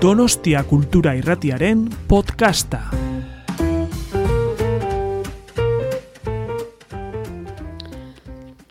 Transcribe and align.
Donostia 0.00 0.64
Kultura 0.64 1.14
Irratiaren 1.14 1.90
podcasta. 2.08 2.90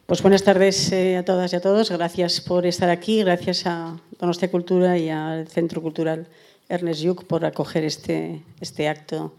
Pues 0.08 0.24
buenas 0.24 0.44
tardes 0.44 0.92
eh, 0.92 1.18
a 1.18 1.24
todas 1.24 1.54
y 1.54 1.56
a 1.56 1.62
todos. 1.62 1.92
Gracias 1.92 2.42
por 2.42 2.66
estar 2.66 2.90
aquí. 2.90 3.22
Gracias 3.22 3.68
a 3.68 4.00
Donostia 4.20 4.50
Cultura 4.50 4.98
y 4.98 5.10
al 5.10 5.48
Centro 5.48 5.84
Cultural 5.84 6.26
Ernest 6.68 7.04
Lluch 7.04 7.24
por 7.26 7.46
acoger 7.46 7.84
este, 7.84 8.42
este 8.60 8.90
acto 8.90 9.36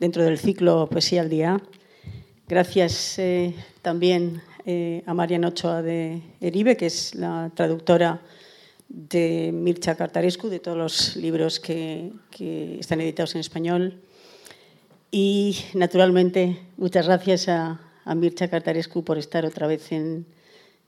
dentro 0.00 0.24
del 0.24 0.38
ciclo 0.38 0.88
Poesía 0.88 1.20
al 1.20 1.28
Día. 1.28 1.60
Gracias 2.48 3.18
eh, 3.18 3.54
también 3.82 4.40
eh, 4.64 5.02
a 5.04 5.12
Mariana 5.12 5.48
Ochoa 5.48 5.82
de 5.82 6.22
Eribe, 6.40 6.78
que 6.78 6.86
es 6.86 7.14
la 7.14 7.50
traductora 7.54 8.22
de 8.88 9.50
Mircea 9.52 9.96
Cartarescu, 9.96 10.48
de 10.48 10.60
todos 10.60 10.78
los 10.78 11.16
libros 11.16 11.60
que, 11.60 12.12
que 12.30 12.78
están 12.78 13.00
editados 13.00 13.34
en 13.34 13.40
español. 13.40 14.00
Y 15.10 15.56
naturalmente, 15.74 16.60
muchas 16.76 17.06
gracias 17.06 17.48
a, 17.48 17.80
a 18.04 18.14
Mircea 18.14 18.48
Cartarescu 18.48 19.04
por 19.04 19.18
estar 19.18 19.44
otra 19.44 19.66
vez 19.66 19.92
en, 19.92 20.26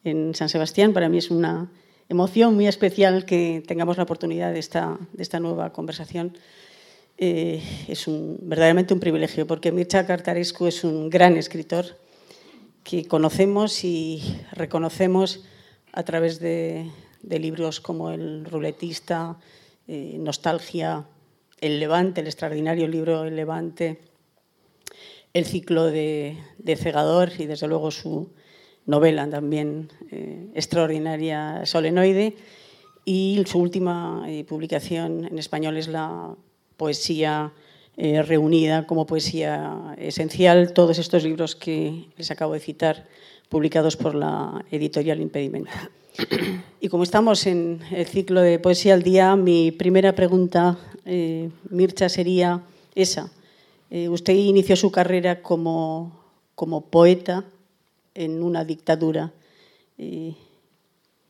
en, 0.04 0.34
San 0.34 0.48
Sebastián. 0.48 0.92
Para 0.92 1.08
mí 1.08 1.18
es 1.18 1.30
una 1.30 1.70
emoción 2.08 2.54
muy 2.54 2.66
especial 2.66 3.24
que 3.24 3.62
tengamos 3.66 3.96
la 3.96 4.04
oportunidad 4.04 4.52
de 4.52 4.60
esta, 4.60 4.98
de 5.12 5.22
esta 5.22 5.40
nueva 5.40 5.72
conversación. 5.72 6.36
Eh, 7.18 7.60
es 7.88 8.04
verdaderamente 8.06 8.94
un 8.94 9.00
privilegio, 9.00 9.46
porque 9.46 9.72
Mircea 9.72 10.06
Cartarescu 10.06 10.66
es 10.68 10.84
un 10.84 11.10
gran 11.10 11.36
escritor 11.36 11.98
que 12.84 13.06
conocemos 13.06 13.84
y 13.84 14.22
reconocemos 14.52 15.44
a 15.92 16.04
través 16.04 16.38
de, 16.38 16.88
de 17.22 17.38
libros 17.38 17.80
como 17.80 18.10
El 18.10 18.44
ruletista, 18.44 19.36
eh, 19.86 20.16
Nostalgia, 20.18 21.06
El 21.60 21.80
Levante, 21.80 22.20
el 22.20 22.26
extraordinario 22.26 22.86
libro 22.88 23.24
El 23.24 23.36
Levante, 23.36 23.98
el 25.32 25.44
ciclo 25.44 25.86
de, 25.86 26.38
de 26.58 26.76
Cegador 26.76 27.32
y 27.38 27.46
desde 27.46 27.68
luego 27.68 27.90
su 27.90 28.30
novela 28.86 29.28
también 29.28 29.90
eh, 30.10 30.48
extraordinaria 30.54 31.64
Solenoide 31.66 32.36
y 33.04 33.42
su 33.46 33.58
última 33.58 34.24
eh, 34.26 34.44
publicación 34.44 35.24
en 35.24 35.38
español 35.38 35.76
es 35.76 35.88
la 35.88 36.34
poesía 36.76 37.52
reunida 37.96 38.86
como 38.86 39.06
poesía 39.06 39.96
esencial, 39.98 40.72
todos 40.72 41.00
estos 41.00 41.24
libros 41.24 41.56
que 41.56 42.06
les 42.16 42.30
acabo 42.30 42.52
de 42.52 42.60
citar 42.60 43.08
publicados 43.48 43.96
por 43.96 44.14
la 44.14 44.64
editorial 44.70 45.20
Impedimento. 45.20 45.72
Y 46.80 46.88
como 46.88 47.02
estamos 47.02 47.46
en 47.46 47.80
el 47.90 48.06
ciclo 48.06 48.40
de 48.40 48.58
Poesía 48.58 48.94
al 48.94 49.02
Día, 49.02 49.36
mi 49.36 49.70
primera 49.72 50.14
pregunta, 50.14 50.78
eh, 51.04 51.50
Mircha, 51.70 52.08
sería 52.08 52.62
esa. 52.94 53.30
Eh, 53.90 54.08
usted 54.08 54.34
inició 54.34 54.76
su 54.76 54.90
carrera 54.90 55.42
como, 55.42 56.20
como, 56.54 56.86
poeta 56.86 57.44
en 58.14 58.42
una 58.42 58.64
dictadura. 58.64 59.32
Eh, 59.96 60.34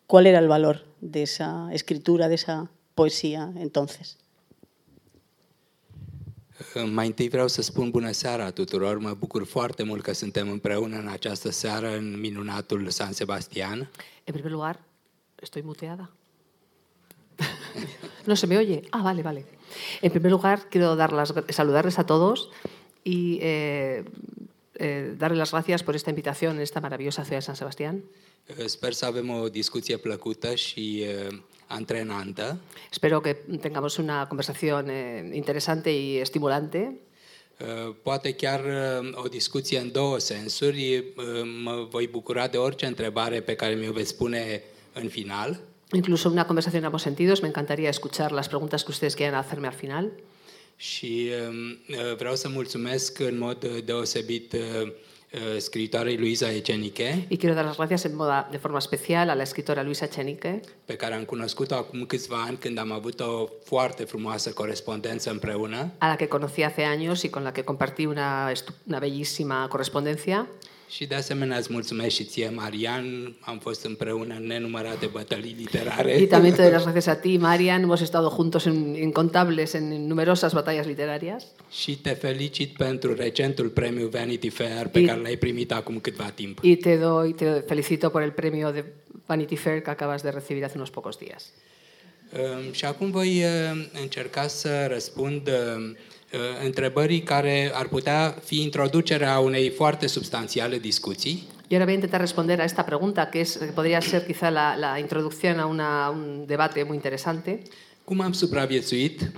¿Cuál 0.06 0.27
era 0.27 0.39
el 0.39 0.48
valor 0.48 0.84
de 1.00 1.22
esa 1.22 1.69
escritura, 1.72 2.28
de 2.28 2.36
esa 2.36 2.70
poesía 2.94 3.53
entonces? 3.56 4.16
Mai 6.92 7.06
întâi 7.06 7.28
vreau 7.28 7.48
să 7.48 7.62
spun 7.62 7.91
bună 7.91 8.11
seara 8.11 8.50
tuturor. 8.50 8.98
Mă 8.98 9.14
bucur 9.19 9.47
foarte 9.47 9.83
mult 9.83 10.03
că 10.03 10.12
suntem 10.12 10.50
împreună 10.50 10.98
în 10.98 11.09
această 11.09 11.50
seară 11.50 11.97
în 11.97 12.20
minunatul 12.20 12.89
San 12.89 13.12
Sebastián. 13.12 13.91
En 14.29 14.34
primer 14.34 14.53
lugar, 14.53 14.79
estoy 15.41 15.62
muteada. 15.62 16.11
no 18.27 18.37
se 18.37 18.47
me 18.47 18.59
oye. 18.59 18.83
Ah, 18.93 19.03
vale, 19.03 19.23
vale. 19.23 19.47
En 20.03 20.12
primer 20.12 20.31
lugar, 20.31 20.69
quiero 20.69 20.97
dar 20.97 21.15
las, 21.15 21.33
saludarles 21.49 21.99
a 21.99 22.05
todos 22.05 22.50
y 23.05 23.38
eh, 23.41 24.05
eh, 24.75 25.15
darles 25.17 25.38
las 25.38 25.53
gracias 25.53 25.83
por 25.83 25.97
esta 25.97 26.11
invitación 26.11 26.56
en 26.56 26.62
esta 26.62 26.83
maravillosa 26.83 27.25
ciudad 27.25 27.38
de 27.38 27.43
San 27.43 27.56
Sebastián. 27.56 28.05
Sper 28.67 28.93
să 28.93 29.06
avem 29.06 29.31
o 29.31 29.49
discuție 29.49 29.97
plăcută 29.97 30.55
și 30.55 31.05
uh, 31.28 31.38
antrenantă. 31.67 32.59
Espero 32.91 33.21
que 33.21 33.34
tengamos 33.61 33.97
una 33.97 34.27
conversación 34.27 34.88
eh, 34.91 35.31
interesante 35.33 35.91
y 35.91 36.19
estimulante. 36.19 37.00
Uh, 37.60 37.94
poate 38.02 38.32
chiar 38.32 38.64
uh, 38.64 39.22
o 39.24 39.28
discuție 39.28 39.78
în 39.78 39.92
două 39.92 40.19
sensuri. 40.19 40.98
Uh, 40.98 41.24
mă 41.62 41.86
voi 41.91 42.06
bucura 42.06 42.46
de 42.46 42.56
orice 42.56 42.86
întrebare 42.86 43.41
pe 43.41 43.54
care 43.54 43.74
mi-o 43.74 43.92
veți 43.92 44.08
spune 44.08 44.62
în 44.92 45.08
final. 45.08 45.60
Incluso 45.92 46.28
una 46.28 46.46
conversación 46.46 46.80
en 46.80 46.84
ambos 46.84 47.02
sentidos. 47.02 47.41
Me 47.41 47.46
encantaría 47.46 47.88
escuchar 47.88 48.30
las 48.30 48.48
preguntas 48.48 48.82
que 48.82 48.91
ustedes 48.91 49.14
quieran 49.14 49.42
hacerme 49.42 49.66
al 49.66 49.72
final. 49.72 50.10
Și 50.76 51.30
uh, 51.88 52.16
vreau 52.16 52.34
să 52.34 52.48
mulțumesc 52.48 53.19
în 53.19 53.38
mod 53.38 53.66
deosebit 53.84 54.54
uh, 55.33 55.56
escritoarei 55.56 56.16
Luisa 56.16 56.50
Echenique. 56.53 57.27
Y 57.28 57.37
quiero 57.37 57.55
dar 57.55 57.65
las 57.65 57.77
gracias 57.77 58.05
en 58.05 58.15
moda, 58.15 58.49
de 58.50 58.59
forma 58.59 58.78
especial 58.78 59.31
a 59.31 59.34
la 59.34 59.43
escritora 59.43 59.83
Luisa 59.83 60.06
Echenique. 60.06 60.61
Pe 60.84 60.97
care 60.97 61.15
am 61.15 61.25
cunoscut-o 61.25 61.75
acum 61.75 62.05
câțiva 62.05 62.43
ani 62.43 62.56
când 62.56 62.78
am 62.78 62.93
avut 62.93 63.21
o 63.21 63.49
foarte 63.65 64.05
frumoasă 64.05 64.50
corespondență 64.50 65.31
împreună. 65.31 65.91
A 65.99 66.06
la 66.06 66.17
que 66.17 66.28
conocí 66.28 66.62
hace 66.62 66.84
años 66.84 67.22
y 67.22 67.31
con 67.31 67.43
la 67.43 67.53
que 67.53 67.65
compartí 67.65 68.06
una, 68.06 68.53
una 68.87 68.99
bellísima 68.99 69.67
correspondencia. 69.69 70.47
Și 70.88 71.06
de 71.06 71.15
asemenea 71.15 71.56
îți 71.56 71.72
mulțumesc 71.72 72.15
și 72.15 72.25
ție, 72.25 72.49
Marian. 72.54 73.37
Am 73.41 73.59
fost 73.59 73.84
împreună 73.84 74.34
în 74.34 74.47
nenumărate 74.47 75.06
bătălii 75.06 75.54
literare. 75.59 76.16
Y 76.21 76.26
también 76.26 76.54
te 76.54 76.62
doy 76.62 76.71
las 76.71 76.82
gracias 76.82 77.06
a 77.06 77.15
ti, 77.15 77.37
Marian. 77.37 77.81
Hemos 77.81 78.00
estado 78.00 78.28
juntos 78.28 78.65
en 78.65 78.94
incontables, 78.94 79.72
en 79.72 80.06
numerosas 80.06 80.53
batallas 80.53 80.87
literarias. 80.87 81.44
Și 81.71 81.99
te 81.99 82.10
felicit 82.10 82.76
pentru 82.76 83.15
recentul 83.15 83.69
premiu 83.69 84.09
Vanity 84.09 84.49
Fair 84.49 84.87
pe 84.88 84.99
Y- 84.99 85.04
care 85.06 85.21
l-ai 85.21 85.37
primit 85.37 85.72
acum 85.72 85.99
câtva 85.99 86.25
timp. 86.34 86.59
Y 86.62 86.76
te 86.76 86.97
doy, 86.97 87.32
te 87.32 87.62
felicito 87.66 88.09
por 88.09 88.22
el 88.22 88.31
premio 88.31 88.70
de 88.70 88.84
Vanity 89.26 89.56
Fair 89.56 89.81
que 89.81 89.91
acabas 89.91 90.22
de 90.22 90.28
recibir 90.31 90.62
hace 90.65 90.76
unos 90.76 90.91
pocos 90.91 91.16
días. 91.19 91.53
Um, 92.32 92.72
Și 92.72 92.84
acum 92.84 93.10
voi 93.10 93.43
uh, 93.44 93.87
încerca 94.03 94.47
să 94.47 94.87
răspund 94.91 95.49
uh, 95.49 95.55
uh, 95.55 95.97
întrebării 96.65 97.21
care 97.22 97.71
ar 97.75 97.87
putea 97.89 98.34
fi 98.44 98.62
introducerea 98.62 99.39
unei 99.39 99.71
foarte 99.71 100.06
substanțiale 100.06 100.78
discuții. 100.78 101.43
Y 101.71 101.75
ahora 101.75 101.84
voy 101.84 101.93
a 101.93 101.97
intentar 101.97 102.21
responder 102.21 102.61
a 102.61 102.65
esta 102.65 102.83
pregunta, 102.84 103.28
que 103.28 103.41
es, 103.41 103.56
que 103.59 103.72
podría 103.75 104.00
ser 104.00 104.25
quizá 104.27 104.50
la, 104.50 104.75
la 104.77 104.99
introducción 104.99 105.59
a 105.59 105.67
una- 105.67 106.05
a 106.06 106.11
un 106.11 106.44
debate 106.47 106.83
muy 106.84 106.94
interesante. 106.94 107.62
Cum 108.05 108.21
am 108.21 108.33
supraviețuit 108.33 109.31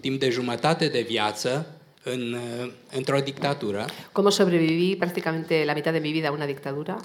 timp 0.00 0.20
de 0.20 0.30
jumătate 0.30 0.88
de 0.88 1.00
viață 1.08 1.66
în, 2.02 2.32
uh, 2.32 2.70
într-o 2.96 3.18
dictatură? 3.18 3.84
¿Cómo 4.12 4.30
sobreviví 4.30 4.96
prácticamente 4.96 5.62
la 5.64 5.72
mitad 5.72 5.92
de 5.92 5.98
mi 5.98 6.10
vida 6.12 6.28
a 6.28 6.32
una 6.32 6.46
dictadura? 6.46 6.96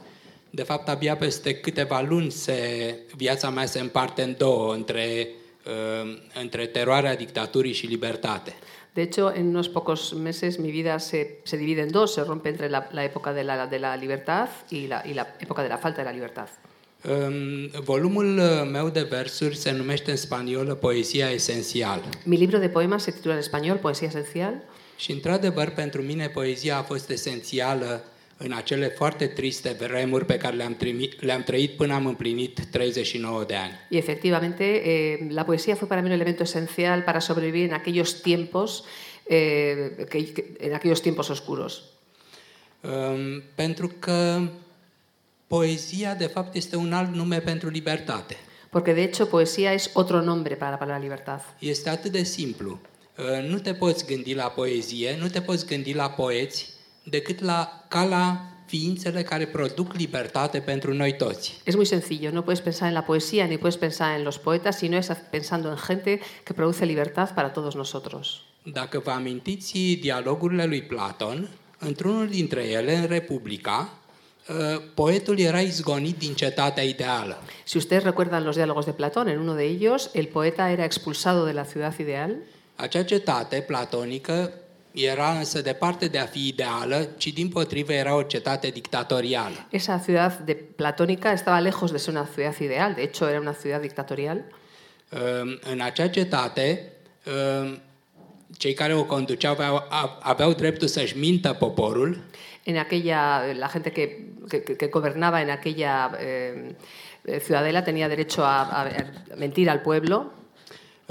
De 0.49 0.63
fapt, 0.63 0.87
abia 0.89 1.15
peste 1.15 1.53
câteva 1.53 2.01
luni 2.01 2.31
se, 2.31 2.55
viața 3.15 3.49
mea 3.49 3.65
se 3.65 3.79
împarte 3.79 4.21
în 4.21 4.35
două, 4.37 4.73
între, 4.73 5.27
uh, 5.65 6.17
între 6.41 6.65
teroarea 6.65 7.15
dictaturii 7.15 7.73
și 7.73 7.85
libertate. 7.85 8.53
De 8.95 9.03
hecho, 9.03 9.33
en 9.33 9.47
unos 9.47 9.69
pocos 9.69 10.13
meses 10.13 10.59
mi 10.59 10.71
vida 10.71 10.99
se, 10.99 11.39
se 11.43 11.57
divide 11.57 11.81
en 11.81 11.91
dos, 11.91 12.13
se 12.13 12.23
rompe 12.23 12.49
entre 12.49 12.69
la, 12.69 12.89
la 12.91 13.03
época 13.05 13.31
de 13.31 13.43
la, 13.43 13.67
de 13.67 13.79
la 13.79 13.95
libertad 13.95 14.49
y 14.69 14.87
la, 14.87 15.01
y 15.05 15.13
la 15.13 15.35
época 15.39 15.63
de 15.63 15.69
la 15.69 15.77
falta 15.77 16.01
de 16.01 16.05
la 16.05 16.11
libertad. 16.11 16.49
Um, 17.03 17.69
volumul 17.83 18.37
uh, 18.37 18.69
meu 18.71 18.89
de 18.89 19.01
versuri 19.01 19.55
se 19.55 19.71
numește 19.71 20.11
în 20.11 20.17
spaniolă 20.17 20.73
Poezia 20.73 21.29
esențială. 21.29 22.03
Mi 22.23 22.37
libro 22.37 22.57
de 22.57 22.69
poemas 22.69 23.03
se 23.03 23.11
titula 23.11 23.33
en 23.33 23.41
español 23.41 23.79
Poesía 23.79 24.07
Esencial 24.07 24.63
Și, 24.97 25.11
într-adevăr, 25.11 25.69
pentru 25.69 26.01
mine 26.01 26.27
poezia 26.27 26.77
a 26.77 26.81
fost 26.81 27.09
esențială 27.09 28.03
în 28.43 28.51
acele 28.51 28.87
foarte 28.87 29.27
triste 29.27 29.69
vremuri 29.79 30.25
pe 30.25 30.37
care 30.37 30.55
le-am, 30.55 30.75
trimi- 30.77 31.15
le-am 31.19 31.43
trăit 31.43 31.71
până 31.71 31.93
am 31.93 32.05
împlinit 32.05 32.59
39 32.71 33.43
de 33.43 33.55
ani. 33.55 33.73
y 33.89 33.97
efectivamente 33.97 34.63
eh, 34.63 35.19
la 35.29 35.43
poesía 35.43 35.75
fue 35.75 35.87
para 35.87 36.01
mí 36.01 36.07
un 36.07 36.13
elemento 36.13 36.43
esencial 36.43 37.01
para 37.03 37.19
sobrevivir 37.19 37.63
en 37.69 37.73
aquellos 37.73 38.21
tiempos, 38.21 38.83
eh, 39.29 40.05
que, 40.09 40.31
que- 40.33 40.45
en 40.59 40.73
aquellos 40.73 41.01
tiempos 41.01 41.29
oscuros. 41.29 41.83
Um, 42.83 43.43
pentru 43.55 43.87
că 43.99 44.41
poezia, 45.47 46.13
de 46.15 46.25
fapt, 46.27 46.55
este 46.55 46.75
un 46.75 46.93
alt 46.93 47.13
nume 47.15 47.39
pentru 47.39 47.69
libertate. 47.69 48.37
Porque 48.69 48.93
de 48.93 49.01
hecho 49.01 49.25
poesía 49.25 49.73
es 49.73 49.89
otro 49.93 50.21
nombre 50.21 50.55
para 50.55 50.71
la 50.71 50.77
palabra 50.77 51.01
libertad. 51.01 51.41
Este 51.59 51.89
atât 51.89 52.11
de 52.11 52.23
simplu. 52.23 52.79
Uh, 53.17 53.49
Nu 53.49 53.59
te 53.59 53.73
poți 53.73 54.05
gândi 54.05 54.33
la 54.33 54.47
poezie, 54.49 55.17
nu 55.19 55.27
te 55.27 55.41
poți 55.41 55.65
gândi 55.65 55.93
la 55.93 56.09
poeți, 56.09 56.69
decât 57.03 57.39
la, 57.39 57.85
ca 57.87 58.03
la 58.03 58.51
ființele 58.65 59.21
care 59.23 59.45
produc 59.45 59.93
libertate 59.93 60.59
pentru 60.59 60.93
noi 60.93 61.15
toți. 61.15 61.61
Es 61.63 61.75
muy 61.75 61.85
sencillo, 61.85 62.31
no 62.31 62.41
puedes 62.41 62.63
pensar 62.63 62.87
en 62.87 62.93
la 62.93 63.05
poesía 63.05 63.45
ni 63.45 63.57
puedes 63.57 63.77
pensar 63.77 64.17
en 64.17 64.23
los 64.23 64.37
poetas, 64.37 64.77
sino 64.77 64.97
es 64.97 65.07
pensando 65.29 65.69
en 65.69 65.77
gente 65.77 66.19
que 66.43 66.53
produce 66.53 66.85
libertad 66.85 67.33
para 67.33 67.49
todos 67.49 67.73
nosotros. 67.75 68.43
Dacă 68.63 68.99
vă 69.03 69.11
amintiți 69.11 69.97
dialogurile 70.01 70.65
lui 70.65 70.81
Platon, 70.81 71.49
într-unul 71.79 72.27
dintre 72.27 72.63
ele, 72.63 72.95
în 72.95 73.05
Republica, 73.05 73.89
uh, 74.49 74.81
poetul 74.93 75.39
era 75.39 75.59
izgonit 75.59 76.17
din 76.17 76.33
cetatea 76.33 76.83
ideală. 76.83 77.43
Si 77.63 77.77
ustedes 77.77 78.03
recuerdan 78.03 78.43
los 78.43 78.55
diálogos 78.55 78.85
de 78.85 78.93
Platón, 78.93 79.27
en 79.27 79.39
uno 79.39 79.53
de 79.53 79.63
ellos 79.63 80.09
el 80.13 80.27
poeta 80.27 80.71
era 80.71 80.83
expulsado 80.83 81.45
de 81.45 81.51
la 81.51 81.63
ciudad 81.63 81.99
ideal. 81.99 82.35
Acea 82.75 83.03
cetate 83.03 83.61
platonică 83.61 84.53
era 84.91 85.29
însă 85.31 85.61
departe 85.61 86.07
de 86.07 86.17
a 86.17 86.25
fi 86.25 86.47
ideală, 86.47 87.07
ci 87.17 87.27
din 87.33 87.49
potrivă 87.49 87.93
era 87.93 88.15
o 88.15 88.21
cetate 88.21 88.67
dictatorială. 88.67 89.65
Esa 89.69 90.01
ciudad 90.05 90.37
de 90.45 90.53
platónica 90.75 91.31
estaba 91.31 91.59
lejos 91.59 91.91
de 91.91 91.97
ser 91.97 92.13
una 92.13 92.27
ciudad 92.33 92.55
ideal, 92.59 92.93
de 92.93 93.01
hecho 93.01 93.27
era 93.29 93.39
una 93.39 93.55
ciudad 93.61 93.81
dictatorial. 93.81 94.37
Uh, 95.11 95.57
În 95.71 95.81
acea 95.81 96.07
cetate, 96.07 96.91
uh, 97.25 97.77
cei 98.57 98.73
care 98.73 98.93
o 98.93 99.03
conduceau 99.05 99.51
aveau, 99.53 99.75
a- 99.89 100.17
aveau 100.21 100.53
dreptul 100.53 100.87
să-și 100.87 101.17
mintă 101.17 101.53
poporul, 101.53 102.17
En 102.63 102.77
aquella, 102.77 103.41
la 103.59 103.67
gente 103.71 103.89
que, 103.91 104.07
que, 104.49 104.75
que 104.75 104.87
gobernaba 104.87 105.41
en 105.41 105.49
aquella 105.49 106.11
eh, 106.19 107.39
ciudadela 107.39 107.81
tenía 107.81 108.07
derecho 108.07 108.41
a, 108.43 108.59
a- 108.61 108.87
mentir 109.37 109.67
al 109.69 109.79
pueblo, 109.81 110.31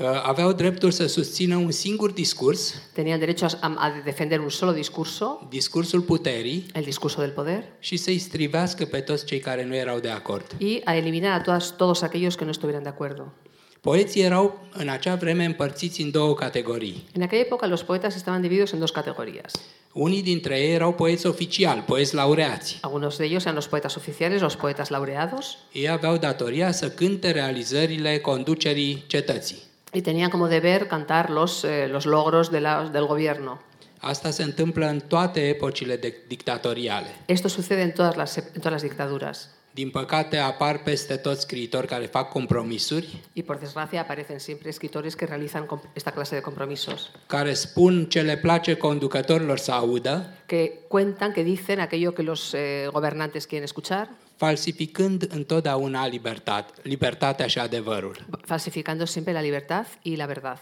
aveau 0.06 0.52
dreptul 0.52 0.90
să 0.90 1.06
susțină 1.06 1.56
un 1.56 1.70
singur 1.70 2.10
discurs, 2.10 2.74
tenían 2.92 3.18
derecho 3.18 3.44
a, 3.44 3.74
a 3.76 3.92
defender 4.04 4.38
un 4.38 4.48
solo 4.48 4.72
discurso, 4.72 5.46
discursul 5.48 6.00
puterii, 6.00 6.66
el 6.74 6.82
discurso 6.82 7.20
del 7.20 7.30
poder, 7.30 7.64
și 7.78 7.96
să-i 7.96 8.18
strivească 8.18 8.84
pe 8.84 9.00
toți 9.00 9.24
cei 9.24 9.38
care 9.38 9.64
nu 9.64 9.74
erau 9.74 9.98
de 9.98 10.08
acord. 10.10 10.46
y 10.58 10.80
a 10.84 10.96
eliminar 10.96 11.40
a 11.40 11.42
todas, 11.42 11.76
todos 11.76 12.02
aquellos 12.02 12.34
que 12.34 12.44
no 12.44 12.50
estuvieran 12.50 12.82
de 12.82 12.88
acuerdo. 12.88 13.32
Poeții 13.80 14.22
erau 14.22 14.66
în 14.72 14.88
acea 14.88 15.14
vreme 15.14 15.44
împărțiți 15.44 16.00
în 16.00 16.10
două 16.10 16.34
categorii. 16.34 17.06
En 17.12 17.22
aquella 17.22 17.44
época 17.46 17.66
los 17.66 17.82
poetas 17.82 18.14
estaban 18.14 18.40
divididos 18.40 18.72
en 18.72 18.78
dos 18.78 18.90
categorías. 18.90 19.52
Unii 19.92 20.22
dintre 20.22 20.58
ei 20.60 20.74
erau 20.74 20.92
poeți 20.92 21.26
oficiali, 21.26 21.80
poeți 21.80 22.14
laureați. 22.14 22.78
Algunos 22.80 23.16
de 23.16 23.24
ellos 23.24 23.42
eran 23.42 23.54
los 23.54 23.66
poetas 23.66 23.96
oficiales, 23.96 24.40
los 24.40 24.56
poetas 24.56 24.88
laureados, 24.88 25.58
Ei 25.72 25.88
aveau 25.88 26.16
datoria 26.16 26.72
să 26.72 26.90
cânte 26.90 27.30
realizările 27.30 28.18
conducerii 28.18 29.04
cetății. 29.06 29.68
Y 29.92 30.02
tenían 30.02 30.30
como 30.30 30.48
deber 30.48 30.86
cantar 30.86 31.30
los, 31.30 31.64
eh, 31.64 31.88
los 31.88 32.04
logros 32.04 32.50
de 32.50 32.60
la- 32.60 32.88
del 32.92 33.06
gobierno. 33.06 33.60
Asta 34.02 34.30
se 34.30 34.42
întâmplă 34.42 34.86
în 34.86 35.00
toate 35.08 35.48
epocile 35.48 35.96
de- 35.96 36.14
dictatoriale. 36.28 37.08
Esto 37.26 37.48
sucede 37.48 37.80
en 37.82 37.92
todas 37.92 38.14
las, 38.16 38.36
en 38.36 38.44
todas 38.62 38.72
las 38.72 38.82
dictaduras. 38.82 39.48
Din 39.72 39.90
păcate 39.90 40.36
apar 40.36 40.82
peste 40.82 41.16
toți 41.16 41.40
scriitori 41.40 41.86
care 41.86 42.04
fac 42.06 42.28
compromisuri, 42.28 43.20
Y 43.32 43.42
por 43.42 43.58
desgracia 43.58 44.00
aparecen 44.00 44.38
siempre 44.40 44.68
escritores 44.68 45.14
que 45.14 45.26
realizan 45.26 45.66
esta 45.92 46.10
clase 46.10 46.34
de 46.34 46.40
compromisos, 46.40 47.10
care 47.26 47.52
spun 47.52 48.04
ce 48.08 48.22
le 48.22 48.36
place 48.36 48.74
conducătorilor 48.74 49.58
să 49.58 49.72
audă, 49.72 50.34
que 50.46 50.72
cuentan, 50.88 51.32
que 51.32 51.42
dicen 51.42 51.78
aquello 51.80 52.12
que 52.12 52.22
los 52.22 52.52
eh, 52.52 52.88
gobernantes 52.92 53.46
quieren 53.46 53.64
escuchar, 53.64 54.08
falsificând 54.44 55.26
întotdeauna 55.30 56.06
libertate, 56.06 56.72
libertatea 56.82 57.46
și 57.46 57.58
adevărul. 57.58 58.16
falsificando 58.42 59.04
siempre 59.04 59.32
la 59.32 59.40
libertad 59.40 59.86
y 60.02 60.16
la 60.16 60.26
verdad. 60.26 60.58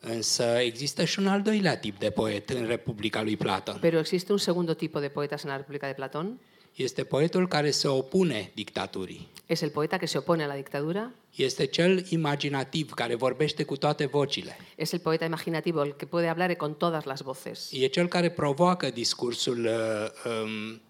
Însă 0.00 0.42
există 0.42 1.04
și 1.04 1.18
un 1.18 1.26
al 1.26 1.42
doilea 1.42 1.76
tip 1.76 1.98
de 1.98 2.10
poet 2.10 2.50
în 2.50 2.66
Republica 2.66 3.22
lui 3.22 3.36
Platon. 3.36 3.76
Pero 3.80 3.98
existe 3.98 4.32
un 4.32 4.38
segundo 4.38 4.74
tipo 4.74 4.98
de 5.00 5.08
poetas 5.08 5.42
en 5.44 5.50
la 5.50 5.56
República 5.56 5.86
de 5.86 5.92
Platón. 5.92 6.26
Este 6.74 7.04
poetul 7.04 7.48
care 7.48 7.70
se 7.70 7.88
opune 7.88 8.50
dictaturii. 8.54 9.28
Es 9.46 9.60
el 9.60 9.70
poeta 9.70 9.96
que 9.98 10.06
se 10.06 10.18
opone 10.18 10.42
a 10.42 10.46
la 10.46 10.54
dictadura, 10.54 11.10
Este 11.36 11.64
cel 11.66 12.04
imaginativ 12.08 12.90
care 12.90 13.14
vorbește 13.14 13.62
cu 13.64 13.76
toate 13.76 14.06
vocile. 14.06 14.56
es 14.76 14.92
el 14.92 14.98
poeta 15.00 15.24
imaginativo, 15.24 15.82
el 15.84 15.94
que 15.96 16.06
puede 16.06 16.28
hablar 16.28 16.56
con 16.56 16.74
todas 16.74 17.04
las 17.04 17.20
voces. 17.22 17.70
E 17.72 17.86
cel 17.86 18.08
care 18.08 18.30
provoacă 18.30 18.90
discursul 18.90 19.58
uh, 19.64 20.32
um, 20.44 20.80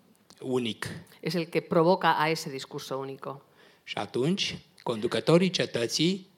unic. 0.41 0.87
Es 1.21 1.35
el 1.35 1.49
que 1.49 1.61
provoca 1.61 2.17
a 2.19 2.29
ese 2.29 2.51
discurso 2.51 2.97
único. 2.97 3.43
Și 3.85 3.99
atunci, 3.99 4.59
conducătorii 4.83 5.51
cetății 5.51 6.31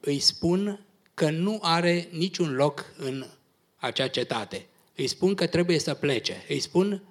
îi 0.00 0.18
spun 0.18 0.86
că 1.14 1.30
nu 1.30 1.58
are 1.62 2.08
niciun 2.10 2.54
loc 2.54 2.84
în 2.96 3.26
acea 3.76 4.08
cetate. 4.08 4.66
Îi 4.96 5.06
spun 5.06 5.34
că 5.34 5.46
trebuie 5.46 5.78
să 5.78 5.94
plece. 5.94 6.44
Îi 6.48 6.60
spun 6.60 7.02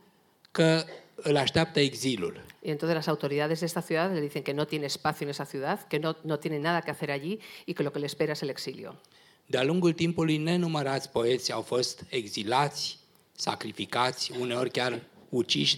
că 0.51 0.85
îl 1.15 1.37
așteaptă 1.37 1.79
exilul. 1.79 2.45
Y 2.61 2.69
entonces 2.69 2.95
las 2.95 3.07
autoridades 3.07 3.59
de 3.59 3.65
esta 3.65 3.81
ciudad 3.81 4.13
le 4.13 4.19
dicen 4.19 4.41
que 4.41 4.53
no 4.53 4.65
tiene 4.65 4.85
espacio 4.85 5.25
en 5.25 5.29
esa 5.29 5.45
ciudad, 5.45 5.87
que 5.87 5.99
no, 5.99 6.15
no 6.21 6.37
tiene 6.37 6.59
nada 6.59 6.81
que 6.81 6.91
hacer 6.91 7.09
allí 7.11 7.39
y 7.65 7.73
que 7.73 7.83
lo 7.83 7.91
que 7.91 7.99
le 7.99 8.05
espera 8.05 8.31
es 8.31 8.41
el 8.41 8.49
exilio. 8.49 8.95
De-a 9.45 9.63
lungul 9.63 9.93
timpului, 9.93 10.37
nenumărați 10.37 11.09
poeți 11.09 11.51
au 11.51 11.61
fost 11.61 12.05
exilați, 12.09 12.97
sacrificați, 13.35 14.31
uneori 14.39 14.69
chiar 14.69 15.01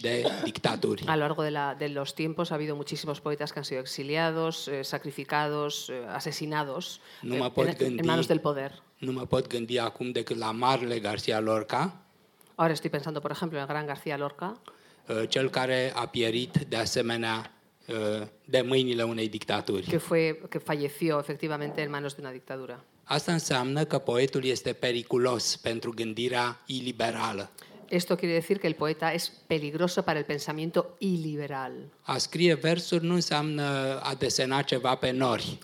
de 0.01 0.25
dictaturi. 0.43 1.03
A 1.07 1.15
lo 1.15 1.21
largo 1.21 1.43
de, 1.43 1.51
la- 1.51 1.75
de 1.75 1.89
los 1.89 2.13
tiempos 2.13 2.51
ha 2.51 2.55
habido 2.55 2.75
muchísimos 2.75 3.19
poetas 3.21 3.51
que 3.51 3.59
han 3.59 3.65
sido 3.65 3.81
exiliados, 3.81 4.67
eh, 4.67 4.83
sacrificados, 4.83 5.89
eh, 5.89 6.05
asesinados 6.09 7.01
No 7.21 7.35
eh, 7.35 7.39
me 7.39 7.63
en, 7.63 7.69
en 7.69 7.97
gândi- 7.97 8.05
manos 8.05 8.27
del 8.27 8.39
poder. 8.41 8.71
Nu 8.99 9.11
mă 9.11 9.25
pot 9.25 9.47
gândi 9.47 9.77
acum 9.79 10.11
decât 10.11 10.37
la 10.37 10.51
Marle 10.51 10.99
Garcia 10.99 11.39
Lorca, 11.39 12.01
Ahora 12.59 12.73
estoy 12.73 12.89
pensando, 12.89 13.19
por 13.21 13.29
ejemplo, 13.31 13.57
en 13.57 13.61
el 13.63 13.67
gran 13.67 13.85
García 13.85 14.17
Lorca, 14.17 14.59
uh, 15.09 15.25
cel 15.29 15.49
care 15.51 15.91
a 15.95 16.07
pierit 16.09 16.57
de 16.67 16.75
asemenea 16.77 17.51
uh, 17.87 18.27
de 18.45 18.61
mâinile 18.61 19.03
unei 19.03 19.27
dictaturi. 19.29 19.85
que, 19.85 19.99
fue, 19.99 20.39
que 20.49 20.59
falleció 20.59 21.19
efectivamente 21.19 21.81
en 21.83 21.89
manos 21.91 22.15
de 22.15 22.21
una 22.21 22.31
dictadura. 22.31 22.83
Asta 23.03 23.31
înseamnă 23.31 23.83
că 23.85 23.97
poetul 23.99 24.43
este 24.43 24.73
periculos 24.73 25.55
pentru 25.57 25.91
gândirea 25.95 26.59
iliberală. 26.65 27.49
Esto 27.89 28.15
quiere 28.17 28.33
decir 28.33 28.59
que 28.59 28.67
el 28.67 28.73
poeta 28.75 29.13
es 29.13 29.31
peligroso 29.47 30.01
para 30.01 30.19
el 30.19 30.25
pensamiento 30.25 30.95
iliberal. 30.99 31.71
A 32.01 32.17
scrie 32.17 32.53
versuri 32.53 33.05
nu 33.05 33.13
înseamnă 33.13 33.99
a 34.03 34.15
desena 34.17 34.61
ceva 34.61 34.95
pe 34.95 35.11
nori. 35.11 35.57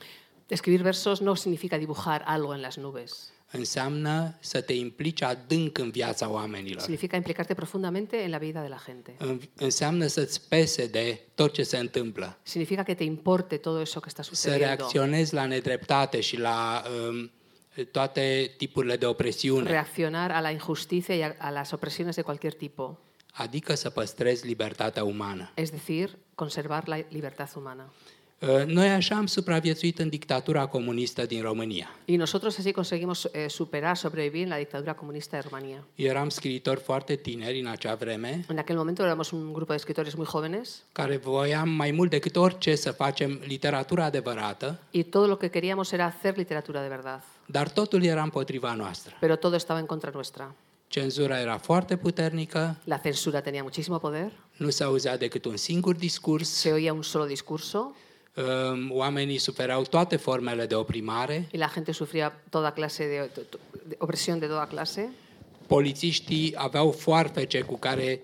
Escribir 0.48 0.81
versos 0.81 1.20
no 1.20 1.34
significa 1.36 1.78
dibujar 1.78 2.22
algo 2.25 2.54
en 2.54 2.62
las 2.62 2.75
nubes. 2.75 3.31
Înseamnă 3.52 4.36
să 4.40 4.62
te 4.62 4.74
implici 4.74 5.22
adânc 5.22 5.78
în 5.78 5.90
viața 5.92 6.30
oamenilor. 6.31 6.81
Significa 6.81 7.16
implicarte 7.16 7.54
profundamente 7.54 8.16
en 8.18 8.30
la 8.30 8.38
vida 8.38 8.62
de 8.62 8.68
la 8.68 8.78
gente. 8.86 9.16
În- 9.18 9.42
Înseamnă 9.56 10.08
să-ți 10.08 10.48
pese 10.48 10.88
de 10.88 11.19
tot 11.36 11.54
ce 11.54 11.64
se 11.64 11.78
întâmplă. 11.78 12.38
Significa 12.44 12.84
que 12.84 12.94
te 12.94 13.04
importe 13.04 13.58
todo 13.58 13.80
eso 13.81 14.00
que 14.00 14.10
está 14.10 14.24
Să 14.24 14.30
sucediendo. 14.36 14.66
reacționezi 14.66 15.34
la 15.34 15.46
nedreptate 15.46 16.19
și 16.22 16.38
la 16.40 16.84
um, 17.10 17.31
toate 17.92 18.52
tipurile 18.58 18.98
de 18.98 19.06
opresiune. 19.06 19.70
Reaccionar 19.70 20.31
a 20.31 20.42
la 20.42 20.52
injusticia 20.52 21.16
y 21.16 21.22
a, 21.22 21.52
las 21.52 21.72
opresiones 21.72 22.16
de 22.16 22.22
cualquier 22.24 22.54
tipo. 22.54 23.00
Adică 23.34 23.75
să 23.75 23.90
păstrezi 23.90 24.46
libertatea 24.46 25.04
umană. 25.04 25.52
Es 25.54 25.70
decir, 25.72 26.10
conservar 26.36 26.88
la 26.88 26.97
libertad 27.09 27.50
humana. 27.54 27.94
Uh, 28.44 28.66
Noi 28.66 28.90
așa 28.90 29.16
am 29.16 29.26
supraviețuit 29.26 30.00
în 30.00 30.09
dictatura 30.09 30.66
comunistă 30.66 31.26
din 31.26 31.42
România. 31.42 31.95
Y 32.06 32.16
nosotros 32.16 32.59
así 32.59 32.71
conseguimos 32.71 33.30
eh, 33.31 33.50
superar, 33.50 33.95
sobrevivir 33.97 34.42
en 34.44 34.50
la 34.50 34.57
dictadura 34.57 34.94
comunista 34.94 35.38
de 35.38 35.44
Rumanía. 35.50 35.83
Eram 35.95 36.30
scriitori 36.30 36.80
foarte 36.80 37.16
tineri 37.16 37.59
în 37.59 37.68
acea 37.68 37.95
vreme, 37.95 38.45
En 38.50 38.57
aquel 38.57 38.76
momento 38.76 39.04
éramos 39.04 39.31
un 39.31 39.54
grupo 39.54 39.71
de 39.71 39.76
escritores 39.76 40.14
muy 40.14 40.26
jóvenes 40.26 40.83
care 40.92 41.18
voiam 41.18 41.69
mai 41.69 41.92
mult 41.92 42.09
decât 42.09 42.36
orice 42.36 42.76
să 42.76 42.92
facem 42.92 43.40
literatura 43.47 44.04
adevărată, 44.04 44.80
y 44.92 45.04
todo 45.04 45.28
lo 45.28 45.38
que 45.38 45.47
queríamos 45.47 45.92
era 45.92 46.06
hacer 46.06 46.36
literatura 46.38 46.81
de 46.81 46.88
verdad. 46.88 47.24
Dar 47.45 47.69
totul 47.69 48.04
era 48.04 48.23
împotriva 48.23 48.73
noastră. 48.73 49.16
Pero 49.19 49.35
todo 49.35 49.56
estaba 49.56 49.80
en 49.80 49.85
contra 49.85 50.12
nuestra. 50.14 50.56
Cenzura 50.88 51.40
era 51.40 51.57
foarte 51.57 51.95
puternică, 51.95 52.76
La 52.83 52.97
censura 52.97 53.42
tenía 53.42 53.64
muchísimo 53.64 53.97
poder, 54.00 54.31
nu 54.57 54.69
se 54.69 54.83
auzea 54.83 55.18
decât 55.18 55.45
un 55.45 55.57
singur 55.57 55.95
discurs, 55.95 56.50
se 56.50 56.71
oía 56.71 56.94
un 56.94 57.04
solo 57.04 57.26
discurso 57.26 57.95
um, 58.35 58.92
oamenii 58.92 59.38
suferau 59.38 59.83
toate 59.83 60.16
formele 60.16 60.66
de 60.66 60.76
oprimare, 60.76 61.47
y 61.52 61.57
la 61.57 61.68
gente 61.68 61.92
sufría 61.94 62.42
toda 62.50 62.71
clase 62.71 63.07
de, 63.07 63.31
de 63.88 63.95
opresión 63.97 64.40
de 64.40 64.47
toda 64.47 64.66
clase. 64.66 65.09
polițiștii 65.68 66.54
aveau 66.56 66.92
foarfece 66.92 67.62
cu 67.62 67.78
care 67.78 68.19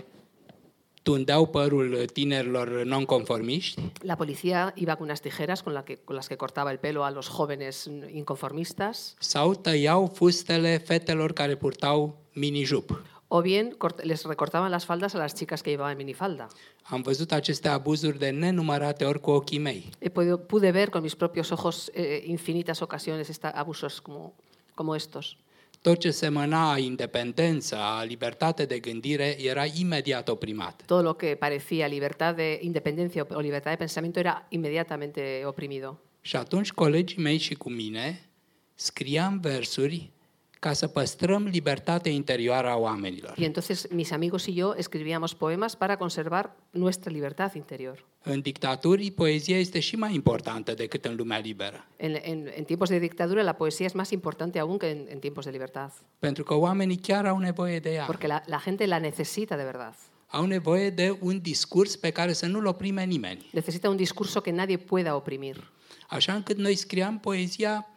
tundeau 1.10 1.46
părul 1.48 2.06
tinerilor 2.14 2.68
nonconformiști, 2.86 3.82
La 4.02 4.16
policía 4.16 4.60
iba 4.76 4.96
con 4.96 5.06
unas 5.10 5.22
tijeras 5.22 5.60
con, 5.64 5.74
la 5.74 5.84
que- 5.84 5.98
con 6.06 6.16
las 6.16 6.28
que 6.28 6.36
cortaba 6.44 6.70
el 6.72 6.78
pelo 6.86 7.04
a 7.04 7.10
los 7.18 7.28
jóvenes 7.36 7.76
inconformistas 8.22 9.16
sau 9.20 9.56
tăiau 9.66 10.02
fustele 10.14 10.78
fetelor 10.90 11.32
care 11.34 11.56
purtau 11.56 11.98
minijup. 12.34 12.88
o 13.32 13.42
bien 13.42 13.76
les 14.04 14.24
recortaban 14.34 14.70
las 14.72 14.86
faldas 14.86 15.14
a 15.16 15.18
las 15.18 15.34
chicas 15.40 15.62
que 15.64 15.70
llevaban 15.72 15.98
minifalda. 15.98 16.48
Am 16.84 17.02
văzut 17.02 17.32
aceste 17.32 17.68
abuzuri 17.68 18.18
de 18.18 18.30
nenumărate 18.30 19.04
ori 19.06 19.20
cu 19.20 19.30
ochii 19.32 19.60
mei. 19.60 19.90
He 20.00 20.10
podido, 20.10 20.38
pude 20.38 20.72
ver 20.72 20.90
con 20.90 21.02
mis 21.02 21.16
propios 21.16 21.52
ojos 21.52 21.76
eh, 21.94 22.24
infinitas 22.28 22.82
ocasiones 22.82 23.30
esta- 23.30 23.54
abusos 23.64 24.02
como, 24.02 24.34
como 24.76 24.96
estos. 24.96 25.38
Tot 25.82 26.00
ce 26.00 26.12
semăna 26.12 26.72
a 26.72 26.78
independență, 26.78 27.76
a 27.76 28.04
libertate 28.04 28.66
de 28.66 28.80
gândire, 28.80 29.36
era 29.44 29.66
imediat 29.66 30.28
oprimat. 30.28 30.84
Todo 30.86 31.02
lo 31.02 31.14
que 31.14 31.36
parecía 31.36 31.88
libertad 31.88 32.36
de 32.36 32.60
independencia 32.62 33.28
o 33.30 33.40
libertad 33.40 33.72
de 33.72 33.78
pensamiento 33.78 34.20
era 34.20 34.46
inmediatamente 34.50 35.42
oprimido. 35.46 36.00
Și 36.22 36.36
atunci 36.36 36.72
colegii 36.72 37.22
mei 37.22 37.38
și 37.38 37.54
cu 37.54 37.70
mine 37.70 38.30
scriam 38.76 39.40
versuri 39.40 40.12
ca 40.60 40.74
să 40.74 40.88
păstrăm 40.88 41.44
libertatea 41.46 42.12
interioară 42.12 42.68
a 42.70 42.76
oamenilor. 42.76 43.34
Y 43.38 43.44
entonces 43.44 43.88
mis 43.90 44.12
amigos 44.12 44.46
y 44.46 44.54
yo 44.54 44.74
escribíamos 44.78 45.34
poemas 45.36 45.76
para 45.76 45.96
conservar 45.98 46.56
nuestra 46.70 47.12
libertad 47.12 47.54
interior. 47.54 48.06
În 48.24 48.42
dictaturi, 48.42 49.12
poezia 49.12 49.60
este 49.60 49.80
și 49.80 49.96
mai 49.96 50.14
importantă 50.14 50.74
decât 50.74 51.06
în 51.06 51.16
lumea 51.16 51.38
liberă. 51.38 51.86
En, 51.98 52.14
en- 52.16 52.52
en 52.58 52.64
tiempos 52.64 52.90
de 52.90 53.00
dictadura 53.00 53.42
la 53.42 53.54
poesía 53.54 53.86
es 53.86 53.94
más 53.94 54.10
importante 54.12 54.60
aún 54.60 54.78
que 54.78 54.90
en, 54.90 55.06
en 55.10 55.20
tiempos 55.20 55.46
de 55.46 55.52
libertad, 55.52 55.92
Pentru 56.20 56.44
că 56.44 56.54
oamenii 56.54 56.98
chiar 56.98 57.26
au 57.26 57.38
nevoie 57.38 57.80
de 57.80 57.90
ea. 57.94 58.06
porque 58.06 58.28
la, 58.28 58.42
la 58.46 58.58
gente 58.58 58.86
la 58.86 58.98
necesita 58.98 59.56
de 59.56 59.64
verdad. 59.64 59.96
Au 60.32 60.46
nevoie 60.46 60.90
de 60.90 61.18
un 61.22 61.40
discurs 61.42 61.96
pe 61.96 62.10
care 62.10 62.34
să 62.34 62.46
nu-l 62.46 62.66
oprime 62.66 63.04
nimeni. 63.04 63.50
Necesita 63.52 63.90
un 63.90 63.96
discurso 63.96 64.42
que 64.42 64.52
nadie 64.52 64.78
pueda 64.78 65.16
oprimir. 65.16 65.72
Așa 66.10 66.34
încât 66.34 66.58
noi 66.58 66.76
scriam 66.76 67.20
poezia 67.20 67.88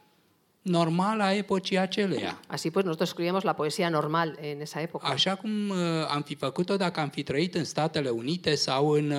normală 0.62 1.22
a 1.22 1.34
epocii 1.34 1.78
aceleia. 1.78 2.40
Así 2.48 2.70
pues, 2.70 2.84
nosotros 2.84 3.08
escribíamos 3.08 3.44
la 3.44 3.54
poesía 3.54 3.90
normal 3.90 4.38
en 4.40 4.60
esa 4.60 4.80
época. 4.80 5.08
Așa 5.08 5.34
cum 5.34 5.68
uh, 5.68 5.76
am 6.08 6.22
fi 6.22 6.34
făcut-o 6.34 6.76
dacă 6.76 7.00
am 7.00 7.08
fi 7.08 7.22
trăit 7.22 7.54
în 7.54 7.64
Statele 7.64 8.08
Unite 8.08 8.54
sau 8.54 8.88
în, 8.90 9.10
uh, 9.10 9.18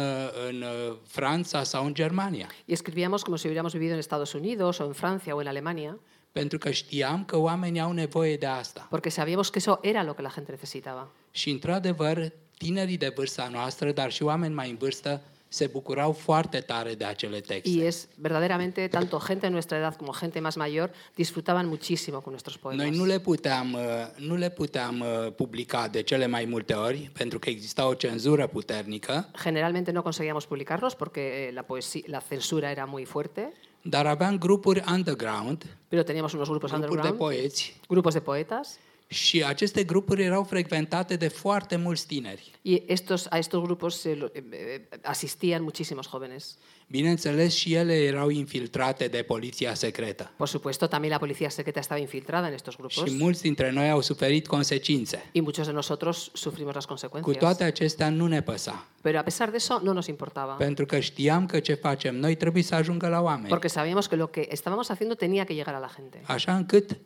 în 0.49 0.61
uh, 0.61 0.95
Franța 1.07 1.63
sau 1.63 1.85
în 1.85 1.93
Germania. 1.93 2.47
Y 2.65 2.71
escribíamos 2.73 3.21
como 3.23 3.37
si 3.37 3.47
hubiéramos 3.47 3.73
vivido 3.73 3.93
en 3.93 3.99
Estados 3.99 4.33
Unidos 4.33 4.77
o 4.77 4.83
en 4.83 4.93
Francia 4.93 5.35
o 5.35 5.41
en 5.41 5.47
Alemania, 5.47 5.97
Pentru 6.31 6.57
că 6.57 6.71
știam 6.71 7.23
că 7.25 7.37
oamenii 7.37 7.79
au 7.81 7.91
nevoie 7.91 8.35
de 8.37 8.45
asta. 8.45 8.87
porque 8.89 9.09
sabíamos 9.09 9.49
que 9.49 9.59
eso 9.59 9.79
era 9.81 10.03
lo 10.03 10.13
que 10.13 10.21
la 10.21 10.29
gente 10.35 10.51
necesitaba. 10.51 11.11
Și, 11.31 11.49
într-adevăr, 11.49 12.31
tinerii 12.57 12.97
de 12.97 13.11
vârsta 13.15 13.49
noastră, 13.51 13.91
dar 13.91 14.11
și 14.11 14.23
oameni 14.23 14.53
mai 14.53 14.69
în 14.69 14.75
vârstă, 14.75 15.21
se 15.53 15.67
bucurau 15.67 16.13
foarte 16.13 16.61
tare 16.61 16.95
de 16.95 17.05
acele 17.05 17.37
Y 17.37 17.41
texte. 17.41 17.87
es 17.87 18.07
verdaderamente, 18.17 18.89
tanto 18.89 19.19
gente 19.19 19.45
de 19.45 19.51
nuestra 19.51 19.77
edad 19.77 19.95
como 19.95 20.11
gente 20.11 20.41
más 20.41 20.57
mayor 20.57 20.91
disfrutaban 21.15 21.67
muchísimo 21.67 22.21
con 22.23 22.33
nuestros 22.33 22.57
poemas. 22.57 22.85
Noi 22.85 22.97
nu 22.97 23.05
le 23.05 23.19
puteam, 23.19 23.73
uh, 23.73 23.81
nu 24.17 24.35
le 24.35 24.49
puteam 24.49 25.01
uh, 25.01 25.31
publica 25.35 25.87
de 25.87 26.01
cele 26.03 26.25
mai 26.27 26.45
multe 26.45 26.73
ori, 26.73 27.09
pentru 27.13 27.39
că 27.39 27.49
exista 27.49 27.87
o 27.87 27.93
cenzură 27.93 28.47
puternică, 28.47 29.29
Generalmente 29.43 29.91
no 29.91 30.01
conseguíamos 30.01 30.45
publicarlos 30.45 30.95
porque 30.95 31.21
eh, 31.21 31.53
la, 31.53 31.61
poesía, 31.61 32.03
la 32.07 32.19
censura 32.19 32.71
era 32.71 32.85
muy 32.85 33.05
fuerte, 33.05 33.53
dar 33.81 34.05
aveam 34.07 34.37
grupuri 34.37 34.83
underground, 34.87 35.63
pero 35.87 36.03
teníamos 36.03 36.33
unos 36.33 36.49
grupos 36.49 36.71
grupuri 36.71 36.89
de 36.89 37.07
underground, 37.07 37.17
poeți, 37.17 37.79
grupos 37.87 38.13
de 38.13 38.21
poetas, 38.21 38.79
și 39.07 39.43
aceste 39.43 39.83
grupuri 39.83 40.23
erau 40.23 40.43
frecventate 40.43 41.15
de 41.15 41.27
foarte 41.27 41.75
mulți 41.75 42.07
tineri. 42.07 42.51
y 42.61 42.81
estos, 42.87 43.25
a 43.29 43.37
estos 43.37 43.61
grupos 43.63 43.99
se 43.99 44.15
lo- 44.17 44.31
eh, 44.33 44.43
eh, 44.51 44.81
asistían 45.03 45.61
muchísimos 45.63 46.07
jóvenes. 46.09 46.57
Bineînțeles, 46.87 47.53
și 47.53 47.73
ele 47.73 47.93
erau 48.03 48.29
infiltrate 48.29 49.07
de 49.07 49.21
poliția 49.21 49.73
secretă. 49.73 50.31
Por 50.37 50.47
supuesto, 50.47 50.87
también 50.87 51.11
la 51.13 51.17
policía 51.19 51.49
secreta 51.49 51.79
estaba 51.79 51.99
infiltrada 51.99 52.47
en 52.47 52.53
estos 52.53 52.75
grupos 52.75 53.03
Și 53.07 53.15
mulți 53.17 53.41
dintre 53.41 53.71
noi 53.71 53.89
au 53.89 54.01
suferit 54.01 54.47
consecințe. 54.47 55.29
y 55.31 55.39
muchos 55.41 55.65
de 55.65 55.71
nosotros 55.71 56.29
sufrimos 56.33 56.73
las 56.73 56.83
Cu 56.83 56.89
consecuencias. 56.89 57.37
toate 57.43 57.63
acestea 57.63 58.09
nu 58.09 58.27
ne 58.27 58.41
păsa, 58.41 58.87
Pero 59.01 59.17
a 59.17 59.21
pesar 59.21 59.49
de 59.49 59.55
eso, 59.55 59.79
no 59.83 59.93
nos 59.93 60.07
importaba. 60.07 60.53
pentru 60.53 60.85
că 60.85 60.99
știam 60.99 61.45
că 61.45 61.59
ce 61.59 61.73
facem 61.73 62.15
noi 62.15 62.35
trebuie 62.35 62.63
să 62.63 62.75
ajungă 62.75 63.07
la 63.07 63.21
oameni. 63.21 63.47
Porque 63.47 63.67
sabíamos 63.67 64.07
que 64.07 64.15
lo 64.15 64.27
que 64.29 64.47
estábamos 64.51 64.87
haciendo 64.89 65.15
tenía 65.15 65.43
que 65.45 65.53
llegar 65.53 65.75
a 65.75 65.79
la 65.79 65.89
gente. 65.95 66.21
Așa 66.25 66.55
încât 66.55 66.97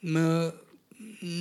mă, 0.00 0.54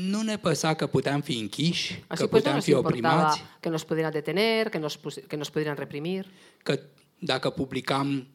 nu 0.10 0.22
ne 0.22 0.38
păsa 0.38 0.74
că 0.74 0.88
puteam 0.88 1.22
fi 1.22 1.38
închiși, 1.40 1.94
Así 1.94 2.06
că 2.08 2.28
pues 2.28 2.30
no 2.32 2.38
puteam 2.38 2.56
nos 2.56 2.64
fi 2.64 2.70
importaba 2.72 3.14
oprimați, 3.14 3.44
que 3.60 3.70
nos 3.70 3.84
pudieran 3.84 4.12
detener, 4.12 4.70
que 4.70 4.80
nos, 4.80 4.96
pus- 4.98 5.20
que 5.28 5.36
nos 5.38 5.50
pudieran 5.50 5.76
reprimir. 5.76 6.26
că 6.64 6.80
dacă 7.20 7.50
publicam 7.50 8.28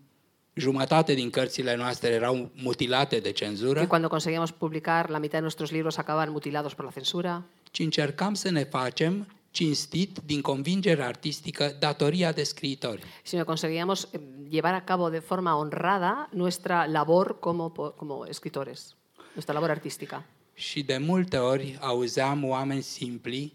jumătate 0.54 1.14
din 1.14 1.30
cărțile 1.30 1.76
noastre 1.76 2.08
erau 2.08 2.50
mutilate 2.54 3.16
de 3.16 3.28
Que 3.32 3.44
cenzură, 3.44 3.86
cuando 3.86 4.08
conseguíamos 4.08 4.50
publicar, 4.50 5.08
la 5.08 5.18
mitad 5.18 5.34
de 5.34 5.40
nuestros 5.40 5.70
libros 5.70 5.96
acababan 5.98 6.30
mutilados 6.30 6.74
por 6.74 6.84
la 6.84 6.90
censura. 6.90 7.42
ci 7.70 7.78
încercam 7.78 8.34
să 8.34 8.50
ne 8.50 8.64
facem 8.64 9.26
cinstit, 9.50 10.18
din 10.24 10.40
convingere 10.40 11.02
artistică, 11.02 11.76
datoria 11.78 12.32
de 12.32 12.42
scriitori. 12.42 13.02
Sino 13.22 13.44
conseguíamos 13.44 14.08
eh, 14.12 14.20
llevar 14.50 14.74
a 14.74 14.80
cabo 14.84 15.08
de 15.10 15.18
forma 15.18 15.56
honrada 15.56 16.28
nuestra 16.32 16.86
labor 16.86 17.38
como, 17.38 17.72
po- 17.72 17.94
como 17.96 18.24
escritores, 18.28 18.96
nuestra 19.32 19.54
labor 19.54 19.70
artística. 19.70 20.24
Și 20.54 20.82
de 20.82 20.96
multe 20.98 21.36
ori 21.36 21.76
auzeam 21.80 22.44
oameni 22.44 22.82
simpli 22.82 23.52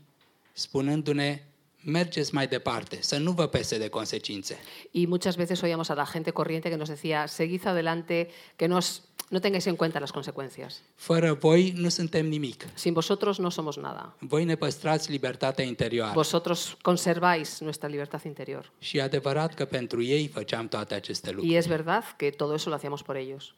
spunându-ne 0.54 1.42
mergeți 1.84 2.34
mai 2.34 2.48
departe, 2.48 2.98
să 3.02 3.18
nu 3.18 3.32
vă 3.32 3.48
pese 3.48 3.78
de 3.78 3.88
consecințe. 3.90 4.58
Y 4.92 5.06
muchas 5.06 5.36
veces 5.36 5.62
oíamos 5.62 5.90
a 5.90 5.94
la 5.94 6.06
gente 6.06 6.32
corriente 6.32 6.70
que 6.70 6.78
nos 6.78 6.88
decía, 6.90 7.26
seguid 7.28 7.66
adelante, 7.66 8.28
que 8.56 8.68
no, 8.68 8.76
os- 8.78 9.02
no 9.30 9.40
tengáis 9.40 9.66
en 9.66 9.76
cuenta 9.76 10.00
las 10.00 10.12
consecuencias. 10.12 10.82
Fără 10.96 11.34
voi 11.34 11.74
nu 11.76 11.90
suntem 11.90 12.26
nimic. 12.28 12.66
Sin 12.74 12.94
vosotros 12.94 13.38
no 13.38 13.50
somos 13.50 13.76
nada. 13.76 14.16
Voi 14.20 14.44
ne 14.44 14.56
păstrați 14.56 15.12
libertatea 15.12 15.64
interioară. 15.66 16.12
Vosotros 16.14 16.78
conserváis 16.82 17.60
nuestra 17.60 17.88
libertad 17.88 18.24
interior. 18.24 18.72
Și 18.80 18.98
e 18.98 19.02
adevărat 19.02 19.54
că 19.54 19.66
pentru 19.66 20.02
ei 20.04 20.28
făceam 20.28 20.68
toate 20.68 20.94
aceste 20.94 21.30
lucruri. 21.32 21.52
Y 21.54 21.56
es 21.58 21.66
verdad 21.68 22.04
que 22.18 22.30
todo 22.30 22.54
eso 22.54 22.70
lo 22.70 22.76
hacíamos 22.76 23.02
por 23.02 23.16
ellos. 23.16 23.54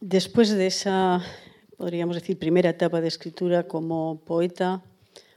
Después 0.00 0.48
de 0.48 0.66
esa, 0.66 1.22
podríamos 1.76 2.16
decir, 2.16 2.38
primera 2.38 2.70
etapa 2.70 3.02
de 3.02 3.08
escritura 3.08 3.68
como 3.68 4.22
poeta, 4.24 4.82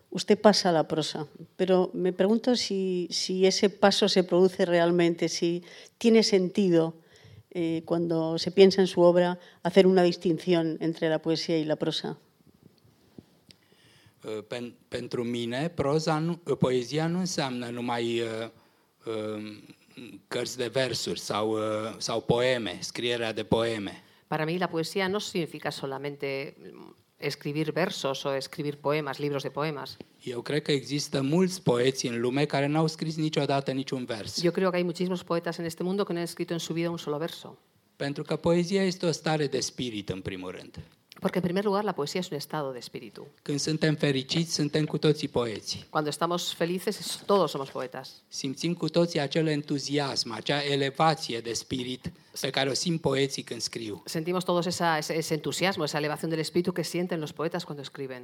usted 0.09 0.39
pasa 0.39 0.69
a 0.69 0.71
la 0.71 0.87
prosa. 0.87 1.27
Pero 1.57 1.91
me 1.93 2.13
pregunto 2.13 2.55
si, 2.55 3.09
ese 3.27 3.69
paso 3.69 4.07
se 4.07 4.23
produce 4.23 4.63
realmente, 4.65 5.27
si 5.27 5.63
tiene 5.97 6.23
sentido 6.23 6.93
eh, 7.51 7.81
cuando 7.83 8.37
se 8.37 8.51
piensa 8.51 8.79
en 8.79 8.87
su 8.87 9.01
obra 9.01 9.37
hacer 9.63 9.85
una 9.85 10.01
distinción 10.01 10.77
entre 10.79 11.09
la 11.09 11.19
poesía 11.19 11.57
y 11.57 11.65
la 11.65 11.75
prosa. 11.75 12.17
Pen, 14.47 14.73
pentru 14.87 15.25
mine, 15.25 15.69
proza 15.69 16.39
uh, 16.45 16.57
poezia 16.57 17.07
nu 17.07 17.19
înseamnă 17.19 17.69
numai 17.69 18.21
uh, 18.21 18.49
de 20.55 20.67
versuri 20.67 21.19
sau 21.19 22.21
poeme, 22.25 22.77
scrierea 22.81 23.33
de 23.33 23.43
poeme. 23.43 24.03
Para 24.33 24.47
mí 24.47 24.57
la 24.57 24.67
poesía 24.67 25.07
no 25.09 25.19
significa 25.19 25.69
solamente 25.69 26.55
mm, 26.57 26.91
escribir 27.19 27.71
versos 27.71 28.25
o 28.25 28.33
escribir 28.33 28.79
poemas, 28.79 29.19
libros 29.19 29.43
de 29.43 29.51
poemas. 29.51 29.97
Eu 30.23 30.41
cred 30.41 30.61
că 30.61 30.71
există 30.71 31.21
mulți 31.21 31.61
poeți 31.61 32.07
în 32.07 32.19
lume 32.19 32.45
care 32.45 32.65
n-au 32.65 32.87
scris 32.87 33.15
niciodată 33.15 33.71
niciun 33.71 34.05
vers. 34.05 34.41
Yo 34.41 34.51
creo 34.51 34.69
que 34.71 34.77
hay 34.77 34.85
muchísimos 34.85 35.23
poetas 35.23 35.57
en 35.57 35.65
este 35.65 35.83
mundo 35.83 36.03
que 36.03 36.13
no 36.13 36.19
han 36.19 36.25
escrito 36.25 36.53
en 36.53 36.59
su 36.59 36.73
vida 36.73 36.89
un 36.89 36.97
solo 36.97 37.17
verso. 37.17 37.59
Pentru 37.95 38.23
că 38.23 38.35
poezia 38.35 38.83
este 38.83 39.05
o 39.05 39.11
stare 39.11 39.47
de 39.47 39.59
spirit, 39.59 40.09
în 40.09 40.21
primul 40.21 40.51
rând. 40.51 40.79
Porque, 41.23 41.39
en 41.39 41.43
primer 41.49 41.63
lugar, 41.65 41.83
la 41.83 41.93
poesía 41.93 42.19
es 42.19 42.29
un 42.31 42.37
estado 42.37 42.71
de 42.71 42.79
espíritu. 42.79 43.21
Când 43.41 43.59
suntem 43.59 43.95
fericiți, 43.95 44.53
suntem 44.53 44.85
cu 44.85 44.97
toții 44.97 45.27
poeți. 45.27 45.85
Cuando 45.89 46.09
estamos 46.09 46.53
felices, 46.53 46.99
es- 46.99 47.19
todos 47.25 47.49
somos 47.51 47.69
poetas. 47.69 48.07
Simțim 48.27 48.73
cu 48.73 48.89
toții 48.89 49.19
acel 49.19 49.47
entuziasm, 49.47 50.31
acea 50.31 50.63
elevație 50.63 51.39
de 51.39 51.53
spirit 51.53 52.11
pe 52.41 52.49
care 52.49 52.69
o 52.69 52.73
simt 52.73 53.01
poeții 53.01 53.43
când 53.43 53.61
scriu. 53.61 54.01
Sentimos 54.05 54.43
todos 54.43 54.65
esa- 54.65 54.97
ese, 54.97 55.13
ese 55.17 55.33
entusiasmo, 55.33 55.83
esa 55.83 55.97
elevación 55.97 56.29
del 56.29 56.39
espíritu 56.39 56.71
que 56.73 56.83
sienten 56.83 57.19
los 57.19 57.31
poetas 57.33 57.63
cuando 57.63 57.81
escriben. 57.81 58.23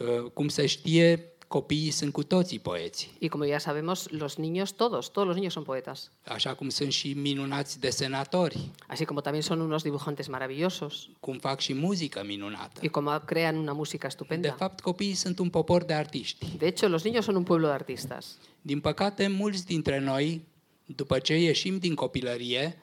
Uh, 0.00 0.30
Cum 0.34 0.48
se 0.48 0.66
știe, 0.66 1.32
copiii 1.48 1.90
sunt 1.90 2.12
cu 2.12 2.22
toții 2.22 2.58
poeți. 2.58 3.10
Y 3.18 3.28
como 3.28 3.44
ya 3.44 3.58
sabemos, 3.58 4.06
los 4.10 4.36
niños, 4.36 4.70
todos, 4.76 5.10
todos 5.12 5.28
los 5.28 5.36
niños 5.36 5.52
son 5.52 5.62
poetas. 5.62 6.10
Așa 6.26 6.54
cum 6.54 6.68
sunt 6.68 6.92
și 6.92 7.12
minunați 7.12 7.80
desenatori, 7.80 8.70
Así 8.88 9.04
como 9.04 9.20
también 9.20 9.42
son 9.42 9.60
unos 9.60 9.82
dibujantes 9.82 10.26
maravillosos 10.26 11.08
cum 11.20 11.38
fac 11.38 11.60
și 11.60 11.74
muzică 11.74 12.22
minunată. 12.26 12.80
y 12.82 12.88
como 12.88 13.10
crean 13.24 13.56
una 13.56 13.72
música 13.72 14.06
De 14.06 14.06
estupenda. 14.06 14.52
fapt, 14.58 14.80
copiii 14.80 15.14
sunt 15.14 15.38
un 15.38 15.48
popor 15.50 15.84
de 15.84 15.92
artiști. 15.94 16.46
De 16.58 16.66
hecho, 16.66 16.88
los 16.88 17.02
niños 17.04 17.22
son 17.24 17.34
un 17.34 17.42
pueblo 17.42 17.66
de 17.66 17.72
artistas. 17.72 18.38
Din 18.60 18.80
păcate, 18.80 19.26
mulți 19.28 19.66
dintre 19.66 19.98
noi, 20.00 20.44
după 20.86 21.18
ce 21.18 21.34
ieșim 21.40 21.78
din 21.78 21.94
copilărie, 21.94 22.78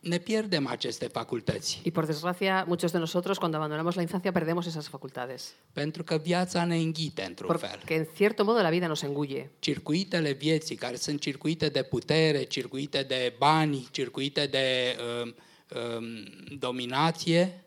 ne 0.00 0.18
pierdem 0.18 0.66
aceste 0.66 1.06
facultăți. 1.06 1.80
Y 1.84 1.90
por 1.90 2.06
desgracia, 2.06 2.64
muchos 2.68 2.92
de 2.92 2.98
nosotros 2.98 3.38
cuando 3.38 3.56
abandonamos 3.56 3.94
la 3.94 4.02
infancia 4.02 4.32
perdemos 4.32 4.66
esas 4.66 4.88
facultades. 4.88 5.54
Pentru 5.72 6.04
că 6.04 6.16
viața 6.16 6.64
ne 6.64 6.76
înghite 6.76 7.24
într-un 7.28 7.56
fel. 7.56 7.70
Porque 7.70 7.94
en 7.94 8.06
cierto 8.16 8.44
modo 8.44 8.60
la 8.60 8.70
vida 8.70 8.86
nos 8.86 9.02
engulle. 9.02 9.50
Circuitele 9.58 10.32
vieții, 10.32 10.76
care 10.76 10.96
sunt 10.96 11.20
circuite 11.20 11.68
de 11.68 11.82
putere, 11.82 12.42
circuite 12.42 13.02
de 13.02 13.34
bani, 13.38 13.88
circuite 13.90 14.46
de 14.46 14.96
um, 15.22 15.34
um, 15.98 16.58
dominație, 16.58 17.64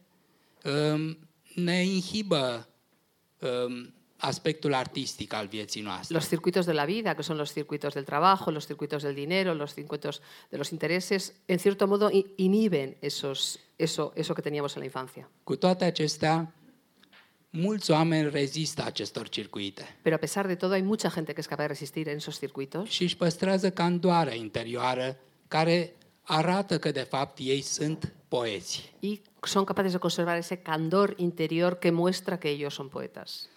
um, 0.94 1.18
ne 1.56 1.84
inhibă 1.84 2.68
um, 3.40 3.94
aspectul 4.26 4.74
artistic 4.74 5.34
al 5.34 5.48
vieții 5.48 5.82
noastre. 5.82 6.16
Los 6.16 6.28
circuitos 6.28 6.66
de 6.66 6.74
la 6.74 6.86
vida, 6.86 7.16
que 7.16 7.24
son 7.24 7.38
los 7.38 7.52
circuitos 7.52 7.94
del 7.94 8.04
trabajo, 8.06 8.52
los 8.52 8.66
circuitos 8.66 9.02
del 9.04 9.16
dinero, 9.16 9.54
los 9.54 9.74
circuitos 9.74 10.22
de 10.52 10.58
los 10.58 10.72
intereses, 10.72 11.34
en 11.48 11.60
cierto 11.60 11.88
modo 11.88 12.10
inhiben 12.36 12.98
esos, 13.02 13.60
eso, 13.78 14.12
eso 14.16 14.34
que 14.34 14.42
teníamos 14.42 14.76
en 14.76 14.80
la 14.80 14.86
infancia. 14.86 15.28
Cu 15.44 15.56
toate 15.58 15.86
acestea, 15.86 16.54
mulți 17.50 17.92
oameni 17.92 18.30
rezistă 18.30 18.84
acestor 18.84 19.28
circuite 19.30 19.96
Pero 20.02 20.16
a 20.16 20.20
pesar 20.20 20.48
de 20.48 20.56
todo, 20.56 20.74
hay 20.74 20.82
mucha 20.82 21.10
gente 21.10 21.34
que 21.34 21.42
es 21.42 21.48
capaz 21.48 21.68
de 21.68 21.74
resistir 21.74 22.08
en 22.08 22.16
esos 22.16 22.38
circuitos 22.38 22.90
și 22.90 23.04
își 23.04 23.18
păstrează 23.18 23.70
candoarea 23.72 24.36
interioară 24.36 25.18
care 25.48 25.94
arată 26.22 26.80
că 26.80 26.92
de 26.92 27.06
fapt 27.10 27.38
ei 27.40 27.62
sunt 27.62 28.14
poeți. 28.28 28.94
y 29.00 29.22
son 29.42 29.64
capaces 29.64 29.92
de 29.92 29.98
conservar 29.98 30.38
ese 30.38 30.56
candor 30.56 31.14
interior 31.18 31.76
que 31.76 31.92
muestra 31.92 32.38
que 32.38 32.50
ellos 32.50 32.74
son 32.74 32.88
poetas. 32.88 33.50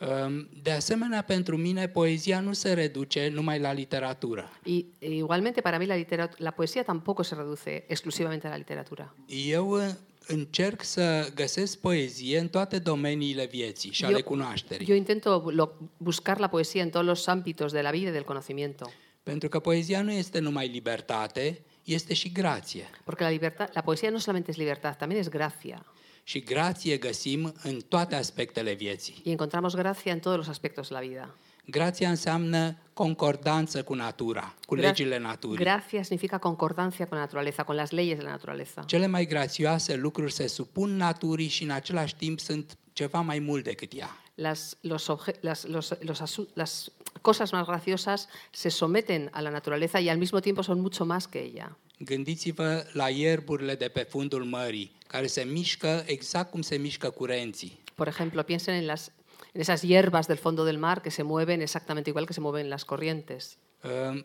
Um, 0.00 0.48
De 0.62 0.70
asemenea, 0.70 1.22
pentru 1.22 1.56
mine, 1.56 1.88
poezia 1.88 2.40
nu 2.40 2.52
se 2.52 2.72
reduce 2.72 3.28
numai 3.28 3.58
la 3.58 3.72
literatură. 3.72 4.50
Y 4.64 4.84
e 4.98 5.14
igualmente 5.14 5.60
para 5.60 5.78
mí 5.78 5.86
la, 5.86 5.96
literat- 6.04 6.36
la 6.38 6.50
poesía 6.50 6.82
tampoco 6.82 7.22
se 7.22 7.34
reduce 7.34 7.84
exclusivamente 7.86 8.46
a 8.46 8.50
la 8.50 8.56
literatura. 8.56 9.14
Eu 9.26 9.68
uh, 9.70 9.82
încerc 10.26 10.82
să 10.84 11.28
găsesc 11.34 11.78
poezie 11.78 12.38
în 12.38 12.48
toate 12.48 12.78
domeniile 12.78 13.46
vieții 13.46 13.92
și 13.92 14.04
ale 14.04 14.16
Yo, 14.16 14.22
cunoașterii. 14.24 14.86
yo 14.88 14.94
intento 14.94 15.44
lo- 15.52 15.88
buscar 15.96 16.38
la 16.38 16.48
poesía 16.48 16.82
en 16.82 16.90
todos 16.90 17.06
los 17.06 17.26
ámbitos 17.28 17.72
de 17.72 17.80
la 17.82 17.90
vida 17.90 18.08
y 18.08 18.12
del 18.12 18.24
conocimiento, 18.24 18.90
Pentru 19.22 19.48
că 19.48 19.58
poezia 19.58 20.02
nu 20.02 20.10
este 20.12 20.38
numai 20.38 20.68
libertate, 20.68 21.60
este 21.84 22.14
și 22.14 22.32
grație. 22.32 22.84
porque 23.04 23.22
la, 23.24 23.30
libertad, 23.30 23.68
la 23.72 23.82
poesía 23.82 24.10
no 24.10 24.18
solamente 24.18 24.50
es 24.50 24.56
libertad, 24.56 24.96
también 24.96 25.20
es 25.20 25.28
gracia. 25.28 25.84
Și 26.24 26.40
grație 26.40 26.96
găsim 26.96 27.54
în 27.62 27.80
toate 27.88 28.14
aspectele 28.14 28.72
vieții. 28.72 29.20
Y 29.24 29.30
encontramos 29.30 29.74
gracia 29.74 30.10
en 30.10 30.20
todos 30.20 30.36
los 30.38 30.48
aspectos 30.48 30.88
de 30.88 30.94
la 30.94 31.00
vida. 31.00 31.34
Grația 31.66 32.08
înseamnă 32.08 32.76
concordanță 32.92 33.82
cu 33.82 33.94
natura, 33.94 34.54
cu 34.66 34.76
Gra- 34.76 34.80
legile 34.80 35.18
naturii. 35.18 35.64
Gracia 35.64 36.02
significa 36.02 36.38
concordancia 36.38 37.06
con 37.06 37.16
la 37.18 37.22
naturaleza, 37.24 37.62
con 37.64 37.76
las 37.76 37.90
leyes 37.90 38.16
de 38.18 38.22
la 38.24 38.30
naturaleza. 38.30 38.82
Cele 38.86 39.06
mai 39.06 39.26
grațioase 39.26 39.96
lucruri 39.96 40.32
se 40.32 40.46
supun 40.46 40.96
naturii 40.96 41.48
și 41.48 41.62
în 41.62 41.70
același 41.70 42.14
timp 42.16 42.40
sunt 42.40 42.76
ceva 42.92 43.20
mai 43.20 43.38
mult 43.38 43.64
decât 43.64 43.92
ea. 43.96 44.10
Las, 44.34 44.76
los 44.80 45.08
obje- 45.08 45.40
las, 45.40 45.66
los- 45.66 45.98
los 46.00 46.20
asu- 46.22 46.48
las 46.54 46.90
cosas 47.20 47.52
más 47.52 47.66
graciosas 47.66 48.28
se 48.50 48.68
someten 48.68 49.28
a 49.32 49.40
la 49.40 49.50
naturaleza 49.50 49.98
y 50.00 50.08
al 50.08 50.18
mismo 50.18 50.40
tiempo 50.40 50.62
son 50.62 50.80
mucho 50.80 51.04
más 51.04 51.26
que 51.28 51.38
ella. 51.38 51.76
Gândiți-vă 52.04 52.86
la 52.92 53.08
ierburile 53.08 53.74
de 53.74 53.88
pe 53.88 54.00
fundul 54.00 54.44
mării, 54.44 54.92
care 55.06 55.26
se 55.26 55.42
mișcă 55.42 56.02
exact 56.06 56.50
cum 56.50 56.62
se 56.62 56.76
mișcă 56.76 57.10
curenții. 57.10 57.82
Por 57.94 58.06
ejemplo, 58.08 58.42
piensen 58.42 58.74
en, 58.74 58.86
las, 58.86 59.12
en 59.52 59.60
esas 59.60 59.80
hierbas 59.80 60.26
del 60.26 60.36
fondo 60.36 60.64
del 60.64 60.78
mar 60.78 61.00
que 61.00 61.10
se 61.10 61.22
mueven 61.22 61.60
exactamente 61.60 62.08
igual 62.08 62.24
que 62.24 62.32
se 62.32 62.40
mueven 62.40 62.68
las 62.68 62.84
corrientes. 62.84 63.56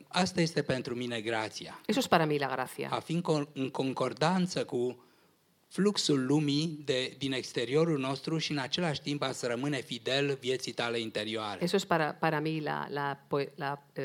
Asta 0.07 0.41
este 0.41 0.61
pentru 0.61 0.95
mine 0.95 1.21
grația. 1.21 1.81
Eso 1.85 1.99
es 1.99 2.07
para 2.07 2.25
mí 2.25 2.37
la 2.37 2.47
gracia. 2.47 2.89
A 2.91 2.99
fi 2.99 3.13
în 3.13 3.21
con- 3.21 3.53
în 3.53 3.69
concordanță 3.69 4.65
cu 4.65 5.03
fluxul 5.67 6.25
lumii 6.25 6.81
de, 6.85 7.15
din 7.17 7.33
exteriorul 7.33 7.99
nostru 7.99 8.37
și 8.37 8.51
în 8.51 8.57
același 8.57 9.01
timp 9.01 9.21
a 9.21 9.31
să 9.31 9.47
rămâne 9.47 9.81
fidel 9.81 10.37
vieții 10.41 10.71
tale 10.71 10.99
interioare. 10.99 11.63
Eso 11.63 11.75
es 11.75 11.85
para, 11.85 12.13
para 12.13 12.39
mí 12.41 12.61
la, 12.61 12.87
la, 12.89 13.27
la, 13.55 13.85
eh, 13.93 14.03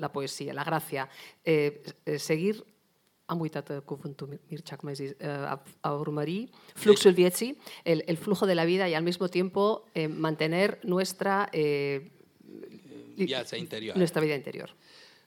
la 0.00 0.08
poesía, 0.10 0.52
la 0.52 0.62
gracia. 0.62 1.08
Eh, 1.42 1.80
eh, 2.04 2.18
seguir 2.18 2.64
am 3.24 3.40
uitat 3.40 3.82
cuvântul 3.84 4.28
Mir- 4.28 4.40
Mircea, 4.48 4.76
cum 4.76 4.88
ai 4.88 4.94
zis, 4.94 5.10
eh, 5.18 5.28
a, 5.28 5.62
a 5.80 5.90
urmări 5.92 6.48
fluxul 6.74 7.12
vieții, 7.12 7.56
el, 7.84 8.02
el 8.06 8.16
flujo 8.16 8.46
de 8.46 8.54
la 8.54 8.64
vida 8.64 8.88
y 8.88 8.94
al 8.94 9.02
mismo 9.02 9.26
tiempo 9.26 9.84
eh, 9.92 10.08
mantener 10.18 10.78
nuestra, 10.82 11.48
eh, 11.52 12.00
Viața 13.14 13.56
interioară. 13.56 13.98
nuestra 13.98 14.20
vida 14.20 14.34
interior. 14.34 14.74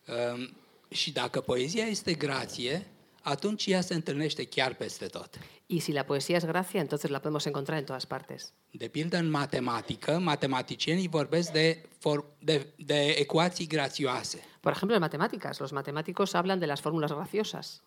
Um, 0.07 0.55
și 0.89 1.11
dacă 1.11 1.41
poezia 1.41 1.85
este 1.85 2.13
grație, 2.13 2.85
atunci 3.23 3.65
ea 3.65 3.81
se 3.81 3.93
întâlnește 3.93 4.45
chiar 4.45 4.73
peste 4.73 5.05
tot. 5.05 5.39
Y 5.65 5.79
si 5.79 5.91
la 5.91 6.03
poesía 6.03 6.37
es 6.37 6.45
gracia, 6.45 6.79
entonces 6.79 7.09
la 7.09 7.19
podemos 7.19 7.45
encontrar 7.45 7.77
en 7.77 7.85
todas 7.85 8.05
partes. 8.05 8.53
De 8.71 8.87
pildă, 8.87 9.17
în 9.17 9.29
matematică, 9.29 10.19
matematicienii 10.19 11.07
vorbesc 11.07 11.51
de, 11.51 11.81
for, 11.97 12.25
de, 12.39 12.73
de 12.75 13.15
ecuații 13.17 13.67
grațioase. 13.67 14.39
Por 14.59 14.71
ejemplo, 14.71 14.95
en 14.95 15.01
matemáticas, 15.01 15.59
los 15.59 15.71
matemáticos 15.71 16.33
hablan 16.33 16.59
de 16.59 16.65
las 16.65 16.81
fórmulas 16.81 17.11
graciosas. 17.11 17.81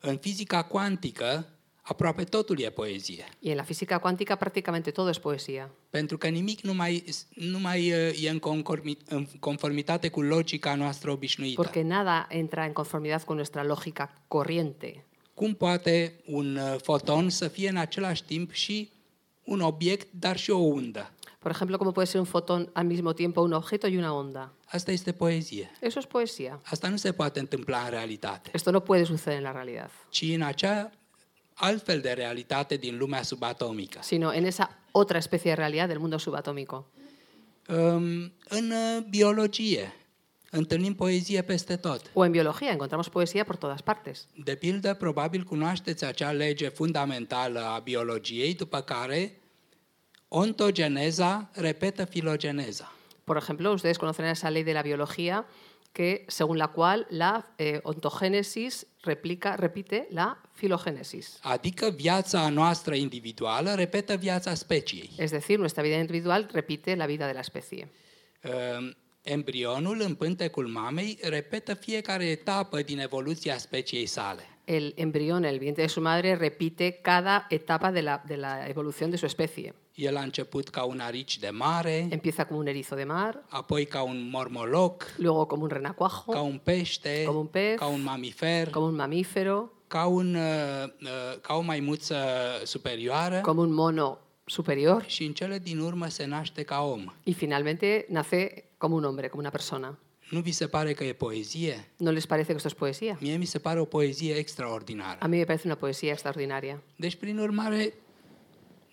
În 0.00 0.16
fizica 0.16 0.62
cuantică, 0.62 1.46
aproape 1.90 2.24
totul 2.24 2.60
e 2.60 2.70
poezie. 2.70 3.24
Y 3.40 3.50
en 3.50 3.56
la 3.56 3.64
física 3.64 3.98
cuántica 3.98 4.36
prácticamente 4.36 4.92
todo 4.92 5.10
es 5.10 5.18
poesía. 5.18 5.70
Pentru 5.90 6.18
că 6.18 6.28
nimic 6.28 6.60
nu 6.60 6.74
mai, 6.74 7.04
nu 7.34 7.58
mai 7.58 7.92
uh, 7.92 8.24
e 8.24 8.30
în, 8.30 8.38
conformi, 8.38 8.96
în 9.08 9.26
conformitate 9.40 10.08
cu 10.08 10.20
logica 10.20 10.74
noastră 10.74 11.10
obișnuită. 11.10 11.62
Porque 11.62 11.82
nada 11.82 12.26
entra 12.28 12.64
en 12.64 12.72
conformidad 12.72 13.22
con 13.22 13.36
nuestra 13.36 13.64
lógica 13.64 14.08
corriente. 14.28 15.04
Cum 15.34 15.54
poate 15.54 16.14
un 16.26 16.56
uh, 16.56 16.76
foton 16.82 17.28
să 17.28 17.48
fie 17.48 17.68
în 17.68 17.76
același 17.76 18.24
timp 18.24 18.50
și 18.52 18.90
un 19.44 19.60
obiect, 19.60 20.08
dar 20.12 20.36
și 20.36 20.50
o 20.50 20.58
undă? 20.58 21.12
Por 21.38 21.50
ejemplo, 21.50 21.78
¿cómo 21.78 21.92
puede 21.92 22.06
ser 22.06 22.20
un 22.20 22.26
fotón 22.26 22.70
al 22.74 22.84
mismo 22.84 23.14
tiempo 23.14 23.40
un 23.40 23.52
objeto 23.52 23.86
y 23.88 23.96
una 23.96 24.12
onda? 24.12 24.52
Asta 24.66 24.92
este 24.92 25.12
poezie. 25.12 25.70
Eso 25.80 25.98
es 25.98 26.06
poesía. 26.06 26.60
Asta 26.64 26.88
nu 26.88 26.96
se 26.96 27.12
poate 27.12 27.40
întâmpla 27.40 27.78
în 27.78 27.90
realitate, 27.90 28.50
Esto 28.52 28.70
no 28.70 28.80
puede 28.80 29.04
suceder 29.04 29.36
en 29.38 29.42
la 29.42 29.52
realidad, 29.52 29.90
ci 30.10 30.22
în 30.22 30.42
acea 30.42 30.90
altfel 31.54 32.00
de 32.00 32.12
realitate 32.12 32.76
din 32.76 32.98
lumea 32.98 33.22
subatomică. 33.22 33.98
sino 34.02 34.32
en 34.32 34.44
esa 34.44 34.78
otra 34.92 35.18
especie 35.18 35.50
de 35.50 35.56
realidad 35.56 35.88
del 35.88 35.98
mundo 35.98 36.18
subatómico. 36.18 36.86
Um, 37.68 38.32
În 38.48 38.70
uh, 38.70 39.04
biologie 39.08 39.94
întâlnim 40.50 40.94
poezie 40.94 41.42
peste 41.42 41.76
tot. 41.76 42.10
O 42.12 42.24
en 42.24 42.30
biología 42.30 42.70
encontramos 42.70 43.08
poesía 43.08 43.44
por 43.44 43.56
todas 43.56 43.80
partes. 43.80 44.26
De 44.44 44.54
pildă, 44.54 44.94
probabil 44.94 45.42
cunoașteți 45.42 46.04
acea 46.04 46.30
lege 46.30 46.68
fundamentală 46.68 47.60
a 47.60 47.78
biologiei, 47.78 48.54
după 48.54 48.80
care 48.80 49.40
ontogeneza 50.28 51.50
repetă 51.52 52.04
filogeneza. 52.04 52.92
Por 53.24 53.36
ejemplo, 53.36 53.70
ustedes 53.70 53.96
conocerán 53.96 54.30
esa 54.30 54.48
ley 54.50 54.62
de 54.64 54.72
la 54.72 54.82
biología 54.82 55.46
que, 55.92 56.24
según 56.28 56.58
la 56.58 56.68
cual 56.68 57.06
la 57.10 57.54
eh, 57.56 57.80
ontogénesis 57.82 58.86
replica, 59.02 59.56
repite 59.56 60.06
la 60.10 60.40
filogénesis. 60.52 61.38
Adică 61.42 61.90
viața 61.90 62.48
noastră 62.48 62.94
individuală 62.94 63.74
repetă 63.74 64.16
viața 64.16 64.54
speciei. 64.54 65.10
Es 65.18 65.30
decir, 65.30 65.58
nuestra 65.58 65.82
vida 65.82 65.96
individual 65.96 66.48
repite 66.52 66.94
la 66.94 67.06
vida 67.06 67.26
de 67.26 67.32
la 67.32 67.40
especie. 67.40 67.88
Um, 68.78 68.94
Embrionul 69.22 70.00
în 70.00 70.14
pântecul 70.14 70.66
mamei 70.66 71.18
repetă 71.22 71.74
fiecare 71.74 72.24
etapă 72.24 72.82
din 72.82 72.98
evoluția 72.98 73.58
speciei 73.58 74.06
sale. 74.06 74.42
El 74.64 74.92
embrión 74.96 75.44
en 75.44 75.52
el 75.52 75.58
vientre 75.58 75.82
de 75.82 75.88
su 75.88 76.00
madre 76.00 76.34
repite 76.34 76.90
cada 77.02 77.46
etapa 77.48 77.90
de 77.90 78.00
la, 78.00 78.22
de 78.26 78.36
la 78.36 78.68
evolución 78.68 79.10
de 79.10 79.16
su 79.16 79.26
especie. 79.26 79.74
El 80.00 80.16
a 80.16 80.20
început 80.22 80.68
ca 80.68 80.82
un 80.84 81.00
arici 81.00 81.38
de 81.38 81.50
mare, 81.50 82.06
Empieza 82.10 82.46
como 82.46 82.60
un 82.60 82.66
erizo 82.66 82.94
de 82.94 83.04
mar, 83.04 83.44
apoi 83.48 83.84
ca 83.84 84.02
un 84.02 84.28
mormoloc, 84.30 85.04
luego 85.16 85.46
como 85.46 85.62
un 85.62 85.68
renacuajo, 85.70 86.32
ca 86.32 86.40
un 86.40 86.58
pește, 86.58 87.22
Ca 87.24 87.30
un 87.30 87.46
pez, 87.46 87.78
ca 87.78 87.86
un 87.86 88.02
mamifer, 88.02 88.70
como 88.70 88.86
un 88.86 88.94
mamífero, 88.94 89.72
ca, 89.86 90.06
un, 90.06 90.34
uh, 90.34 90.42
uh, 91.02 91.40
ca 91.40 91.54
o 91.54 91.60
maimuță 91.60 92.16
superioară 92.64 93.40
como 93.40 93.60
un 93.60 93.72
mono 93.72 94.18
superior 94.44 95.04
și 95.06 95.24
în 95.24 95.32
cele 95.32 95.58
din 95.58 95.78
urmă 95.78 96.06
se 96.08 96.24
naște 96.26 96.62
ca 96.62 96.82
om. 96.82 97.04
y 97.24 97.32
finalmente 97.32 98.06
nace 98.08 98.64
como 98.78 98.94
un 98.94 99.04
hombre, 99.04 99.28
como 99.28 99.40
una 99.42 99.50
persona. 99.50 99.98
Nu 100.30 100.40
vi 100.40 100.52
se 100.52 100.66
pare 100.66 100.92
că 100.92 101.04
e 101.04 101.12
poezie? 101.12 101.88
¿No 101.96 102.10
les 102.10 102.26
parece 102.26 102.46
que 102.52 102.56
esto 102.56 102.68
es 102.68 102.74
poesía? 102.74 103.16
Mie 103.20 103.36
mi 103.36 103.44
se 103.44 103.58
pare 103.58 103.80
o 103.80 103.84
poezie 103.84 104.34
extraordinară. 104.34 105.18
A 105.20 105.26
mí 105.26 105.36
me 105.38 105.44
parece 105.44 105.66
una 105.66 105.76
poesía 105.76 106.12
extraordinaria. 106.12 106.82
Deci, 106.96 107.14
prin 107.16 107.38
urmare, 107.38 107.92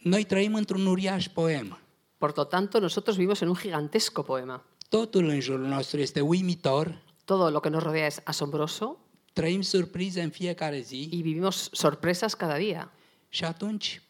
noi 0.07 0.23
trăim 0.23 0.55
într-un 0.55 0.85
uriaș 0.85 1.27
poem. 1.27 1.79
Por 2.17 2.33
lo 2.35 2.43
tanto, 2.43 2.79
nosotros 2.79 3.15
vivimos 3.15 3.41
en 3.41 3.47
un 3.47 3.55
gigantesco 3.61 4.21
poema. 4.21 4.63
Totul 4.89 5.27
în 5.27 5.39
jurul 5.39 5.65
nostru 5.65 5.99
este 5.99 6.21
uimitor, 6.21 7.01
Todo 7.25 7.49
lo 7.49 7.59
que 7.59 7.69
nos 7.69 7.83
rodea 7.83 8.05
es 8.05 8.19
asombroso 8.23 8.97
trăim 9.33 9.61
surprize 9.61 10.21
în 10.21 10.29
fiecare 10.29 10.79
zi 10.79 11.09
y 11.11 11.21
vivimos 11.21 11.69
sorpresas 11.71 12.33
cada 12.33 12.57
día. 12.57 12.91
și 13.29 13.43
atunci 13.43 14.01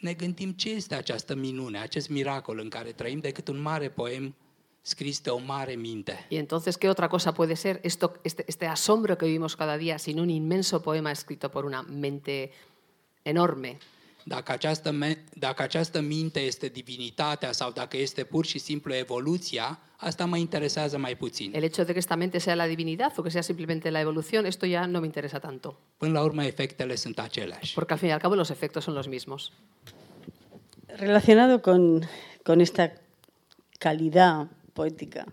ne 0.00 0.12
gândim 0.12 0.52
ce 0.52 0.70
este 0.70 0.94
această 0.94 1.34
minune, 1.34 1.78
acest 1.78 2.08
miracol 2.08 2.58
în 2.58 2.68
care 2.68 2.92
trăim 2.92 3.18
decât 3.18 3.48
un 3.48 3.60
mare 3.60 3.88
poem 3.90 4.34
scris 4.82 5.20
de 5.20 5.30
o 5.30 5.38
mare 5.38 5.74
minte. 5.74 6.26
Y 6.30 6.36
entonces, 6.36 6.76
¿qué 6.76 6.88
otra 6.88 7.08
cosa 7.08 7.32
puede 7.32 7.54
ser 7.54 7.80
esto, 7.82 8.12
este, 8.22 8.44
este 8.46 8.66
asombro 8.66 9.16
que 9.16 9.26
vivimos 9.26 9.54
cada 9.56 9.76
día 9.76 9.98
sin 9.98 10.18
un 10.18 10.28
inmenso 10.28 10.80
poema 10.80 11.10
escrito 11.10 11.48
por 11.48 11.64
una 11.64 11.82
mente 11.82 12.50
enorme? 13.22 13.78
Dacă 14.24 14.52
această, 14.52 14.90
me- 14.90 15.24
dacă 15.34 15.62
această 15.62 16.00
minte 16.00 16.40
este 16.40 16.66
divinitatea 16.68 17.52
sau 17.52 17.70
dacă 17.70 17.96
este 17.96 18.24
pur 18.24 18.46
și 18.46 18.58
simplu 18.58 18.94
evoluția, 18.94 19.78
asta 19.96 20.24
mă 20.24 20.36
interesează 20.36 20.98
mai 20.98 21.16
puțin. 21.16 21.52
El 21.54 21.60
hecho 21.62 21.82
de 21.84 21.90
que 21.92 21.98
esta 21.98 22.14
mente 22.16 22.38
sea 22.38 22.54
la 22.54 22.66
divinidad 22.66 23.12
o 23.16 23.22
que 23.22 23.30
sea 23.30 23.42
simplemente 23.42 23.90
la 23.90 24.00
evolución, 24.00 24.44
esto 24.44 24.66
ya 24.66 24.86
no 24.86 24.98
me 25.00 25.06
interesa 25.06 25.38
tanto, 25.38 25.78
Până 25.96 26.12
la 26.12 26.22
urmă, 26.22 26.44
efectele 26.44 26.94
sunt 26.94 27.18
aceleași. 27.18 27.74
porque 27.74 27.92
al 27.92 27.98
fin 27.98 28.08
y 28.08 28.12
al 28.12 28.18
cabo 28.20 28.34
los 28.34 28.50
efectos 28.50 28.84
son 28.84 28.94
los 28.94 29.06
mismos. 29.06 29.52
Relacionado 30.86 31.60
con, 31.62 32.06
con 32.42 32.60
esta 32.60 32.92
calidad 33.78 34.48
poética 34.72 35.24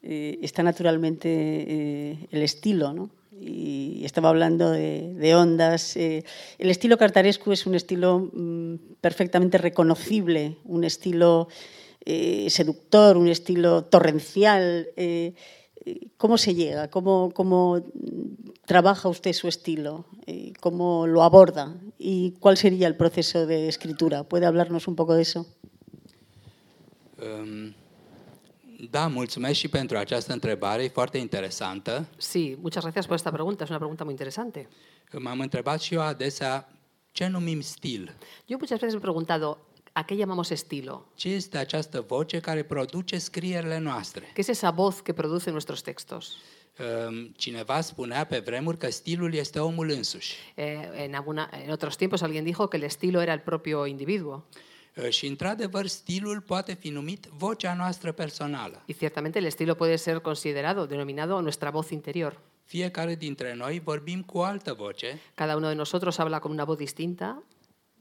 eh, 0.00 0.38
está 0.40 0.62
naturalmente 0.62 1.28
eh, 1.28 2.26
el 2.30 2.42
estilo, 2.42 2.92
¿no? 2.92 3.10
Y 3.40 4.04
estaba 4.04 4.28
hablando 4.28 4.70
de, 4.70 5.34
ondas. 5.34 5.96
eh, 5.96 6.24
el 6.58 6.70
estilo 6.70 6.98
cartarescu 6.98 7.52
es 7.52 7.66
un 7.66 7.74
estilo 7.74 8.30
mm, 8.32 8.74
perfectamente 9.00 9.58
reconocible, 9.58 10.58
un 10.64 10.84
estilo 10.84 11.48
eh, 12.04 12.48
seductor, 12.50 13.16
un 13.16 13.28
estilo 13.28 13.84
torrencial. 13.84 14.88
eh, 14.96 15.34
¿cómo 16.16 16.38
se 16.38 16.54
llega? 16.54 16.88
¿Cómo, 16.88 17.82
trabaja 18.66 19.08
usted 19.08 19.32
su 19.32 19.48
estilo? 19.48 20.06
¿Cómo 20.60 21.08
lo 21.08 21.24
aborda? 21.24 21.74
¿Y 21.98 22.32
cuál 22.38 22.56
sería 22.56 22.86
el 22.86 22.96
proceso 22.96 23.46
de 23.46 23.66
escritura? 23.66 24.22
¿Puede 24.22 24.46
hablarnos 24.46 24.86
un 24.86 24.94
poco 24.94 25.14
de 25.14 25.22
eso? 25.22 25.46
Um, 27.20 27.72
Da, 28.90 29.06
mulțumesc 29.06 29.58
și 29.58 29.68
pentru 29.68 29.96
această 29.96 30.32
întrebare, 30.32 30.82
e 30.82 30.88
foarte 30.88 31.18
interesantă. 31.18 32.06
Sí, 32.16 32.56
muchas 32.60 32.82
gracias 32.82 33.06
por 33.06 33.14
esta 33.14 33.30
pregunta, 33.30 33.62
es 33.62 33.68
una 33.68 33.78
pregunta 33.78 34.04
muy 34.04 34.12
interesante. 34.12 34.68
M-am 35.12 35.40
întrebat 35.40 35.80
și 35.80 35.94
eu 35.94 36.00
adesea 36.00 36.68
ce 37.12 37.26
numim 37.26 37.60
stil. 37.60 38.14
Yo 38.46 38.56
muchas 38.60 38.78
veces 38.80 38.92
me 38.92 38.98
he 38.98 39.00
preguntado, 39.00 39.58
¿a 39.92 40.04
qué 40.04 40.16
llamamos 40.16 40.50
estilo? 40.50 41.06
Ce 41.14 41.28
este 41.28 41.58
această 41.58 42.04
voce 42.08 42.40
care 42.40 42.62
produce 42.62 43.18
scrierile 43.18 43.78
noastre? 43.78 44.24
¿Qué 44.34 44.40
es 44.40 44.48
esa 44.48 44.70
voz 44.70 45.00
que 45.00 45.12
produce 45.12 45.50
nuestros 45.50 45.82
textos? 45.82 46.36
Um, 47.08 47.32
Cineva 47.36 47.80
spunea 47.80 48.24
pe 48.24 48.38
vremuri 48.38 48.78
că 48.78 48.90
stilul 48.90 49.34
este 49.34 49.58
omul 49.58 49.90
însuși. 49.90 50.36
Eh, 50.54 51.04
en, 51.04 51.14
alguna, 51.14 51.50
en 51.64 51.70
otros 51.70 51.96
tiempos 51.96 52.22
alguien 52.22 52.44
dijo 52.44 52.68
que 52.68 52.76
el 52.76 52.82
estilo 52.82 53.20
era 53.20 53.32
el 53.32 53.40
propio 53.40 53.86
individuo. 53.86 54.44
Uh, 54.96 55.08
Și, 55.08 55.26
într-adevăr, 55.26 55.86
stilul 55.86 56.40
poate 56.40 56.74
fi 56.74 56.88
numit 56.88 57.26
vocea 57.26 57.74
noastră 57.74 58.12
personală. 58.12 58.82
Y 58.86 58.94
ciertamente 58.94 59.38
el 59.38 59.44
estilo 59.44 59.74
puede 59.74 59.96
ser 59.96 60.18
considerado, 60.18 60.86
denominado 60.86 61.40
nuestra 61.40 61.70
voz 61.70 61.90
interior. 61.90 62.40
Fiecare 62.64 63.14
dintre 63.14 63.54
noi 63.54 63.80
vorbim 63.84 64.22
cu 64.22 64.38
o 64.38 64.42
altă 64.42 64.72
voce, 64.72 65.20
Cada 65.34 65.56
uno 65.56 65.68
de 65.68 65.74
nosotros 65.74 66.16
habla 66.18 66.38
con 66.38 66.50
una 66.50 66.64
voz 66.64 66.76
distinta, 66.76 67.42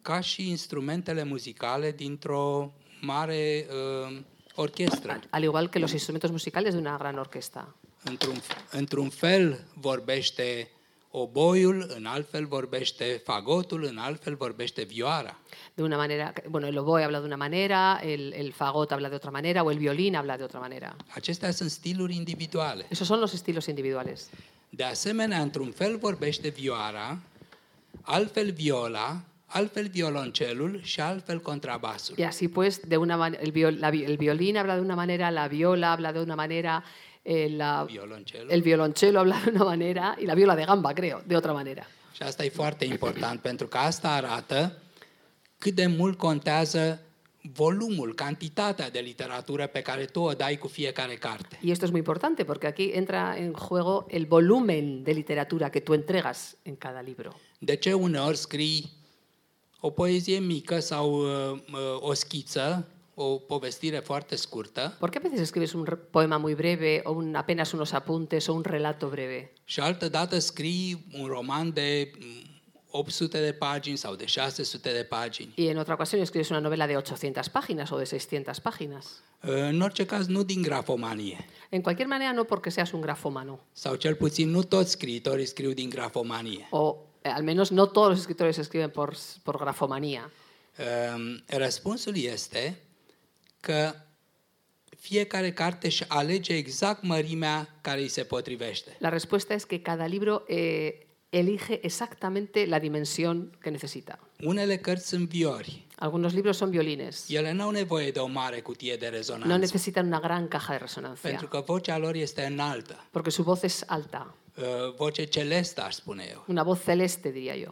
ca 0.02 0.20
și 0.20 0.50
instrumentele 0.50 1.24
muzicale 1.24 1.92
dintr-o 1.92 2.74
mare 3.02 3.66
uh, 4.10 4.18
orchestră. 4.56 5.20
al 5.30 5.44
igual 5.44 5.70
que 5.70 5.80
los 5.80 5.92
instrumentos 5.92 6.32
musicales 6.32 6.74
de 6.74 6.80
una 6.80 6.98
gran 6.98 7.18
orquesta. 7.18 7.76
Într-un, 8.04 8.36
într-un 8.72 9.10
fel 9.10 9.68
vorbește 9.74 10.72
oboiul, 11.12 11.92
în 11.98 12.06
altfel 12.06 12.46
vorbește 12.46 13.22
fagotul, 13.26 13.84
în 13.84 13.98
altfel 13.98 14.36
vorbește 14.36 14.84
vioara. 14.84 15.38
De 15.74 15.82
una 15.84 15.98
manera, 15.98 16.34
bueno, 16.50 16.68
el 16.68 16.78
oboe 16.78 17.04
habla 17.04 17.20
de 17.20 17.26
una 17.26 17.36
manera, 17.36 18.00
el, 18.04 18.34
el 18.34 18.52
fagot 18.52 18.92
habla 18.92 19.10
de 19.10 19.16
otra 19.16 19.30
manera 19.32 19.64
o 19.64 19.72
el 19.72 19.78
violín 19.78 20.16
habla 20.16 20.38
de 20.38 20.44
otra 20.44 20.60
manera. 20.60 20.96
Acestea 21.16 21.52
sunt 21.52 21.70
stiluri 21.70 22.16
individuale. 22.16 22.86
Esos 22.90 23.08
son 23.08 23.20
los 23.20 23.34
estilos 23.34 23.66
individuales. 23.68 24.30
De 24.70 24.84
asemenea, 24.84 25.42
într-un 25.42 25.72
fel 25.72 25.98
vorbește 25.98 26.50
vioara, 26.50 27.18
altfel 28.02 28.52
viola, 28.52 29.22
altfel 29.46 29.88
violoncelul 29.88 30.80
și 30.84 31.02
altfel 31.02 31.40
contrabasul. 31.42 32.16
Y 32.18 32.24
así 32.24 32.48
pues, 32.48 32.80
de 32.88 32.98
una 32.98 33.32
el, 33.40 33.52
viol- 33.52 33.80
la 33.80 33.88
el 33.90 34.18
violín 34.18 34.58
habla 34.58 34.76
de 34.76 34.82
una 34.82 34.96
manera, 34.96 35.30
la 35.32 35.48
viola 35.48 35.92
habla 35.92 36.12
de 36.12 36.20
una 36.22 36.36
manera, 36.36 36.84
eh, 37.24 37.52
la- 37.56 37.86
Violoncelul. 37.90 38.50
el 38.50 38.62
violonchelo 38.62 39.20
habla 39.20 39.42
de 39.46 39.50
una 39.52 39.64
manera 39.64 40.16
y 40.20 40.26
la 40.26 40.34
viola 40.34 40.56
de 40.56 40.64
gamba, 40.66 40.94
creo, 40.94 41.22
de 41.28 41.36
otra 41.36 41.52
manera. 41.54 41.86
Și 42.16 42.22
asta 42.24 42.44
e 42.46 42.50
foarte 42.50 42.86
important, 42.86 43.40
pentru 43.42 43.68
că 43.68 43.78
asta 43.78 44.10
arată 44.12 44.78
cât 45.58 45.74
de 45.76 45.86
mult 45.88 46.18
contează 46.18 47.00
volumul, 47.54 48.14
cantitatea 48.16 48.90
de 48.90 49.00
literatură 49.00 49.68
pe 49.68 49.82
care 49.82 50.06
tu 50.06 50.20
o 50.20 50.32
dai 50.34 50.58
cu 50.58 50.68
fiecare 50.68 51.14
carte. 51.14 51.60
Y 51.62 51.72
esto 51.72 51.86
es 51.86 51.92
muy 51.92 52.00
importante 52.00 52.44
porque 52.44 52.68
aquí 52.68 52.92
entra 52.94 53.36
en 53.38 53.54
juego 53.54 54.06
el 54.10 54.26
volumen 54.26 55.04
de 55.04 55.12
literatura 55.12 55.70
que 55.70 55.80
tú 55.82 55.94
entregas 55.94 56.56
en 56.64 56.76
cada 56.76 57.02
libro. 57.02 57.40
De 57.60 57.76
ce 57.76 57.94
uneori 57.94 58.38
scrii 58.38 58.90
o 59.80 59.90
poezie 59.90 60.40
mică 60.40 60.80
sau 60.80 61.14
uh, 61.14 61.52
uh, 61.52 62.10
o 62.10 62.14
schiță, 62.14 62.88
o 63.14 63.38
povestire 63.40 63.98
foarte 64.00 64.36
scurtă 64.36 64.96
¿Por 65.00 65.10
qué 65.10 65.18
a 65.18 65.22
veces 65.24 65.40
escribes 65.40 65.74
un 65.74 66.00
poema 66.10 66.38
muy 66.38 66.54
breve 66.54 67.02
o 67.04 67.12
un- 67.12 67.36
apenas 67.36 67.72
unos 67.72 67.92
apuntes 67.92 68.48
o 68.48 68.54
un 68.54 68.62
relato 68.66 69.08
breve? 69.10 69.52
și 69.64 69.80
altă 69.80 70.10
dată 70.10 70.40
scrii 70.40 71.06
un 71.20 71.26
roman 71.26 71.74
de 71.74 72.12
mm, 72.20 72.50
800 72.94 73.40
de 73.40 73.52
pagini 73.54 73.98
sau 73.98 74.16
de 74.16 74.26
600 74.26 74.92
de 74.92 75.04
pagini? 75.04 75.52
Y 75.56 75.68
en 75.68 75.78
otra 75.78 75.94
ocasión 75.94 76.22
escribes 76.22 76.50
una 76.50 76.60
novela 76.60 76.88
de 76.88 76.96
800 76.98 77.48
páginas 77.52 77.90
o 77.92 77.98
de 77.98 78.04
600 78.04 78.52
páginas. 78.62 79.06
În 79.40 79.82
orice 79.82 80.06
caz, 80.06 80.28
nu 80.28 80.44
din 80.44 80.62
grafomanie. 80.62 81.46
En 81.70 81.82
cualquier 81.82 82.08
manera, 82.08 82.32
no 82.32 82.44
porque 82.44 82.70
seas 82.70 82.92
un 82.92 83.02
grafómano. 83.02 83.60
Sau 83.72 83.96
cel 83.96 84.16
puțin 84.16 84.50
nu 84.50 84.64
toți 84.64 84.92
scriitorii 84.92 85.46
scriu 85.46 85.72
din 85.74 85.90
grafomanie. 85.90 86.68
O 86.70 86.98
eh, 87.22 87.32
al 87.36 87.44
menos 87.44 87.70
no 87.70 87.86
todos 87.86 88.10
los 88.10 88.20
escritores 88.20 88.58
escriben 88.58 88.90
por, 88.90 89.16
por 89.44 89.58
grafomanía. 89.58 90.30
Um, 91.16 91.42
Răspunsul 91.48 92.16
este 92.18 92.82
că 93.62 93.94
fiecare 95.00 95.52
carte 95.52 95.88
își 95.88 96.04
alege 96.08 96.54
exact 96.54 97.04
mărimea 97.04 97.78
care 97.82 98.02
îi 98.02 98.08
se 98.08 98.24
potrivește. 98.24 98.96
La 99.00 99.10
respuesta 99.10 99.54
es 99.54 99.64
que 99.64 99.80
cada 99.82 100.06
libro 100.06 100.44
eh, 100.48 100.90
elige 101.30 101.80
exactamente 101.86 102.66
la 102.66 102.80
dimensión 102.80 103.58
que 103.62 103.70
necesita. 103.70 104.20
Unele 104.44 104.78
cărți 104.78 105.08
sunt 105.08 105.28
viori. 105.30 105.86
Algunos 105.96 106.34
libros 106.34 106.58
son 106.58 106.70
violines. 106.70 107.26
Ele 107.30 107.52
nu 107.52 107.64
au 107.64 107.70
nevoie 107.72 108.12
de 108.12 108.20
o 108.20 108.28
mare 108.28 108.60
cutie 108.60 108.96
de 108.96 109.06
No 109.10 109.16
rezonanță, 109.16 109.58
necesitan 109.58 110.06
una 110.06 110.20
gran 110.20 110.48
caja 110.48 110.72
de 110.72 110.78
resonancia, 110.78 111.30
pentru 111.30 111.48
că 111.48 111.64
vocea 111.66 111.98
lor 111.98 112.16
este 112.16 112.42
înaltă. 112.46 113.06
porque 113.12 113.30
su 113.30 113.44
voz 113.44 113.64
es 113.64 113.84
alta, 113.88 114.36
Uh, 114.58 114.96
Voce 114.96 115.24
celestă, 115.24 115.84
aș 115.84 115.94
spune 115.94 116.24
eu. 116.32 116.44
una 116.48 116.64
voz 116.64 116.84
celeste, 116.84 117.30
diría 117.30 117.56
yo. 117.56 117.72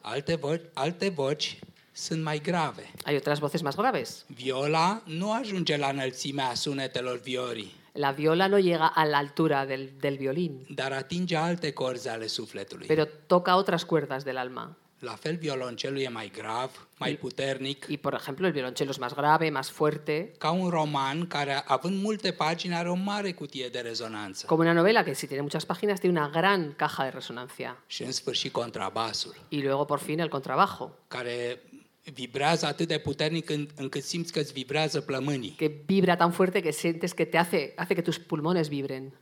Alte 0.00 0.34
voci, 0.36 0.60
alte 0.72 1.08
voci 1.08 1.58
sunt 2.06 2.22
mai 2.22 2.38
grave. 2.38 2.84
Hay 3.04 3.16
otras 3.16 3.38
voces 3.38 3.60
más 3.62 3.76
graves. 3.76 4.24
Viola 4.26 5.02
nu 5.04 5.32
ajunge 5.32 5.76
la 5.76 5.88
înălțimea 5.88 6.54
sunetelor 6.54 7.20
viorii, 7.20 7.72
La 7.92 8.10
viola 8.12 8.46
no 8.46 8.58
llega 8.58 8.86
a 8.94 9.04
la 9.04 9.16
altura 9.16 9.64
del, 9.66 9.90
del 10.00 10.16
violín, 10.16 10.66
dar 10.74 10.92
atinge 10.92 11.36
alte 11.36 11.72
corzi 11.72 12.08
ale 12.08 12.26
sufletului. 12.26 12.86
pero 12.86 13.04
toca 13.26 13.56
otras 13.56 13.84
cuerdas 13.84 14.22
del 14.24 14.36
alma. 14.36 14.76
La 15.00 15.12
fel, 15.12 15.36
violoncelul 15.36 16.00
e 16.00 16.08
mai 16.08 16.30
grav, 16.36 16.70
mai 16.98 17.16
puternic, 17.16 17.86
Y, 17.88 17.96
por 17.96 18.14
ejemplo, 18.14 18.46
el 18.46 18.52
violonchelo 18.52 18.90
es 18.90 18.98
más 18.98 19.14
grave, 19.14 19.50
más 19.50 19.70
fuerte, 19.70 20.32
ca 20.38 20.50
un 20.50 20.70
roman 20.70 21.26
care, 21.26 21.62
având 21.66 22.02
multe 22.02 22.32
pagini, 22.32 22.74
are 22.74 22.88
o 22.88 22.94
mare 22.94 23.32
cutie 23.34 23.68
de 23.68 23.80
rezonanță. 23.80 24.46
como 24.46 24.60
una 24.62 24.72
novela 24.72 25.04
que 25.04 25.14
si 25.14 25.26
tiene 25.26 25.42
muchas 25.42 25.64
páginas 25.64 26.00
tiene 26.00 26.18
una 26.18 26.28
gran 26.28 26.72
caja 26.76 27.02
de 27.04 27.10
resonancia. 27.10 27.76
Și 27.86 28.02
în 28.02 28.12
sfârșit 28.12 28.52
contrabasul, 28.52 29.34
Y 29.48 29.60
luego, 29.62 29.84
por 29.84 29.98
fin, 29.98 30.18
el 30.18 30.28
contrabajo, 30.28 30.90
care 31.08 31.62
vibrează 32.14 32.66
atât 32.66 32.88
de 32.88 32.98
puternic 32.98 33.50
în, 33.50 33.68
încât 33.76 34.02
simți 34.02 34.32
că 34.32 34.38
îți 34.38 34.52
vibrează 34.52 35.00
plămânii. 35.00 35.54
que 35.56 35.72
vibra 35.86 36.16
tan 36.16 36.30
fuerte 36.30 36.60
que 36.60 36.70
sientes 36.70 37.12
que 37.12 37.24
te 37.24 37.36
hace, 37.36 37.72
hace 37.76 37.94
que 37.94 38.02
tus 38.02 38.18
pulmones 38.18 38.68
vibren. 38.68 39.12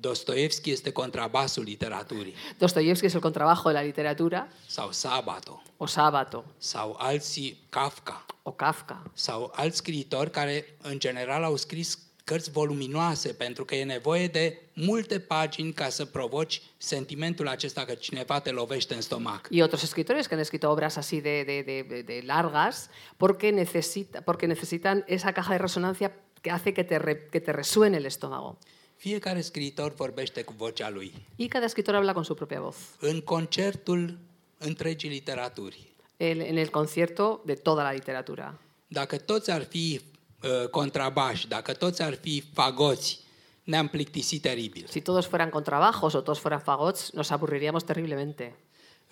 Dostoevski 0.00 0.70
este 0.70 0.90
contrabasul 0.90 1.62
literaturii, 1.62 2.34
Dostoyevsky 2.58 3.06
es 3.06 3.14
el 3.14 3.20
contrabajo 3.20 3.68
de 3.68 3.74
la 3.74 3.82
literatura, 3.82 4.48
sau 4.66 4.92
Sabato, 4.92 5.62
o 5.76 5.86
Sábato, 5.86 6.44
sau 6.58 6.96
alții 6.98 7.58
Kafka, 7.68 8.26
o 8.42 8.52
Kafka. 8.52 9.02
sau 9.14 9.52
alți 9.54 9.76
scriitori 9.76 10.30
care, 10.30 10.76
în 10.82 10.98
general, 10.98 11.42
au 11.42 11.56
scris 11.56 11.98
cărți 12.30 12.50
voluminoase, 12.50 13.28
pentru 13.32 13.64
că 13.64 13.74
e 13.74 13.84
nevoie 13.84 14.26
de 14.26 14.58
multe 14.74 15.18
pagini 15.20 15.72
ca 15.72 15.88
să 15.88 16.04
provoci 16.04 16.62
sentimentul 16.76 17.48
acesta 17.48 17.84
că 17.84 17.94
cineva 17.94 18.40
te 18.40 18.50
lovește 18.50 18.94
în 18.94 19.00
stomac. 19.00 19.48
Y 19.50 19.60
otros 19.62 19.82
escritores 19.82 20.26
que 20.26 20.34
han 20.34 20.40
escrito 20.42 20.66
obras 20.70 20.96
así 20.96 21.20
de, 21.28 21.42
de- 21.50 21.62
de- 21.70 21.84
de- 21.88 22.02
de 22.02 22.22
largas 22.32 22.88
porque, 23.16 23.50
necesita, 23.50 24.20
porque 24.20 24.46
necesitan 24.46 25.04
esa 25.06 25.32
caja 25.32 25.50
de 25.56 25.60
resonancia 25.68 26.08
que 26.42 26.50
hace 26.50 26.72
que 26.72 26.84
te, 26.84 26.96
re- 26.98 27.28
que 27.32 27.40
te 27.40 27.52
resuene 27.52 27.96
el 27.96 28.04
estómago. 28.04 28.58
Fiecare 28.96 29.40
scriitor 29.40 29.94
vorbește 29.94 30.42
cu 30.42 30.54
vocea 30.56 30.88
lui. 30.90 31.12
Y 31.36 31.48
cada 31.48 31.64
escritor 31.64 31.94
habla 31.94 32.12
con 32.12 32.24
su 32.24 32.34
propia 32.34 32.60
voz. 32.60 32.76
În 33.00 33.20
concertul 33.20 34.18
întregii 34.58 35.10
literaturi. 35.10 35.86
El- 36.16 36.40
en 36.40 36.56
el 36.56 36.68
concierto 36.70 37.42
de 37.44 37.54
toda 37.54 37.82
la 37.82 37.92
literatura. 37.92 38.58
Dacă 38.88 39.16
toți 39.16 39.50
ar 39.50 39.62
fi 39.64 40.00
uh, 40.42 40.68
contrabași, 40.68 41.48
dacă 41.48 41.72
toți 41.72 42.02
ar 42.02 42.14
fi 42.20 42.44
fagoți, 42.52 43.20
ne-am 43.64 43.88
plictisit 43.88 44.42
teribil. 44.42 44.84
Si 44.88 45.00
todos 45.00 45.26
fueran 45.26 45.48
contrabajos 45.50 46.12
o 46.12 46.20
todos 46.20 46.38
fueran 46.38 46.60
fagots, 46.60 47.10
nos 47.12 47.30
aburriríamos 47.30 47.82
terriblemente. 47.82 48.54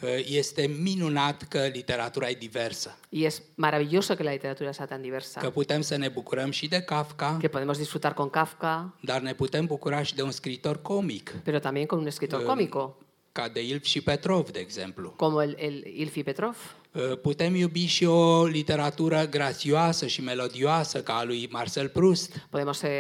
Uh, 0.03 0.09
Este 0.29 0.67
minunat 0.67 1.43
că 1.43 1.59
literatura 1.73 2.29
e 2.29 2.35
diversă, 2.35 2.99
Y 3.09 3.25
es 3.25 3.43
maravilloso 3.55 4.15
que 4.15 4.23
la 4.23 4.31
literatura 4.31 4.73
sea 4.73 4.87
tan 4.87 5.01
diversa. 5.01 5.41
că 5.41 5.51
putem 5.51 5.81
să 5.81 5.97
ne 5.97 6.09
bucurăm 6.09 6.51
și 6.51 6.69
de 6.69 6.81
Kafka, 6.81 7.37
Que 7.41 7.49
podemos 7.49 7.77
disfrutar 7.79 8.15
con 8.15 8.31
Kafka, 8.31 8.95
dar 9.01 9.21
ne 9.21 9.35
putem 9.35 9.67
bucura 9.67 10.03
și 10.03 10.15
de 10.15 10.23
un 10.23 10.31
scriitor 10.31 10.83
comic, 10.83 11.31
pero 11.45 11.59
también 11.59 11.87
con 11.87 11.99
un 11.99 12.07
escritor 12.07 12.43
cómico, 12.45 12.97
ca 13.37 13.49
de 13.49 13.63
Ilf 13.67 13.85
și 13.85 14.01
Petrov, 14.01 14.51
de 14.51 14.59
exemplu. 14.59 15.11
como 15.17 15.43
el, 15.43 15.57
el 15.59 15.83
Ilfi 15.97 16.23
Petrov. 16.23 16.57
Uh, 16.93 17.19
Putem 17.23 17.55
iubi 17.55 17.85
și 17.87 18.05
o 18.05 18.45
literatură 18.45 19.27
grațioasă 19.31 20.07
și 20.07 20.21
melodioasă 20.23 21.03
ca 21.03 21.13
a 21.17 21.25
lui 21.25 21.49
Marcel 21.51 21.89
Proust, 21.89 22.47
Podemos, 22.51 22.83
eh, 22.83 22.91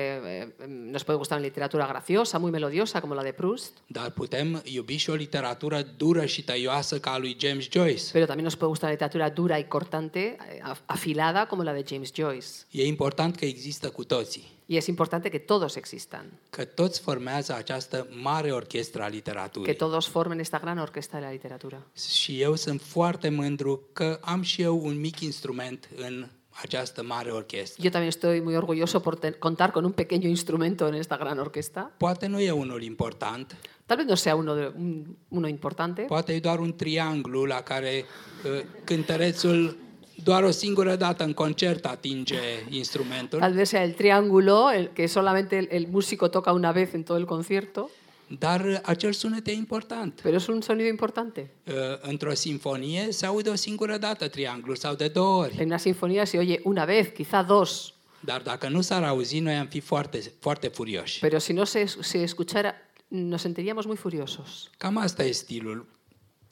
eh, 0.40 0.46
nos 0.90 1.02
puede 1.02 1.18
gustar 1.18 1.38
una 1.38 1.46
literatura 1.46 1.86
graciosa, 1.86 2.38
muy 2.38 2.50
melodiosa, 2.50 3.00
como 3.00 3.14
la 3.14 3.22
de 3.22 3.30
Proust, 3.36 3.72
dar 3.86 4.10
putem 4.10 4.62
iubi 4.64 4.96
și 4.96 5.10
o 5.10 5.14
literatură 5.14 5.82
dură 5.96 6.24
și 6.24 6.42
tăioasă 6.44 6.98
ca 6.98 7.10
a 7.10 7.18
lui 7.18 7.36
James 7.40 7.66
Joyce. 7.70 8.02
pero 8.12 8.24
también 8.24 8.44
nos 8.44 8.54
puede 8.54 8.68
gustar 8.70 8.88
la 8.88 8.94
literatura 8.96 9.28
dura 9.30 9.58
y 9.58 9.64
cortante, 9.68 10.18
eh, 10.18 10.70
af- 10.72 10.82
afilada, 10.86 11.46
como 11.46 11.62
la 11.62 11.72
de 11.72 11.84
James 11.88 12.10
Joyce. 12.14 12.46
E 12.70 12.86
important 12.86 13.36
că 13.36 13.44
există 13.44 13.88
cu 13.88 14.04
toții. 14.04 14.54
Y 14.68 14.76
es 14.76 14.86
importante 14.86 15.28
que 15.30 15.38
todos 15.38 15.76
existan, 15.76 16.24
că 16.50 16.64
toți 16.64 17.00
formează 17.00 17.54
această 17.54 18.06
mare 18.22 18.52
orchestră 18.52 19.02
a 19.02 19.06
que 19.06 19.14
literaturii. 19.14 19.74
todos 19.74 20.06
formen 20.06 20.38
esta 20.38 20.58
gran 20.58 20.78
orquesta 20.78 21.18
de 21.18 21.24
la 21.24 21.30
literatura. 21.30 21.82
Și 22.08 22.40
eu 22.40 22.54
sunt 22.54 22.80
foarte 22.80 23.28
mândru 23.28 23.88
că 23.92 24.18
am 24.22 24.42
și 24.42 24.62
eu 24.62 24.80
un 24.84 25.00
mic 25.00 25.20
instrument 25.20 25.88
în 25.96 26.26
această 26.62 27.02
mare 27.02 27.30
orchestră. 27.30 27.82
Yo 27.84 27.90
también 27.90 28.08
estoy 28.12 28.40
muy 28.40 28.56
orgulloso 28.56 29.00
por 29.00 29.18
ten- 29.18 29.38
contar 29.38 29.70
con 29.70 29.84
un 29.84 29.92
pequeño 29.92 30.26
instrumento 30.28 30.86
en 30.86 30.94
esta 30.94 31.16
gran 31.16 31.38
orquesta. 31.38 31.92
Poate 31.96 32.26
nu 32.26 32.40
e 32.40 32.50
unul 32.50 32.82
important, 32.82 33.56
Tal 33.86 33.96
vez 33.96 34.06
no 34.06 34.14
sea 34.16 34.34
uno, 34.34 34.54
de, 34.54 34.72
un- 34.76 35.04
uno 35.28 35.46
importante, 35.46 36.02
poate 36.02 36.32
e 36.32 36.40
doar 36.40 36.58
un 36.58 36.74
trianglu 36.76 37.44
la 37.44 37.60
care 37.60 38.04
uh, 38.44 38.60
cântărețul 38.84 39.76
doar 40.24 40.42
o 40.42 40.50
singură 40.50 40.96
dată 40.96 41.24
în 41.24 41.32
concert 41.32 41.86
atinge 41.86 42.38
instrumentul, 42.68 43.38
tal 43.38 43.52
vez 43.52 43.68
sea 43.68 43.82
el 43.82 43.92
triángulo, 43.92 44.72
el 44.74 44.90
que 44.94 45.06
solamente 45.06 45.56
el, 45.56 45.68
el 45.70 45.86
músico 45.90 46.28
toca 46.28 46.52
una 46.52 46.72
vez 46.72 46.92
en 46.94 47.02
todo 47.02 47.18
el 47.18 47.24
concierto, 47.24 47.90
dar 48.38 48.64
uh, 48.64 48.78
acel 48.82 49.12
sunet 49.12 49.46
e 49.46 49.52
important. 49.52 50.20
pero 50.22 50.36
es 50.36 50.46
un 50.46 50.62
sonido 50.62 50.88
importante. 50.88 51.50
Uh, 51.66 51.72
Într-o 52.00 52.34
sinfonie 52.34 53.10
se 53.12 53.26
aude 53.26 53.50
o 53.50 53.54
singură 53.54 53.96
dată 53.98 54.28
trianglul 54.28 54.76
sau 54.76 54.94
de 54.94 55.08
două 55.08 55.42
ori. 55.42 55.54
En 55.58 55.66
una 55.66 55.76
sinfonía 55.78 56.24
se 56.24 56.38
oye 56.38 56.60
una 56.64 56.84
vez, 56.84 57.06
quizá 57.06 57.42
dos, 57.46 57.90
Dar 58.20 58.40
dacă 58.42 58.68
nu 58.68 58.80
s-ar 58.80 59.02
auzi, 59.04 59.38
noi 59.38 59.54
am 59.54 59.66
fi 59.66 59.80
foarte, 59.80 60.32
foarte 60.40 60.68
furioși. 60.68 61.18
pero 61.20 61.38
si 61.38 61.52
no 61.52 61.64
se, 61.64 61.84
se 62.00 62.18
escuchara, 62.18 62.74
nos 63.08 63.40
sentiríamos 63.40 63.86
muy 63.86 63.96
furiosos. 63.96 64.70
Cam 64.78 64.96
asta 64.96 65.24
e 65.24 65.30
stilul. 65.30 65.86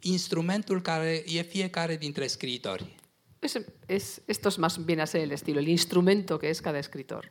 Instrumentul 0.00 0.80
care 0.82 1.22
e 1.26 1.42
fiecare 1.42 1.96
dintre 1.96 2.26
scriitori. 2.26 2.94
Es, 3.44 3.58
es- 3.88 4.22
esto 4.26 4.48
es 4.48 4.58
más 4.58 4.84
bien 4.84 5.00
así 5.00 5.18
el 5.18 5.32
estilo, 5.32 5.60
el 5.60 5.68
instrumento 5.68 6.38
que 6.38 6.50
es 6.50 6.62
cada 6.62 6.78
escritor. 6.78 7.28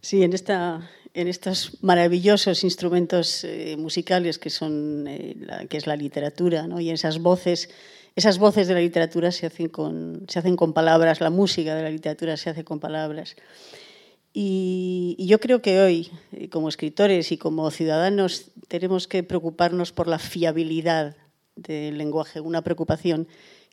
Sí, 0.00 0.22
en, 0.24 0.32
esta, 0.32 0.90
en 1.14 1.28
estos 1.28 1.78
maravillosos 1.82 2.64
instrumentos 2.64 3.44
eh, 3.44 3.76
musicales 3.78 4.38
que, 4.38 4.50
son, 4.50 5.06
eh, 5.06 5.36
que 5.70 5.76
es 5.76 5.86
la 5.86 5.94
literatura, 5.94 6.66
¿no? 6.66 6.80
y 6.80 6.90
esas 6.90 7.20
voces, 7.20 7.70
esas 8.16 8.38
voces 8.38 8.66
de 8.66 8.74
la 8.74 8.80
literatura 8.80 9.30
se 9.30 9.46
hacen, 9.46 9.68
con, 9.68 10.26
se 10.28 10.40
hacen 10.40 10.56
con 10.56 10.72
palabras, 10.72 11.20
la 11.20 11.30
música 11.30 11.76
de 11.76 11.82
la 11.84 11.90
literatura 11.90 12.36
se 12.36 12.50
hace 12.50 12.64
con 12.64 12.80
palabras. 12.80 13.36
Y, 14.34 15.14
y 15.18 15.26
yo 15.26 15.38
creo 15.40 15.62
que 15.62 15.78
hoy, 15.80 16.10
eh, 16.32 16.48
como 16.48 16.68
escritores 16.68 17.30
y 17.32 17.36
como 17.38 17.70
ciudadanos, 17.70 18.46
tenemos 18.68 19.06
que 19.06 19.22
preocuparnos 19.22 19.92
por 19.92 20.08
la 20.08 20.18
fiabilidad 20.18 21.16
del 21.54 21.98
lenguaje, 21.98 22.40
una 22.40 22.62
preocupación 22.62 23.28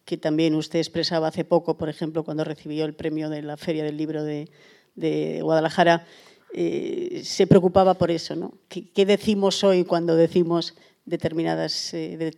que 0.10 0.17
también 0.17 0.56
usted 0.56 0.80
expresaba 0.80 1.28
hace 1.28 1.45
poco, 1.45 1.78
por 1.78 1.88
ejemplo, 1.88 2.24
cuando 2.24 2.43
recibió 2.43 2.84
el 2.86 2.95
premio 2.95 3.30
de 3.30 3.43
la 3.43 3.58
Feria 3.58 3.84
del 3.84 3.95
Libro 3.95 4.24
de, 4.24 4.50
Guadalajara, 5.43 6.08
eh, 6.52 7.22
se 7.24 7.45
preocupaba 7.45 7.93
por 7.93 8.10
eso, 8.10 8.36
¿no? 8.36 8.56
¿Qué, 8.69 9.06
decimos 9.06 9.63
hoy 9.63 9.84
cuando 9.84 10.15
decimos 10.15 10.74
determinadas, 11.06 11.93
eh, 11.93 12.34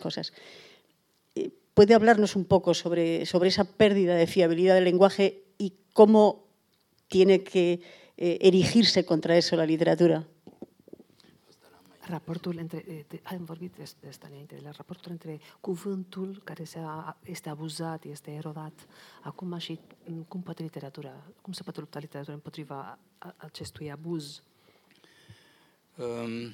cosas? 0.00 0.32
Eh, 1.34 1.50
¿Puede 1.74 1.94
hablarnos 1.94 2.36
un 2.36 2.44
poco 2.44 2.74
sobre, 2.74 3.22
esa 3.22 3.64
pérdida 3.64 4.14
de 4.14 4.28
fiabilidad 4.28 4.76
del 4.76 4.84
lenguaje 4.84 5.42
y 5.58 5.72
cómo 5.94 6.46
tiene 7.08 7.42
que 7.42 7.80
erigirse 8.16 9.04
contra 9.04 9.36
eso 9.36 9.56
la 9.56 9.66
literatura? 9.66 10.28
Raportul 12.08 12.56
între, 12.58 12.84
eh, 12.88 13.00
te- 13.06 13.20
am 13.22 13.44
vorbit 13.44 13.72
despre 13.76 14.08
asta 14.08 14.26
înainte, 14.30 14.58
la 14.62 14.70
raportul 14.76 15.10
între 15.10 15.40
cuvântul 15.60 16.40
care 16.44 16.64
se 16.64 16.78
a, 16.84 17.16
este 17.24 17.48
abuzat, 17.48 18.04
este 18.04 18.30
erodat, 18.30 18.86
acum 19.22 19.58
și 19.58 19.78
mm, 20.04 20.22
cum 20.22 20.42
poate 20.42 20.62
literatura, 20.62 21.12
cum 21.40 21.52
se 21.52 21.62
poate 21.62 21.80
lupta 21.80 21.98
literatura 21.98 22.34
împotriva 22.34 22.98
a- 23.18 23.34
acestui 23.36 23.90
abuz. 23.90 24.42
Um, 25.96 26.52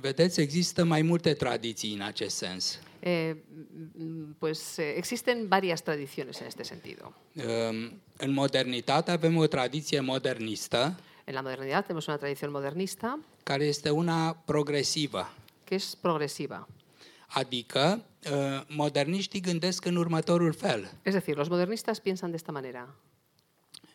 Vedeți, 0.00 0.40
există 0.40 0.84
mai 0.84 1.02
multe 1.02 1.32
tradiții 1.34 1.94
în 1.94 2.00
acest 2.00 2.36
sens. 2.36 2.78
Eh, 3.00 3.36
mm, 3.96 4.36
pues 4.38 4.76
eh, 4.76 4.94
existen 4.96 5.48
varias 5.48 5.80
tradiciones 5.82 6.40
en 6.40 6.46
este 6.46 6.62
sentido. 6.62 7.12
Um, 7.34 7.92
În 8.16 8.30
modernitate 8.32 9.10
avem 9.10 9.36
o 9.36 9.46
tradiție 9.46 10.00
modernistă 10.00 10.98
En 11.26 11.34
la 11.34 11.42
modernidad 11.42 11.84
tenemos 11.84 12.08
una 12.08 12.18
tradición 12.18 12.50
modernista 12.50 13.18
care 13.44 13.68
este 13.68 13.90
una 13.90 14.36
progresivă. 14.44 15.26
que 15.64 15.74
es 15.74 15.94
progresiva. 15.94 16.68
Adică, 17.28 18.04
uh, 18.30 18.60
moderniștii 18.68 19.40
gândesc 19.40 19.84
în 19.84 19.96
următorul 19.96 20.52
fel. 20.52 20.90
Es 21.02 21.14
decir, 21.14 21.36
los 21.36 21.48
modernistas 21.48 21.98
piensan 21.98 22.30
de 22.30 22.36
esta 22.36 22.52
manera. 22.52 22.94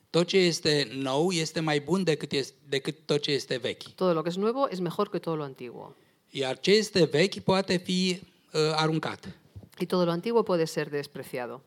Tot 0.09 0.27
ce 0.27 0.37
este 0.37 0.87
nou 0.93 1.31
este 1.31 1.59
mai 1.59 1.79
bun 1.79 2.03
decât, 2.03 2.31
este, 2.31 2.55
decât 2.69 2.95
tot 3.05 3.21
ce 3.21 3.31
este 3.31 3.57
vechi. 3.57 3.89
Todo 3.95 4.13
lo 4.13 4.21
que 4.21 4.29
es 4.29 4.35
nuevo 4.37 4.67
es 4.69 4.79
mejor 4.79 5.09
que 5.09 5.19
todo 5.19 5.35
lo 5.35 5.43
antiguo. 5.43 5.95
Iar 6.29 6.59
ce 6.59 6.71
este 6.71 7.05
vechi 7.05 7.39
poate 7.39 7.77
fi 7.77 8.19
uh, 8.53 8.59
aruncat. 8.75 9.27
Y 9.79 9.85
todo 9.85 10.05
lo 10.05 10.11
antiguo 10.11 10.43
puede 10.43 10.65
ser 10.65 10.89
despreciado. 10.89 11.61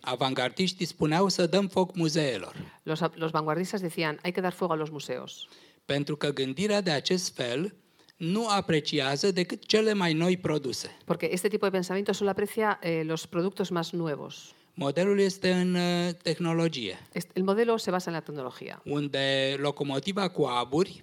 Avangardiștii 0.00 0.86
spuneau 0.86 1.28
să 1.28 1.46
dăm 1.46 1.68
foc 1.68 1.96
muzeelor. 1.96 2.54
Los, 2.82 3.00
los 3.14 3.30
vanguardistas 3.30 3.80
decían, 3.80 4.18
hay 4.22 4.32
que 4.32 4.40
dar 4.40 4.52
fuego 4.52 4.72
a 4.72 4.76
los 4.76 4.90
museos, 4.90 5.46
Pentru 5.84 6.16
că 6.16 6.32
gândirea 6.32 6.80
de 6.80 6.90
acest 6.90 7.34
fel 7.34 7.74
nu 8.16 8.48
apreciază 8.48 9.30
decât 9.30 9.66
cele 9.66 9.92
mai 9.92 10.12
noi 10.12 10.36
produse. 10.36 10.96
porque 11.04 11.28
este 11.32 11.48
tipo 11.48 11.64
de 11.64 11.70
pensamiento 11.70 12.12
solo 12.12 12.30
aprecia 12.30 12.78
eh, 12.82 13.02
los 13.04 13.26
productos 13.26 13.68
más 13.70 13.90
nuevos. 13.92 14.52
Modelul 14.74 15.18
este 15.18 15.52
în 15.52 15.74
uh, 15.74 16.10
tehnologie, 16.22 16.98
Est- 17.14 17.30
El 17.32 17.42
modelo 17.42 17.76
se 17.76 17.90
basa 17.90 18.10
en 18.10 18.16
la 18.16 18.22
tecnología, 18.22 18.80
unde 18.84 19.56
locomotiva 19.58 20.28
cu 20.28 20.42
aburi 20.42 21.02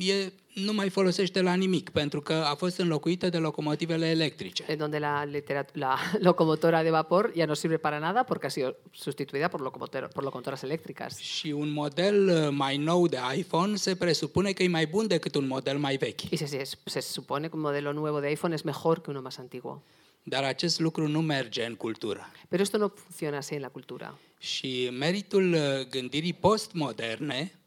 e, 0.00 0.32
nu 0.54 0.72
mai 0.72 0.88
folosește 0.88 1.42
la 1.42 1.54
nimic, 1.54 1.90
pentru 1.90 2.20
că 2.20 2.32
a 2.32 2.54
fost 2.54 2.78
înlocuită 2.78 3.28
de 3.28 3.38
locomotivele 3.38 4.06
electrice. 4.06 4.64
en 4.68 4.76
donde 4.76 4.98
la, 4.98 5.24
la 5.72 5.96
locomotora 6.28 6.82
de 6.82 6.90
vapor 6.90 7.32
ya 7.34 7.46
no 7.46 7.54
sirve 7.54 7.76
para 7.76 7.98
nada 7.98 8.22
porque 8.22 8.46
ha 8.46 8.50
sido 8.50 8.76
sustituida 8.92 9.48
por, 9.48 9.60
locomotor- 9.60 10.08
por 10.12 10.22
locomotoras 10.22 10.62
eléctricas. 10.62 11.18
Și 11.18 11.50
un 11.50 11.70
model 11.70 12.28
uh, 12.28 12.48
mai 12.50 12.76
nou 12.76 13.06
de 13.06 13.18
iPhone 13.36 13.76
se 13.76 13.96
presupune 13.96 14.52
că 14.52 14.62
e 14.62 14.68
mai 14.68 14.86
bun 14.86 15.06
decât 15.06 15.34
un 15.34 15.46
model 15.46 15.78
mai 15.78 15.96
vechi. 15.96 16.30
Y 16.30 16.36
se, 16.36 16.46
se, 16.46 16.62
se 16.84 17.00
supone 17.00 17.48
que 17.48 17.56
un 17.56 17.62
modelo 17.62 17.92
nuevo 17.92 18.20
de 18.20 18.30
iPhone 18.30 18.54
es 18.54 18.62
mejor 18.62 19.00
que 19.00 19.10
uno 19.10 19.20
más 19.20 19.38
antiguo. 19.38 19.82
Dar 20.22 20.44
acest 20.44 20.80
lucru 20.80 21.08
nu 21.08 21.20
merge 21.20 21.64
în 21.64 21.74
cultură. 21.74 22.30
Pero 22.48 22.62
esto 22.62 22.78
no 22.78 22.88
funciona 22.88 23.38
así 23.38 23.54
en 23.54 23.60
la 23.60 23.68
cultura. 23.68 24.18
Și 24.38 24.88
meritul 24.98 25.52
uh, 25.52 25.86
gândirii 25.90 26.32
postmoderne 26.32 27.57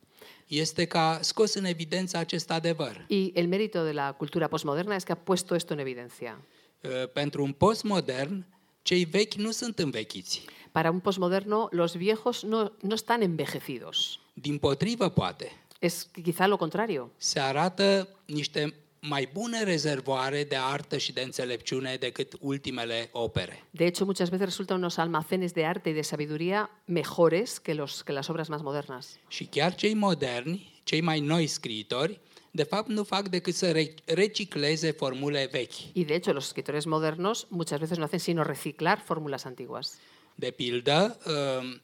este 0.60 0.86
că 0.86 0.98
a 0.98 1.22
scos 1.22 1.54
în 1.54 1.66
evidență 1.66 2.18
acest 2.18 2.52
adevăr. 2.52 3.06
Y 3.08 3.32
el 3.34 3.48
mérito 3.48 3.84
de 3.84 3.92
la 3.92 4.12
cultura 4.18 4.48
postmoderna 4.48 4.96
es 4.96 5.04
que 5.04 5.12
ha 5.14 5.16
puesto 5.24 5.56
esto 5.56 5.74
en 5.74 5.80
evidencia. 5.80 6.42
Uh, 6.84 7.10
Pentru 7.14 7.44
un 7.44 7.52
postmodern, 7.52 8.46
cei 8.82 9.06
vechi 9.06 9.34
nu 9.34 9.52
sunt 9.52 9.80
învechiți. 9.80 10.46
Para 10.72 10.90
un 10.92 11.00
postmoderno, 11.00 11.68
los 11.72 11.96
viejos 11.96 12.44
no, 12.44 12.72
no 12.82 12.94
están 12.94 13.22
envejecidos. 13.22 14.20
Din 14.34 14.58
potrivă, 14.58 15.10
poate, 15.10 15.52
Es 15.80 16.08
quizá 16.24 16.48
lo 16.48 16.58
contrario. 16.58 17.12
se 17.18 17.40
arată 17.40 18.08
niște 18.26 18.74
mai 19.04 19.30
bune 19.34 19.64
rezervoare 19.64 20.44
de 20.44 20.56
artă 20.56 20.98
și 20.98 21.14
de 21.14 21.22
înțelepciune 21.22 21.96
decât 21.96 22.34
ultimele 22.40 23.10
opere. 23.12 23.64
De 23.72 23.86
hecho, 23.86 24.06
muchas 24.06 24.30
veces 24.30 24.46
resultan 24.46 24.78
unos 24.78 24.98
almacenes 24.98 25.52
de 25.52 25.66
arte 25.66 25.90
y 25.90 25.94
de 25.94 26.02
sabiduría 26.02 26.70
mejores 26.86 27.60
que, 27.60 27.74
los, 27.74 28.04
que 28.04 28.14
las 28.14 28.28
obras 28.28 28.48
más 28.48 28.62
modernas. 28.62 29.18
Și 29.28 29.46
chiar 29.46 29.76
cei 29.76 29.94
moderni, 29.94 30.82
cei 30.84 31.02
mai 31.02 31.20
noi 31.20 31.48
scriitori, 31.48 32.20
de 32.52 32.64
fapt 32.64 32.88
nu 32.88 33.04
fac 33.04 33.28
decât 33.28 33.54
să 33.54 33.72
re- 33.72 33.94
recicleze 34.06 34.92
formule 34.92 35.48
vechi. 35.52 35.94
Y 35.94 36.04
de 36.04 36.14
hecho, 36.14 36.34
los 36.34 36.46
escritores 36.46 36.86
modernos 36.86 37.48
muchas 37.50 37.80
veces 37.80 37.98
no 37.98 38.04
hacen 38.04 38.20
sino 38.20 38.44
reciclar 38.44 39.00
fórmulas 39.06 39.46
antiguas. 39.46 39.98
De 40.36 40.52
pildă, 40.52 41.18
um, 41.26 41.82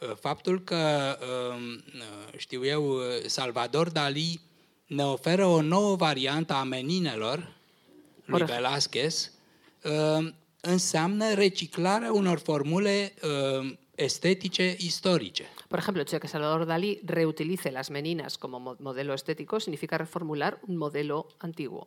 uh, 0.00 0.16
faptul 0.20 0.60
că, 0.64 1.18
um, 1.52 1.72
uh, 1.72 2.38
știu 2.38 2.64
eu, 2.64 2.88
uh, 2.90 3.02
Salvador 3.26 3.90
Dali 3.90 4.40
ne 4.88 5.04
oferă 5.04 5.46
o 5.46 5.60
nouă 5.60 5.96
variantă 5.96 6.52
a 6.52 6.62
meninelor 6.62 7.56
lui 8.24 8.42
Ora. 8.42 8.46
Velázquez 8.46 9.30
um, 9.84 10.34
înseamnă 10.60 11.34
reciclarea 11.34 12.12
unor 12.12 12.38
formule 12.38 13.14
um, 13.60 13.78
estetice 13.94 14.76
istorice. 14.78 15.44
Por 15.68 15.78
ejemplo, 15.78 16.00
el 16.00 16.06
hecho 16.06 16.16
de 16.16 16.22
que 16.22 16.28
Salvador 16.28 16.64
Dalí 16.66 17.00
reutilice 17.04 17.70
las 17.70 17.88
meninas 17.90 18.36
como 18.38 18.58
mo- 18.58 18.76
modelo 18.78 19.12
estético 19.12 19.58
significa 19.58 19.96
reformular 19.96 20.60
un 20.66 20.76
modelo 20.76 21.26
antiguo. 21.38 21.86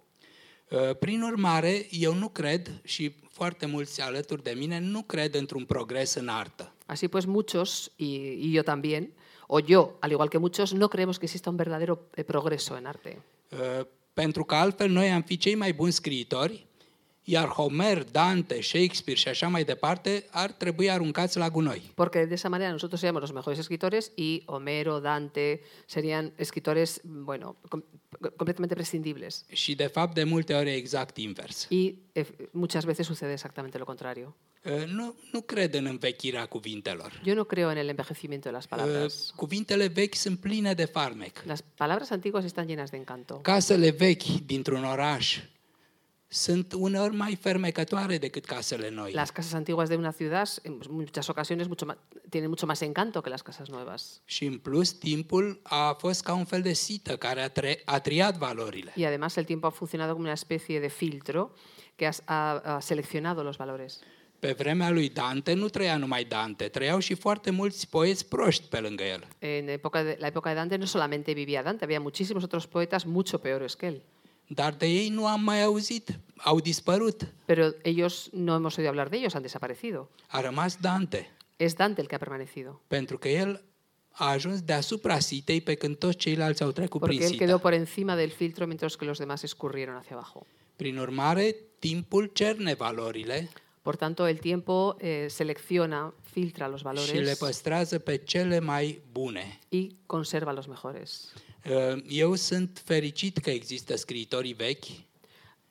Uh, 0.70 0.96
Prin 1.00 1.22
urmare, 1.22 1.88
eu 1.90 2.14
nu 2.14 2.30
cred, 2.30 2.82
și 2.84 3.16
foarte 3.30 3.66
mulți 3.66 4.02
alături 4.02 4.44
de 4.44 4.54
mine, 4.58 4.80
nu 4.80 5.02
cred 5.02 5.36
într-un 5.36 5.66
progres 5.66 6.14
în 6.14 6.28
artă. 6.28 6.74
Así 6.86 7.08
pues, 7.08 7.26
muchos, 7.26 7.92
y, 7.96 8.06
y 8.48 8.52
yo 8.52 8.62
también, 8.64 9.10
o 9.56 9.60
yo, 9.60 9.82
al 10.04 10.12
igual 10.12 10.30
que 10.30 10.40
muchos, 10.46 10.68
no 10.82 10.88
creemos 10.94 11.18
que 11.20 11.26
exista 11.28 11.50
un 11.50 11.58
verdadero 11.58 11.96
eh, 12.16 12.24
progreso 12.24 12.78
en 12.78 12.86
arte. 12.86 13.12
Uh, 13.52 13.86
Pentru 14.14 14.44
că 14.44 14.56
altfel 14.56 14.90
noi 14.90 15.10
am 15.12 15.22
fi 15.22 15.38
cei 15.38 15.56
mai 15.56 15.74
buni 15.74 15.92
scriitori 15.92 16.66
iar 17.24 17.48
Homer, 17.48 18.04
Dante, 18.04 18.62
Shakespeare 18.62 19.20
și 19.20 19.28
așa 19.28 19.48
mai 19.48 19.64
departe 19.64 20.26
ar 20.32 20.52
trebui 20.52 20.90
aruncați 20.90 21.38
la 21.38 21.50
gunoi. 21.50 21.92
Porque 21.96 22.26
de 22.26 22.34
esa 22.34 22.50
manera 22.50 22.72
nosotros 22.72 23.00
seríamos 23.00 23.22
los 23.22 23.32
mejores 23.40 23.60
escritores 23.60 24.12
y 24.16 24.42
Homero, 24.46 25.00
Dante 25.00 25.62
serían 25.86 26.32
escritores, 26.38 27.02
bueno, 27.04 27.56
com- 27.70 27.84
completamente 28.36 28.76
prescindibles. 28.76 29.46
Și 29.52 29.76
de 29.76 29.88
fapt 29.88 30.14
de 30.14 30.24
multe 30.24 30.54
ori 30.54 30.70
exact 30.74 31.18
invers. 31.18 31.68
Y 31.70 31.96
eh, 32.14 32.26
muchas 32.52 32.84
veces 32.86 33.06
sucede 33.06 33.32
exactamente 33.34 33.78
lo 33.78 33.86
contrario. 33.86 34.36
Nu, 34.88 35.16
nu 35.32 35.42
cred 35.42 35.74
în 35.74 35.86
învechirea 35.86 36.46
cuvintelor. 36.46 37.22
Yo 37.24 37.34
no 37.34 37.44
creo 37.44 37.72
en 37.72 37.78
el 37.78 37.88
envejecimiento 37.88 38.50
de 38.50 38.56
las 38.56 38.64
Uh, 38.64 38.70
palabras. 38.70 39.34
Cuvintele 39.36 39.88
vechi 39.88 40.16
sunt 40.16 40.40
pline 40.40 40.74
de 40.74 40.86
farmec. 40.86 41.44
Las 41.46 41.62
palabras 41.76 42.12
antiguas 42.12 42.44
están 42.46 42.68
llenas 42.68 42.90
de 42.92 42.98
encanto. 42.98 43.40
Casele 43.42 43.90
vechi 43.92 44.24
dintr-un 44.46 44.84
oraș 44.84 45.40
sunt 46.28 46.74
uneori 46.74 47.16
mai 47.16 47.36
fermecătoare 47.36 48.18
decât 48.18 48.46
casele 48.46 48.90
noi. 48.90 49.12
Las 49.14 49.30
casas 49.32 49.54
antiguas 49.54 49.90
de 49.90 49.96
una 49.96 50.12
ciudad, 50.12 50.48
en 50.64 50.80
muchas 50.90 51.28
ocasiones, 51.28 51.68
mucho 51.68 51.86
ma- 51.86 51.98
tienen 52.30 52.50
mucho 52.50 52.66
más 52.66 52.82
encanto 52.82 53.22
que 53.22 53.30
las 53.30 53.42
casas 53.42 53.68
nuevas. 53.70 54.22
Și 54.26 54.46
în 54.46 54.58
plus, 54.58 54.92
timpul 54.92 55.60
a 55.64 55.94
fost 56.00 56.24
ca 56.24 56.34
un 56.34 56.46
fel 56.46 56.62
de 56.62 56.74
sită 56.74 57.18
care 57.18 57.42
a, 57.42 57.50
tre- 57.50 57.82
a 57.86 58.00
triat 58.00 58.38
valorile. 58.38 58.94
Y 58.96 59.06
además 59.06 59.36
el 59.36 59.46
tiempo 59.46 59.68
ha 59.68 59.72
funcionado 59.72 60.12
como 60.12 60.24
una 60.24 60.34
especie 60.34 60.80
de 60.80 60.88
filtro 60.88 61.54
que 61.96 62.06
has- 62.08 62.22
ha, 62.26 62.52
ha 62.76 62.80
seleccionado 62.80 63.44
los 63.44 63.58
valores. 63.58 64.00
Pe 64.42 64.52
vremea 64.58 64.90
lui 64.90 65.10
Dante 65.10 65.54
nu 65.54 65.68
trăia 65.70 65.98
numai 65.98 66.24
Dante, 66.24 66.68
trăiau 66.68 67.00
și 67.00 67.14
foarte 67.16 67.50
mulți 67.52 67.90
poeți 67.90 68.28
proști 68.28 68.64
pe 68.68 68.80
lângă 68.80 69.04
el. 69.04 69.28
En 69.40 69.68
época 69.68 70.04
de, 70.04 70.16
la 70.20 70.28
época 70.28 70.50
de 70.50 70.56
Dante 70.56 70.76
no 70.76 70.86
solamente 70.86 71.32
vivía 71.34 71.62
Dante, 71.64 71.84
había 71.86 72.00
muchísimos 72.00 72.44
otros 72.44 72.66
poetas 72.68 73.04
mucho 73.06 73.38
peores 73.38 73.76
que 73.76 73.86
él. 73.88 74.02
Dar 74.48 74.74
de 74.74 74.86
ei 74.86 75.10
nu 75.10 75.26
am 75.28 75.42
mai 75.44 75.62
auzit, 75.64 76.20
au 76.38 76.60
dispărut. 76.60 77.28
Pero 77.46 77.74
ellos 77.84 78.30
no 78.32 78.56
hemos 78.56 78.78
oído 78.78 78.88
hablar 78.90 79.10
de 79.10 79.18
ellos, 79.18 79.34
han 79.36 79.42
desaparecido. 79.42 80.10
A 80.28 80.42
rămas 80.42 80.78
Dante, 80.82 81.30
Es 81.58 81.74
Dante 81.76 82.02
el 82.02 82.08
que 82.08 82.16
ha 82.16 82.20
permanecido. 82.20 82.82
pentru 82.88 83.18
că 83.18 83.28
el 83.28 83.62
a 84.12 84.30
ajuns 84.30 84.62
deasupra 84.62 85.20
sitei 85.20 85.62
pe 85.62 85.74
când 85.76 85.96
toți 85.98 86.18
ceilalți 86.18 86.64
au 86.64 86.72
trecut 86.72 87.00
Porque 87.00 87.18
prin 87.18 87.30
él 87.32 87.38
quedó 87.38 87.56
sită. 87.56 87.58
por 87.58 87.74
encima 87.74 88.16
del 88.16 88.30
filtro 88.30 88.66
mientras 88.66 88.96
que 88.96 89.06
los 89.06 89.18
demás 89.18 89.44
escurrieron 89.44 89.96
hacia 89.96 90.16
abajo. 90.16 90.46
Prin 90.76 90.98
urmare, 90.98 91.56
timpul 91.80 92.30
cerne 92.34 92.74
valorile 92.74 93.50
Por 93.82 93.96
tanto, 93.96 94.28
el 94.28 94.40
tiempo 94.40 94.96
eh, 95.00 95.26
selecciona, 95.30 96.14
filtra 96.24 96.68
los 96.68 96.80
și 96.80 96.86
le 96.86 96.92
valores 96.94 97.38
păstrează 97.38 98.00
pe 98.00 98.18
cele 98.18 98.60
mai 98.60 99.02
bune. 99.12 99.60
y 99.70 99.88
conserva 100.06 100.52
los 100.52 100.66
mejores. 100.68 101.34
Uh, 101.70 102.04
Eu 102.08 102.36
sunt 102.36 102.82
fericit 102.86 103.38
că 103.38 103.50
există 103.50 103.96
scriitorii 103.96 104.54
vechi, 104.54 104.86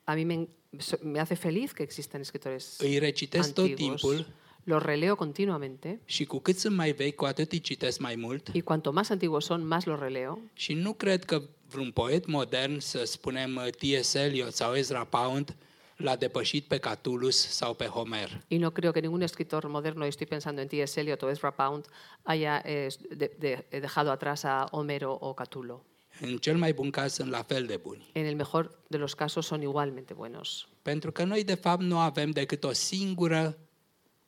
A 0.03 0.13
mí 0.15 0.23
me, 0.25 0.47
so- 0.77 1.01
me 1.03 1.17
hace 1.19 1.33
feliz 1.33 1.71
que 1.71 1.83
existan 1.83 2.19
escritores 2.21 2.77
îi 2.79 2.97
recitesc 2.97 3.53
tot 3.53 3.63
antiguos. 3.69 4.01
timpul 4.01 4.25
Los 4.63 4.81
releo 4.83 5.15
continuamente 5.15 5.99
și 6.05 6.25
cu 6.25 6.39
cât 6.39 6.57
sunt 6.57 6.75
mai 6.75 6.91
vechi, 6.91 7.15
cu 7.15 7.25
atât 7.25 7.51
îi 7.51 7.59
citesc 7.59 7.99
mai 7.99 8.15
mult. 8.15 8.47
y 8.53 8.61
cuanto 8.61 8.91
más 8.91 9.09
antiguos 9.09 9.45
son, 9.45 9.67
más 9.67 9.83
los 9.85 9.99
releo. 9.99 10.39
Și 10.53 10.73
nu 10.73 10.93
cred 10.93 11.25
că 11.25 11.41
vreun 11.69 11.91
poet 11.91 12.25
modern, 12.25 12.79
să 12.79 13.03
spunem 13.05 13.55
uh, 13.55 13.67
T.S. 13.97 14.13
Eliot 14.13 14.53
sau 14.53 14.73
Ezra 14.73 15.03
Pound, 15.03 15.55
l-a 16.01 16.15
depășit 16.15 16.65
pe 16.67 16.77
Catullus 16.77 17.35
sau 17.49 17.73
pe 17.73 17.85
Homer. 17.85 18.41
Y 18.47 18.57
no 18.57 18.71
creo 18.71 18.91
que 18.91 18.99
ningún 19.01 19.21
escritor 19.21 19.67
moderno, 19.67 20.03
y 20.05 20.07
estoy 20.07 20.27
pensando 20.27 20.61
en 20.61 20.67
T.S. 20.67 20.99
Eliot 20.99 21.21
o 21.21 21.29
Ezra 21.29 21.51
Pound, 21.51 21.85
haya 22.23 22.61
eh, 22.65 22.87
de- 23.17 23.35
de- 23.39 23.65
dejado 23.79 24.09
atrás 24.11 24.43
a 24.43 24.67
Homero 24.71 25.11
o 25.19 25.33
Catulo. 25.33 25.83
În 26.21 26.37
cel 26.37 26.57
mai 26.57 26.73
bun 26.73 26.89
caz 26.89 27.13
sunt 27.13 27.29
la 27.29 27.43
fel 27.43 27.65
de 27.65 27.77
buni. 27.77 28.09
En 28.13 28.25
el 28.25 28.35
mejor 28.35 28.79
de 28.87 28.97
los 28.97 29.13
casos 29.15 29.45
son 29.45 29.61
igualmente 29.61 30.13
buenos. 30.13 30.67
Pentru 30.81 31.11
că 31.11 31.23
noi, 31.23 31.43
de 31.43 31.55
fapt, 31.55 31.81
nu 31.81 31.97
avem 31.97 32.29
decât 32.31 32.63
o 32.63 32.71
singură 32.71 33.57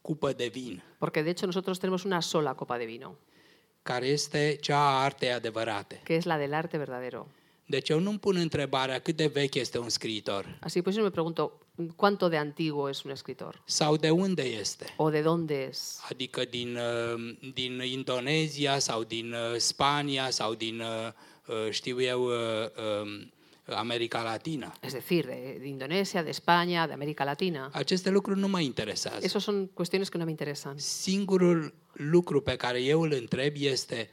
cupă 0.01 0.33
de 0.33 0.47
vin, 0.47 0.83
Porque 0.97 1.21
de 1.21 1.29
hecho 1.29 1.45
nosotros 1.45 1.77
tenemos 1.77 2.03
una 2.03 2.19
sola 2.21 2.53
copa 2.53 2.77
de 2.77 2.85
vino, 2.85 3.15
care 3.83 4.05
este 4.07 4.57
cea 4.61 4.77
a 4.79 5.03
artei 5.03 5.31
adevărate. 5.31 6.01
que 6.03 6.15
es 6.15 6.23
la 6.25 6.37
del 6.37 6.53
arte 6.53 6.77
verdadero. 6.77 7.27
Deci 7.65 7.89
eu 7.89 7.99
nu-mi 7.99 8.19
pun 8.19 8.35
întrebarea 8.35 8.99
cât 8.99 9.15
de 9.15 9.27
vechi 9.27 9.55
este 9.55 9.77
un 9.77 9.89
scriitor 9.89 10.57
Así 10.61 10.81
pues 10.81 10.95
yo 10.95 11.01
me 11.03 11.09
pregunto, 11.09 11.59
¿cuánto 11.95 12.29
de 12.29 12.37
antiguo 12.37 12.89
es 12.89 13.03
un 13.03 13.11
escritor? 13.11 13.61
sau 13.65 13.95
de 13.97 14.11
unde 14.11 14.43
este. 14.59 14.85
¿O 14.97 15.09
de 15.09 15.21
dónde 15.21 15.67
es? 15.69 15.99
Adică 16.09 16.45
din, 16.45 16.77
uh, 16.77 17.37
din 17.53 17.81
Indonezia 17.81 18.79
sau 18.79 19.03
din 19.03 19.33
uh, 19.33 19.57
Spania 19.57 20.29
sau 20.29 20.53
din, 20.53 20.79
uh, 20.79 20.85
uh, 21.47 21.71
știu 21.71 22.01
eu, 22.01 22.23
uh, 22.23 22.31
um, 23.01 23.31
America 23.65 24.21
Latina. 24.21 24.73
Es 24.81 24.93
decir, 24.93 25.25
de, 25.25 25.57
de 25.59 25.67
Indonesia, 25.67 26.23
de 26.23 26.29
España, 26.29 26.85
de 26.87 26.93
América 26.93 27.23
Latina. 27.23 27.69
Aceste 27.73 28.09
lucruri 28.09 28.39
nu 28.39 28.47
mă 28.47 28.59
interesează. 28.59 29.25
Esas 29.25 29.43
son 29.43 29.67
cuestiones 29.67 30.09
que 30.09 30.17
no 30.17 30.23
me 30.23 30.29
interesan. 30.29 30.77
Singurul 30.77 31.73
lucru 31.93 32.41
pe 32.41 32.55
care 32.55 32.81
eu 32.81 33.01
îl 33.01 33.11
întreb 33.13 33.53
este 33.57 34.09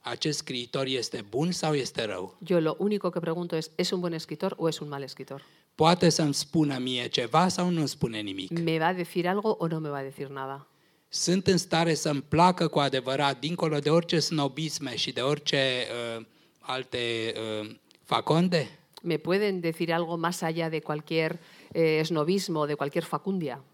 acest 0.00 0.38
scriitor 0.38 0.86
este 0.86 1.24
bun 1.28 1.50
sau 1.50 1.74
este 1.74 2.04
rău? 2.04 2.36
Yo 2.46 2.60
lo 2.60 2.76
único 2.78 3.10
que 3.10 3.20
pregunto 3.20 3.56
es, 3.56 3.70
¿es 3.76 3.90
un 3.90 4.00
buen 4.00 4.12
escritor 4.12 4.54
o 4.58 4.68
es 4.68 4.78
un 4.78 4.88
mal 4.88 5.02
escritor? 5.02 5.42
Poate 5.74 6.08
să-mi 6.08 6.34
spună 6.34 6.78
mie 6.78 7.08
ceva 7.08 7.48
sau 7.48 7.68
nu 7.70 7.78
îmi 7.78 7.88
spune 7.88 8.20
nimic. 8.20 8.58
¿Me 8.58 8.78
va 8.78 8.86
a 8.86 8.92
decir 8.92 9.28
algo 9.28 9.48
o 9.48 9.66
no 9.66 9.78
me 9.78 9.88
va 9.88 9.96
a 9.96 10.02
decir 10.02 10.28
nada? 10.28 10.66
Sunt 11.08 11.46
în 11.46 11.56
stare 11.56 11.94
să-mi 11.94 12.22
placă 12.28 12.68
cu 12.68 12.78
adevărat, 12.78 13.38
dincolo 13.38 13.78
de 13.78 13.90
orice 13.90 14.18
snobisme 14.18 14.96
și 14.96 15.12
de 15.12 15.20
orice 15.20 15.86
uh, 16.16 16.24
alte 16.58 17.34
uh, 17.62 17.70
faconde? 18.04 18.68
¿Me 19.02 19.16
pueden 19.16 19.60
decir 19.60 19.92
algo 19.92 20.16
más 20.16 20.42
allá 20.42 20.68
de 20.68 20.80
cualquier 20.80 21.38
eh, 21.72 22.04
snobismo, 22.04 22.66
de 22.66 22.74
cualquier 22.74 23.04
facundia? 23.04 23.64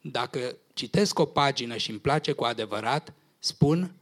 Dacă 0.00 0.56
citesc 0.74 1.18
o 1.18 1.24
pagină 1.24 1.76
și 1.76 1.90
îmi 1.90 1.98
place 1.98 2.32
cu 2.32 2.44
adevărat, 2.44 3.12
spun, 3.38 3.94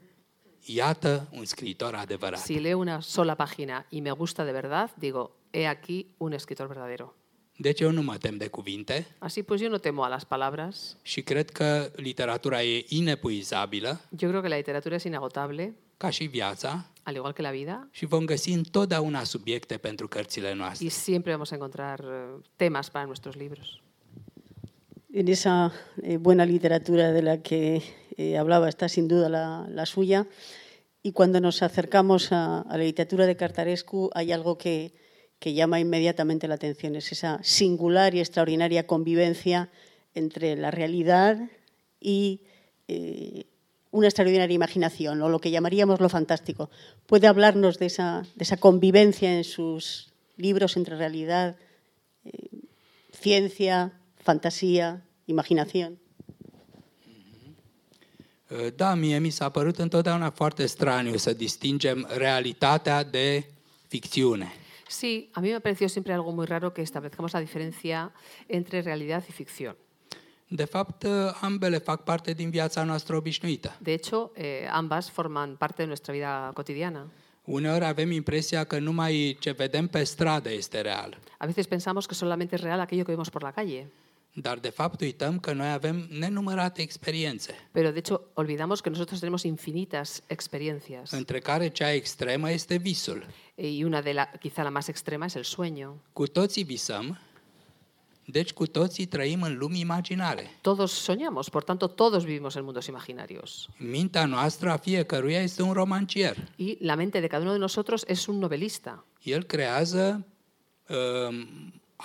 iată 0.65 1.29
un 1.33 1.45
scriitor 1.45 1.95
adevărat. 1.95 2.39
Si 2.39 2.59
leo 2.59 2.79
una 2.79 3.01
sola 3.01 3.35
página 3.35 3.87
y 3.91 4.01
me 4.01 4.11
gusta 4.11 4.45
de 4.45 4.53
verdad, 4.53 4.91
digo, 4.99 5.31
he 5.53 5.67
aquí 5.67 6.07
un 6.19 6.33
escritor 6.33 6.67
verdadero. 6.67 7.15
Deci 7.57 7.81
eu 7.81 7.91
nu 7.91 8.03
mă 8.03 8.17
tem 8.17 8.37
de 8.37 8.47
cuvinte 8.49 9.07
Así 9.19 9.43
pues 9.43 9.61
yo 9.61 9.69
no 9.69 9.77
temo 9.79 10.03
a 10.03 10.09
las 10.09 10.25
palabras. 10.25 10.97
și 11.03 11.23
cred 11.23 11.51
că 11.51 11.91
literatura 11.97 12.63
e 12.63 12.85
inepuizabilă, 12.89 14.01
Yo 14.19 14.29
creo 14.29 14.41
que 14.41 14.49
la 14.49 14.57
literatura 14.57 14.95
es 14.95 15.03
inagotable, 15.05 15.75
ca 15.97 16.11
și 16.11 16.25
viața, 16.25 16.85
al 17.03 17.15
igual 17.15 17.33
que 17.33 17.43
la 17.43 17.51
vida, 17.51 17.89
și 17.91 18.05
vom 18.07 18.25
găsi 18.25 18.51
întotdeauna 18.51 19.25
subiecte 19.25 19.77
pentru 19.77 20.09
cărțile 20.09 20.55
noastre. 20.55 20.87
y 20.87 20.91
siempre 20.91 21.31
vamos 21.31 21.51
a 21.51 21.55
encontrar 21.55 21.99
eh, 22.01 22.43
temas 22.57 22.89
para 22.89 23.05
nuestros 23.05 23.35
libros. 23.35 23.83
En 25.17 25.29
esa 25.29 25.73
eh, 26.03 26.17
buena 26.17 26.45
literatura 26.45 27.13
de 27.13 27.23
la 27.23 27.41
que 27.41 27.85
eh, 28.17 28.37
hablaba 28.37 28.69
está 28.69 28.89
sin 28.89 29.07
duda 29.07 29.29
la, 29.29 29.87
suya. 29.87 30.27
Y 31.05 31.13
cuando 31.13 31.41
nos 31.41 31.63
acercamos 31.63 32.33
a, 32.33 32.67
la 32.69 32.79
literatura 32.79 33.25
de 33.25 33.37
Cartarescu 33.37 34.11
hay 34.13 34.33
algo 34.33 34.59
que, 34.59 34.93
llama 35.41 35.79
inmediatamente 35.79 36.49
la 36.49 36.57
atención, 36.57 36.97
es 36.97 37.13
esa 37.13 37.39
singular 37.45 38.13
y 38.17 38.19
extraordinaria 38.19 38.89
convivencia 38.89 39.71
entre 40.17 40.57
la 40.57 40.73
realidad 40.73 41.39
y 42.01 42.41
eh, 42.89 43.45
una 43.93 44.09
extraordinaria 44.09 44.53
imaginación, 44.53 45.23
o 45.23 45.29
lo 45.29 45.39
que 45.39 45.53
llamaríamos 45.53 46.01
lo 46.01 46.09
fantástico. 46.09 46.71
¿Puede 47.07 47.29
hablarnos 47.29 47.79
de 47.79 47.87
esa, 47.87 48.27
de 48.35 48.43
esa 48.43 48.57
convivencia 48.57 49.33
en 49.33 49.45
sus 49.45 50.13
libros 50.37 50.77
entre 50.77 50.97
realidad, 50.97 51.55
ciencia, 53.13 53.93
fantasía, 54.25 54.87
imaginación? 55.27 55.99
Da, 58.77 58.95
mie 58.95 59.19
mi 59.19 59.31
s-a 59.31 59.49
părut 59.49 59.79
întotdeauna 59.79 60.31
foarte 60.31 60.67
straniu 60.67 61.17
să 61.17 61.33
distingem 61.33 62.07
realitatea 62.17 63.05
de 63.05 63.45
ficțiune. 63.89 64.53
Sí, 64.89 65.31
a 65.33 65.41
mí 65.41 65.49
me 65.49 65.55
ha 65.55 65.61
parecido 65.61 65.89
siempre 65.89 66.13
algo 66.13 66.31
muy 66.31 66.47
raro 66.47 66.73
que 66.75 66.83
establezcamos 66.83 67.33
la 67.33 67.41
diferencia 67.41 68.13
entre 68.47 68.81
realidad 68.81 69.23
y 69.29 69.33
ficción. 69.33 69.77
De 70.49 70.65
fapt, 70.65 71.07
ambele 71.41 71.79
fac 71.79 72.05
parte 72.05 72.33
din 72.33 72.51
viața 72.51 72.83
noastră 72.83 73.17
obișnuită. 73.17 73.77
De 73.79 73.93
hecho, 73.93 74.31
eh, 74.35 74.45
ambas 74.73 75.09
forman 75.09 75.57
parte 75.57 75.83
de 75.83 75.87
nuestra 75.87 76.13
vida 76.13 76.51
cotidiana. 76.55 77.07
Uneori 77.45 77.85
avem 77.85 78.11
impresia 78.11 78.65
că 78.65 78.79
numai 78.79 79.37
ce 79.41 79.51
vedem 79.51 79.87
pe 79.87 80.05
stradă 80.05 80.53
este 80.53 80.81
real. 80.81 81.19
A 81.39 81.47
veces 81.47 81.67
pensamos 81.67 82.07
que 82.07 82.15
solamente 82.15 82.55
es 82.55 82.61
real 82.61 82.81
aquello 82.81 83.05
que 83.05 83.13
vemos 83.13 83.31
por 83.31 83.43
la 83.43 83.51
calle, 83.51 83.87
Dar 84.37 84.59
de 84.59 84.69
fapt 84.69 85.01
uităm 85.01 85.39
că 85.39 85.53
noi 85.53 85.73
avem 85.73 86.09
nenumărate 86.19 86.83
experiențe, 86.83 87.55
pero 87.73 87.91
de 87.91 87.99
hecho 87.99 88.21
olvidamos 88.35 88.81
que 88.81 88.91
nosotros 88.91 89.19
tenemos 89.19 89.43
infinitas 89.43 90.23
experiencias 90.27 91.11
între 91.11 91.39
care 91.39 91.69
cea 91.69 91.93
extremă 91.93 92.51
este 92.51 92.77
visul. 92.77 93.27
y 93.57 93.85
una 93.85 94.03
de 94.03 94.13
la, 94.13 94.31
quizá 94.41 94.63
la 94.63 94.71
más 94.71 94.89
extrema 94.89 95.27
es 95.27 95.35
el 95.35 95.45
sueño. 95.45 95.89
Cu 96.13 96.27
toții 96.27 96.65
visăm, 96.65 97.19
deci 98.25 98.53
cu 98.53 98.67
toții 98.67 99.07
trăim 99.07 99.43
în 99.43 99.57
lumi 99.59 99.81
imaginare. 99.81 100.51
Todos 100.61 101.09
soñamos, 101.11 101.49
por 101.51 101.65
tanto 101.65 101.87
todos 101.89 102.25
vivimos 102.25 102.55
en 102.55 102.65
mundos 102.65 102.87
imaginarios. 102.87 103.69
Mintea 103.77 104.25
noastră 104.27 104.71
a 104.71 104.77
fiecăruia 104.77 105.43
este 105.43 105.63
un 105.63 105.73
romancier. 105.73 106.37
Y 106.57 106.85
la 106.85 106.95
mente 106.95 107.21
de 107.21 107.27
cada 107.27 107.43
uno 107.43 107.53
de 107.53 107.59
nosotros 107.59 108.05
es 108.07 108.27
un 108.27 108.39
novelista. 108.39 109.05
El 109.23 109.43
creează 109.45 110.27
um, 110.89 111.47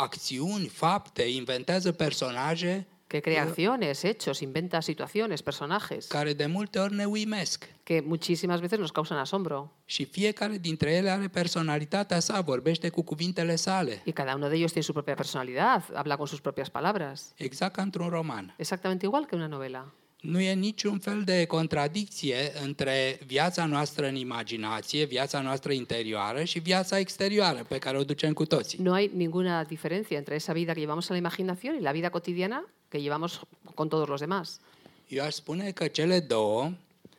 acțiuni, 0.04 0.68
fapte, 0.68 1.24
inventează 1.24 1.92
personaje 1.92 2.88
que 3.08 3.20
crea 3.20 3.42
acciones, 3.42 4.02
hechos, 4.04 4.40
inventa 4.40 4.80
situaciones, 4.80 5.42
personajes, 5.42 6.08
care 6.08 6.34
de 6.34 6.46
multe 6.46 6.80
ori 6.80 6.96
ne 6.96 7.06
uimesc. 7.06 7.68
que 7.84 8.02
muchísimas 8.06 8.60
veces 8.60 8.78
nos 8.80 8.92
causan 8.92 9.18
asombro. 9.18 9.72
Și 9.86 10.06
fiecare 10.06 10.58
dintre 10.58 10.92
ele 10.92 11.10
are 11.10 11.28
personalitatea 11.28 12.20
sa, 12.20 12.42
vorbește 12.42 12.90
cu 12.90 13.02
cuvintele 13.02 13.56
sale, 13.56 14.02
Y 14.06 14.12
cada 14.12 14.36
uno 14.36 14.48
de 14.48 14.56
ellos 14.56 14.72
tiene 14.72 14.86
su 14.86 14.94
propia 14.94 15.16
personalidad, 15.16 15.84
habla 15.94 16.18
con 16.18 16.28
sus 16.28 16.40
propias 16.40 16.70
palabras. 16.70 17.34
exact 17.36 17.74
ca 17.76 17.82
într-un 17.82 18.10
roman. 18.10 18.54
Exactamente 18.58 19.06
igual 19.06 19.26
que 19.26 19.36
una 19.36 19.48
novela. 19.48 19.94
Nu 20.20 20.40
e 20.40 20.54
niciun 20.54 21.00
fel 21.00 21.24
de 21.24 21.46
contradicție 21.46 22.52
între 22.64 23.20
viața 23.26 23.66
noastră 23.66 24.08
în 24.08 24.16
imaginație, 24.16 25.06
viața 25.06 25.42
noastră 25.42 25.72
interioară 25.72 26.44
și 26.44 26.60
viața 26.60 27.00
exterioară 27.00 27.66
pe 27.68 27.78
care 27.78 27.98
o 27.98 28.04
ducem 28.04 28.34
cu 28.34 28.46
toții. 28.46 28.80
No 28.82 28.92
hay 28.92 29.12
ninguna 29.14 29.64
diferencia 29.64 30.18
entre 30.18 30.36
esa 30.36 30.54
vida 30.54 30.74
que 30.74 30.80
llevamos 30.80 31.10
a 31.10 31.14
la 31.14 31.20
imaginación 31.20 31.76
y 31.80 31.82
la 31.82 31.92
vida 31.92 32.10
cotidiana 32.10 32.66
que 32.90 33.00
llevamos 33.00 33.42
con 33.74 33.90
todos 33.90 34.08
los 34.08 34.20
demás. 34.20 34.60
Eu 35.08 35.24
aș 35.24 35.34
spune 35.34 35.72
că 35.72 35.88
cele 35.88 36.20
două 36.20 36.72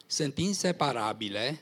sunt 0.07 0.39
inseparabile 0.39 1.61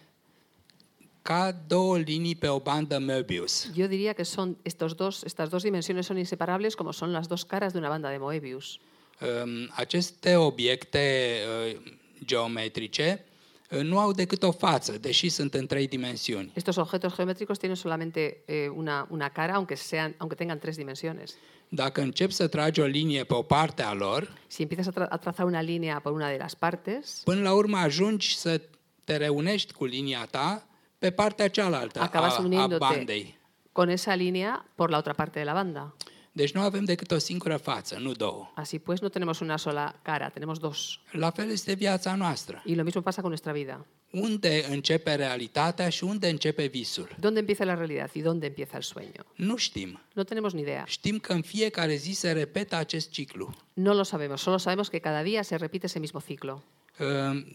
ca 1.23 1.57
două 1.67 1.99
linii 1.99 2.35
pe 2.35 2.49
o 2.49 2.59
bandă 2.59 2.99
Möbius. 2.99 3.71
Yo 3.75 3.87
diría 3.87 4.13
que 4.13 4.25
son 4.25 4.57
estos 4.63 4.95
dos, 4.95 5.23
estas 5.23 5.49
dos 5.49 5.63
dimensiones 5.63 6.07
son 6.07 6.19
inseparables 6.19 6.75
como 6.75 6.93
son 6.93 7.13
las 7.13 7.27
dos 7.29 7.45
caras 7.45 7.73
de 7.73 7.79
una 7.79 7.89
banda 7.89 8.11
de 8.11 8.19
Moebius. 8.19 8.81
Um, 9.21 9.69
Aceste 9.71 10.37
obiecte 10.37 11.35
uh, 11.75 11.81
geometrice 12.25 13.25
uh, 13.71 13.81
nu 13.81 13.99
au 13.99 14.13
decât 14.13 14.43
o 14.43 14.53
față, 14.53 14.99
deși 14.99 15.29
sunt 15.29 15.55
în 15.55 15.67
trei 15.67 15.87
dimensiuni. 15.87 16.53
Estos 16.55 16.77
objetos 16.77 17.15
geométricos 17.15 17.59
tienen 17.59 17.77
solamente 17.77 18.37
eh, 18.47 18.69
una, 18.75 19.07
una 19.11 19.29
cara, 19.29 19.53
aunque, 19.55 19.77
sean, 19.77 20.15
aunque 20.19 20.37
tengan 20.37 20.59
tres 20.59 20.77
dimensiones. 20.77 21.35
Dacă 21.69 22.01
începi 22.01 22.33
să 22.33 22.47
tragi 22.47 22.81
o 22.81 22.85
linie 22.85 23.25
pe 23.25 23.35
o 23.35 23.43
parte 23.43 23.83
a 23.83 23.93
lor, 23.93 24.33
Si 24.47 24.63
empiezas 24.63 24.87
a, 24.87 24.93
tra- 24.93 25.09
a 25.09 25.17
trazar 25.17 25.47
una 25.47 25.61
línea 25.61 26.01
por 26.03 26.13
una 26.13 26.29
de 26.29 26.37
las 26.41 26.55
partes, 26.55 27.21
până 27.25 27.41
la 27.41 27.53
urmă 27.53 27.77
ajungi 27.77 28.37
să 28.37 28.61
te 29.05 29.17
reunești 29.17 29.73
cu 29.73 29.85
linia 29.85 30.27
ta 30.31 30.67
pe 30.99 31.11
partea 31.11 31.49
cealaltă 31.49 32.01
acabas 32.01 32.33
a, 32.33 32.37
a 32.39 32.41
uniéndote 32.45 32.77
bandei. 32.79 33.39
con 33.73 33.89
esa 33.89 34.15
línea 34.15 34.67
por 34.75 34.91
la 34.91 34.97
otra 34.97 35.13
parte 35.13 35.39
de 35.39 35.45
la 35.45 35.53
banda. 35.53 35.95
Deci 36.39 36.53
nu 36.53 36.61
avem 36.61 36.85
decât 36.85 37.11
o 37.11 37.19
singură 37.19 37.57
față, 37.57 37.99
nu 38.01 38.13
două. 38.13 38.53
Así 38.57 38.79
pues, 38.79 39.01
no 39.01 39.09
tenemos 39.09 39.41
una 39.41 39.57
sola 39.57 39.95
cara, 40.03 40.29
tenemos 40.29 40.59
dos. 40.59 41.01
La 41.11 41.31
fel 41.31 41.51
este 41.51 41.73
viața 41.73 42.15
noastră. 42.15 42.63
Y 42.67 42.75
lo 42.75 42.83
mismo 42.83 43.01
pasa 43.01 43.21
con 43.21 43.31
nuestra 43.31 43.53
vida. 43.53 43.87
Unde 44.11 44.65
începe 44.71 45.15
realitatea 45.15 45.89
și 45.89 46.05
unde 46.05 46.29
începe 46.29 46.67
visul? 46.67 47.17
¿Dónde 47.21 47.39
empieza 47.39 47.65
la 47.65 47.75
realidad 47.75 48.11
y 48.15 48.21
dónde 48.21 48.47
empieza 48.47 48.77
el 48.77 48.83
sueño? 48.83 49.23
Nu 49.35 49.57
știm. 49.57 50.01
No 50.15 50.23
tenemos 50.23 50.53
ni 50.53 50.61
idea. 50.61 50.85
Știm 50.87 51.19
că 51.19 51.33
în 51.33 51.43
fiecare 51.43 51.95
zi 51.95 52.13
se 52.13 52.33
repetă 52.33 52.77
acest 52.77 53.11
ciclu. 53.11 53.55
No 53.73 53.95
lo 53.95 54.03
sabemos, 54.03 54.41
solo 54.41 54.57
sabemos 54.57 54.89
que 54.89 54.99
cada 54.99 55.23
día 55.23 55.43
se 55.43 55.57
repite 55.57 55.87
ese 55.87 55.99
mismo 55.99 56.21
ciclo. 56.27 56.63
Uh, 56.99 57.07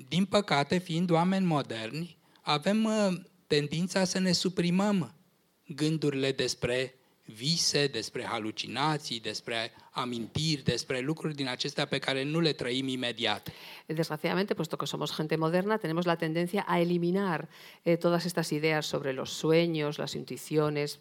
Din 0.07 0.25
păcate, 0.25 0.77
fiind 0.77 1.09
oameni 1.09 1.45
moderni, 1.45 2.17
avem 2.41 2.83
uh, 2.83 3.13
tendința 3.47 4.03
să 4.03 4.19
ne 4.19 4.31
suprimăm 4.31 5.13
gândurile 5.67 6.31
despre 6.31 6.93
vise, 7.25 7.87
despre 7.87 8.23
halucinații, 8.23 9.19
despre 9.19 9.71
amintiri, 9.91 10.63
despre 10.63 10.99
lucruri 10.99 11.35
din 11.35 11.47
acestea 11.47 11.85
pe 11.85 11.99
care 11.99 12.23
nu 12.23 12.39
le 12.39 12.51
trăim 12.53 12.87
imediat. 12.87 13.49
Desgraciadamente, 13.85 14.53
puesto 14.53 14.75
que 14.75 14.85
somos 14.85 15.15
gente 15.15 15.35
moderna, 15.35 15.77
tenemos 15.77 16.05
la 16.05 16.15
tendencia 16.15 16.65
a 16.67 16.79
eliminar 16.79 17.47
eh, 17.83 17.97
todas 17.97 18.25
estas 18.25 18.49
ideas 18.51 18.85
sobre 18.85 19.11
los 19.13 19.29
sueños, 19.41 19.97
las 19.97 20.13
intuiciones, 20.13 20.99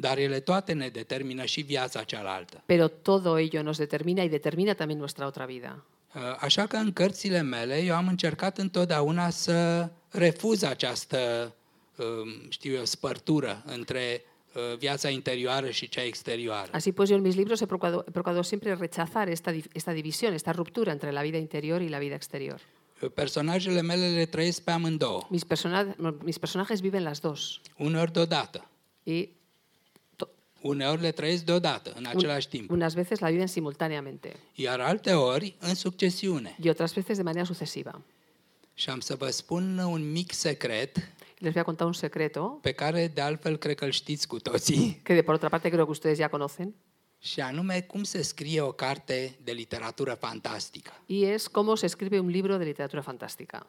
Dar 0.00 0.18
ele 0.18 0.40
toate 0.40 0.72
ne 0.72 0.88
determină 0.88 1.44
și 1.44 1.60
viața 1.60 2.02
cealaltă. 2.02 2.62
pero 2.66 2.88
todo 2.88 3.38
ello 3.38 3.62
nos 3.62 3.76
determina 3.76 4.22
y 4.22 4.28
determina 4.28 4.72
también 4.74 4.98
nuestra 4.98 5.26
otra 5.26 5.44
vida. 5.46 5.84
Uh, 6.14 6.20
Așa 6.40 6.66
că 6.66 6.76
în 6.76 6.92
cărțile 6.92 7.42
mele 7.42 7.82
eu 7.82 7.94
am 7.94 8.08
încercat 8.08 8.58
întotdeauna 8.58 9.30
să 9.30 9.88
refuz 10.10 10.62
această, 10.62 11.52
um, 11.96 12.50
știu 12.50 12.72
eu, 12.74 12.84
spărtură 12.84 13.62
între 13.66 14.22
uh, 14.24 14.37
viața 14.78 15.08
interioară 15.08 15.70
și 15.70 15.88
cea 15.88 16.02
exterioară. 16.04 16.70
Así 16.72 16.92
pues, 16.94 17.08
yo 17.08 17.14
en 17.16 17.22
mis 17.22 17.34
libros 17.34 17.58
he 17.60 17.66
procurado, 17.66 18.02
he 18.04 18.10
procurado 18.10 18.42
siempre 18.42 18.74
rechazar 18.74 19.28
esta, 19.28 19.54
esta 19.72 19.92
división, 19.92 20.32
esta 20.32 20.52
ruptura 20.52 20.92
entre 20.92 21.10
la 21.10 21.22
vida 21.22 21.36
interior 21.36 21.80
y 21.82 21.88
la 21.88 21.98
vida 21.98 22.14
exterior. 22.14 22.60
Uh, 23.02 23.10
Personajele 23.14 23.80
mele 23.82 24.08
le 24.08 24.26
trăiesc 24.26 24.62
pe 24.62 24.70
amândouă, 24.70 25.26
Mis, 25.30 25.44
persona- 25.44 25.94
mis 26.24 26.38
personajes 26.38 26.80
viven 26.80 27.02
las 27.02 27.18
dos 27.20 27.60
uneori 27.76 28.12
deodată, 28.12 28.68
y 29.02 29.28
uneori 30.60 31.00
le 31.00 31.10
trăiesc 31.10 31.44
deodată, 31.44 31.92
în 31.96 32.04
același 32.06 32.48
timp, 32.48 32.70
unas 32.70 32.94
veces 32.94 33.18
la 33.18 33.30
viven 33.30 33.46
simultáneamente 33.46 34.36
iar 34.54 34.80
alte 34.80 35.12
ori 35.12 35.54
în 35.58 35.74
succesiune. 35.74 36.56
y 36.62 36.68
otras 36.68 36.92
veces 36.92 37.16
de 37.16 37.22
manera 37.22 37.44
sucesiva. 37.44 38.00
Și 38.74 38.90
am 38.90 39.00
să 39.00 39.14
vă 39.14 39.30
spun 39.30 39.78
un 39.78 40.10
mic 40.12 40.32
secret 40.32 41.12
Les 41.38 41.52
voy 41.52 41.60
a 41.60 41.64
contar 41.64 41.86
un 41.86 41.92
secreto 41.92 42.58
pe 42.62 42.72
care 42.72 43.08
de 43.08 43.20
altfel 43.20 43.56
cred 43.56 43.76
că 43.76 43.84
îl 43.84 43.90
știți 43.90 44.26
cu 44.26 44.38
toții, 44.38 45.00
que 45.04 45.14
de 45.14 45.22
por 45.22 45.34
otra 45.34 45.48
parte 45.48 45.68
creo 45.68 45.84
que 45.84 45.90
ustedes 45.90 46.18
ya 46.18 46.28
conocen 46.28 46.74
și 47.20 47.40
anume 47.40 47.80
cum 47.80 48.02
se 48.02 48.22
scrie 48.22 48.60
o 48.60 48.72
carte 48.72 49.38
de 49.42 49.52
literatură 49.52 50.14
fantastică. 50.14 50.92
y 51.06 51.24
es 51.24 51.46
cómo 51.46 51.74
se 51.76 51.86
escribe 51.86 52.18
un 52.18 52.28
libro 52.28 52.56
de 52.56 52.64
literatura 52.64 53.02
fantástica. 53.02 53.66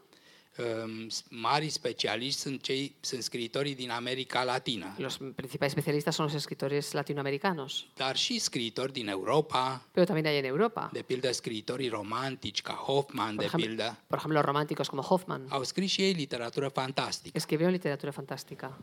Um, 0.84 1.07
Mari 1.30 1.70
specialiști 1.70 2.39
sunt, 2.39 2.62
cei, 2.62 2.95
sunt 2.99 3.24
scriitorii 3.24 3.76
din 3.76 3.89
America 3.89 4.43
Latină, 4.43 4.95
Los 4.97 5.18
principales 5.18 5.68
especialistas 5.76 6.16
son 6.16 6.26
los 6.26 6.36
escritores 6.36 6.91
latinoamericanos, 6.91 7.86
dar 7.95 8.16
și 8.16 8.39
scriitori 8.39 8.91
din 8.91 9.07
Europa, 9.07 9.86
pero 9.91 10.05
también 10.05 10.26
hay 10.26 10.38
en 10.38 10.43
Europa. 10.45 10.89
de 10.93 11.01
pildă 11.01 11.32
scriitorii 11.32 11.88
romantici 11.89 12.62
ca 12.62 12.74
Hoffman, 12.74 13.36
Por 13.36 13.38
de 13.38 13.45
ejemplo, 13.45 13.68
pildă, 13.68 13.97
por 14.07 14.18
ejemplo, 14.18 14.38
los 14.38 14.45
románticos 14.45 14.88
como 14.88 15.01
Hoffman 15.01 15.45
au 15.49 15.64
scris 15.64 15.91
și 15.91 16.01
ei 16.01 16.12
literatură 16.14 16.68
fantastică. 16.68 17.38
escribieron 17.38 17.74
literatura 17.74 18.12
fantástica. 18.12 18.78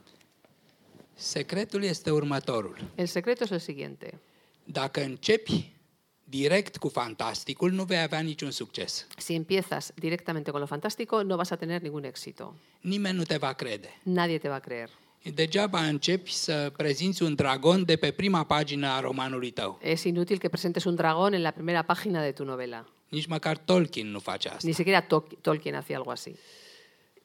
Secretul 1.15 1.83
este 1.83 2.11
următorul. 2.11 2.77
El 2.95 3.07
secreto 3.07 3.45
es 3.45 3.51
el 3.51 3.59
siguiente. 3.59 4.21
Dacă 4.65 5.01
începi 5.03 5.73
direct 6.29 6.77
cu 6.77 6.89
fantasticul, 6.89 7.71
nu 7.71 7.85
vei 7.85 7.99
avea 8.03 8.21
niciun 8.21 8.51
succes. 8.51 9.07
Si 9.19 9.35
empiezas 9.35 9.93
directamente 9.95 10.51
con 10.51 10.61
lo 10.61 10.67
fantástico, 10.67 11.23
no 11.23 11.37
vas 11.37 11.51
a 11.51 11.57
tener 11.57 11.83
ningún 11.83 12.05
éxito. 12.05 12.55
Nimeni 12.81 13.17
nu 13.17 13.23
te 13.25 13.37
va 13.37 13.53
crede. 13.53 13.89
Nadie 14.03 14.39
te 14.39 14.49
va 14.49 14.55
a 14.55 14.59
creer. 14.59 14.91
Degeaba 15.35 15.85
începi 15.87 16.33
să 16.33 16.73
prezinți 16.77 17.23
un 17.23 17.35
dragon 17.35 17.85
de 17.85 17.97
pe 17.97 18.11
prima 18.11 18.45
pagină 18.45 18.87
a 18.89 19.01
romanului 19.01 19.51
tău. 19.51 19.79
Es 19.83 20.03
inútil 20.05 20.39
que 20.39 20.49
presentes 20.49 20.85
un 20.85 20.95
dragón 20.95 21.33
en 21.33 21.43
la 21.43 21.51
primera 21.51 21.83
página 21.83 22.23
de 22.23 22.33
tu 22.33 22.45
novela. 22.45 22.85
Nici 23.09 23.27
măcar 23.27 23.57
Tolkien 23.59 24.07
nu 24.11 24.19
face 24.19 24.49
asta. 24.49 24.67
Ni 24.67 24.73
siquiera 24.73 25.01
Tol- 25.07 25.39
Tolkien 25.41 25.75
hacía 25.75 25.97
algo 25.97 26.11
así. 26.13 26.31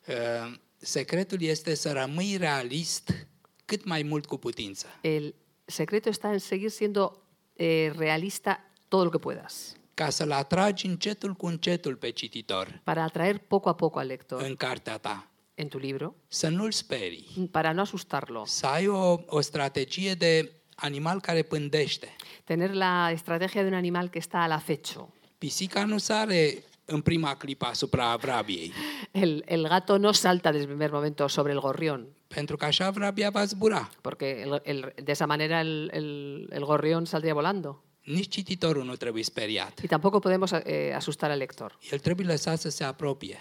Uh, 0.08 0.54
Secretul 0.78 1.42
este 1.42 1.74
să 1.76 1.92
rămâi 1.92 2.36
realist 2.38 3.28
cât 3.66 3.86
mai 3.86 4.04
mult 4.04 4.26
cu 4.26 4.38
putință. 4.38 4.86
El 5.02 5.34
secreto 5.66 6.10
está 6.10 6.32
en 6.32 6.40
seguir 6.40 6.70
siendo 6.70 7.22
eh, 7.56 7.92
realista 7.98 8.71
todo 8.92 9.04
lo 9.06 9.10
que 9.10 9.20
puedas, 9.28 9.54
Ca 9.94 10.10
să-l 10.10 10.32
atragi 10.32 10.86
încetul 10.86 11.34
cu 11.34 11.46
încetul 11.46 11.96
pe 11.96 12.10
cititor 12.10 12.80
para 12.84 13.04
atraer 13.04 13.38
poco 13.38 13.70
a 13.70 13.74
poco 13.76 14.00
al 14.00 14.08
lector 14.08 14.42
în 14.42 14.56
cartea 14.56 14.98
ta. 14.98 15.28
en 15.56 15.68
tu 15.68 15.78
libro, 15.78 16.16
Să 16.28 16.48
nu-l 16.50 16.72
sperii. 16.72 17.48
para 17.52 17.72
no 17.72 17.82
asustarlo. 17.82 18.44
Să 18.46 18.66
ai 18.66 18.88
o, 18.88 19.20
o 19.26 19.40
strategie 19.42 20.14
de 20.14 20.52
animal 20.76 21.20
care 21.22 21.42
pândește. 21.42 22.08
Tener 22.44 22.72
la 22.74 23.10
estrategia 23.12 23.62
de 23.62 23.68
un 23.68 23.74
animal 23.74 24.08
que 24.10 24.18
está 24.26 24.38
al 24.44 24.52
acecho. 24.52 25.14
Pisica 25.38 25.86
nu 25.86 25.98
sare 25.98 26.64
în 26.86 27.02
prima 27.02 27.36
clipă 27.36 27.66
asupra 27.66 28.16
vrabiei, 28.16 28.72
El, 29.12 29.44
el 29.48 29.68
gato 29.68 29.98
no 29.98 30.12
salta 30.12 30.50
desde 30.52 30.66
el 30.68 30.72
primer 30.76 30.92
momento 30.92 31.28
sobre 31.28 31.52
el 31.52 31.60
gorrión, 31.60 32.02
pentru 32.28 32.56
că 32.58 32.66
așa 32.66 32.90
vrabia 32.90 33.30
va 33.30 33.44
zbura. 33.46 33.90
porque 34.02 34.26
el- 34.46 34.62
el- 34.64 34.94
de 35.04 35.12
esa 35.12 35.26
manera 35.26 35.60
el, 35.60 35.90
el- 35.94 36.48
el 36.52 36.64
gorrión 36.66 37.06
saldría 37.06 37.34
volando. 37.34 37.84
Nici 38.04 38.28
cititorul 38.30 38.84
nu 38.84 38.96
trebuie 38.96 39.24
speriat. 39.24 39.80
Y 39.84 39.88
tampoco 39.88 40.20
podemos 40.20 40.52
eh, 40.52 40.94
asustar 40.96 41.32
al 41.32 41.38
lector. 41.38 41.78
El 41.92 42.00
trebuie 42.00 42.26
lăsat 42.28 42.60
să 42.60 42.70
se 42.70 42.84
apropie, 42.84 43.38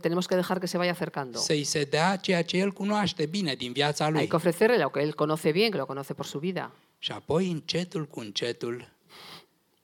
tenemos 0.00 0.26
que 0.26 0.34
dejar 0.36 0.58
que 0.58 0.66
se 0.66 0.76
vaya 0.76 0.90
acercando. 0.90 1.38
să-i 1.38 1.64
se 1.64 1.82
dea 1.84 2.16
ceea 2.16 2.42
ce 2.44 2.56
el 2.56 2.72
cunoaște 2.72 3.26
bine 3.26 3.54
din 3.54 3.72
viața 3.72 4.04
Hay 4.04 4.12
lui. 4.12 4.26
que 4.26 4.36
ofrecerle 4.36 4.76
lo 4.82 4.88
que 4.90 5.02
él 5.02 5.12
conoce 5.14 5.50
bien, 5.50 5.70
que 5.70 5.76
lo 5.76 5.86
conoce 5.86 6.12
por 6.14 6.26
su 6.26 6.38
vida. 6.38 6.72
Și 6.98 7.12
apoi, 7.12 7.50
încetul 7.50 8.06
cu 8.06 8.20
încetul, 8.20 8.88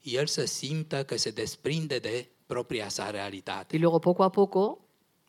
el 0.03 0.27
să 0.27 0.47
simtă 0.47 1.05
că 1.05 1.17
se 1.17 1.31
desprinde 1.31 1.99
de 1.99 2.29
propria 2.47 2.89
sa 2.89 3.11
realitate 3.11 3.77
Y 3.77 3.79
luego, 3.79 3.99
poco 3.99 4.23
a 4.23 4.29
poco, 4.29 4.79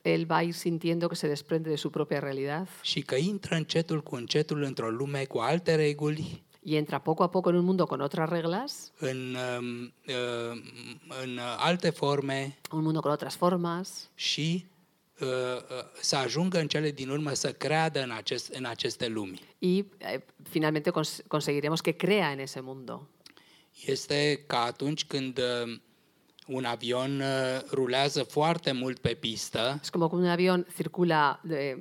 él 0.01 0.25
va 0.25 0.35
a 0.35 0.41
ir 0.43 0.53
sintiendo 0.53 1.07
que 1.07 1.15
se 1.15 1.27
desprende 1.27 1.69
de 1.69 1.75
su 1.75 1.89
propia 1.89 2.19
realidad 2.19 2.67
și 2.81 3.01
că 3.01 3.15
intră 3.15 3.55
încetul 3.55 4.01
cu 4.03 4.15
încetul 4.15 4.61
într-o 4.61 4.89
lume 4.89 5.25
cu 5.25 5.37
alte 5.37 5.75
reguli, 5.75 6.43
y 6.69 6.75
entra 6.75 6.99
poco 6.99 7.23
a 7.23 7.29
poco 7.29 7.49
en 7.49 7.55
un 7.55 7.65
mundo 7.65 7.85
con 7.85 7.99
otras 8.01 8.29
reglas, 8.29 8.91
în, 8.99 9.35
um, 9.59 9.83
uh, 10.07 10.61
în 11.23 11.39
alte 11.57 11.89
forme 11.89 12.57
un 12.71 12.81
mundo 12.81 12.99
con 12.99 13.11
otras 13.11 13.35
formas 13.35 14.09
și 14.15 14.65
uh, 15.21 15.27
uh, 15.27 15.61
să 16.01 16.15
ajungă 16.15 16.59
în 16.59 16.67
cele 16.67 16.91
din 16.91 17.09
urmă 17.09 17.33
să 17.33 17.51
creadă 17.51 18.01
în, 18.03 18.11
acest, 18.11 18.53
în 18.53 18.65
aceste 18.65 19.07
lumi. 19.07 19.41
y 19.59 19.77
eh, 19.97 20.19
finalmente 20.49 20.89
cons- 20.89 21.21
conseguiremos 21.27 21.81
que 21.81 21.91
crea 21.91 22.31
en 22.31 22.39
ese 22.39 22.59
mundo. 22.61 23.07
Este 23.85 24.43
ca 24.47 24.59
atunci 24.61 25.05
când 25.05 25.39
un 26.47 26.65
avion 26.65 27.21
rulează 27.71 28.23
foarte 28.23 28.71
mult 28.71 28.99
pe 28.99 29.13
pistă 29.13 29.79
Es 29.81 29.89
como 29.89 30.07
cuando 30.09 30.27
un 30.27 30.33
avión 30.37 30.67
circula 30.75 31.39
de- 31.43 31.77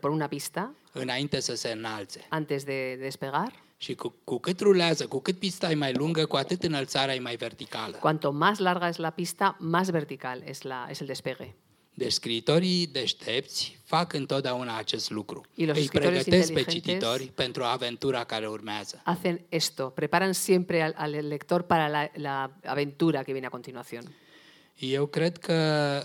por 0.00 0.10
una 0.10 0.26
pista 0.26 0.74
înainte 0.92 1.40
să 1.40 1.54
se 1.54 1.70
înalțe. 1.70 2.26
antes 2.28 2.64
de 2.64 2.96
despegar. 3.00 3.52
Și 3.82 3.94
cu, 3.94 4.14
cu 4.24 4.38
cât 4.38 4.60
rulează, 4.60 5.06
cu 5.06 5.18
cât 5.20 5.38
pista 5.38 5.70
e 5.70 5.74
mai 5.74 5.92
lungă, 5.92 6.26
cu 6.26 6.36
atât 6.36 6.62
înălțarea 6.62 7.14
e 7.14 7.18
mai 7.18 7.36
verticală. 7.36 7.96
Cuanto 7.96 8.30
más 8.32 8.58
larga 8.58 8.88
es 8.88 8.96
la 8.96 9.10
pista, 9.10 9.56
más 9.60 9.90
vertical 9.90 10.42
es, 10.44 10.62
la, 10.62 10.86
es 10.90 11.00
el 11.00 11.06
despegue. 11.06 11.54
Deci 11.94 12.12
scriitorii 12.12 12.86
deștepți 12.86 13.78
fac 13.84 14.12
întotdeauna 14.12 14.76
acest 14.76 15.10
lucru. 15.10 15.44
Y 15.54 15.64
los 15.66 15.76
Îi 15.76 15.82
escritores 15.82 16.22
pregătesc 16.22 16.52
pe 16.52 16.58
inteligentes- 16.58 16.74
cititori 16.74 17.32
pentru 17.34 17.62
aventura 17.62 18.24
care 18.24 18.46
urmează. 18.48 19.00
Hacen 19.04 19.40
esto, 19.48 19.84
preparan 19.86 20.32
siempre 20.32 20.82
al, 20.82 20.94
al 20.96 21.26
lector 21.28 21.62
para 21.62 21.88
la, 21.88 22.10
la 22.14 22.50
aventura 22.64 23.22
que 23.22 23.32
viene 23.32 23.46
a 23.46 23.50
continuación. 23.50 24.02
Eu 24.78 25.06
cred 25.06 25.38
că 25.38 25.54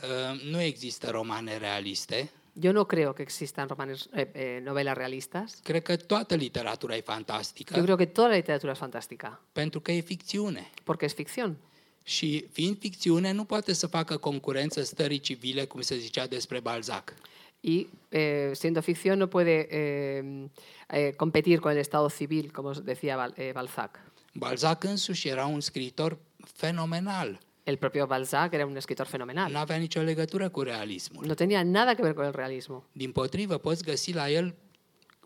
uh, 0.02 0.52
nu 0.52 0.62
există 0.62 1.10
romane 1.10 1.58
realiste. 1.58 2.30
Yo 2.58 2.72
no 2.72 2.86
creo 2.86 3.14
que 3.14 3.22
existan 3.22 3.68
romanes, 3.68 4.10
eh, 4.14 4.30
eh, 4.34 4.62
novelas 4.64 4.96
realistas. 4.98 5.60
Cred 5.64 5.82
că 5.82 5.96
toată 5.96 6.36
literatura 6.36 6.96
e 6.96 7.02
fantastică 7.02 7.74
Yo 7.78 7.84
creo 7.84 7.96
que 7.98 8.06
toda 8.06 8.28
la 8.28 8.36
literatura 8.36 8.72
es 8.72 8.78
fantástica, 8.78 9.42
pentru 9.52 9.80
că 9.80 9.92
e 9.92 10.00
ficțiune. 10.02 10.70
porque 10.84 11.06
es 11.06 11.14
ficción. 11.14 11.56
Și 12.04 12.46
fiind 12.52 12.78
ficțiune, 12.80 13.32
nu 13.32 13.44
poate 13.44 13.74
să 13.74 13.88
facă 13.88 14.18
concurență 14.18 14.84
stării 14.84 15.20
civile, 15.20 15.66
cum 15.66 15.82
se 15.82 15.98
zicea 15.98 16.28
despre 16.28 16.60
Balzac. 16.60 17.14
Y 17.62 17.88
eh, 18.10 18.52
siendo 18.54 18.82
ficción 18.82 19.18
no 19.18 19.28
puede 19.28 19.68
eh, 19.72 20.50
eh, 20.90 21.14
competir 21.16 21.60
con 21.60 21.72
el 21.72 21.78
estado 21.80 22.10
civil, 22.10 22.52
como 22.52 22.74
decía 22.74 23.34
eh, 23.36 23.52
Balzac. 23.54 24.00
Balzac 24.34 24.84
însuși 24.84 25.28
era 25.28 25.46
un 25.46 25.62
scriitor 25.62 26.18
fenomenal. 26.54 27.40
El 27.66 27.78
propio 27.78 28.06
Balzac 28.06 28.54
era 28.54 28.66
un 28.66 28.76
escritor 28.76 29.08
fenomenal. 29.08 29.52
Nu 29.52 29.58
avea 29.58 29.78
nicio 29.78 30.02
legătură 30.02 30.50
cu 30.50 30.62
realismul. 30.62 31.26
No 31.26 31.34
tenía 31.34 31.64
nada 31.64 31.96
que 31.96 32.02
ver 32.02 32.14
con 32.14 32.26
el 32.26 32.32
realismo. 32.32 32.84
Din 32.92 33.12
potrivă, 33.12 33.58
poți 33.58 33.84
găsi 33.84 34.14
la 34.14 34.30
el 34.30 34.56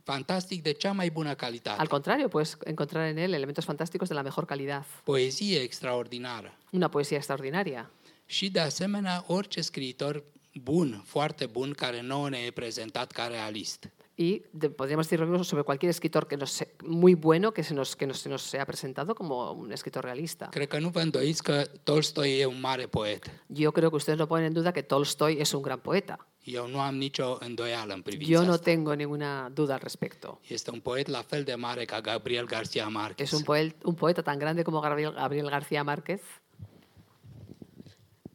fantastic 0.03 0.63
de 0.63 0.71
cea 0.71 0.91
mai 0.91 1.09
bună 1.09 1.33
calitate. 1.33 1.79
Al 1.79 1.87
contrario, 1.87 2.27
puedes 2.27 2.57
encontrar 2.63 3.07
en 3.07 3.17
él 3.17 3.33
elementos 3.33 3.65
fantásticos 3.65 4.07
de 4.07 4.13
la 4.13 4.21
mejor 4.21 4.45
calidad. 4.45 4.85
Poezie 5.03 5.59
extraordinară. 5.59 6.57
Una 6.71 6.87
poesía 6.87 7.17
extraordinaria. 7.17 7.91
Și, 8.25 8.49
de 8.49 8.59
asemenea, 8.59 9.23
orice 9.27 9.61
scriitor 9.61 10.23
bun, 10.63 11.01
foarte 11.05 11.45
bun, 11.45 11.71
care 11.71 12.01
nouă 12.01 12.29
ne 12.29 12.37
e 12.37 12.51
prezentat 12.51 13.11
ca 13.11 13.27
realist. 13.27 13.89
Y 14.21 14.43
de- 14.51 14.69
podríamos 14.69 15.05
decir 15.05 15.19
lo 15.21 15.27
mismo 15.27 15.45
sobre 15.45 15.63
cualquier 15.63 15.89
escritor 15.91 16.27
que 16.27 16.35
nos, 16.35 16.61
muy 16.83 17.13
bueno 17.13 17.53
que 17.53 17.63
se 17.63 17.73
nos, 17.73 17.95
que 17.95 18.05
nos, 18.05 18.19
se 18.19 18.27
nos 18.29 18.41
sea 18.41 18.65
presentado 18.65 19.15
como 19.15 19.51
un 19.53 19.71
escritor 19.71 20.03
realista. 20.03 20.47
Cred 20.51 20.67
că 20.67 20.79
nu 20.79 20.89
vă 20.89 20.99
îndoiți 20.99 21.43
că 21.43 21.63
Tolstoi 21.83 22.39
e 22.39 22.45
un 22.45 22.59
mare 22.59 22.85
poet. 22.87 23.31
Yo 23.47 23.71
creo 23.71 23.89
que 23.89 23.95
ustedes 23.95 24.19
no 24.19 24.25
ponen 24.27 24.45
en 24.45 24.53
duda 24.53 24.71
que 24.71 24.81
Tolstoy 24.83 25.37
es 25.39 25.51
un 25.53 25.61
gran 25.61 25.79
poeta. 25.79 26.27
Eu 26.43 26.67
nu 26.67 26.79
am 26.79 26.95
nicio 26.95 27.37
îndoială 27.39 27.93
în 27.93 28.01
privința 28.01 28.31
Yo 28.33 28.41
no 28.45 28.51
asta. 28.51 28.63
tengo 28.71 28.93
ninguna 28.93 29.49
duda 29.53 29.73
al 29.73 29.79
respecto. 29.83 30.39
Este 30.47 30.69
un 30.71 30.79
poet 30.79 31.07
la 31.07 31.21
fel 31.21 31.43
de 31.43 31.55
mare 31.55 31.85
ca 31.85 31.99
Gabriel 32.01 32.45
García 32.45 32.87
Márquez. 32.87 33.31
Es 33.31 33.39
un, 33.39 33.43
poel- 33.43 33.75
un 33.83 33.93
poeta 33.95 34.21
tan 34.21 34.37
grande 34.39 34.63
como 34.63 34.79
Gabriel, 34.81 35.13
Gabriel 35.13 35.49
García 35.49 35.83
Márquez. 35.83 36.21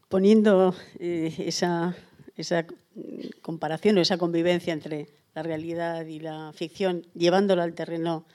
poniendo 0.07 0.73
eh, 0.99 1.33
esa, 1.39 1.95
esa 2.35 2.65
comparación 3.41 3.97
o 3.97 4.01
esa 4.01 4.17
convivencia 4.17 4.73
entre 4.73 5.09
la 5.33 5.43
realidad 5.43 6.05
y 6.05 6.19
la 6.19 6.51
ficción, 6.53 7.05
llevándola 7.13 7.63
al 7.63 7.73
terreno 7.73 8.25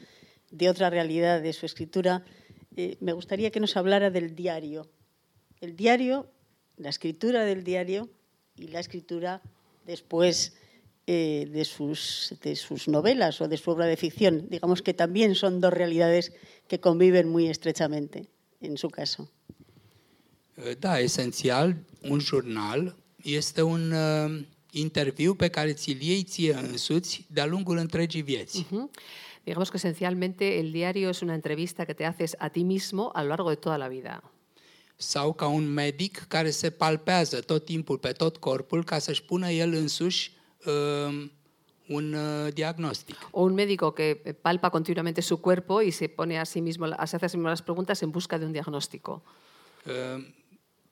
de 0.50 0.68
otra 0.68 0.90
realidad 0.90 1.40
de 1.40 1.52
su 1.52 1.66
escritura, 1.66 2.24
eh, 2.76 2.96
me 3.00 3.12
gustaría 3.12 3.50
que 3.50 3.61
nos 3.61 3.76
hablara 3.76 4.11
del 4.11 4.34
diario. 4.34 4.88
El 5.61 5.76
diario, 5.76 6.30
la 6.76 6.90
escritura 6.90 7.44
del 7.44 7.64
diario 7.64 8.08
y 8.56 8.68
la 8.68 8.80
escritura 8.80 9.42
después 9.86 10.54
eh, 11.06 11.48
de, 11.50 11.64
sus, 11.64 12.34
de 12.42 12.54
sus 12.54 12.86
novelas 12.86 13.40
o 13.40 13.48
de 13.48 13.56
su 13.56 13.70
obra 13.70 13.86
de 13.86 13.96
ficción. 13.96 14.48
Digamos 14.48 14.82
que 14.82 14.94
también 14.94 15.34
son 15.34 15.61
dos 15.61 15.72
realidades 15.72 16.32
que 16.68 16.80
conviven 16.80 17.28
muy 17.28 17.48
estrechamente, 17.48 18.28
en 18.61 18.76
su 18.76 18.90
caso. 18.90 19.30
Da, 20.78 21.00
esențial, 21.00 21.84
un 22.02 22.20
jurnal 22.20 22.94
este 23.22 23.62
un 23.62 23.92
uh, 23.92 24.40
interviu 24.70 25.34
pe 25.34 25.48
care 25.48 25.72
ți-l 25.72 26.00
iei 26.00 26.22
ție 26.22 26.54
însuți 26.54 27.26
de-a 27.28 27.46
lungul 27.46 27.76
întregii 27.76 28.22
vieți. 28.22 28.66
Ujú. 28.70 28.90
Digamos 29.44 29.70
que 29.70 29.76
esencialmente 29.76 30.58
el 30.58 30.70
diario 30.70 31.08
es 31.08 31.20
una 31.20 31.34
entrevista 31.34 31.84
que 31.84 31.94
te 31.94 32.04
haces 32.04 32.34
a 32.38 32.48
ti 32.48 32.62
mismo 32.62 33.10
a 33.14 33.22
lo 33.22 33.28
largo 33.28 33.48
de 33.48 33.56
toda 33.56 33.76
la 33.76 33.88
vida. 33.88 34.22
Sau 34.96 35.32
ca 35.32 35.46
un 35.46 35.72
medic 35.72 36.24
care 36.28 36.50
se 36.50 36.70
palpează 36.70 37.40
tot 37.40 37.64
timpul 37.64 37.98
pe 37.98 38.12
tot 38.12 38.36
corpul 38.36 38.84
ca 38.84 38.98
să-și 38.98 39.22
pună 39.22 39.50
el 39.50 39.72
însuși 39.72 40.32
uh, 40.66 41.30
un 41.88 42.12
uh, 42.12 42.52
diagnostic. 42.52 43.16
O 43.30 43.40
un 43.40 43.54
médico 43.54 43.90
que 43.92 44.36
palpa 44.40 44.68
continuamente 44.68 45.20
su 45.20 45.40
cuerpo 45.40 45.80
y 45.80 45.90
se 45.90 46.08
pone 46.08 46.38
a 46.38 46.44
sí 46.44 46.60
mismo, 46.60 46.86
se 46.86 46.94
hace 47.16 47.24
a 47.24 47.28
sí 47.28 47.36
mismo 47.36 47.48
las 47.48 47.62
preguntas 47.62 48.02
en 48.02 48.10
busca 48.10 48.38
de 48.38 48.44
un 48.44 48.52
diagnóstico. 48.52 49.22
Uh, 49.86 50.22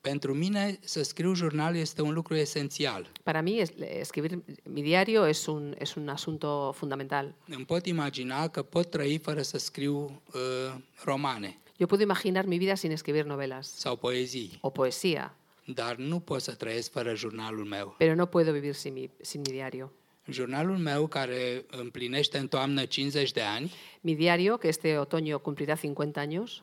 pentru 0.08 0.34
mine, 0.34 0.78
să 0.80 1.02
scriu 1.02 1.34
jurnal 1.34 1.76
este 1.76 2.02
un 2.02 2.12
lucru 2.12 2.34
esențial. 2.36 3.10
Para 3.22 3.42
mí, 3.42 3.60
es- 3.60 3.72
escribir 4.00 4.38
mi 4.62 4.82
diario 4.82 5.26
es 5.26 5.46
un, 5.46 5.74
es 5.78 5.94
un 5.94 6.08
asunto 6.08 6.72
fundamental. 6.76 7.34
Îmi 7.48 7.64
pot 7.64 7.86
imagina 7.86 8.48
că 8.48 8.62
pot 8.62 8.90
trăi 8.90 9.18
fără 9.18 9.42
să 9.42 9.58
scriu 9.58 10.22
uh, 10.34 10.74
romane 11.04 11.58
Yo 11.76 11.86
puedo 11.86 12.02
imaginar 12.02 12.44
mi 12.44 12.58
vida 12.58 12.74
sin 12.74 12.90
escribir 12.90 13.24
novelas 13.24 13.68
sau 13.76 13.96
poezii, 13.96 14.58
o 14.60 14.70
poesía, 14.70 15.36
dar 15.64 15.96
nu 15.96 16.18
pot 16.20 16.40
să 16.42 16.52
trăiesc 16.52 16.90
fără 16.90 17.14
jurnalul 17.14 17.64
meu. 17.64 17.94
pero 17.98 18.14
no 18.14 18.24
puedo 18.26 18.52
vivir 18.52 18.74
sin 18.74 18.92
mi, 18.92 19.10
sin 19.20 19.40
mi 19.46 19.52
diario. 19.52 19.92
Jurnalul 20.30 20.76
meu, 20.76 21.06
care 21.06 21.64
împlinește 21.70 22.38
în 22.38 22.48
toamnă 22.48 22.84
50 22.84 23.32
de 23.32 23.40
ani, 23.40 23.72
Mi 24.00 24.14
diario, 24.16 24.56
que 24.56 24.68
este 24.68 24.96
otoño 25.06 25.38
cumplirá 25.42 25.74
50 25.74 26.26
años, 26.26 26.62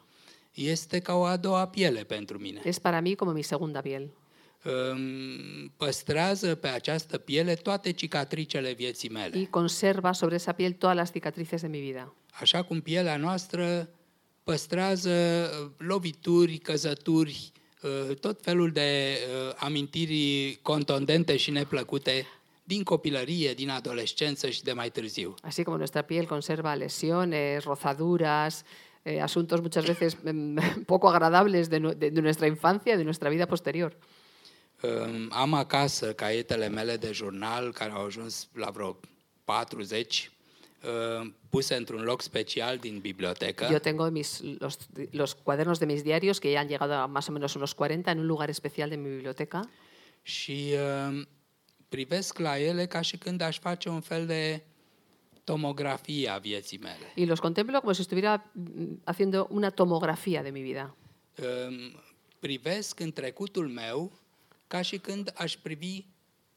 este 0.55 0.99
ca 0.99 1.13
o 1.13 1.23
a 1.23 1.37
doua 1.37 1.67
piele 1.67 2.03
pentru 2.03 2.37
mine. 2.37 2.61
es 2.63 2.79
para 2.79 3.01
mí 3.01 3.15
como 3.15 3.31
mi 3.31 3.43
segunda 3.43 3.81
piel. 3.81 4.09
Îmi 4.61 5.71
Păstrează 5.77 6.55
pe 6.55 6.67
această 6.67 7.17
piele 7.17 7.55
toate 7.55 7.91
cicatricele 7.91 8.71
vieții 8.73 9.09
mele. 9.09 9.39
Y 9.39 9.45
conserva 9.45 10.11
sobre 10.11 10.35
esa 10.35 10.51
piel 10.51 10.71
todas 10.71 10.95
las 10.95 11.11
cicatrices 11.11 11.61
de 11.61 11.67
mi 11.67 11.79
vida. 11.79 12.13
Așa 12.39 12.63
cum 12.63 12.81
pielea 12.81 13.17
noastră 13.17 13.89
păstrează 14.43 15.11
uh, 15.11 15.69
lovituri, 15.77 16.57
căzături, 16.57 17.51
uh, 17.81 18.15
tot 18.15 18.41
felul 18.41 18.71
de 18.71 19.17
uh, 19.17 19.53
amintiri 19.57 20.59
contundente 20.61 21.37
și 21.37 21.51
neplăcute 21.51 22.25
din 22.63 22.83
copilărie, 22.83 23.53
din 23.53 23.69
adolescență 23.69 24.49
și 24.49 24.63
de 24.63 24.73
mai 24.73 24.89
târziu. 24.89 25.35
Así 25.43 25.63
como 25.63 25.77
nuestra 25.77 26.01
piel 26.01 26.25
conserva 26.25 26.73
lesiones, 26.73 27.63
rozaduras, 27.63 28.63
eh, 29.05 29.21
asuntos 29.21 29.61
muchas 29.61 29.85
veces 29.85 30.17
em, 30.25 30.55
poco 30.93 31.07
agradables 31.07 31.69
de, 31.69 31.79
de- 31.79 32.09
de 32.11 32.21
nuestra 32.21 32.47
infancia, 32.47 32.97
de 32.97 33.03
nuestra 33.03 33.29
vida 33.29 33.45
posterior. 33.45 33.91
Um, 34.83 35.29
Am 35.31 35.53
acasă 35.53 36.13
caietele 36.13 36.67
mele 36.67 36.97
de 36.97 37.11
jurnal, 37.11 37.71
care 37.71 37.91
au 37.91 38.05
ajuns 38.05 38.47
la 38.53 38.69
vreo 38.69 38.99
40, 39.43 40.31
uh, 40.83 41.31
puse 41.49 41.75
într-un 41.75 42.01
loc 42.03 42.21
special 42.21 42.77
din 42.77 42.99
bibliotecă. 42.99 43.67
Yo 43.71 43.79
tengo 43.79 44.09
mis, 44.09 44.41
los, 44.59 44.77
los 45.11 45.33
cuadernos 45.43 45.79
de 45.79 45.85
mis 45.85 46.01
diarios, 46.03 46.39
que 46.39 46.51
ya 46.51 46.59
han 46.59 46.67
llegado 46.67 46.93
a 46.93 47.05
más 47.07 47.27
o 47.29 47.31
menos 47.31 47.55
unos 47.55 47.73
40, 47.73 48.11
en 48.11 48.19
un 48.19 48.25
lugar 48.27 48.49
especial 48.49 48.89
de 48.89 48.95
mi 48.95 49.09
biblioteca. 49.09 49.69
și 50.21 50.73
uh, 51.09 51.21
privesc 51.89 52.37
la 52.39 52.59
ele 52.59 52.85
ca 52.85 53.01
și 53.01 53.17
când 53.17 53.41
aș 53.41 53.59
face 53.59 53.89
un 53.89 54.01
fel 54.01 54.25
de 54.25 54.61
tomografie 55.45 56.29
a 56.29 56.37
vieții 56.37 56.79
mele. 56.81 57.05
Y 57.15 57.25
los 57.25 57.39
contemplo 57.39 57.79
como 57.81 57.93
si 57.93 58.01
estuviera 58.01 58.43
mm, 58.53 59.03
haciendo 59.05 59.47
una 59.49 59.71
tomografía 59.71 60.43
de 60.43 60.51
mi 60.51 60.61
vida. 60.61 60.95
Um, 61.37 61.99
Privesc 62.39 62.99
în 62.99 63.11
trecutul 63.11 63.67
meu 63.67 64.11
ca 64.67 64.81
și 64.81 64.97
când 64.97 65.33
aș 65.35 65.55
privi 65.55 66.05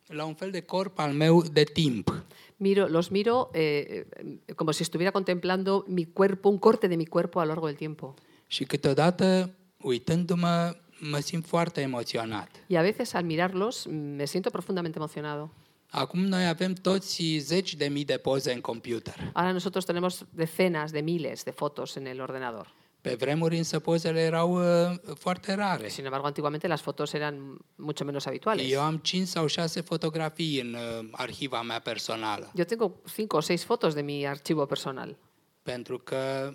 la 0.06 0.24
un 0.24 0.34
fel 0.34 0.50
de 0.50 0.60
corp 0.60 0.98
al 0.98 1.12
meu 1.12 1.42
de 1.52 1.62
timp. 1.62 2.24
Miro, 2.56 2.86
los 2.88 3.08
miro 3.08 3.50
eh, 3.52 3.86
eh, 3.88 4.54
como 4.54 4.70
si 4.70 4.82
estuviera 4.82 5.12
contemplando 5.12 5.84
mi 5.86 6.04
cuerpo, 6.04 6.48
un 6.48 6.58
corte 6.58 6.86
de 6.86 6.94
mi 6.94 7.06
cuerpo 7.06 7.40
a 7.40 7.42
lo 7.42 7.48
largo 7.48 7.66
del 7.66 7.76
tiempo. 7.76 8.14
Și 8.46 8.64
câteodată, 8.64 9.50
uitându-mă, 9.82 10.76
mă 11.10 11.18
simt 11.18 11.46
foarte 11.46 11.80
emoționat. 11.80 12.50
Y 12.66 12.76
a 12.76 12.82
veces 12.82 13.12
al 13.12 13.24
mirarlos 13.24 13.86
mm, 13.86 13.94
me 13.94 14.24
siento 14.24 14.50
profundamente 14.50 14.98
emocionado. 14.98 15.50
Acum 15.90 16.20
noi 16.20 16.46
avem 16.46 16.72
toți 16.72 17.36
zeci 17.38 17.74
de 17.74 17.86
mii 17.88 18.04
de 18.04 18.16
poze 18.16 18.52
în 18.52 18.60
computer. 18.60 19.30
Ahora 19.32 19.52
nosotros 19.52 19.84
tenemos 19.84 20.24
decenas 20.30 20.90
de 20.90 21.00
miles 21.00 21.42
de 21.42 21.50
fotos 21.50 21.96
en 21.96 22.06
el 22.06 22.20
ordenador. 22.20 22.74
Pe 23.00 23.14
vremuri 23.14 23.56
însă 23.56 23.78
pozele 23.78 24.20
erau 24.20 24.52
uh, 24.52 24.98
foarte 25.14 25.54
rare. 25.54 25.88
Sin 25.88 26.04
embargo, 26.04 26.26
antiguamente 26.26 26.66
las 26.66 26.80
fotos 26.80 27.12
eran 27.12 27.58
mucho 27.74 28.04
menos 28.04 28.24
habituales. 28.26 28.70
Eu 28.70 28.80
am 28.80 28.96
5 29.02 29.26
sau 29.26 29.46
6 29.46 29.80
fotografii 29.80 30.60
în 30.60 30.74
uh, 30.74 31.08
arhiva 31.10 31.62
mea 31.62 31.78
personală, 31.80 32.50
Yo 32.54 32.64
tengo 32.64 32.92
cinco 33.14 33.36
o 33.36 33.40
seis 33.40 33.64
fotos 33.64 33.94
de 33.94 34.00
mi 34.00 34.26
archivo 34.26 34.64
personal, 34.64 35.16
pentru 35.62 35.98
că 35.98 36.52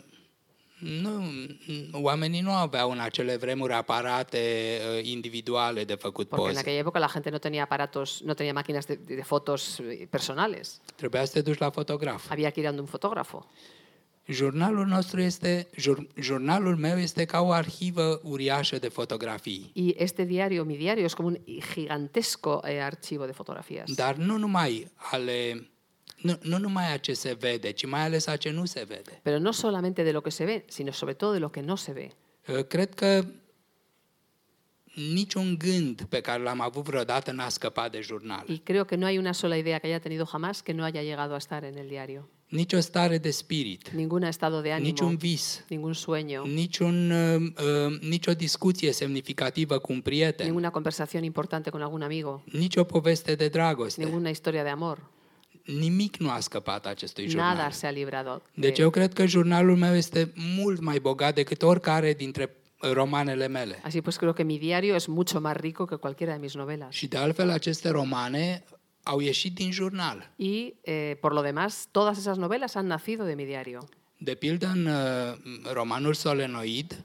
nu, 0.84 1.24
oamenii 1.92 2.42
nu 2.42 2.52
aveau 2.52 2.92
în 2.92 3.00
acele 3.00 3.36
vremuri 3.36 3.74
aparate 3.74 4.80
uh, 4.98 5.06
individuale 5.06 5.84
de 5.84 5.96
făcut 5.96 6.28
porque 6.28 6.46
en 6.46 6.54
poze. 6.54 6.60
aquella 6.60 6.80
época 6.80 7.00
la 7.00 7.08
gente 7.08 7.30
no 7.30 7.40
tenía 7.40 7.64
aparatos, 7.64 8.22
no 8.26 8.34
tenía 8.34 8.54
máquinas 8.54 8.86
de, 8.86 8.96
de 8.96 9.24
fotos 9.24 9.80
eh, 9.80 10.08
personales. 10.10 10.82
Trebuia 10.96 11.26
să 11.26 11.32
te 11.34 11.42
duci 11.42 11.60
la 11.60 11.70
fotograf. 11.70 12.30
Había 12.30 12.52
que 12.52 12.60
ir 12.60 12.68
a 12.68 12.72
un 12.72 12.86
fotógrafo. 12.86 13.46
Jurnalul 14.26 14.86
nostru 14.86 15.22
este, 15.22 15.68
jur, 15.76 16.08
jurnalul 16.16 16.76
meu 16.76 16.98
este 16.98 17.26
ca 17.26 17.42
o 17.42 17.52
arhivă 17.52 18.22
uriașă 18.24 18.78
de 18.78 18.88
fotografii. 18.88 19.72
Y 19.74 19.96
este 19.98 20.24
diario, 20.24 20.64
mi 20.64 20.78
diario, 20.78 21.04
es 21.04 21.14
como 21.14 21.28
un 21.28 21.38
gigantesco 21.74 22.62
eh, 22.66 22.82
archivo 22.82 23.26
de 23.26 23.32
fotografías. 23.32 23.94
Dar 23.96 24.16
nu 24.16 24.38
numai 24.38 24.92
ale 25.12 25.68
nu, 26.24 26.38
nu 26.42 26.58
numai 26.58 26.94
a 26.94 26.98
ce 26.98 27.14
se 27.14 27.34
vede, 27.40 27.72
ci 27.72 27.86
mai 27.86 28.02
ales 28.02 28.28
a 28.28 28.36
ce 28.36 28.50
nu 28.50 28.66
se 28.66 28.84
vede. 28.88 29.20
Pero 29.24 29.38
no 29.40 29.52
solamente 29.52 30.04
de 30.04 30.12
lo 30.12 30.22
que 30.22 30.32
se 30.32 30.46
ve, 30.46 30.64
sino 30.68 30.92
sobre 30.92 31.14
todo 31.14 31.32
de 31.34 31.40
lo 31.40 31.50
que 31.50 31.62
no 31.62 31.76
se 31.76 31.92
ve. 31.92 32.10
Uh, 32.48 32.64
Cred 32.64 32.94
că 32.94 33.26
niciun 35.14 35.58
gând 35.58 36.02
pe 36.10 36.20
care 36.22 36.44
l-am 36.44 36.62
avut 36.62 36.84
vreodată 36.84 37.32
n-a 37.32 37.50
scăpat 37.50 37.92
de 37.92 38.02
jurnal. 38.02 38.46
Y 38.48 38.58
creo 38.64 38.86
que 38.86 38.96
no 38.96 39.06
hay 39.06 39.18
una 39.18 39.32
sola 39.34 39.58
idea 39.58 39.80
que 39.80 39.88
haya 39.88 40.00
tenido 40.00 40.26
jamás 40.26 40.62
que 40.62 40.74
no 40.74 40.84
haya 40.84 41.02
llegado 41.02 41.34
a 41.34 41.38
estar 41.38 41.64
en 41.64 41.78
el 41.78 41.88
diario. 41.88 42.30
Nici 42.50 42.76
o 42.76 42.80
stare 42.82 43.18
de 43.18 43.30
spirit, 43.30 43.90
Ningún 43.90 44.24
estado 44.24 44.62
de 44.62 44.72
ánimo, 44.72 44.90
niciun 44.90 45.18
vis, 45.18 45.64
ningún 45.70 45.96
sueño, 45.96 46.44
niciun, 46.46 47.12
uh, 47.12 48.00
nicio 48.02 48.34
discuție 48.36 48.92
semnificativă 48.92 49.78
cu 49.80 49.92
un 49.92 50.02
prieten, 50.02 50.46
ninguna 50.46 50.70
conversación 50.70 51.24
importante 51.24 51.70
con 51.72 51.82
algún 51.82 52.04
amigo, 52.04 52.44
nicio 52.52 52.84
poveste 52.86 53.36
de 53.36 53.48
dragoste. 53.50 54.04
ninguna 54.04 54.30
historia 54.30 54.64
de 54.64 54.70
amor. 54.70 54.98
Nimic 55.66 56.18
nu 56.18 56.30
a 56.30 56.40
scăpat 56.40 56.86
acestui 56.86 57.26
Nada 57.26 57.50
jurnal. 57.54 57.72
se 57.72 57.86
ha 57.86 57.92
librado. 57.92 58.42
de- 58.54 58.68
Deci 58.68 58.80
eu 58.80 58.90
cred 58.90 59.14
că 59.14 59.26
jurnalul 59.26 59.78
meu 59.78 59.96
este 59.96 60.32
mult 60.58 60.80
mai 60.82 61.00
bogat 61.00 61.36
decât 61.36 61.62
oricare 61.62 62.14
dintre 62.14 62.56
romanele 62.80 63.48
mele. 63.48 63.82
Así 63.88 64.02
pues 64.02 64.16
creo 64.18 64.34
que 64.34 64.44
mi 64.44 64.58
diario 64.58 64.96
es 64.96 65.06
mucho 65.08 65.40
más 65.40 65.56
rico 65.56 65.86
que 65.86 65.96
cualquiera 65.96 66.34
de 66.34 66.40
mis 66.40 66.54
novelas. 66.56 66.94
Și 66.94 67.08
de 67.08 67.18
altfel 67.18 67.50
aceste 67.50 67.90
romane 67.90 68.64
au 69.04 69.20
ieșit 69.20 69.54
din 69.54 69.72
jurnal. 69.72 70.32
Y 70.36 70.74
eh, 70.82 71.18
por 71.20 71.34
lo 71.34 71.42
demás, 71.42 71.88
todas 71.92 72.18
esas 72.18 72.38
novelas 72.38 72.76
han 72.76 72.86
nacido 72.88 73.24
de 73.24 73.34
mi 73.34 73.46
diario. 73.46 73.88
De 74.18 74.34
pildă, 74.36 74.68
în 74.74 74.86
uh, 74.86 75.72
romanul 75.74 76.14
Solenoid, 76.14 77.04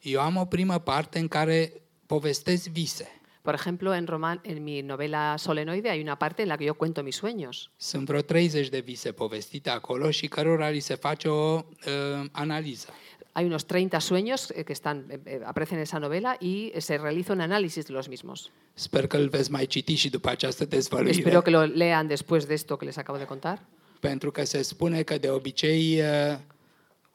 eu 0.00 0.20
am 0.20 0.36
o 0.36 0.44
primă 0.44 0.78
parte 0.78 1.18
în 1.18 1.28
care 1.28 1.72
povestesc 2.06 2.66
vise. 2.68 3.19
Por 3.50 3.58
ejemplo, 3.58 3.92
en, 3.96 4.06
roman, 4.06 4.40
en 4.44 4.62
mi 4.62 4.80
novela 4.84 5.36
Solenoide 5.36 5.90
hay 5.90 6.00
una 6.00 6.16
parte 6.20 6.44
en 6.44 6.48
la 6.48 6.56
que 6.56 6.66
yo 6.66 6.74
cuento 6.74 7.02
mis 7.02 7.16
sueños. 7.16 7.72
Sunt 7.78 8.06
vreo 8.06 8.22
30 8.22 8.70
de 8.70 8.80
vise 8.80 9.12
povestite 9.12 9.70
acolo 9.70 10.10
și 10.10 10.28
cărora 10.28 10.68
li 10.68 10.80
se 10.80 10.94
face 10.94 11.28
o 11.28 11.54
uh, 11.56 12.26
analiză. 12.32 12.88
Hay 13.32 13.44
unos 13.46 13.66
30 13.66 14.00
sueños 14.00 14.52
eh, 14.52 14.64
que 14.64 14.72
están, 14.72 15.06
eh, 15.10 15.18
eh, 15.24 15.40
aparecen 15.44 15.78
en 15.78 15.82
esa 15.82 15.98
novela 15.98 16.36
y 16.40 16.72
se 16.78 16.96
realiza 16.96 17.32
un 17.32 17.40
análisis 17.40 17.86
de 17.86 17.92
los 17.92 18.08
mismos. 18.08 18.50
Sper 18.74 19.06
că 19.06 19.16
îl 19.16 19.28
veți 19.28 19.50
mai 19.50 19.66
citi 19.66 19.94
și 19.94 20.10
după 20.10 20.28
această 20.28 20.64
dezvăluire. 20.64 21.18
Espero 21.18 21.42
que 21.42 21.50
lo 21.50 21.64
lean 21.64 22.06
después 22.06 22.46
de 22.46 22.54
esto 22.54 22.76
que 22.76 22.86
les 22.86 22.96
acabo 22.96 23.18
de 23.18 23.24
contar. 23.24 23.62
Pentru 24.00 24.30
că 24.30 24.44
se 24.44 24.62
spune 24.62 25.02
că 25.02 25.18
de 25.18 25.30
obicei 25.30 26.00
uh, 26.00 26.38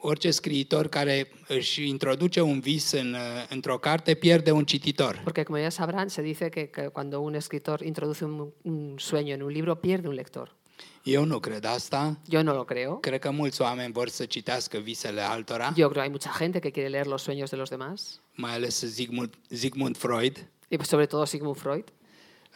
orice 0.05 0.31
scriitor 0.31 0.87
care 0.87 1.27
își 1.47 1.87
introduce 1.87 2.41
un 2.41 2.59
vis 2.59 2.91
în, 2.91 3.13
uh, 3.13 3.19
într-o 3.49 3.77
carte 3.77 4.13
pierde 4.13 4.51
un 4.51 4.65
cititor. 4.65 5.19
Porque 5.23 5.43
como 5.43 5.59
ya 5.59 5.69
sabrán, 5.69 6.09
se 6.09 6.21
dice 6.21 6.49
que, 6.49 6.69
que 6.69 6.87
cuando 6.87 7.19
un 7.19 7.33
escritor 7.35 7.81
introduce 7.81 8.23
un, 8.25 8.53
un 8.63 8.95
sueño 8.97 9.33
en 9.33 9.41
un 9.41 9.51
libro, 9.51 9.75
pierde 9.75 10.07
un 10.07 10.15
lector. 10.15 10.55
Eu 11.03 11.25
nu 11.25 11.39
cred 11.39 11.65
asta. 11.65 12.19
Yo 12.27 12.41
no 12.41 12.53
lo 12.53 12.63
creo. 12.63 12.97
Cred 12.99 13.19
că 13.19 13.31
mulți 13.31 13.61
oameni 13.61 13.91
vor 13.91 14.09
să 14.09 14.25
citească 14.25 14.77
visele 14.77 15.21
altora, 15.21 15.73
Yo 15.75 15.87
creo 15.87 15.89
que 15.89 15.99
hay 16.01 16.09
mucha 16.09 16.31
gente 16.39 16.59
que 16.59 16.71
quiere 16.71 16.89
leer 16.89 17.05
los 17.05 17.21
sueños 17.21 17.49
de 17.49 17.57
los 17.57 17.69
demás, 17.69 18.21
mai 18.33 18.53
ales 18.53 18.75
Sigmund, 18.75 19.29
Sigmund 19.49 19.95
Freud. 19.97 20.37
y 20.69 20.75
pues 20.77 20.87
sobre 20.87 21.05
todo 21.07 21.25
Sigmund 21.25 21.55
Freud. 21.55 21.85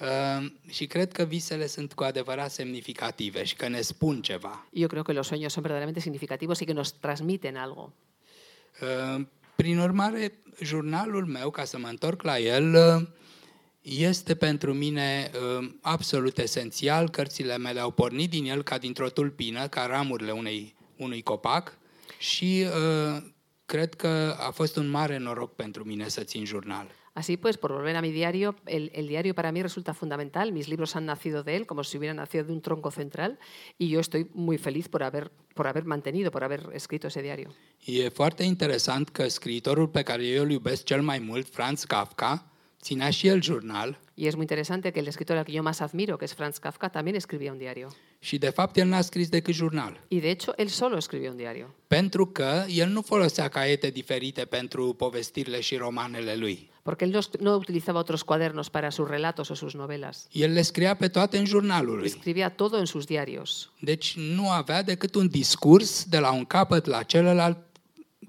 Uh, 0.01 0.51
și 0.69 0.85
cred 0.85 1.11
că 1.11 1.23
visele 1.23 1.67
sunt 1.67 1.93
cu 1.93 2.03
adevărat 2.03 2.51
semnificative 2.51 3.43
și 3.43 3.55
că 3.55 3.67
ne 3.67 3.81
spun 3.81 4.21
ceva. 4.21 4.67
Y 4.71 4.79
yo 4.81 4.87
creo 4.87 5.03
que 5.03 5.13
los 5.13 5.27
sueños 5.27 5.53
son 5.53 5.63
verdaderamente 5.63 5.99
significativos 5.99 6.59
y 6.59 6.65
que 6.65 6.73
nos 6.73 6.91
transmiten 6.91 7.55
algo. 7.55 7.93
Uh, 8.81 9.25
prin 9.55 9.79
urmare, 9.79 10.39
jurnalul 10.61 11.25
meu, 11.25 11.49
ca 11.49 11.63
să 11.63 11.77
mă 11.77 11.87
întorc 11.87 12.21
la 12.21 12.39
el, 12.39 12.73
uh, 12.73 13.07
este 13.81 14.35
pentru 14.35 14.73
mine 14.73 15.31
uh, 15.33 15.69
absolut 15.81 16.37
esențial. 16.37 17.09
Cărțile 17.09 17.57
mele 17.57 17.79
au 17.79 17.91
pornit 17.91 18.29
din 18.29 18.45
el 18.45 18.63
ca 18.63 18.77
dintr-o 18.77 19.09
tulpină, 19.09 19.67
ca 19.67 19.85
ramurile 19.85 20.31
unei, 20.31 20.75
unui 20.97 21.21
copac 21.21 21.77
și 22.17 22.65
uh, 22.65 23.23
cred 23.65 23.93
că 23.93 24.35
a 24.39 24.51
fost 24.51 24.75
un 24.75 24.89
mare 24.89 25.17
noroc 25.17 25.55
pentru 25.55 25.83
mine 25.83 26.07
să 26.07 26.23
țin 26.23 26.45
jurnal. 26.45 26.91
Así 27.19 27.35
pues, 27.35 27.57
por 27.57 27.73
volver 27.73 27.97
a 27.97 28.01
mi 28.01 28.11
diario, 28.11 28.55
el, 28.65 28.91
el 28.93 29.09
diario 29.09 29.35
para 29.35 29.51
mí 29.51 29.61
resulta 29.61 29.93
fundamental. 29.93 30.53
Mis 30.53 30.69
libros 30.69 30.95
han 30.95 31.05
nacido 31.05 31.43
de 31.43 31.57
él 31.57 31.65
como 31.65 31.83
si 31.83 31.97
hubieran 31.97 32.15
nacido 32.15 32.45
de 32.45 32.53
un 32.53 32.61
tronco 32.61 32.91
central 32.91 33.37
y 33.77 33.89
yo 33.89 33.99
estoy 33.99 34.29
muy 34.33 34.57
feliz 34.57 34.87
por 34.87 35.03
haber, 35.03 35.29
por 35.53 35.67
haber 35.67 35.83
mantenido, 35.83 36.31
por 36.31 36.45
haber 36.45 36.69
escrito 36.71 37.07
ese 37.07 37.21
diario. 37.21 37.49
E 37.85 38.09
foarte 38.09 38.43
interesant 38.45 39.09
că 39.09 39.27
scriitorul 39.27 39.87
pe 39.87 40.03
care 40.03 40.25
eu 40.25 40.43
îl 40.43 40.51
iubesc 40.51 40.83
cel 40.83 41.01
mai 41.01 41.19
mult, 41.19 41.47
Franz 41.49 41.83
Kafka, 41.83 42.51
ținea 42.81 43.09
și 43.09 43.27
el 43.27 43.41
jurnal 43.41 43.99
Y 44.21 44.27
es 44.27 44.35
muy 44.35 44.43
interesante 44.43 44.91
que 44.91 44.99
el 44.99 45.07
escritor 45.07 45.37
al 45.37 45.45
que 45.45 45.53
yo 45.53 45.63
más 45.63 45.79
admiro, 45.81 46.17
que 46.17 46.25
es 46.25 46.33
Franz 46.33 46.59
Kafka, 46.59 46.89
también 46.89 47.15
escribía 47.15 47.53
un 47.53 47.57
diario. 47.57 47.87
și 48.19 48.37
de 48.37 48.49
fapt 48.49 48.77
el 48.77 48.87
n-a 48.87 49.01
scris 49.01 49.29
decât 49.29 49.53
jurnal. 49.53 50.05
Y 50.09 50.19
de 50.19 50.29
hecho, 50.29 50.53
él 50.57 50.67
solo 50.67 50.97
escribió 50.97 51.29
un 51.29 51.37
diario. 51.37 51.73
Pentru 51.87 52.25
că 52.27 52.65
el 52.67 52.89
nu 52.89 53.01
folosea 53.01 53.47
caiete 53.47 53.89
diferite 53.89 54.45
pentru 54.45 54.93
povestirile 54.93 55.59
și 55.61 55.75
romanele 55.75 56.35
lui. 56.35 56.71
Porque 56.89 57.05
él 57.05 57.11
no, 57.11 57.19
no 57.39 57.55
utilizaba 57.55 57.99
otros 57.99 58.23
cuadernos 58.23 58.71
para 58.71 58.89
sus 58.89 59.07
relatos 59.07 59.51
o 59.51 59.55
sus 59.55 59.75
novelas. 59.75 60.27
El 60.31 60.53
le 60.53 60.63
scria 60.63 60.95
pe 60.95 61.07
toate 61.07 61.37
în 61.37 61.45
jurnalul 61.45 61.97
lui. 61.97 62.05
Escribía 62.05 62.49
todo 62.49 62.77
en 62.79 62.85
sus 62.85 63.05
diarios. 63.05 63.71
Deci 63.79 64.17
nu 64.17 64.49
avea 64.49 64.81
decât 64.83 65.15
un 65.15 65.27
discurs 65.27 66.05
de 66.05 66.19
la 66.19 66.31
un 66.31 66.45
capăt 66.45 66.85
la 66.85 67.03
celălalt 67.03 67.57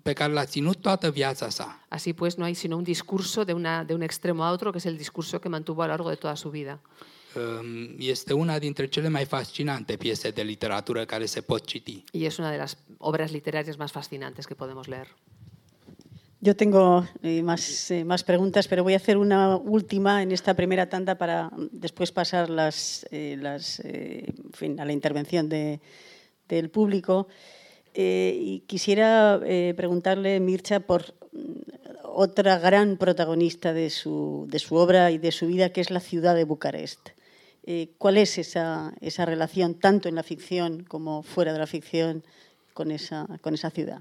pe 0.02 0.12
care 0.12 0.32
l-a 0.32 0.44
ținut 0.44 0.80
toată 0.80 1.10
viața 1.10 1.48
sa. 1.48 1.86
Así 1.88 2.12
pues, 2.12 2.34
no 2.36 2.44
hay 2.44 2.54
sino 2.54 2.76
un 2.76 2.84
discurso 2.84 3.44
de, 3.44 3.52
una, 3.52 3.84
de 3.84 3.94
un 3.94 4.02
extremo 4.02 4.44
a 4.44 4.50
otro, 4.50 4.70
que 4.72 4.78
es 4.78 4.84
el 4.84 4.96
discurso 4.96 5.40
que 5.40 5.48
mantuvo 5.48 5.82
a 5.82 5.86
lo 5.86 5.92
largo 5.92 6.10
de 6.10 6.16
toda 6.16 6.36
su 6.36 6.50
vida. 6.50 6.80
Um, 7.34 7.96
Este 7.98 8.32
una 8.34 8.58
dintre 8.58 8.86
cele 8.88 9.08
mai 9.08 9.24
fascinante 9.24 9.96
piese 9.96 10.30
de 10.30 10.42
literatură 10.42 11.04
care 11.04 11.26
se 11.26 11.40
pot 11.40 11.68
citi. 11.68 12.04
Y 12.12 12.24
es 12.24 12.38
una 12.38 12.50
de 12.50 12.58
las 12.58 12.76
obras 12.98 13.30
literarias 13.32 13.76
más 13.78 13.92
fascinantes 13.92 14.46
que 14.46 14.54
podemos 14.54 14.86
leer. 14.86 15.08
Yo 16.42 16.56
tengo 16.56 17.06
eh, 17.22 17.42
más, 17.42 17.90
eh, 17.90 18.02
más 18.02 18.24
preguntas, 18.24 18.66
pero 18.66 18.82
voy 18.82 18.94
a 18.94 18.96
hacer 18.96 19.18
una 19.18 19.56
última 19.56 20.22
en 20.22 20.32
esta 20.32 20.54
primera 20.54 20.88
tanda 20.88 21.16
para 21.16 21.50
después 21.70 22.12
pasar 22.12 22.48
las, 22.48 23.06
eh, 23.10 24.32
fin, 24.54 24.80
a 24.80 24.86
la 24.86 24.92
intervención 24.94 25.50
de- 25.50 25.80
del 26.48 26.70
público. 26.70 27.28
Y 27.92 28.60
quisiera 28.66 29.40
preguntarle, 29.76 30.40
Mircha, 30.40 30.80
por 30.80 31.12
mm, 31.32 31.38
otra 32.04 32.58
gran 32.58 32.96
protagonista 32.96 33.72
de 33.74 33.90
su, 33.90 34.46
de 34.48 34.58
su 34.60 34.76
obra 34.76 35.10
y 35.10 35.18
de 35.18 35.32
su 35.32 35.46
vida, 35.46 35.70
que 35.70 35.80
es 35.82 35.90
la 35.90 36.00
ciudad 36.00 36.34
de 36.34 36.44
Bucarest. 36.44 37.10
¿Cuál 37.98 38.16
es 38.16 38.38
esa, 38.38 38.94
esa 39.00 39.26
relación, 39.26 39.74
tanto 39.74 40.08
en 40.08 40.14
la 40.14 40.22
ficción 40.22 40.84
como 40.84 41.22
fuera 41.22 41.52
de 41.52 41.58
la 41.58 41.66
ficción, 41.66 42.24
con 42.72 42.90
esa, 42.90 43.26
con 43.42 43.54
esa 43.54 43.70
ciudad? 43.70 44.00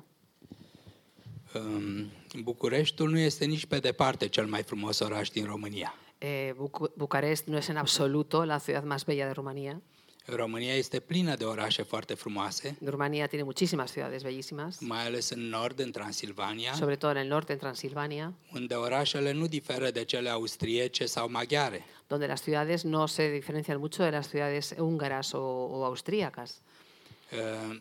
Um, 1.56 2.10
Bucureștiul 2.36 3.10
nu 3.10 3.20
este 3.20 3.46
nici 3.46 3.66
pe 3.66 3.78
departe 3.80 4.28
cel 4.28 4.46
mai 4.46 4.64
frumos 4.64 5.00
oraș 5.00 5.30
din 5.30 5.46
România. 5.46 5.94
Eh, 6.18 6.52
Bucu- 6.56 6.92
Bucarest 6.98 7.46
no 7.48 7.58
es 7.58 7.68
en 7.68 7.78
absoluto 7.78 8.46
la 8.46 8.58
ciudad 8.60 8.84
más 8.84 9.04
bella 9.06 9.26
de 9.26 9.32
Rumanía. 9.32 9.82
România 10.26 10.74
este 10.74 11.00
plină 11.00 11.36
de 11.36 11.44
orașe 11.44 11.84
foarte 11.84 12.14
frumoase, 12.14 12.78
Rumanía 12.86 13.28
tiene 13.28 13.44
muchísimas 13.44 13.92
ciudades 13.92 14.22
bellísimas, 14.22 14.78
mai 14.80 15.06
ales 15.06 15.30
în 15.30 15.40
nord, 15.50 15.80
în 15.80 15.92
Transilvania, 15.92 16.74
sobre 16.74 16.96
todo 16.96 17.12
en 17.14 17.18
el 17.22 17.28
norte, 17.28 17.52
en 17.52 17.58
Transilvania, 17.58 18.34
unde 18.54 18.74
orașele 18.76 19.32
nu 19.32 19.48
diferă 19.48 19.90
de 19.92 20.04
cele 20.04 20.30
austriece 20.30 21.06
sau 21.06 21.30
maghiare. 21.30 21.84
donde 22.08 22.26
las 22.28 22.42
ciudades 22.42 22.84
no 22.84 23.06
se 23.08 23.32
diferencian 23.32 23.78
mucho 23.80 24.04
de 24.04 24.10
las 24.10 24.28
ciudades 24.28 24.74
húngaras 24.78 25.34
o, 25.34 25.40
o 25.72 25.84
austríacas. 25.86 26.62
Uh, 27.32 27.76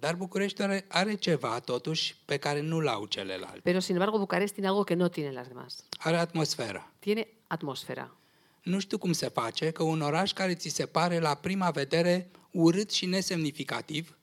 Dar 0.00 0.14
București 0.14 0.62
are, 0.62 0.84
are 0.88 1.14
ceva, 1.14 1.60
totuși, 1.60 2.16
pe 2.24 2.36
care 2.36 2.60
nu-l 2.60 2.86
au 2.86 3.06
celelalte. 3.06 3.60
Pero 3.62 3.78
sin 3.78 3.94
embargo, 3.94 4.18
Bucarest 4.18 4.52
tiene 4.52 4.68
algo 4.68 4.84
que 4.84 4.94
no 4.94 5.08
tienen 5.08 5.34
las 5.34 5.46
demás. 5.46 5.84
Are 5.98 6.16
atmosferă. 6.16 6.92
Tiene 6.98 7.28
atmósfera. 7.46 8.16
Nu 8.62 8.78
știu 8.78 8.98
cum 8.98 9.12
se 9.12 9.28
face 9.28 9.70
că 9.70 9.82
un 9.82 10.00
oraș 10.00 10.32
care 10.32 10.54
ți 10.54 10.68
se 10.68 10.86
pare 10.86 11.18
la 11.18 11.34
prima 11.34 11.70
vedere 11.70 12.30
urât 12.50 12.90
și 12.90 13.06
nesemnificativ 13.06 14.16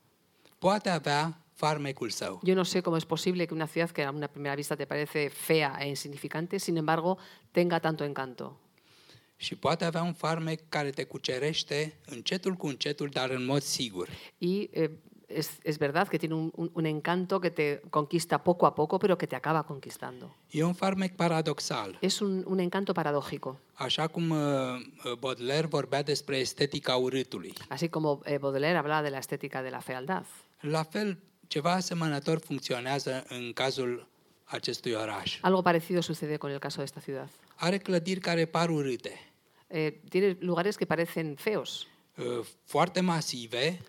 poate 0.57 0.89
avea 0.89 1.41
farmecul 1.53 2.09
său. 2.09 2.41
Yo 2.43 2.53
no 2.53 2.63
sé 2.63 2.81
cómo 2.81 2.97
es 2.97 3.05
posible 3.05 3.45
que 3.45 3.53
una 3.53 3.67
ciudad 3.67 3.89
que 3.89 4.03
a 4.03 4.11
una 4.11 4.27
primera 4.27 4.55
vista 4.55 4.75
te 4.75 4.85
parece 4.85 5.27
fea 5.27 5.77
e 5.79 5.87
insignificante, 5.87 6.57
sin 6.57 6.75
embargo, 6.75 7.17
tenga 7.51 7.79
tanto 7.79 8.03
encanto. 8.03 8.59
Și 9.35 9.55
poate 9.55 9.85
avea 9.85 10.03
un 10.03 10.13
farmec 10.13 10.69
care 10.69 10.89
te 10.89 11.03
cucerește 11.03 11.93
încetul 12.05 12.53
cu 12.53 12.67
încetul, 12.67 13.09
dar 13.09 13.29
în 13.29 13.45
mod 13.45 13.61
sigur. 13.61 14.09
Y 14.37 14.69
eh, 14.71 14.89
es, 15.29 15.59
es 15.63 15.77
verdad 15.77 16.07
que 16.07 16.17
tiene 16.19 16.35
un, 16.35 16.51
un- 16.55 16.71
un 16.73 16.85
encanto 16.85 17.39
que 17.39 17.51
te 17.51 17.81
conquista 17.89 18.43
poco 18.43 18.65
a 18.65 18.73
poco, 18.73 18.97
pero 18.99 19.17
que 19.17 19.27
te 19.27 19.35
acaba 19.35 19.63
conquistando. 19.63 20.35
E 20.51 20.63
un 20.63 20.73
farmec 20.75 21.15
paradoxal. 21.15 21.97
Es 22.01 22.21
un, 22.21 22.43
un 22.47 22.59
encanto 22.59 22.93
paradójico. 22.93 23.57
Așa 23.75 24.07
cum 24.07 24.29
uh, 24.31 24.37
uh, 24.37 25.13
Baudelaire 25.19 25.67
vorbea 25.67 26.03
despre 26.03 26.39
estetica 26.39 26.95
urâtului. 26.97 27.53
Así 27.69 27.89
como 27.89 28.19
eh, 28.25 28.37
Baudelaire 28.39 28.77
hablaba 28.77 29.01
de 29.03 29.09
la 29.09 29.17
estética 29.19 29.61
de 29.61 29.69
la 29.69 29.79
fealdad. 29.79 30.25
La 30.61 30.83
fel, 30.83 31.17
ceva 31.47 31.73
asemănător 31.73 32.39
funcționează 32.39 33.23
în 33.29 33.51
cazul 33.53 34.07
acestui 34.45 34.91
oraș. 34.93 35.37
Algo 35.41 35.61
parecido 35.61 36.01
sucede 36.01 36.37
con 36.37 36.49
el 36.51 36.59
caso 36.59 36.77
de 36.77 36.83
esta 36.83 36.99
ciudad. 36.99 37.29
Are 37.55 37.77
clădiri 37.77 38.19
care 38.19 38.45
par 38.45 38.69
urâte, 38.69 39.23
Eh, 39.71 39.93
tiene 40.09 40.37
lugares 40.39 40.75
que 40.75 40.85
parecen 40.85 41.35
feos, 41.35 41.87
uh, 42.17 42.45
foarte 42.65 43.01
masive, 43.01 43.79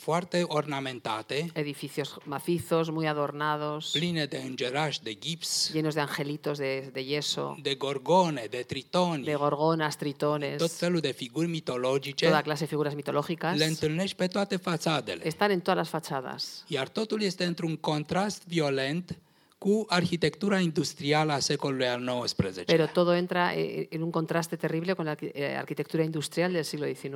foarte 0.00 0.44
ornamentate, 0.46 1.50
edificios 1.54 2.18
macizos, 2.24 2.90
muy 2.90 3.06
adornados, 3.06 3.90
pline 3.92 4.26
de 4.26 4.38
îngerași, 4.38 5.02
de 5.02 5.18
gips, 5.20 5.70
llenos 5.72 5.94
de 5.94 6.00
angelitos 6.00 6.58
de, 6.58 6.90
de 6.92 7.04
yeso, 7.04 7.56
de 7.62 7.74
gorgone, 7.74 8.46
de 8.50 8.62
tritoni, 8.62 9.24
de 9.24 9.34
gorgonas, 9.34 9.96
tot 9.96 9.98
tritones, 9.98 10.76
felul 10.76 11.00
de 11.00 11.12
figuri 11.12 11.48
mitologice, 11.48 12.26
toda 12.26 12.42
clase 12.42 12.64
de 12.64 12.68
figuras 12.68 12.94
mitológicas. 12.94 13.56
le 13.56 13.64
întâlnești 13.64 14.16
pe 14.16 14.26
toate 14.26 14.56
fațadele. 14.56 15.26
Están 15.26 15.50
en 15.50 15.60
todas 15.60 15.76
las 15.76 15.88
fachadas. 15.88 16.64
Iar 16.66 16.88
totul 16.88 17.22
este 17.22 17.44
într-un 17.44 17.76
contrast 17.76 18.42
violent 18.46 19.18
cu 19.58 19.84
arhitectura 19.88 20.58
industrială 20.58 21.32
a 21.32 21.38
secolului 21.38 21.86
al 21.86 22.22
XIX. 22.26 22.62
Pero 22.64 22.86
todo 22.86 23.14
entra 23.14 23.52
eh, 23.54 23.86
en 23.90 24.02
un 24.02 24.10
contraste 24.10 24.56
terrible 24.56 24.92
con 24.94 25.04
la 25.04 25.14
eh, 25.20 25.56
arquitectura 25.58 26.02
industrial 26.02 26.52
del 26.52 26.62
siglo 26.62 26.86
XIX. 26.86 27.10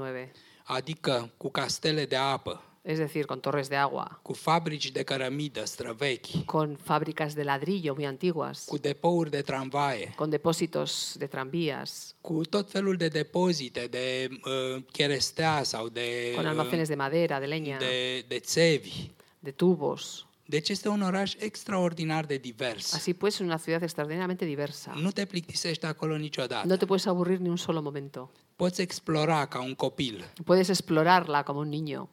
Adică 0.65 1.31
cu 1.37 1.51
castele 1.51 2.05
de 2.05 2.17
apă, 2.17 2.63
Es 2.87 2.99
decir, 2.99 3.25
con 3.25 3.41
torres 3.41 3.69
de 3.69 3.77
agua, 3.77 4.19
cu 4.23 4.33
fabrici 4.33 4.91
de 4.91 5.03
cărămidă 5.03 5.65
străvechi, 5.65 6.45
con 6.45 6.77
fábricas 6.83 7.35
de 7.35 7.43
ladrillo 7.43 7.95
muy 7.95 8.07
antiguas, 8.07 8.65
cu 8.65 8.79
depouri 8.79 9.31
de 9.31 9.41
tramvaie, 9.41 10.13
con 10.17 10.31
depósitos 10.31 11.15
de 11.19 11.27
tranvías, 11.27 12.15
cu 12.21 12.41
tot 12.43 12.71
felul 12.71 12.97
de 12.97 13.09
depozite 13.09 13.87
de 13.91 14.29
uh, 14.31 14.83
cherestea 14.93 15.63
sau 15.63 15.89
de, 15.89 16.33
con 16.37 16.47
almacenes 16.47 16.89
de 16.89 16.95
madera, 16.95 17.41
de 17.41 17.47
leña, 17.47 17.79
de, 17.79 18.25
de 18.29 18.39
țevi. 18.39 19.15
de 19.39 19.51
tubos. 19.51 20.27
Deci 20.47 20.69
este 20.69 20.89
un 20.89 21.03
oraș 21.03 21.35
extraordinar 21.39 22.27
de 22.27 22.37
divers. 22.37 22.95
Así 22.95 23.15
pues, 23.15 23.35
es 23.35 23.41
una 23.41 23.59
ciudad 23.59 23.83
extraordinariamente 23.83 24.45
diversa. 24.45 24.93
Nu 24.97 25.11
te 25.11 25.25
plictisești 25.25 25.87
acolo 25.87 26.17
niciodată. 26.17 26.67
No 26.67 26.77
te 26.77 26.85
puedes 26.85 27.07
aburrir 27.07 27.39
ni 27.39 27.49
un 27.49 27.57
solo 27.57 27.83
momento. 27.83 28.31
Poți 28.57 28.81
explora 28.81 29.47
ca 29.47 29.61
un 29.61 29.75
copil. 29.75 30.25
Puedes 30.45 30.69
explorarla 30.69 31.43
como 31.43 31.61
un 31.61 31.71
niño. 31.71 32.09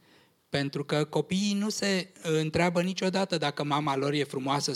Pentru 0.57 0.83
că 0.83 1.05
copiii 1.05 1.53
nu 1.53 1.69
se 1.69 2.11
uh, 2.25 2.39
niciodată 2.81 3.37
mama 3.63 3.95
lor 3.95 4.13
e 4.13 4.23
frumoasă. 4.23 4.71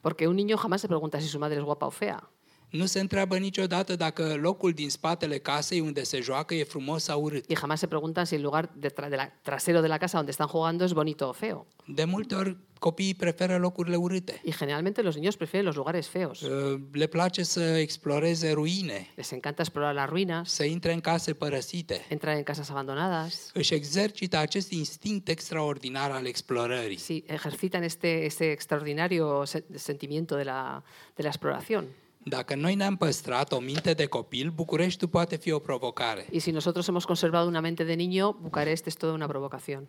Porque 0.00 0.26
un 0.26 0.36
niño 0.36 0.56
jamás 0.56 0.80
se 0.80 0.86
pregunta 0.86 1.18
si 1.18 1.26
su 1.26 1.38
madre 1.38 1.56
es 1.56 1.62
guapa 1.62 1.86
o 1.86 1.90
fea. 1.90 2.30
Nu 2.70 2.86
se 2.86 3.00
întreabă 3.00 3.36
niciodată 3.38 3.96
dacă 3.96 4.34
locul 4.40 4.72
din 4.72 4.90
spatele 4.90 5.38
casei 5.38 5.80
unde 5.80 6.02
se 6.02 6.20
joacă 6.20 6.54
e 6.54 6.64
frumos 6.64 7.02
sau 7.02 7.22
urât. 7.22 7.44
Y 7.50 7.54
jamás 7.56 7.78
se 7.78 7.86
preguntan 7.86 8.24
si 8.24 8.34
el 8.34 8.42
lugar 8.42 8.70
de 8.76 8.88
tra- 8.88 9.08
de 9.08 9.16
la- 9.16 9.32
trasero 9.42 9.80
de 9.80 9.86
la 9.86 9.98
casa 9.98 10.16
donde 10.16 10.30
están 10.30 10.46
jugando 10.46 10.84
es 10.84 10.92
bonito 10.92 11.28
o 11.28 11.32
feo. 11.32 11.66
De 11.86 12.04
multe 12.04 12.34
ori 12.34 12.56
copiii 12.78 13.14
preferă 13.14 13.56
locurile 13.58 13.96
urâte. 13.96 14.40
Y 14.44 14.52
generalmente 14.52 15.02
los 15.02 15.16
niños 15.16 15.36
prefieren 15.36 15.64
los 15.66 15.74
lugares 15.76 16.06
feos. 16.08 16.40
Uh, 16.40 16.80
Le 16.92 17.06
place 17.06 17.42
să 17.42 17.60
exploreze 17.60 18.52
ruine, 18.52 19.06
Les 19.16 19.30
encanta 19.30 19.62
explorar 19.62 19.94
las 19.94 20.08
ruinas, 20.08 20.50
să 20.50 20.64
intre 20.64 20.92
în 20.92 21.00
case 21.00 21.32
părăsite. 21.34 22.04
entrar 22.08 22.36
en 22.36 22.42
casas 22.42 22.70
abandonadas. 22.70 23.50
Își 23.54 23.74
exercită 23.74 24.36
acest 24.36 24.70
instinct 24.72 25.28
extraordinar 25.28 26.10
al 26.10 26.26
explorării. 26.26 26.98
Sí, 26.98 27.24
ejercitan 27.26 27.82
este, 27.82 28.24
este 28.24 28.50
extraordinario 28.50 29.44
se- 29.44 29.64
sentimiento 29.74 30.36
de 30.36 30.42
la, 30.42 30.82
de 31.14 31.22
la 31.22 31.28
exploración. 31.28 31.84
Dacă 32.24 32.54
noi 32.54 32.74
ne-am 32.74 32.96
păstrat 32.96 33.52
o 33.52 33.58
minte 33.58 33.92
de 33.92 34.06
copil, 34.06 34.50
Bucureștiul 34.54 35.10
poate 35.10 35.36
fi 35.36 35.50
o 35.52 35.58
provocare. 35.58 36.26
Y 36.30 36.38
si 36.40 36.50
nosotros 36.50 36.86
hemos 36.86 37.04
conservado 37.04 37.48
una 37.48 37.60
mente 37.60 37.84
de 37.84 37.94
niño, 37.94 38.36
Bucarest 38.40 38.86
es 38.86 38.96
toda 38.96 39.12
una 39.12 39.26
provocación. 39.26 39.88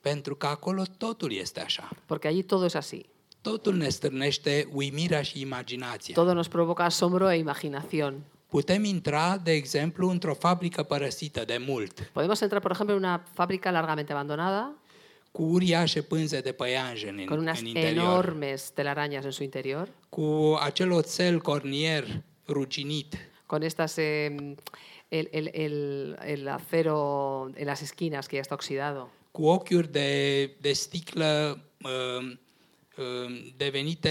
Pentru 0.00 0.34
că 0.34 0.46
acolo 0.46 0.82
totul 0.98 1.32
este 1.32 1.60
așa. 1.60 1.88
Porque 2.06 2.28
allí 2.28 2.42
todo 2.42 2.64
es 2.64 2.74
así. 2.74 3.06
Totul 3.40 3.74
ne 3.74 3.88
stârnește 3.88 4.68
uimirea 4.72 5.22
și 5.22 5.40
imaginația. 5.40 6.14
Todo 6.14 6.32
nos 6.32 6.48
provoca 6.48 6.84
asombro 6.84 7.32
e 7.32 7.36
imaginación. 7.36 8.14
Putem 8.48 8.84
intra, 8.84 9.38
de 9.42 9.52
exemplu, 9.52 10.08
într-o 10.08 10.34
fabrică 10.34 10.82
părăsită 10.82 11.44
de 11.44 11.64
mult, 11.68 12.10
Podemos 12.12 12.40
entrar, 12.40 12.60
por 12.60 12.70
ejemplo, 12.70 12.94
en 12.94 13.02
una 13.02 13.24
fábrica 13.32 13.70
largamente 13.70 14.12
abandonada 14.12 14.72
uriașe 15.32 16.02
pânze 16.02 16.40
de 16.40 16.52
păianjen 16.52 17.16
în, 17.18 17.24
con 17.24 17.38
unas 17.38 17.60
în 17.60 17.66
interior, 17.66 18.02
enormes 18.04 18.72
telarañas 18.72 19.24
en 19.24 19.30
su 19.30 19.42
interior, 19.42 19.88
cu 20.08 20.56
acel 20.60 20.90
oțel 20.90 21.40
cornier 21.40 22.04
ruginit, 22.46 23.14
con 23.46 23.62
estas 23.62 23.96
eh, 23.96 24.34
el, 25.08 25.28
el- 25.30 25.50
el- 25.52 26.18
el 26.26 26.48
acero 26.48 27.50
en 27.54 27.66
las 27.66 27.80
esquinas 27.82 28.26
que 28.26 28.36
ya 28.36 28.42
está 28.42 28.54
oxidado, 28.54 29.08
cu 29.30 29.44
ochiuri 29.46 29.88
de, 29.92 30.44
de 30.60 30.72
sticlă 30.72 31.60
uh, 31.84 32.24
uh, 32.98 33.52
devenite 33.56 34.10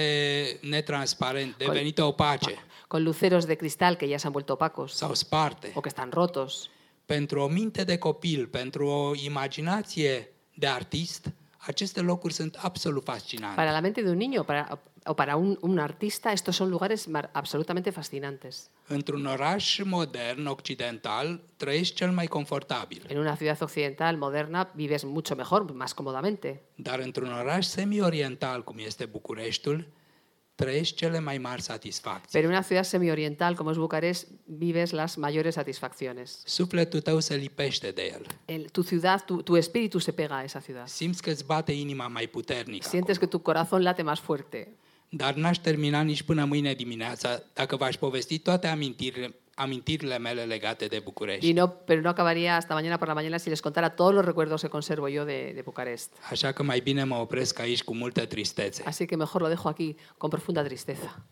netransparent, 0.62 1.58
devenite 1.58 2.02
opace. 2.02 2.56
Con 2.88 3.04
luceros 3.04 3.46
de 3.46 3.56
cristal 3.56 3.96
que 3.96 4.08
ya 4.08 4.18
se 4.18 4.26
han 4.26 4.32
vuelto 4.34 4.54
opacos. 4.54 4.94
Sau 4.94 5.14
sparte. 5.14 5.72
o 5.76 5.80
que 5.82 5.88
están 5.90 6.12
rotos. 6.12 6.70
Pentru 7.06 7.40
o 7.42 7.48
minte 7.48 7.84
de 7.84 7.98
copil, 7.98 8.48
pentru 8.48 8.86
o 8.88 9.12
imaginație 9.16 10.30
de 10.62 10.68
artist, 10.68 11.28
aceste 11.58 12.02
locuri 12.02 12.34
sunt 12.34 12.58
absolut 12.62 13.04
fascinante. 13.04 13.56
Para 13.56 13.72
la 13.72 13.80
mente 13.80 14.02
de 14.02 14.10
un 14.10 14.18
niño 14.18 14.44
para- 14.46 14.80
o 15.06 15.14
para 15.14 15.36
un, 15.36 15.58
un 15.62 15.80
artista, 15.80 16.32
estos 16.32 16.56
son 16.56 16.70
lugares 16.70 17.08
absolutamente 17.32 17.90
fascinantes. 17.92 18.70
Într-un 18.88 19.26
oraș 19.26 19.80
modern, 19.84 20.46
occidental, 20.46 21.42
trăiești 21.58 21.96
cel 21.96 22.12
mai 22.12 22.28
confortabil. 22.28 23.06
En 23.08 23.18
una 23.18 23.36
ciudad 23.36 23.62
occidental 23.62 24.16
moderna 24.18 24.70
vives 24.76 25.04
mucho 25.04 25.36
mejor, 25.36 25.72
más 25.74 25.94
cómodamente. 25.94 26.62
Dar 26.76 27.00
într-un 27.00 27.32
oraș 27.34 27.66
semi-oriental, 27.66 28.64
cum 28.64 28.76
este 28.78 29.06
Bucureștiul, 29.06 29.88
trăiești 30.62 30.96
cele 30.96 31.20
mai 31.20 31.38
mari 31.38 31.62
satisfacții. 31.62 32.30
Pero 32.32 32.46
en 32.46 32.52
una 32.52 32.62
ciudad 32.62 32.84
semi-oriental 32.84 33.56
como 33.56 33.70
es 33.72 33.78
Bucarest 33.78 34.28
vives 34.46 34.90
las 34.92 35.16
mayores 35.16 35.54
satisfacciones. 35.54 36.42
Sufletul 36.46 37.02
tău 37.02 37.20
se 37.20 37.36
lipește 37.36 37.92
de 37.92 38.12
el. 38.14 38.26
El- 38.46 38.70
tu 38.72 38.82
ciudad, 38.84 39.22
tu, 39.26 39.42
tu 39.42 39.56
espíritu 39.56 39.98
se 39.98 40.12
pega 40.12 40.36
a 40.36 40.44
esa 40.44 40.60
ciudad. 40.60 40.88
Simți 40.88 41.22
că 41.22 41.30
îți 41.30 41.46
bate 41.46 41.72
inima 41.72 42.08
mai 42.08 42.28
puternic. 42.28 42.84
Sientes 42.84 43.18
que 43.18 43.26
tu 43.26 43.40
corazón 43.40 43.82
late 43.82 44.02
más 44.02 44.20
fuerte. 44.20 44.68
Dar 45.10 45.34
n-aș 45.34 45.58
termina 45.58 46.02
nici 46.02 46.22
până 46.24 46.46
mâine 46.46 46.74
dimineața 46.74 47.44
dacă 47.54 47.76
v-aș 47.76 47.96
povesti 47.96 48.40
toate 48.40 48.68
amintirile, 48.68 49.36
amintirile 49.56 50.18
mele 50.18 50.44
legate 50.46 50.86
de 50.88 51.00
București. 51.00 51.50
Y 51.50 51.54
no, 51.54 51.74
pero 51.86 52.02
no 52.02 52.10
acabaría 52.10 52.58
hasta 52.58 52.74
mañana 52.74 52.98
por 52.98 53.08
la 53.08 53.14
mañana 53.14 53.38
si 53.40 53.50
les 53.50 53.62
contara 53.62 53.96
todos 53.96 54.14
los 54.14 54.26
recuerdos 54.26 54.62
que 54.62 54.70
conservo 54.70 55.08
yo 55.08 55.26
de, 55.26 55.54
de 55.54 55.62
Bucarest. 55.62 56.14
Așa 56.30 56.52
că 56.52 56.64
mai 56.64 56.80
bine 56.80 57.04
mă 57.04 57.16
opresc 57.16 57.60
aici 57.60 57.84
cu 57.84 57.94
multă 57.94 58.26
tristețe. 58.26 58.84
Así 58.86 59.06
que 59.06 59.16
mejor 59.16 59.42
lo 59.42 59.48
dejo 59.48 59.68
aquí 59.70 59.96
con 60.18 60.30
profunda 60.30 60.64
tristeza. 60.64 61.26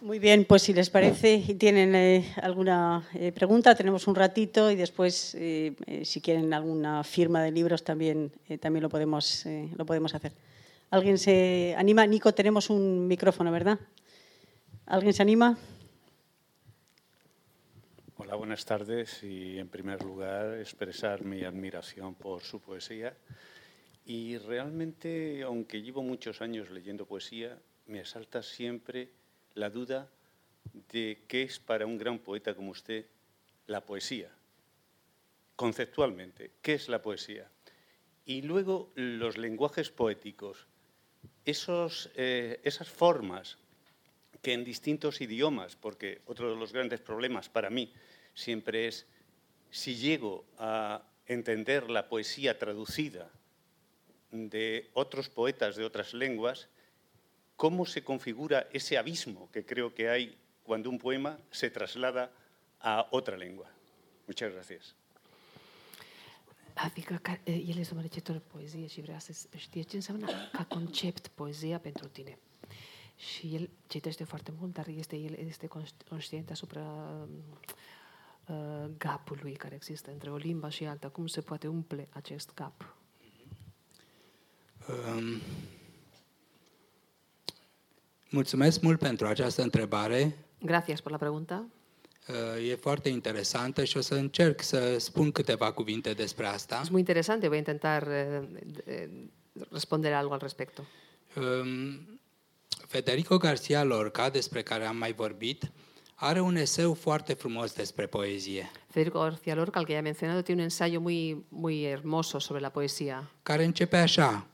Muy 0.00 0.20
bien, 0.20 0.44
pues 0.44 0.62
si 0.62 0.72
les 0.72 0.88
parece 0.88 1.42
y 1.48 1.54
tienen 1.54 1.94
eh, 1.96 2.32
alguna 2.40 3.02
eh, 3.12 3.32
pregunta, 3.32 3.74
tenemos 3.74 4.06
un 4.06 4.14
ratito 4.14 4.70
y 4.70 4.76
después, 4.76 5.34
eh, 5.34 5.74
eh, 5.86 6.04
si 6.04 6.20
quieren 6.20 6.54
alguna 6.54 7.02
firma 7.02 7.42
de 7.42 7.50
libros, 7.50 7.82
también, 7.82 8.30
eh, 8.48 8.56
también 8.56 8.84
lo, 8.84 8.88
podemos, 8.88 9.44
eh, 9.46 9.68
lo 9.76 9.84
podemos 9.84 10.14
hacer. 10.14 10.32
¿Alguien 10.90 11.18
se 11.18 11.74
anima? 11.76 12.06
Nico, 12.06 12.32
tenemos 12.32 12.70
un 12.70 13.08
micrófono, 13.08 13.50
¿verdad? 13.50 13.80
¿Alguien 14.86 15.12
se 15.12 15.22
anima? 15.22 15.58
Hola, 18.26 18.34
buenas 18.34 18.64
tardes 18.64 19.22
y 19.22 19.56
en 19.56 19.68
primer 19.68 20.02
lugar 20.02 20.58
expresar 20.58 21.24
mi 21.24 21.44
admiración 21.44 22.16
por 22.16 22.42
su 22.42 22.60
poesía. 22.60 23.16
Y 24.04 24.36
realmente, 24.38 25.44
aunque 25.44 25.80
llevo 25.80 26.02
muchos 26.02 26.42
años 26.42 26.68
leyendo 26.70 27.06
poesía, 27.06 27.56
me 27.86 28.00
asalta 28.00 28.42
siempre 28.42 29.10
la 29.54 29.70
duda 29.70 30.10
de 30.90 31.22
qué 31.28 31.44
es 31.44 31.60
para 31.60 31.86
un 31.86 31.98
gran 31.98 32.18
poeta 32.18 32.56
como 32.56 32.72
usted 32.72 33.06
la 33.68 33.86
poesía. 33.86 34.32
Conceptualmente, 35.54 36.50
¿qué 36.62 36.74
es 36.74 36.88
la 36.88 37.00
poesía? 37.00 37.48
Y 38.24 38.42
luego 38.42 38.90
los 38.96 39.38
lenguajes 39.38 39.90
poéticos, 39.90 40.66
esos, 41.44 42.10
eh, 42.16 42.58
esas 42.64 42.88
formas 42.88 43.56
que 44.42 44.52
en 44.52 44.64
distintos 44.64 45.20
idiomas, 45.20 45.76
porque 45.76 46.22
otro 46.26 46.50
de 46.50 46.56
los 46.56 46.72
grandes 46.72 47.00
problemas 47.00 47.48
para 47.48 47.70
mí 47.70 47.92
siempre 48.36 48.86
es 48.86 49.06
si 49.70 49.96
llego 49.96 50.44
a 50.58 51.02
entender 51.26 51.90
la 51.90 52.08
poesía 52.08 52.56
traducida 52.58 53.28
de 54.30 54.88
otros 54.92 55.28
poetas 55.28 55.74
de 55.74 55.84
otras 55.84 56.14
lenguas, 56.14 56.68
cómo 57.56 57.86
se 57.86 58.04
configura 58.04 58.68
ese 58.72 58.96
abismo 58.98 59.50
que 59.50 59.64
creo 59.64 59.94
que 59.94 60.08
hay 60.08 60.36
cuando 60.62 60.90
un 60.90 60.98
poema 60.98 61.38
se 61.50 61.70
traslada 61.70 62.30
a 62.80 63.08
otra 63.10 63.36
lengua. 63.36 63.68
Muchas 64.26 64.52
gracias. 64.52 64.94
Adică 66.74 67.18
ca, 67.22 67.38
el 67.44 67.78
este 67.78 67.94
un 67.94 68.08
de 68.10 68.40
poezie 68.52 68.86
și 68.86 69.00
vrea 69.00 69.18
să 69.18 69.32
știe 69.56 69.82
ce 69.82 69.96
înseamnă 69.96 70.26
ca 70.52 70.64
concept 70.64 71.28
poezia 71.28 71.78
pentru 71.78 72.08
tine. 72.08 72.38
Și 73.16 73.54
el 73.54 73.70
citește 73.86 74.24
foarte 74.24 74.52
mult, 74.58 74.72
dar 74.72 74.86
este, 74.88 75.16
el 75.16 75.34
este 75.46 75.68
conștient 76.08 76.50
asupra 76.50 76.82
gapului 78.98 79.52
care 79.52 79.74
există 79.74 80.10
între 80.10 80.30
o 80.30 80.36
limbă 80.36 80.68
și 80.68 80.84
alta. 80.84 81.08
Cum 81.08 81.26
se 81.26 81.40
poate 81.40 81.66
umple 81.66 82.08
acest 82.12 82.54
gap? 82.54 82.94
Um, 84.88 85.40
mulțumesc 88.30 88.80
mult 88.80 88.98
pentru 88.98 89.26
această 89.26 89.62
întrebare. 89.62 90.36
Gracias 90.58 91.00
por 91.00 91.10
la 91.10 91.18
pregunta. 91.18 91.64
Uh, 92.28 92.70
e 92.70 92.74
foarte 92.74 93.08
interesantă 93.08 93.84
și 93.84 93.96
o 93.96 94.00
să 94.00 94.14
încerc 94.14 94.62
să 94.62 94.98
spun 94.98 95.32
câteva 95.32 95.72
cuvinte 95.72 96.12
despre 96.12 96.46
asta. 96.46 96.80
Es 96.82 96.88
muy 96.88 96.98
interesante, 96.98 97.46
voy 97.46 97.56
a 97.56 97.58
intentar 97.58 98.08
eh, 98.84 99.08
responder 99.70 100.12
algo 100.12 100.32
al 100.32 100.38
respecto. 100.38 100.82
Um, 101.36 102.20
Federico 102.86 103.36
Garcia 103.36 103.82
Lorca, 103.82 104.30
despre 104.30 104.62
care 104.62 104.84
am 104.84 104.96
mai 104.96 105.12
vorbit, 105.12 105.70
are 106.18 106.40
un 106.40 106.56
eseu 106.56 106.94
foarte 106.94 107.34
frumos 107.34 107.74
despre 107.74 108.06
poezie. 108.06 108.70
Federico 108.88 109.20
García 109.20 109.54
Lorca, 109.54 109.78
al 109.78 109.84
que 109.84 109.92
ya 109.92 109.98
he 109.98 110.02
mencionado, 110.02 110.42
tiene 110.42 110.60
un 110.60 110.64
ensayo 110.64 111.00
muy, 111.00 111.44
muy 111.48 111.84
hermoso 111.84 112.40
sobre 112.40 112.60
la 112.60 112.70
poesía. 112.70 113.30
Care 113.42 113.64
începe 113.64 113.96
așa. 113.96 114.46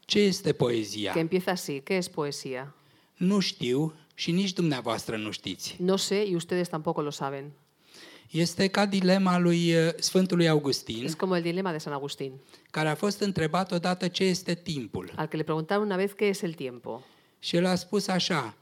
Ce 0.00 0.18
este 0.18 0.52
poezia? 0.52 1.12
Que 1.12 1.20
empieza 1.20 1.50
así. 1.52 1.80
¿Qué 1.80 1.96
es 1.96 2.08
poesía? 2.08 2.74
Nu 3.16 3.38
știu 3.38 3.94
și 4.14 4.32
nici 4.32 4.52
dumneavoastră 4.52 5.16
nu 5.16 5.30
știți. 5.30 5.76
No 5.78 5.96
sé 5.96 6.24
y 6.24 6.34
ustedes 6.34 6.68
tampoco 6.68 7.02
lo 7.02 7.10
saben. 7.10 7.52
Este 8.30 8.68
ca 8.68 8.86
dilema 8.86 9.38
lui 9.38 9.74
uh, 9.74 9.92
Sfântului 9.98 10.48
Augustin. 10.48 11.04
Es 11.04 11.14
como 11.14 11.36
el 11.36 11.42
dilema 11.42 11.72
de 11.72 11.78
San 11.78 11.92
Agustín. 11.92 12.32
Care 12.70 12.88
a 12.88 12.94
fost 12.94 13.20
întrebat 13.20 13.72
odată 13.72 14.08
ce 14.08 14.24
este 14.24 14.54
timpul. 14.54 15.12
Al 15.16 15.26
que 15.26 15.36
le 15.36 15.42
preguntaron 15.42 15.84
una 15.84 15.96
vez 15.96 16.10
qué 16.10 16.28
es 16.28 16.42
el 16.42 16.54
tiempo. 16.54 17.04
Și 17.38 17.56
el 17.56 17.66
a 17.66 17.74
spus 17.74 18.06
așa, 18.06 18.54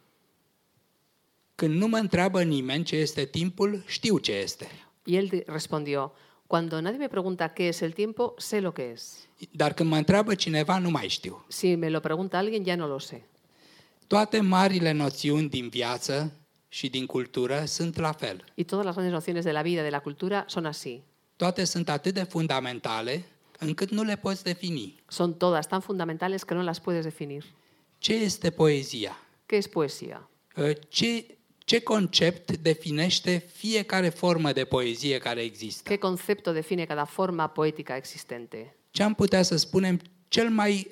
când 1.55 1.75
nu 1.75 1.87
mă 1.87 1.97
întreabă 1.97 2.43
nimeni 2.43 2.85
ce 2.85 2.97
este 2.97 3.25
timpul, 3.25 3.83
știu 3.87 4.19
ce 4.19 4.33
este. 4.33 4.69
Y 5.05 5.17
él 5.17 5.43
respondió, 5.47 6.13
cuando 6.47 6.81
nadie 6.81 6.99
me 6.99 7.09
pregunta 7.09 7.49
qué 7.49 7.69
es 7.69 7.81
el 7.81 7.93
tiempo, 7.93 8.35
sé 8.39 8.61
lo 8.61 8.73
que 8.73 8.91
es. 8.95 9.29
Dar 9.51 9.73
când 9.73 9.91
mă 9.91 9.97
întreabă 9.97 10.35
cineva, 10.35 10.79
nu 10.79 10.91
mai 10.91 11.09
știu. 11.09 11.45
Si 11.49 11.75
me 11.75 11.89
lo 11.89 12.01
pregunta 12.01 12.39
alguien, 12.39 12.65
ya 12.65 12.77
no 12.77 12.87
lo 12.87 12.99
sé. 12.99 13.29
Toate 14.07 14.41
marile 14.41 14.93
noțiuni 14.93 15.49
din 15.49 15.69
viață 15.69 16.33
și 16.69 16.89
din 16.89 17.07
cultură 17.07 17.65
sunt 17.65 17.97
la 17.97 18.13
fel. 18.13 18.45
Y 18.55 18.65
todas 18.65 18.85
las 18.85 18.95
grandes 18.95 19.15
nociones 19.15 19.45
de 19.45 19.53
la 19.53 19.63
vida, 19.63 19.83
de 19.83 19.91
la 19.91 20.01
cultura, 20.01 20.45
son 20.49 20.65
así. 20.65 21.03
Toate 21.37 21.65
sunt 21.65 21.89
atât 21.89 22.15
de 22.15 22.23
fundamentale 22.23 23.25
încât 23.59 23.91
nu 23.91 24.03
le 24.03 24.17
poți 24.17 24.43
defini. 24.43 25.03
Son 25.09 25.35
todas 25.35 25.67
tan 25.67 25.81
fundamentales 25.81 26.43
que 26.43 26.55
no 26.55 26.63
las 26.63 26.81
puedes 26.81 27.05
definir. 27.05 27.45
Ce 27.99 28.15
este 28.15 28.51
poezia? 28.51 29.17
¿Qué 29.47 29.57
es 29.57 29.69
poesía? 29.69 30.29
Ă, 30.57 30.73
ce, 30.89 31.25
ce 31.65 31.81
concept 31.81 32.57
definește 32.57 33.45
fiecare 33.53 34.09
formă 34.09 34.53
de 34.53 34.65
poezie 34.65 35.19
care 35.19 35.41
există? 35.41 35.93
¿Qué 35.93 35.99
concepto 35.99 36.53
define 36.53 36.85
cada 36.85 37.05
forma 37.05 37.47
poética 37.47 37.97
existente? 37.97 38.77
Ce 38.91 39.03
am 39.03 39.15
putea 39.15 39.43
să 39.43 39.57
spunem 39.57 40.01
cel 40.29 40.49
mai 40.49 40.91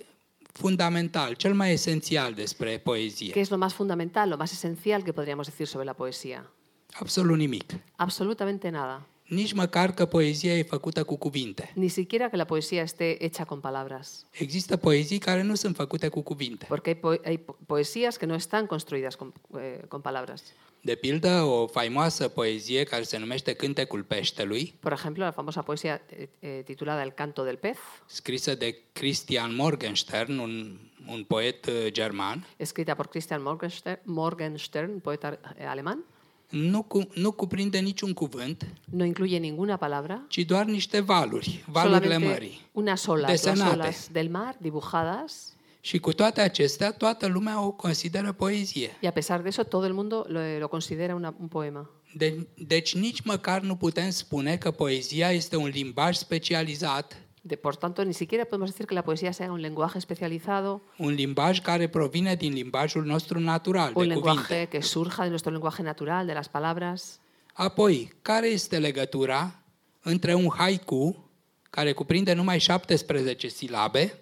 fundamental, 0.52 1.34
cel 1.34 1.54
mai 1.54 1.72
esențial 1.72 2.32
despre 2.32 2.78
poezie? 2.78 3.32
¿Qué 3.32 3.40
es 3.40 3.48
lo 3.48 3.58
más 3.58 3.72
fundamental, 3.72 4.28
lo 4.28 4.36
más 4.36 4.52
esencial 4.52 5.02
que 5.02 5.12
podríamos 5.12 5.46
decir 5.46 5.66
sobre 5.66 5.86
la 5.86 5.92
poesía? 5.92 6.50
Absolut 6.92 7.36
nimic. 7.36 7.74
Absolutamente 7.96 8.70
nada. 8.70 9.06
Nici 9.26 9.52
măcar 9.52 9.92
că 9.94 10.06
poezia 10.06 10.58
e 10.58 10.62
făcută 10.62 11.04
cu 11.04 11.16
cuvinte. 11.16 11.72
Ni 11.74 11.88
siquiera 11.88 12.28
que 12.28 12.36
la 12.36 12.44
poesía 12.44 12.82
esté 12.82 13.16
hecha 13.20 13.44
con 13.44 13.60
palabras. 13.60 14.26
Există 14.30 14.76
poezii 14.76 15.18
care 15.18 15.42
nu 15.42 15.54
sunt 15.54 15.76
făcute 15.76 16.08
cu 16.08 16.20
cuvinte. 16.20 16.66
Porque 16.68 16.90
hay, 16.90 17.00
po 17.00 17.08
hay 17.24 17.44
poesías 17.66 18.16
que 18.16 18.26
no 18.26 18.34
están 18.34 18.66
construidas 18.66 19.14
con, 19.16 19.32
eh, 19.56 19.80
con 19.88 20.00
palabras. 20.00 20.42
De 20.84 20.94
pildă, 20.94 21.42
o 21.42 21.66
faimoasă 21.66 22.28
poezie 22.28 22.82
care 22.82 23.02
se 23.02 23.18
numește 23.18 23.52
Cântecul 23.52 24.02
Peștelui, 24.02 24.74
Por 24.80 24.92
ejemplo, 24.92 25.24
la 25.24 25.30
famosa 25.30 25.62
poesía 25.62 26.00
eh, 26.08 26.28
eh, 26.38 26.62
titulada 26.64 27.02
El 27.02 27.10
canto 27.10 27.42
del 27.44 27.56
pez, 27.56 27.76
scrisă 28.06 28.54
de 28.54 28.78
Christian 28.92 29.54
Morgenstern, 29.54 30.38
un, 30.38 30.78
un 31.06 31.24
poet 31.24 31.66
uh, 31.66 31.92
german, 31.92 32.46
escrita 32.56 32.94
por 32.94 33.08
Christian 33.08 33.42
Morgenstern, 33.42 34.00
Morgenstern 34.04 34.90
un 34.92 35.00
poeta 35.00 35.38
eh, 35.56 35.66
alemán, 35.66 36.04
nu, 36.52 36.82
cu, 36.82 37.08
nu 37.14 37.30
cuprinde 37.32 37.78
niciun 37.78 38.12
cuvânt, 38.12 38.66
no 38.90 39.04
incluye 39.04 39.38
ninguna 39.38 39.76
palabra, 39.76 40.20
ci 40.28 40.38
doar 40.38 40.64
niște 40.64 41.00
valuri, 41.00 41.64
valurile 41.66 41.98
solamente 42.02 42.26
mării. 42.32 42.60
unas 42.72 43.06
olas, 43.06 43.30
las 43.30 43.42
desenate. 43.42 43.74
olas 43.74 44.08
del 44.12 44.28
mar 44.28 44.56
dibujadas, 44.60 45.52
Și 45.84 45.98
cu 45.98 46.12
toate 46.12 46.40
acestea, 46.40 46.92
toată 46.92 47.26
lumea 47.26 47.62
o 47.64 47.70
consideră 47.70 48.32
poezie. 48.32 48.90
y 49.02 49.06
a 49.06 49.10
pesar 49.10 49.40
de 49.40 49.48
eso 49.48 49.62
todo 49.64 49.86
el 49.86 49.92
mundo 49.92 50.24
lo, 50.28 50.40
lo 50.58 50.68
considera 50.68 51.14
una- 51.14 51.34
un 51.40 51.48
poema. 51.48 51.90
De, 52.14 52.46
deci 52.66 52.94
nici 52.94 53.20
măcar 53.20 53.60
nu 53.62 53.76
putem 53.76 54.10
spune 54.10 54.56
că 54.56 54.70
poezia 54.70 55.30
este 55.30 55.56
un 55.56 55.68
limbaj 55.68 56.16
specializat, 56.16 57.21
De, 57.44 57.56
por 57.56 57.76
tanto, 57.76 58.04
ni 58.04 58.14
siquiera 58.14 58.44
podemos 58.44 58.70
decir 58.70 58.86
que 58.86 58.94
la 58.94 59.02
poesía 59.02 59.32
sea 59.32 59.50
un 59.50 59.60
lenguaje 59.62 59.98
especializado, 59.98 60.80
un 60.98 61.16
limbaj 61.16 61.60
care 61.60 61.88
provine 61.88 62.36
din 62.36 62.54
limbajul 62.54 63.04
nostru 63.04 63.40
natural, 63.40 63.92
un 63.96 64.02
de 64.08 64.14
lenguaje 64.14 64.46
cuvinte. 64.46 64.68
que 64.68 64.80
surja 64.82 65.24
de 65.24 65.30
nuestro 65.30 65.50
lenguaje 65.50 65.82
natural, 65.82 66.26
de 66.26 66.34
las 66.34 66.48
palabras. 66.48 67.20
Apoi, 67.54 68.12
care 68.22 68.46
este 68.48 68.78
legătura 68.78 69.62
între 70.02 70.34
un 70.34 70.48
haiku, 70.58 71.30
care 71.70 71.92
cuprinde 71.92 72.32
numai 72.32 72.58
17 72.58 73.48
silabe, 73.48 74.16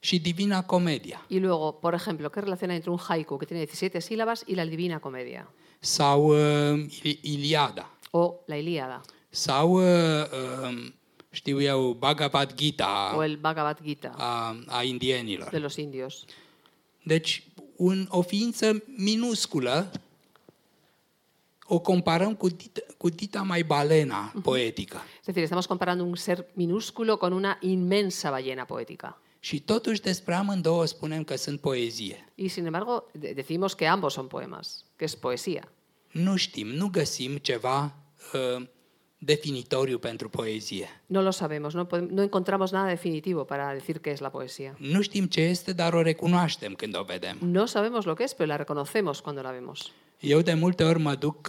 și 0.00 0.18
Divina 0.20 0.62
Comedia? 0.64 1.20
Y 1.28 1.38
luego, 1.40 1.80
por 1.80 1.92
ejemplo, 1.94 2.30
¿qué 2.30 2.40
relación 2.40 2.70
hay 2.70 2.76
entre 2.76 2.90
un 2.90 2.98
haiku 3.08 3.36
que 3.38 3.46
tiene 3.46 3.60
17 3.66 4.00
sílabas 4.00 4.42
y 4.46 4.54
la 4.54 4.64
Divina 4.64 5.00
Comedia? 5.00 5.46
Sau 5.80 6.30
uh, 6.30 6.76
Ili- 7.02 7.18
Iliada? 7.22 7.86
O 8.12 8.42
la 8.46 8.56
Ilíada, 8.56 9.02
Sau, 9.30 9.72
uh, 9.74 9.80
uh, 9.80 10.92
știu 11.30 11.60
eu, 11.60 11.92
Bhagavad 11.92 12.54
Gita 12.54 13.12
o 13.16 13.22
el 13.24 13.36
Bhagavad 13.36 13.78
Gita 13.82 14.12
a, 14.16 14.56
a 14.66 14.82
indienilor. 14.82 15.48
de 15.50 15.58
los 15.58 15.76
indios. 15.76 16.24
Deci, 17.02 17.42
un, 17.76 18.06
o 18.10 18.22
ființă 18.22 18.82
minusculă 18.96 19.90
o 21.70 21.78
comparăm 21.78 22.34
cu 22.34 22.48
dita, 22.48 22.80
cu 22.96 23.08
dita 23.08 23.42
mai 23.42 23.62
balena 23.62 24.32
poetică. 24.42 24.96
Es 25.20 25.24
decir, 25.26 25.42
estamos 25.42 25.66
comparando 25.66 26.04
un 26.04 26.16
ser 26.16 26.46
minúsculo 26.52 27.16
con 27.16 27.32
una 27.32 27.58
inmensa 27.60 28.30
ballena 28.30 28.64
poética. 28.64 29.20
Și 29.40 29.60
totuși 29.60 30.00
despre 30.00 30.34
amândouă 30.34 30.84
spunem 30.84 31.24
că 31.24 31.36
sunt 31.36 31.60
poezie. 31.60 32.28
Y 32.34 32.48
sin 32.48 32.64
embargo, 32.64 33.04
de- 33.12 33.32
decimos 33.32 33.74
que 33.74 33.86
ambos 33.86 34.12
son 34.12 34.26
poemas, 34.26 34.84
que 34.96 35.04
es 35.04 35.14
poesía. 35.14 35.68
Nu 36.12 36.36
știm, 36.36 36.66
nu 36.66 36.88
găsim 36.88 37.36
ceva 37.36 37.94
uh, 38.34 38.66
definitoriu 39.18 39.98
pentru 39.98 40.28
poezie. 40.28 40.88
No 41.06 41.22
lo 41.22 41.30
sabemos, 41.30 41.74
no, 41.74 41.86
no 42.10 42.22
encontramos 42.22 42.72
nada 42.72 42.88
definitivo 42.88 43.44
para 43.44 43.72
decir 43.72 44.00
qué 44.00 44.10
es 44.10 44.20
la 44.20 44.30
poesía. 44.30 44.76
Nu 44.78 45.00
știm 45.02 45.24
ce 45.26 45.40
este, 45.40 45.72
dar 45.72 45.94
o 45.94 46.02
recunoaștem 46.02 46.72
când 46.74 46.96
o 46.96 47.02
vedem. 47.02 47.36
No 47.40 47.64
sabemos 47.66 48.04
lo 48.04 48.14
que 48.14 48.24
es, 48.24 48.34
pero 48.34 48.48
la 48.48 48.56
reconocemos 48.56 49.20
cuando 49.20 49.42
la 49.42 49.50
vemos. 49.50 49.92
Eu 50.20 50.40
de 50.40 50.54
multe 50.54 50.84
ori 50.84 50.98
mă 50.98 51.14
duc 51.14 51.48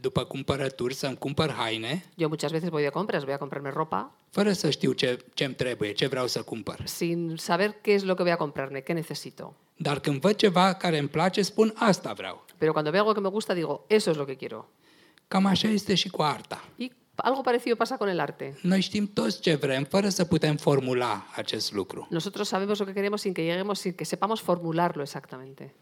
după 0.00 0.24
cumpărături 0.24 0.94
să-mi 0.94 1.16
cumpăr 1.16 1.50
haine, 1.50 2.04
Yo 2.16 2.28
muchas 2.28 2.50
veces 2.50 2.68
voy 2.68 2.82
de 2.82 2.88
compras, 2.88 3.22
voy 3.24 3.32
a 3.32 3.36
comprarme 3.36 3.70
ropa, 3.70 4.12
fără 4.30 4.52
să 4.52 4.70
știu 4.70 4.92
ce 4.92 5.18
îmi 5.44 5.54
trebuie, 5.54 5.92
ce 5.92 6.06
vreau 6.06 6.26
să 6.26 6.42
cumpăr. 6.42 6.80
sin 6.84 7.34
saber 7.38 7.70
qué 7.70 7.92
es 7.92 8.02
lo 8.02 8.14
que 8.14 8.22
voy 8.22 8.32
a 8.32 8.36
comprarme, 8.36 8.80
qué 8.80 8.92
necesito. 8.92 9.54
Dar 9.76 9.98
când 10.00 10.20
văd 10.20 10.34
ceva 10.34 10.72
care 10.72 10.98
îmi 10.98 11.08
place, 11.08 11.42
spun 11.42 11.72
asta 11.76 12.12
vreau. 12.12 12.44
Pero 12.58 12.72
cuando 12.72 12.90
veo 12.90 13.00
algo 13.00 13.12
que 13.12 13.20
me 13.20 13.28
gusta, 13.28 13.54
digo, 13.54 13.84
eso 13.86 14.10
es 14.10 14.16
lo 14.16 14.24
que 14.24 14.36
quiero. 14.36 14.68
Cam 15.30 15.46
așa 15.46 15.68
este 15.68 15.94
și 15.94 16.08
cu 16.08 16.22
arta. 16.22 16.64
Y 16.76 16.90
algo 17.14 17.40
parecido 17.40 17.74
pasa 17.76 17.96
con 17.96 18.08
el 18.08 18.18
arte. 18.20 18.58
Noi 18.62 18.80
știm 18.80 19.10
toți 19.12 19.40
ce 19.40 19.54
vrem, 19.54 19.84
fără 19.84 20.08
să 20.08 20.24
putem 20.24 20.56
formula 20.56 21.26
acest 21.36 21.72
lucru. 21.72 22.06
Nosotros 22.10 22.48
sabemos 22.48 22.78
lo 22.78 22.84
que 22.84 22.92
queremos 22.92 23.20
sin 23.20 23.32
que 23.32 23.42
lleguemos, 23.42 23.78
sin 23.80 23.92
que 23.92 24.04
sepamos 24.04 24.40
formularlo 24.40 25.02
exactamente. 25.02 25.74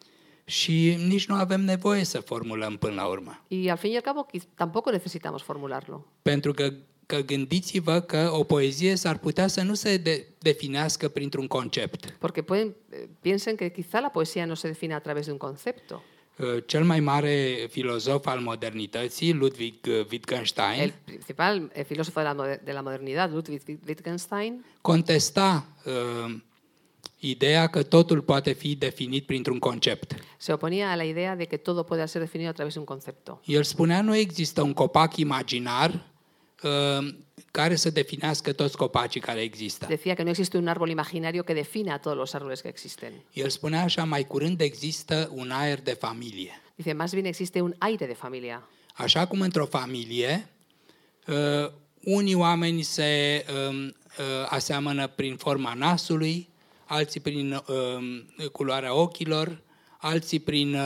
Și 0.45 0.97
nici 1.07 1.27
nu 1.27 1.35
avem 1.35 1.61
nevoie 1.61 2.05
să 2.05 2.21
formulăm 2.21 2.77
până 2.77 2.95
la 2.95 3.07
urmă. 3.07 3.45
Y 3.49 3.69
al 3.71 3.77
fin 3.77 3.91
y 3.91 3.95
al 3.95 4.01
cabo, 4.01 4.27
quiz- 4.27 4.49
tampoco 4.55 4.91
necesitamos 4.91 5.43
formularlo. 5.43 6.07
Pentru 6.23 6.53
că, 6.53 6.73
că 7.07 7.17
gândiți-vă 7.21 8.01
că 8.01 8.31
o 8.33 8.45
poezie 8.45 8.95
s-ar 8.95 9.19
putea 9.19 9.47
să 9.47 9.63
nu 9.63 9.75
se 9.75 9.97
de, 9.97 10.27
definească 10.39 11.09
printr-un 11.09 11.47
concept. 11.47 12.11
Porque 12.19 12.43
pueden, 12.43 12.75
eh, 12.91 12.99
piensen 13.21 13.55
que 13.57 13.69
quizá 13.73 14.01
la 14.01 14.11
poesía 14.11 14.45
no 14.47 14.55
se 14.55 14.69
define 14.69 14.95
a 14.95 15.01
través 15.01 15.25
de 15.25 15.31
un 15.33 15.39
concepto. 15.39 16.03
Uh, 16.39 16.62
Cel 16.66 16.84
mai 16.84 17.01
mare 17.01 17.66
filozof 17.70 18.26
al 18.26 18.41
modernității, 18.41 19.32
Ludwig 19.32 19.74
uh, 19.89 20.07
Wittgenstein, 20.11 20.80
El 20.80 20.93
principal 21.05 21.70
eh, 21.72 21.84
filósofo 21.84 22.20
de 22.20 22.26
la, 22.26 22.34
moder- 22.34 22.61
de 22.64 22.72
la 22.72 22.80
modernidad, 22.80 23.32
Ludwig 23.32 23.62
Wittgenstein, 23.86 24.64
contesta 24.80 25.66
uh, 25.84 26.34
ideea 27.18 27.66
că 27.66 27.82
totul 27.82 28.20
poate 28.20 28.53
fi 28.53 28.74
definit 28.76 29.26
printr-un 29.26 29.59
concept. 29.59 30.14
Se 30.36 30.53
oponía 30.53 30.91
a 30.91 30.97
la 30.97 31.05
idea 31.05 31.36
de 31.36 31.45
que 31.45 31.57
todo 31.57 31.82
pueda 31.84 32.07
ser 32.07 32.20
definido 32.22 32.51
a 32.51 32.53
través 32.53 32.72
de 32.72 32.78
un 32.78 32.84
concepto. 32.86 33.41
El 33.47 33.62
spunea 33.62 34.03
nu 34.03 34.14
există 34.14 34.62
un 34.62 34.72
copac 34.72 35.16
imaginar 35.16 35.91
uh, 35.91 36.01
care 37.51 37.77
să 37.77 37.91
definească 37.91 38.53
toți 38.53 38.77
copacii 38.77 39.21
care 39.21 39.41
există. 39.41 39.87
Decía 39.87 40.15
que 40.15 40.23
no 40.23 40.29
existe 40.29 40.57
un 40.57 40.67
árbol 40.67 40.89
imaginario 40.89 41.43
que 41.43 41.55
defina 41.55 41.95
a 41.95 41.99
todos 41.99 42.19
los 42.19 42.35
árboles 42.35 42.61
que 42.61 42.69
existen. 42.69 43.13
El 43.33 43.49
spunea 43.49 43.83
așa, 43.83 44.05
mai 44.05 44.27
curând 44.27 44.61
există 44.61 45.31
un 45.35 45.51
aer 45.51 45.81
de 45.83 45.93
familie. 45.93 46.63
Dice, 46.75 46.93
más 46.93 47.13
bien 47.13 47.25
existe 47.25 47.61
un 47.61 47.75
aire 47.79 48.07
de 48.07 48.15
familia. 48.15 48.69
Așa 48.95 49.27
cum 49.27 49.41
într-o 49.41 49.67
familie, 49.67 50.49
uh, 51.27 51.71
unii 52.05 52.35
oameni 52.35 52.83
se 52.83 53.45
um, 53.69 53.85
uh, 53.85 53.93
aseamănă 54.49 55.07
prin 55.07 55.37
forma 55.37 55.75
nasului, 55.75 56.49
alții 56.85 57.21
prin 57.21 57.53
uh, 57.53 58.49
culoarea 58.53 58.95
ochilor, 58.95 59.63
alții 60.01 60.39
prin, 60.39 60.75
uh, 60.75 60.81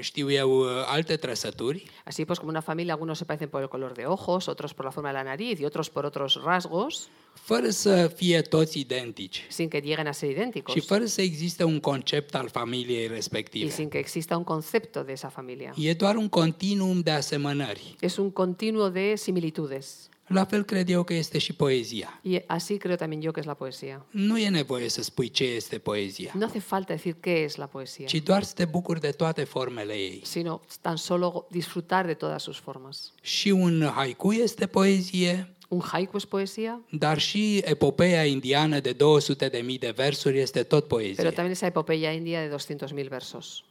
știu 0.00 0.30
eu, 0.30 0.58
uh, 0.58 0.66
alte 0.86 1.16
trăsături. 1.16 1.90
Así 2.04 2.24
pues, 2.24 2.38
como 2.38 2.50
una 2.50 2.60
familia, 2.60 2.92
algunos 2.92 3.18
se 3.18 3.24
parecen 3.24 3.48
por 3.48 3.60
el 3.60 3.68
color 3.68 3.92
de 3.92 4.04
ojos, 4.04 4.46
otros 4.46 4.72
por 4.72 4.84
la 4.84 4.90
forma 4.90 5.10
de 5.10 5.16
la 5.16 5.22
nariz 5.22 5.58
y 5.60 5.64
otros 5.64 5.88
por 5.88 6.04
otros 6.04 6.40
rasgos, 6.44 7.08
fără 7.32 7.70
să 7.70 8.12
fie 8.16 8.40
toți 8.40 8.78
identici 8.78 9.46
sin 9.48 9.68
que 9.68 9.78
lleguen 9.78 10.06
a 10.06 10.12
ser 10.12 10.30
idénticos 10.30 10.74
și 10.74 10.80
fără 10.80 11.04
să 11.04 11.22
existe 11.22 11.64
un 11.64 11.80
concept 11.80 12.34
al 12.34 12.48
familiei 12.48 13.04
y 13.04 13.08
respective. 13.08 13.70
sin 13.70 13.88
que 13.88 13.98
exista 13.98 14.36
un 14.36 14.44
concepto 14.44 15.02
de 15.02 15.12
esa 15.12 15.28
familia. 15.28 15.74
E 15.76 15.92
doar 15.92 16.16
un 16.16 16.28
continuum 16.28 17.00
de 17.00 17.10
asemănări. 17.10 17.94
Es 18.00 18.16
un 18.16 18.30
continuo 18.30 18.88
de 18.88 19.14
similitudes. 19.16 20.08
La 20.32 20.44
fel 20.44 20.62
cred 20.64 20.88
eu 20.88 21.02
că 21.02 21.14
este 21.14 21.38
și 21.38 21.52
poezia. 21.54 22.20
Y 22.24 22.36
así 22.46 22.76
creo 22.78 22.96
también 22.96 23.20
yo 23.22 23.30
que 23.32 23.40
es 23.40 23.46
la 23.46 23.54
poesía. 23.54 24.06
Nu 24.10 24.38
e 24.38 24.48
nevoie 24.48 24.88
să 24.88 25.02
spui 25.02 25.30
ce 25.30 25.44
este 25.44 25.78
poezia, 25.78 26.32
No 26.34 26.44
hace 26.46 26.58
falta 26.58 26.92
decir 26.94 27.14
qué 27.20 27.42
es 27.44 27.56
la 27.56 27.66
poesía, 27.66 28.06
ci 28.06 28.22
doar 28.22 28.42
să 28.42 28.52
te 28.54 28.64
bucuri 28.64 29.00
de 29.00 29.10
toate 29.10 29.44
formele 29.44 29.92
ei. 29.92 30.20
sino 30.24 30.60
tan 30.80 30.96
solo 30.96 31.46
disfrutar 31.50 32.06
de 32.06 32.14
todas 32.14 32.42
sus 32.42 32.58
formas. 32.58 33.12
Și 33.22 33.50
un 33.50 33.82
haiku 33.94 34.32
este 34.32 34.66
poezie, 34.66 35.54
Un 35.68 35.80
haiku 35.92 36.16
es 36.16 36.24
poesía, 36.24 36.80
dar 36.90 37.18
și 37.18 37.60
epopeea 37.64 38.24
indiană 38.24 38.80
de 38.80 38.92
200 38.92 39.48
de 39.48 39.58
mii 39.58 39.78
de 39.78 39.90
versuri 39.96 40.38
este 40.38 40.62
tot 40.62 40.86
poezie. 40.88 41.14
pero 41.22 41.30
también 41.30 41.50
esa 41.54 41.66
epopeya 41.66 42.12
india 42.12 42.40
de 42.40 42.48
200.000 42.56 43.08
versos. 43.08 43.64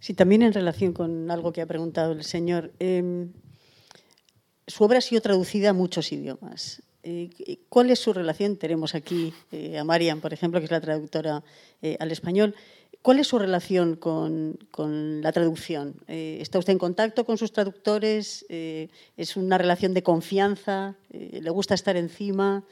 Sí, 0.00 0.14
también 0.14 0.42
en 0.42 0.52
relación 0.52 0.92
con 0.92 1.30
algo 1.30 1.50
que 1.52 1.60
ha 1.60 1.66
preguntado 1.66 2.12
el 2.12 2.22
señor. 2.22 2.72
eh, 2.78 3.26
su 4.68 4.84
obra 4.84 4.98
ha 4.98 5.00
sido 5.00 5.20
traducida 5.20 5.70
a 5.70 5.72
muchos 5.72 6.12
idiomas. 6.12 6.82
Eh, 7.02 7.58
¿Cuál 7.68 7.90
es 7.90 7.98
su 7.98 8.12
relación? 8.12 8.56
Tenemos 8.56 8.94
aquí 8.94 9.32
eh, 9.50 9.78
a 9.78 9.84
Marian, 9.84 10.20
por 10.20 10.32
ejemplo, 10.32 10.60
que 10.60 10.66
es 10.66 10.70
la 10.70 10.80
traductora 10.80 11.42
eh, 11.80 11.96
al 12.00 12.12
español. 12.12 12.54
¿Cuál 13.00 13.18
es 13.18 13.28
su 13.28 13.38
relación 13.38 13.96
con, 13.96 14.58
con 14.70 15.22
la 15.22 15.32
traducción? 15.32 15.94
¿Está 16.08 16.58
usted 16.58 16.72
en 16.72 16.78
contacto 16.78 17.24
con 17.24 17.38
sus 17.38 17.52
traductores? 17.52 18.44
¿Es 18.48 19.36
una 19.36 19.56
relación 19.56 19.94
de 19.94 20.02
confianza? 20.02 20.96
¿Le 21.10 21.48
gusta 21.50 21.74
estar 21.74 21.96
encima? 21.96 22.64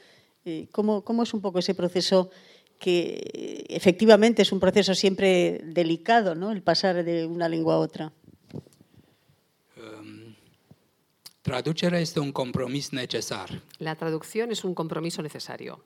¿cómo, 0.73 1.05
¿Cómo 1.05 1.23
es 1.23 1.33
un 1.33 1.39
poco 1.39 1.59
ese 1.59 1.73
proceso 1.73 2.29
que 2.77 3.65
efectivamente 3.69 4.41
es 4.41 4.51
un 4.51 4.59
proceso 4.59 4.93
siempre 4.95 5.61
delicado, 5.63 6.35
¿no? 6.35 6.51
el 6.51 6.61
pasar 6.61 7.05
de 7.05 7.25
una 7.25 7.47
lengua 7.47 7.75
a 7.75 7.79
otra? 7.79 8.11
Traducerea 11.51 11.99
este 11.99 12.19
un 12.19 12.31
compromis 12.31 12.89
necesar. 12.91 13.61
La 13.77 13.95
traducción 13.95 14.49
es 14.51 14.63
un 14.63 14.73
compromiso 14.73 15.21
necesario. 15.21 15.83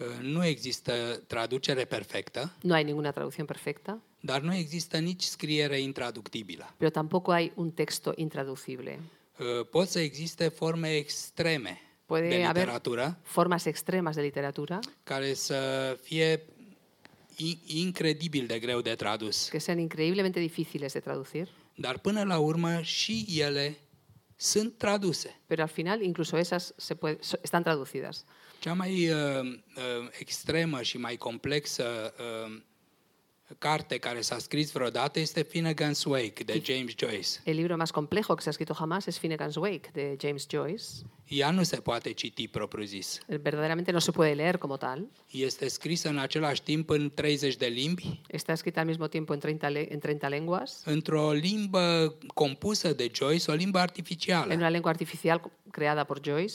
Uh, 0.00 0.06
Nu 0.22 0.44
există 0.44 1.22
traducere 1.26 1.84
perfectă, 1.84 2.52
No 2.62 2.74
hay 2.74 2.84
ninguna 2.84 3.10
traducción 3.10 3.46
perfecta, 3.46 3.98
dar 4.20 4.40
nu 4.40 4.54
există 4.54 4.98
nici 4.98 5.22
scriere 5.22 5.80
intraductibilă. 5.80 6.74
pero 6.76 6.90
tampoco 6.90 7.32
hay 7.32 7.52
un 7.54 7.70
texto 7.70 8.12
intraducible. 8.16 8.98
Uh, 9.38 9.66
Pot 9.70 9.88
să 9.88 9.98
existe 10.00 10.48
forme 10.48 10.96
extreme 10.96 11.80
Puede 12.06 12.28
de 12.28 12.42
haber 12.42 12.62
literatură 12.62 13.18
formas 13.22 13.64
extremas 13.64 14.14
de 14.14 14.20
literatura 14.22 14.78
care 15.04 15.34
să 15.34 15.96
fie 16.02 16.40
in- 17.36 17.58
incredibil 17.66 18.46
de 18.46 18.58
greu 18.58 18.80
de 18.80 18.94
tradus. 18.94 19.48
que 19.48 19.58
sean 19.58 19.78
increíblemente 19.78 20.40
difíciles 20.40 20.92
de 20.92 21.00
traducir, 21.00 21.48
Dar 21.74 21.98
până 21.98 22.22
la 22.24 22.38
urmă 22.38 22.80
și 22.82 23.26
ele 23.40 23.76
sunt 24.40 24.78
traduse. 24.78 25.40
pero 25.46 25.62
al 25.62 25.68
final 25.68 26.02
incluso 26.02 26.36
esas 26.38 26.72
se 26.76 26.94
puede- 26.94 27.18
so- 27.22 27.38
están 27.42 27.62
traducidas. 27.62 28.24
Cea 28.60 28.74
mai 28.74 29.10
uh, 29.10 29.16
uh, 29.76 30.08
extremă 30.18 30.82
și 30.82 30.98
mai 30.98 31.16
complexă 31.16 32.14
uh, 32.18 32.60
carte 33.58 33.98
care 33.98 34.20
s-a 34.20 34.38
scris 34.38 34.72
vreodată 34.72 35.18
este 35.20 35.42
Finnegan's 35.46 36.04
Wake 36.04 36.44
de 36.44 36.62
James 36.64 36.92
Joyce. 36.96 37.28
El 37.44 37.56
libro 37.56 37.76
más 37.76 37.90
complejo 37.92 38.34
que 38.34 38.42
se 38.42 38.48
ha 38.48 38.50
escrito 38.50 38.74
jamás 38.74 39.06
es 39.06 39.18
Finnegan's 39.18 39.56
Wake 39.56 39.90
de 39.92 40.16
James 40.20 40.46
Joyce. 40.50 40.84
Ea 41.28 41.50
nu 41.50 41.62
se 41.62 41.76
poate 41.76 42.12
citi 42.12 42.48
propriu-zis. 42.48 43.18
Verdaderamente 43.26 43.90
no 43.92 43.98
se 43.98 44.10
puede 44.10 44.32
leer 44.34 44.56
como 44.56 44.76
tal. 44.76 45.06
Este 45.30 45.68
scrisă 45.68 46.08
în 46.08 46.18
același 46.18 46.62
timp 46.62 46.90
în 46.90 47.10
30 47.14 47.56
de 47.56 47.66
limbi, 47.66 48.20
Está 48.28 48.52
escrita 48.52 48.80
al 48.80 48.86
mismo 48.86 49.06
tiempo 49.06 49.32
en 49.32 49.38
30, 49.38 49.70
le- 49.70 49.92
en 49.92 49.98
30 49.98 50.30
lenguas, 50.30 50.82
într-o 50.84 51.32
limbă 51.32 52.14
compusă 52.34 52.92
de 52.92 53.10
Joyce, 53.14 53.50
o 53.50 53.54
limbă 53.54 53.78
artificială. 53.78 54.52
en 54.52 54.58
una 54.58 54.68
lengua 54.68 54.90
artificial 54.90 55.50
creada 55.70 56.04
por 56.04 56.20
Joyce. 56.24 56.54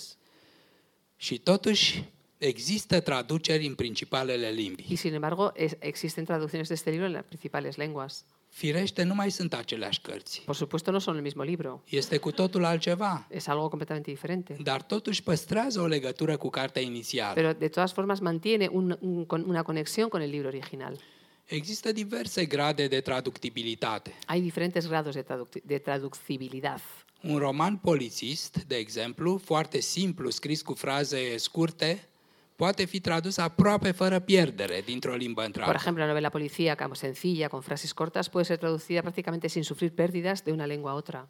Și 1.16 1.38
totuși 1.38 2.04
există 2.38 3.00
traduceri 3.00 3.66
în 3.66 3.76
principalele 3.76 4.50
limbi. 4.50 4.86
Y 4.90 4.96
sin 4.96 5.14
embargo, 5.14 5.52
es- 5.56 5.76
existen 5.80 6.26
traducciones 6.26 6.68
de 6.68 6.74
este 6.74 6.90
libro 6.90 7.06
en 7.06 7.12
las 7.12 7.24
principales 7.26 7.76
lenguas. 7.76 8.26
Firește, 8.50 9.04
nu 9.04 9.14
mai 9.16 9.32
sunt 9.32 9.54
aceleași 9.54 10.02
cărți. 10.02 10.42
Por 10.46 10.56
supuesto, 10.56 10.92
no 10.92 11.00
son 11.00 11.16
el 11.16 11.22
mismo 11.22 11.44
libro. 11.44 11.84
Este 11.90 12.18
cu 12.18 12.32
totul 12.32 12.64
altceva, 12.64 13.28
Es 13.30 13.48
algo 13.48 13.68
completamente 13.68 14.12
diferente. 14.12 14.58
dar 14.64 14.82
totuși 14.82 15.24
păstrează 15.24 15.82
o 15.82 15.86
legătură 15.86 16.38
cu 16.38 16.50
cartea 16.50 16.82
inițială. 16.82 17.34
Pero 17.34 17.52
de 17.54 17.68
todas 17.68 17.92
formas 17.92 18.20
mantiene 18.20 18.68
un- 18.72 18.98
un- 19.02 19.26
con- 19.26 19.46
una 19.46 19.62
conexión 19.64 20.08
con 20.10 20.22
el 20.22 20.30
libro 20.30 20.48
original. 20.48 21.00
Există 21.46 21.92
diverse 21.92 22.46
grade 22.46 22.88
de 22.88 23.00
traductibilitate. 23.02 24.14
Hay 24.26 24.42
diferentes 24.42 24.88
grados 24.88 25.14
de, 25.14 25.22
traduc- 25.24 25.64
de 25.64 25.78
traducibilidad. 25.78 26.82
Un 27.22 27.38
roman 27.38 27.78
polițist, 27.78 28.64
de 28.68 28.76
exemplu, 28.76 29.38
foarte 29.38 29.80
simplu, 29.80 30.30
scris 30.30 30.62
cu 30.62 30.74
fraze 30.74 31.38
scurte, 31.38 32.08
poate 32.64 32.86
fi 32.86 33.00
tradus 33.00 33.38
aproape 33.38 33.92
fără 33.92 34.20
pierdere 34.20 34.82
dintr-o 34.86 35.16
limbă 35.16 35.42
Por 35.42 35.46
într-alta. 35.46 35.74
ejemplo, 35.76 36.02
la 36.04 36.08
novela 36.10 36.30
policíaca 36.30 36.90
sencilla, 36.94 37.48
con 37.48 37.62
frases 37.62 37.92
cortas, 37.94 38.30
puede 38.30 38.46
ser 38.46 38.58
traducida 38.58 39.02
prácticamente 39.02 39.48
sin 39.48 39.64
sufrir 39.64 39.92
pérdidas 39.94 40.42
de 40.44 40.52
una 40.52 40.66
lengua 40.66 40.92
a 40.92 40.94
otra. 40.96 41.28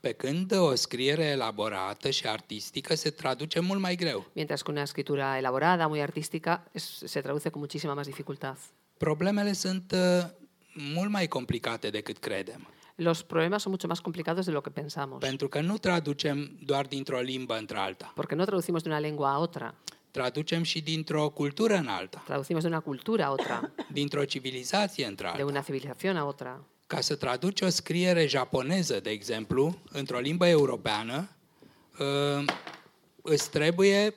Pe 0.00 0.12
când 0.12 0.52
o 0.56 0.74
scriere 0.74 1.24
elaborată 1.24 2.10
și 2.10 2.26
artistică 2.28 2.94
se 2.94 3.10
traduce 3.10 3.60
mult 3.60 3.80
mai 3.80 3.94
greu. 3.96 4.30
Mientras 4.32 4.62
que 4.62 4.70
una 4.72 4.82
escritura 4.82 5.38
elaborada, 5.38 5.86
muy 5.86 6.00
artística, 6.00 6.52
es- 6.72 7.02
se 7.04 7.20
traduce 7.20 7.48
con 7.50 7.60
muchísima 7.60 7.94
más 7.94 8.06
dificultad. 8.06 8.56
Problemele 8.98 9.52
sunt 9.52 9.92
uh, 9.92 9.98
mult 10.94 11.10
mai 11.10 11.26
complicate 11.28 11.90
decât 11.90 12.18
credem. 12.18 12.66
Los 12.96 13.22
problemas 13.22 13.62
son 13.62 13.70
mucho 13.72 13.86
más 13.88 14.00
complicados 14.00 14.44
de 14.44 14.52
lo 14.52 14.60
que 14.60 14.70
pensamos, 14.70 15.18
Pentru 15.18 15.48
că 15.48 15.60
nu 15.60 15.76
traducem 15.78 16.38
doar 16.64 16.86
dintr-o 16.86 17.20
limbă 17.20 17.54
într-alta. 17.58 18.12
porque 18.14 18.34
no 18.34 18.44
traducimos 18.44 18.82
de 18.82 18.88
una 18.88 18.98
lengua 18.98 19.32
a 19.32 19.38
otra, 19.38 19.74
Traducem 20.14 20.62
și 20.62 20.80
dintr-o 20.80 21.28
cultură 21.28 21.74
în 21.74 21.86
alta, 21.86 22.22
traducimos 22.26 22.62
de 22.62 22.68
una 22.68 22.80
cultura 22.80 23.24
a 23.24 23.30
otra, 23.30 23.70
dintr-o 23.92 24.24
civilizație 24.24 25.04
de 25.04 25.10
într-alta. 25.10 25.44
una 25.44 25.60
civilización 25.60 26.16
a 26.16 26.24
otra. 26.24 26.64
Ca 26.86 27.00
să 27.00 27.16
traduci 27.16 27.60
o 27.60 27.68
scriere 27.68 28.26
japoneză, 28.26 29.00
de 29.00 29.10
exemplu, 29.10 29.78
într-o 29.90 30.18
limbă 30.18 30.46
europeană, 30.46 31.28
uh, 31.98 32.44
îți 33.22 33.50
trebuie 33.50 34.14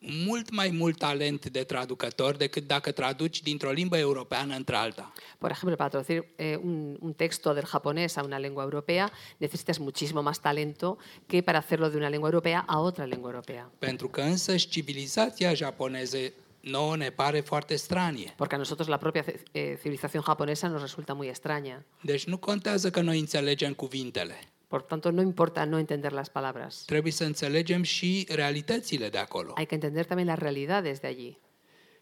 mult 0.00 0.50
mai 0.50 0.70
mult 0.70 0.98
talent 0.98 1.48
de 1.48 1.62
traducător 1.62 2.36
decât 2.36 2.66
dacă 2.66 2.90
traduci 2.90 3.42
dintr-o 3.42 3.70
limbă 3.70 3.98
europeană 3.98 4.54
într-alta. 4.54 5.12
Por 5.38 5.50
ejemplo, 5.50 5.76
para 5.76 5.88
traducir 5.88 6.24
eh, 6.36 6.56
un, 6.62 6.96
un 7.00 7.12
texto 7.12 7.52
del 7.52 7.66
japonés 7.66 8.16
a 8.16 8.22
una 8.22 8.38
lengua 8.38 8.62
europea 8.62 9.10
necesitas 9.36 9.78
muchísimo 9.78 10.22
más 10.22 10.40
talento 10.40 10.98
que 11.26 11.42
para 11.42 11.58
hacerlo 11.58 11.88
de 11.90 11.96
una 11.96 12.08
lengua 12.08 12.28
europea 12.28 12.64
a 12.66 12.80
otra 12.80 13.04
lengua 13.04 13.30
europea. 13.30 13.70
Pentru 13.78 14.08
că 14.08 14.20
însăși 14.20 14.68
civilizația 14.68 15.54
japoneză 15.54 16.18
nouă 16.60 16.96
ne 16.96 17.10
pare 17.10 17.40
foarte 17.40 17.76
stranie. 17.76 18.32
Porque 18.36 18.54
a 18.54 18.58
nosotros 18.58 18.88
la 18.88 18.96
propia 18.96 19.24
eh, 19.52 19.76
civilización 19.80 20.22
japonesa 20.26 20.68
nos 20.68 20.80
resulta 20.80 21.14
muy 21.14 21.28
extraña. 21.28 21.84
Deci 22.00 22.24
nu 22.26 22.36
contează 22.36 22.90
că 22.90 23.00
noi 23.00 23.18
înțelegem 23.18 23.72
cuvintele. 23.72 24.34
Por 24.68 24.82
tanto, 24.82 25.10
no 25.10 25.22
importa 25.22 25.64
no 25.64 25.78
entender 25.78 26.12
las 26.12 26.28
palabras. 26.28 26.82
Trebuie 26.86 27.12
să 27.12 27.24
înțelegem 27.24 27.82
și 27.82 28.26
realitățile 28.30 29.08
de 29.08 29.18
acolo. 29.18 29.52
Hay 29.54 29.66
que 29.66 29.74
entender 29.74 30.04
también 30.04 30.28
las 30.28 30.38
realidades 30.38 30.98
de 31.00 31.06
allí. 31.06 31.38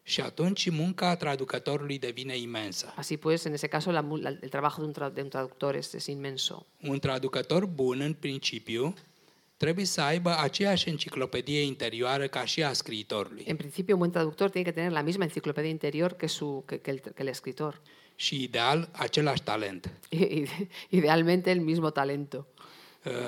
Și 0.03 0.21
atunci 0.21 0.71
munca 0.71 1.17
traducătorului 1.17 1.99
devine 1.99 2.37
imensă. 2.37 2.95
Así 2.97 3.17
pues, 3.21 3.45
en 3.45 3.53
ese 3.53 3.67
caso, 3.67 3.91
la 3.91 4.01
la- 4.21 4.29
el 4.43 4.49
trabajo 4.49 4.81
de 4.81 4.87
un, 4.87 4.93
tra- 4.95 5.13
de 5.15 5.21
un 5.23 5.29
traductor 5.29 5.75
es, 5.75 5.93
es 5.93 6.07
inmenso. 6.07 6.67
Un 6.83 6.99
traducător 6.99 7.67
bun, 7.67 8.01
în 8.01 8.13
principiu, 8.13 8.95
trebuie 9.57 9.85
să 9.85 10.01
aibă 10.01 10.37
aceeași 10.39 10.89
enciclopedie 10.89 11.61
interioară 11.63 12.27
ca 12.27 12.45
și 12.45 12.63
a 12.63 12.73
scriitorului. 12.73 13.45
En 13.47 13.57
principio, 13.57 13.93
un 13.95 13.99
buen 13.99 14.11
traductor 14.11 14.51
tiene 14.51 14.67
que 14.71 14.75
tener 14.77 14.93
la 14.93 15.03
misma 15.03 15.23
enciclopedia 15.25 15.71
interior 15.71 16.13
que, 16.13 16.27
su, 16.27 16.63
que, 16.67 16.81
que 16.81 16.91
el, 16.91 16.99
que 17.01 17.23
el 17.23 17.29
escritor. 17.29 17.81
Și 18.17 18.43
ideal, 18.43 18.89
același 18.93 19.43
talent. 19.43 19.91
I- 20.09 20.17
i- 20.41 20.69
Idealmente 20.89 21.51
el 21.51 21.61
mismo 21.61 21.91
talento, 21.91 22.47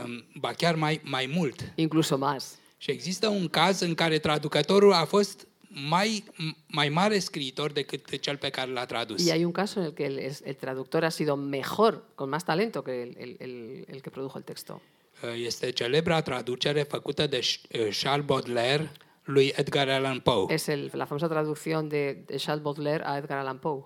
Um, 0.05 0.25
Ba 0.41 0.53
chiar 0.53 0.75
mai, 0.75 1.01
mai 1.05 1.27
mult. 1.35 1.73
incluso 1.75 2.17
más. 2.17 2.59
Și 2.79 2.91
există 2.91 3.29
un 3.29 3.49
caz 3.49 3.81
în 3.81 3.95
care 3.95 4.19
traducătorul 4.19 4.93
a 4.93 5.05
fost 5.05 5.47
mai, 5.69 6.25
mai 6.67 6.89
mare 6.89 7.19
scriitor 7.19 7.73
decât 7.73 8.19
cel 8.21 8.37
pe 8.37 8.49
care 8.51 8.71
l-a 8.71 8.85
tradus. 8.87 9.27
Y 9.27 9.31
hay 9.31 9.45
un 9.45 9.53
caso 9.53 9.79
en 9.81 9.85
el 9.87 9.93
que 9.93 10.05
el, 10.05 10.17
es- 10.19 10.41
el 10.45 10.55
traductor 10.55 11.05
ha 11.05 11.09
sido 11.11 11.37
mejor, 11.37 12.05
con 12.15 12.29
más 12.29 12.45
talento 12.45 12.83
que 12.83 13.03
el, 13.03 13.15
el- 13.19 13.37
el- 13.39 13.85
el 13.89 14.01
que 14.01 14.11
produjo 14.11 14.39
el 14.39 14.45
texto. 14.45 14.81
Uh, 15.23 15.45
Este 15.47 15.71
celebra 15.75 16.21
traducere 16.23 16.83
făcută 16.83 17.27
de 17.27 17.39
Ch- 17.39 17.61
uh, 17.87 17.93
Charles 17.95 18.27
Baudelaire 18.27 18.91
lui 19.25 19.53
Edgar 19.57 19.89
Allan 19.89 20.21
Poe. 20.21 20.55
Es 20.55 20.67
el- 20.67 20.91
la 20.93 21.05
famosa 21.05 21.29
traducción 21.29 21.89
de, 21.89 22.13
de 22.27 22.37
Charles 22.37 22.63
Baudelaire 22.63 23.03
a 23.07 23.17
Edgar 23.17 23.39
Allan 23.39 23.59
Poe. 23.59 23.83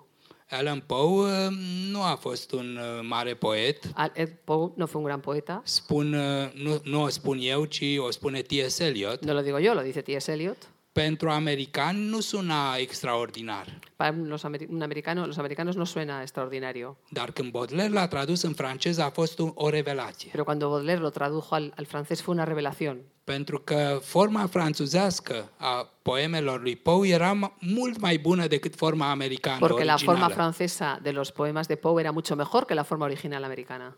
Allan 0.53 0.82
Poe 0.86 1.46
uh, 1.46 1.53
nu 1.90 2.03
a 2.03 2.16
fost 2.20 2.53
un 2.53 2.76
uh, 2.80 3.07
mare 3.09 3.34
poet. 3.34 3.78
Al- 3.94 4.11
Ed 4.14 4.32
Poe 4.44 4.70
no 4.76 4.86
fue 4.86 5.00
un 5.00 5.07
gran 5.07 5.20
poeta, 5.20 5.61
Spun, 5.64 6.12
uh, 6.12 6.62
nu, 6.62 6.80
nu 6.84 7.03
o 7.03 7.09
spun 7.09 7.38
eu, 7.40 7.64
ci 7.64 7.82
o 7.98 8.11
spune 8.11 8.40
T.S. 8.42 8.78
Eliot. 8.78 9.24
no 9.24 9.32
lo 9.32 9.40
digo 9.42 9.59
yo, 9.59 9.74
lo 9.74 9.80
dice 9.82 10.00
T.S. 10.03 10.26
Eliot. 10.28 10.57
Pentru 10.92 11.30
americani 11.30 12.09
nu 12.09 12.20
suna 12.20 12.74
extraordinar. 12.76 13.66
Para 13.96 14.14
los, 14.24 14.44
ameri- 14.44 14.66
un 14.68 14.82
americano, 14.82 15.26
los 15.26 15.38
americanos 15.38 15.74
no 15.76 15.84
suena 15.84 16.20
extraordinario, 16.20 16.96
Dar 17.11 17.30
când 17.30 17.50
Baudelaire 17.50 17.92
l-a 17.92 18.07
tradus 18.09 18.42
în 18.42 18.53
franceză 18.53 19.03
a 19.03 19.11
fost 19.11 19.38
un, 19.38 19.53
o 19.55 19.68
revelație. 19.68 20.28
pero 20.30 20.44
cuando 20.44 20.68
Baudelaire 20.68 21.00
lo 21.00 21.09
tradujo 21.11 21.55
al, 21.55 21.72
al 21.76 21.84
francés 21.86 22.20
fue 22.20 22.34
una 22.34 22.44
revelación, 22.44 23.00
Pentru 23.24 23.58
că 23.60 24.00
forma 24.02 24.46
franțuzească 24.46 25.52
a 25.56 25.90
poemelor 26.02 26.60
lui 26.60 26.76
Poe 26.76 27.08
era 27.08 27.34
ma- 27.34 27.58
mult 27.60 28.00
mai 28.00 28.18
bună 28.18 28.46
decât 28.46 28.74
forma 28.74 29.10
americană 29.10 29.58
porque 29.58 29.84
la 29.84 29.96
forma 29.96 30.12
originală. 30.12 30.34
francesa 30.34 30.98
de 31.02 31.10
los 31.10 31.30
poemas 31.30 31.66
de 31.66 31.74
Poe 31.74 32.00
era 32.00 32.10
mucho 32.10 32.34
mejor 32.34 32.64
que 32.64 32.74
la 32.74 32.82
forma 32.82 33.04
original 33.04 33.42
americana. 33.42 33.94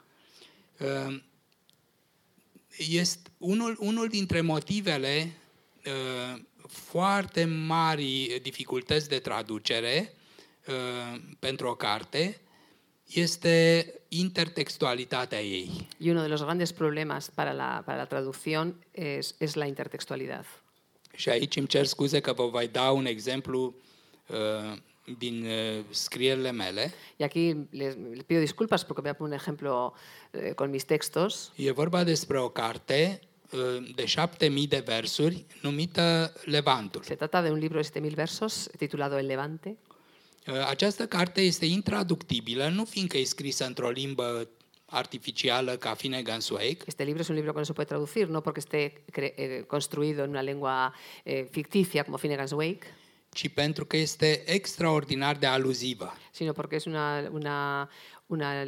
Uh, 0.78 1.22
Este 2.88 3.30
unul, 3.38 3.76
unul 3.80 4.08
dintre 4.08 4.40
motivele 4.40 5.32
uh, 5.86 6.40
foarte 6.68 7.44
mari 7.44 8.38
dificultăți 8.42 9.08
de 9.08 9.18
traducere 9.18 10.14
uh, 10.66 11.20
pentru 11.38 11.68
o 11.68 11.74
carte 11.74 12.40
este 13.06 13.86
intertextualitatea 14.20 15.40
ei. 15.40 15.88
Y 15.98 16.10
uno 16.10 16.22
de 16.22 16.28
los 16.28 16.42
grandes 16.42 16.72
problemas 16.72 17.30
para 17.30 17.52
la, 17.52 17.82
para 17.84 17.98
la 17.98 18.06
traducción 18.06 18.84
es, 18.92 19.34
es 19.38 19.56
la 19.56 19.66
intertextualidad. 19.66 20.46
Și 21.16 21.28
aici 21.28 21.56
îmi 21.56 21.66
cer 21.66 21.86
scuze 21.86 22.20
că 22.20 22.32
vă 22.32 22.46
voi 22.46 22.68
da 22.68 22.90
un 22.90 23.06
exemplu 23.06 23.74
uh, 24.26 24.76
din 25.18 25.44
uh, 25.44 25.84
scrierile 25.90 26.50
mele. 26.50 26.92
Y 27.16 27.22
aquí 27.22 27.54
les, 27.70 27.94
les 28.12 28.22
pido 28.26 28.40
disculpas 28.40 28.84
porque 28.84 29.00
voy 29.00 29.10
a 29.10 29.14
poner 29.14 29.32
un 29.32 29.38
ejemplo 29.40 29.92
eh, 30.30 30.54
con 30.54 30.70
mis 30.70 30.84
textos. 30.84 31.52
E 31.56 31.70
vorba 31.70 32.04
despre 32.04 32.38
o 32.38 32.48
carte 32.48 33.20
uh, 33.52 33.94
de 33.94 34.06
șapte 34.06 34.46
mii 34.48 34.66
de 34.66 34.82
versuri 34.86 35.46
numită 35.62 36.32
Levantul. 36.44 37.02
Se 37.02 37.14
trata 37.14 37.42
de 37.42 37.50
un 37.50 37.58
libro 37.58 37.80
de 37.80 38.00
7.000 38.00 38.14
versos 38.14 38.70
titulado 38.78 39.18
El 39.18 39.26
Levante. 39.26 39.76
Uh, 40.46 40.66
Această 40.68 41.06
carte 41.06 41.40
este 41.40 41.66
intraductibilă, 41.66 42.68
nu 42.68 42.84
fiindcă 42.84 43.18
e 43.18 43.24
scrisă 43.24 43.64
într-o 43.66 43.90
limbă 43.90 44.48
artificială 44.86 45.76
ca 45.76 45.96
Finnegan's 45.96 46.50
Wake, 46.50 46.76
Este 46.86 47.02
libro 47.04 47.20
es 47.20 47.28
un 47.28 47.34
libro 47.34 47.50
que 47.50 47.58
no 47.58 47.64
se 47.64 47.72
puede 47.72 47.88
traducir, 47.88 48.26
no 48.28 48.40
porque 48.40 48.60
esté 48.60 48.92
cre- 49.12 49.34
eh, 49.36 49.64
construido 49.66 50.22
en 50.22 50.28
una 50.28 50.40
lengua 50.42 50.94
eh, 51.24 51.46
ficticia 51.50 52.02
como 52.04 52.18
Finnegan's 52.18 52.52
Wake, 52.52 52.86
ci 53.32 53.48
pentru 53.48 53.84
că 53.86 53.96
este 53.96 54.42
extraordinar 54.52 55.36
de 55.36 55.46
aluzivă. 55.46 56.12
sino 56.32 56.52
porque 56.52 56.76
es 56.76 56.84
una, 56.84 57.28
una, 57.32 57.88
una, 58.26 58.62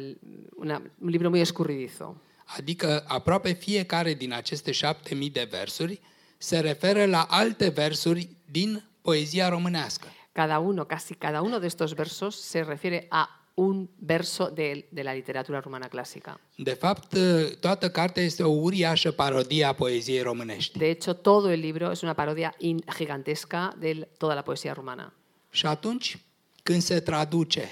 una- 0.55 0.81
un 1.01 1.09
libro 1.09 1.29
muy 1.29 1.39
escurridizo. 1.39 2.21
Adică 2.45 3.03
aproape 3.07 3.51
fiecare 3.53 4.13
din 4.13 4.33
aceste 4.33 4.71
șapte 4.71 5.15
mii 5.15 5.29
de 5.29 5.47
versuri 5.51 5.99
se 6.37 6.59
referă 6.59 7.05
la 7.05 7.21
alte 7.29 7.67
versuri 7.69 8.29
din 8.51 8.83
poezia 9.01 9.49
românească. 9.49 10.07
Cada 10.37 10.59
uno, 10.59 10.85
casi 10.85 11.13
cada 11.15 11.41
uno 11.41 11.57
de 11.59 11.67
estos 11.67 11.93
versos 11.95 12.35
se 12.51 12.61
refiere 12.61 13.07
a 13.09 13.23
un 13.55 13.89
verso 13.97 14.49
de, 14.49 14.85
de 14.91 15.01
la 15.03 15.13
literatura 15.13 15.59
rumana 15.59 15.87
clásica. 15.87 16.39
De 16.55 16.73
fapt, 16.73 17.17
toată 17.59 17.89
cartea 17.89 18.23
este 18.23 18.43
o 18.43 18.49
uriașă 18.49 19.11
parodie 19.11 19.63
a 19.65 19.73
poeziei 19.73 20.21
românești. 20.21 20.77
De 20.77 20.85
hecho, 20.89 21.13
todo 21.13 21.49
el 21.51 21.59
libro 21.59 21.91
es 21.91 22.01
una 22.01 22.13
parodia 22.13 22.55
in- 22.59 22.83
gigantesca 22.97 23.75
de 23.79 24.07
toda 24.17 24.33
la 24.33 24.41
poesía 24.41 24.73
rumana. 24.73 25.13
Și 25.49 25.65
atunci, 25.65 26.17
când 26.63 26.81
se 26.81 26.99
traduce 26.99 27.69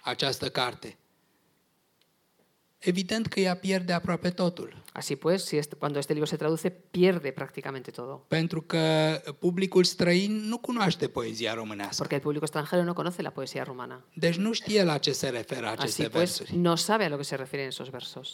această 0.00 0.48
carte, 0.48 0.96
evident 2.78 3.26
că 3.26 3.40
ea 3.40 3.56
pierde 3.56 3.92
aproape 3.92 4.30
totul. 4.30 4.82
Así 4.98 5.14
pues, 5.16 5.44
si 5.44 5.56
este- 5.56 5.76
cuando 5.76 5.98
este 5.98 6.12
libro 6.12 6.26
se 6.28 6.36
traduce, 6.36 6.70
pierde 6.70 7.30
prácticamente 7.32 7.90
todo. 7.90 8.24
Pentru 8.28 8.60
că 8.62 8.82
publicul 9.38 9.84
străin 9.84 10.32
nu 10.48 10.58
cunoaște 10.58 11.08
poezia 11.08 11.54
românească. 11.54 11.96
Porque 11.96 12.14
el 12.14 12.20
público 12.20 12.44
extranjero 12.44 12.82
no 12.84 12.94
conoce 12.94 13.22
la 13.22 13.30
poesía 13.30 13.62
rumana. 13.64 14.04
Deci 14.14 14.36
nu 14.36 14.52
știe 14.52 14.82
la 14.82 14.98
ce 14.98 15.12
se 15.12 15.28
referă 15.28 15.66
aceste 15.68 16.02
Así 16.02 16.10
pues, 16.10 16.38
versuri. 16.38 16.58
no 16.58 16.74
sabe 16.74 17.04
a 17.04 17.08
lo 17.08 17.14
que 17.16 17.24
se 17.24 17.36
refieren 17.36 17.68
esos 17.68 17.88
versos. 17.90 18.28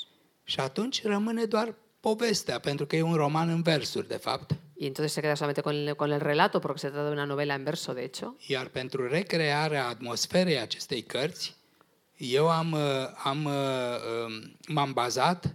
Și 0.44 0.60
atunci 0.60 1.02
rămâne 1.04 1.44
doar 1.44 1.74
povestea, 2.00 2.58
pentru 2.58 2.86
că 2.86 2.96
e 2.96 3.02
un 3.02 3.14
roman 3.14 3.48
în 3.48 3.62
versuri, 3.62 4.08
de 4.08 4.16
fapt. 4.16 4.50
Y 4.76 4.86
entonces 4.86 5.12
se 5.12 5.20
queda 5.20 5.34
solamente 5.34 5.62
con 5.62 5.74
el, 5.74 5.94
con 5.94 6.10
el 6.10 6.20
relato, 6.20 6.58
porque 6.60 6.78
se 6.80 6.88
trata 6.88 7.06
de 7.06 7.12
una 7.12 7.24
novela 7.24 7.54
en 7.54 7.64
verso, 7.64 7.92
de 7.94 8.02
hecho. 8.02 8.36
Iar 8.46 8.66
pentru 8.68 9.08
recrearea 9.08 9.86
atmosferei 9.88 10.58
acestei 10.60 11.02
cărți, 11.02 11.54
eu 12.16 12.48
am, 12.50 12.74
am, 13.24 13.48
m-am 14.68 14.92
bazat 14.92 15.54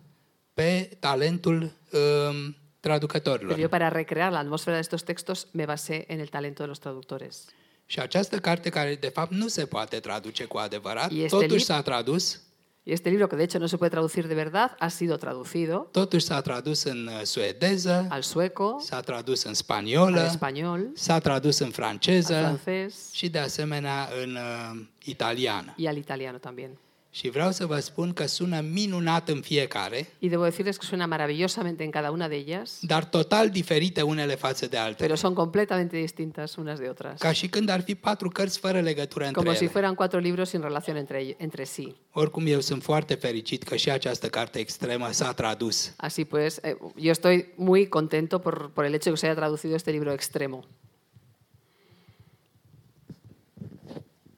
pe 0.59 0.89
talentul 0.99 1.61
um, 1.61 2.55
traducătorilor. 2.79 3.49
Pero 3.53 3.61
yo 3.61 3.69
para 3.69 3.89
recrear 3.89 4.31
la 4.31 4.39
atmósfera 4.39 4.75
de 4.75 4.81
estos 4.81 5.03
textos 5.03 5.47
me 5.51 5.65
basé 5.65 6.05
en 6.07 6.19
el 6.19 6.27
talento 6.29 6.63
de 6.63 6.67
los 6.67 6.79
traductores. 6.79 7.45
Și 7.85 7.99
această 7.99 8.37
carte, 8.39 8.69
care 8.69 8.97
de 8.99 9.07
fapt 9.07 9.31
nu 9.31 9.47
se 9.47 9.65
poate 9.65 9.99
traduce 9.99 10.43
cu 10.43 10.57
adevărat, 10.57 11.11
Este 11.11 11.27
totuși 11.27 11.63
lib- 11.63 11.65
s-a 11.65 11.81
tradus, 11.81 12.41
Y 12.83 12.91
este 12.91 13.09
libro, 13.09 13.27
que 13.27 13.35
de 13.35 13.43
hecho 13.43 13.59
no 13.59 13.65
se 13.67 13.77
puede 13.77 13.91
traducir 13.91 14.27
de 14.27 14.33
verdad, 14.33 14.75
ha 14.79 14.87
sido 14.89 15.15
traducido 15.15 15.87
totuși 15.91 16.25
s-a 16.25 16.41
tradus 16.41 16.83
în 16.83 17.07
uh, 17.07 17.21
suedeză, 17.23 18.05
al 18.09 18.21
sueco, 18.21 18.77
s-a 18.79 18.99
tradus 18.99 19.43
în 19.43 19.49
al 19.49 19.55
spaniolă, 19.55 20.31
español, 20.31 20.79
s-a 20.93 21.19
tradus 21.19 21.59
în 21.59 21.65
al 21.65 21.71
franceză 21.71 22.33
francés 22.33 23.11
și 23.11 23.29
de 23.29 23.39
asemenea 23.39 24.09
în 24.23 24.35
uh, 24.35 24.81
italiană. 25.03 25.73
y 25.77 25.87
al 25.87 25.97
italiano 25.97 26.37
también. 26.37 26.69
Și 27.11 27.29
vreau 27.29 27.51
să 27.51 27.65
vă 27.65 27.79
spun 27.79 28.13
că 28.13 28.25
sună 28.25 28.59
minunat 28.71 29.29
în 29.29 29.41
fiecare, 29.41 30.07
Y 30.19 30.27
debo 30.29 30.43
decirles 30.43 30.77
que 30.77 30.85
suena 30.85 31.05
maravillosamente 31.05 31.83
en 31.83 31.89
cada 31.89 32.11
una 32.11 32.27
de 32.27 32.35
ellas, 32.35 32.79
dar 32.81 33.03
total 33.05 33.49
diferite 33.49 34.01
unele 34.01 34.35
față 34.35 34.67
de 34.67 34.77
altele. 34.77 35.07
pero 35.07 35.15
son 35.15 35.33
completamente 35.33 35.97
distintas 35.99 36.55
unas 36.55 36.79
de 36.79 36.87
otras. 36.87 37.19
Ca 37.19 37.31
și 37.31 37.47
când 37.47 37.69
ar 37.69 37.81
fi 37.81 37.95
patru 37.95 38.29
cărți 38.29 38.59
fără 38.59 38.79
legătură 38.79 39.25
între 39.25 39.41
Como 39.41 39.53
si 39.55 39.61
ele. 39.63 39.71
fueran 39.71 39.95
cuatro 39.95 40.19
libros 40.19 40.49
sin 40.49 40.61
relación 40.61 40.95
entre, 40.95 41.35
entre 41.37 41.63
sí. 41.63 41.95
Oricum, 42.11 42.43
eu 42.47 42.59
sunt 42.59 42.83
foarte 42.83 43.13
fericit 43.13 43.63
că 43.63 43.75
și 43.75 43.91
această 43.91 44.27
carte 44.27 44.59
extremă 44.59 45.07
s-a 45.11 45.33
tradus. 45.33 45.93
Así 45.97 46.25
pues, 46.27 46.57
eh, 46.61 46.75
yo 46.95 47.09
estoy 47.11 47.47
muy 47.55 47.87
contento 47.87 48.39
por, 48.39 48.71
por 48.71 48.85
el 48.85 48.93
hecho 48.93 49.03
de 49.03 49.09
que 49.09 49.17
se 49.19 49.25
haya 49.25 49.35
traducido 49.39 49.75
este 49.75 49.91
libro 49.91 50.11
extremo. 50.11 50.63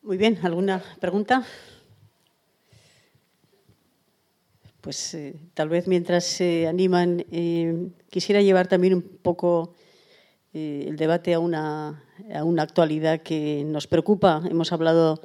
Muy 0.02 0.18
bien, 0.18 0.40
¿alguna 0.44 0.82
pregunta? 1.00 1.44
Pues 4.82 5.14
eh, 5.14 5.36
tal 5.54 5.70
vez 5.70 5.88
mientras 5.88 6.24
se 6.24 6.68
animan, 6.68 7.24
eh, 7.32 7.90
quisiera 8.10 8.42
llevar 8.42 8.68
también 8.68 8.96
un 8.96 9.04
poco 9.04 9.76
eh, 10.54 10.86
el 10.88 10.98
debate 10.98 11.36
a 11.36 11.40
una, 11.40 12.04
a 12.34 12.44
una 12.44 12.64
actualidad 12.64 13.22
que 13.22 13.64
nos 13.64 13.86
preocupa. 13.86 14.42
Hemos 14.50 14.72
hablado 14.72 15.22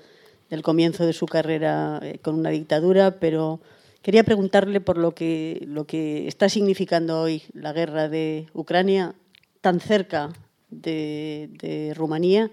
del 0.50 0.62
comienzo 0.62 1.06
de 1.06 1.14
su 1.14 1.24
carrera 1.24 2.00
con 2.20 2.34
una 2.34 2.50
dictadura, 2.50 3.18
pero 3.18 3.60
quería 4.02 4.24
preguntarle 4.24 4.82
por 4.82 4.98
lo 4.98 5.12
que, 5.12 5.64
lo 5.66 5.86
que 5.86 6.28
está 6.28 6.50
significando 6.50 7.22
hoy 7.22 7.42
la 7.54 7.72
guerra 7.72 8.10
de 8.10 8.46
Ucrania 8.52 9.14
tan 9.62 9.80
cerca 9.80 10.34
de, 10.68 11.48
de 11.52 11.94
Rumanía 11.94 12.50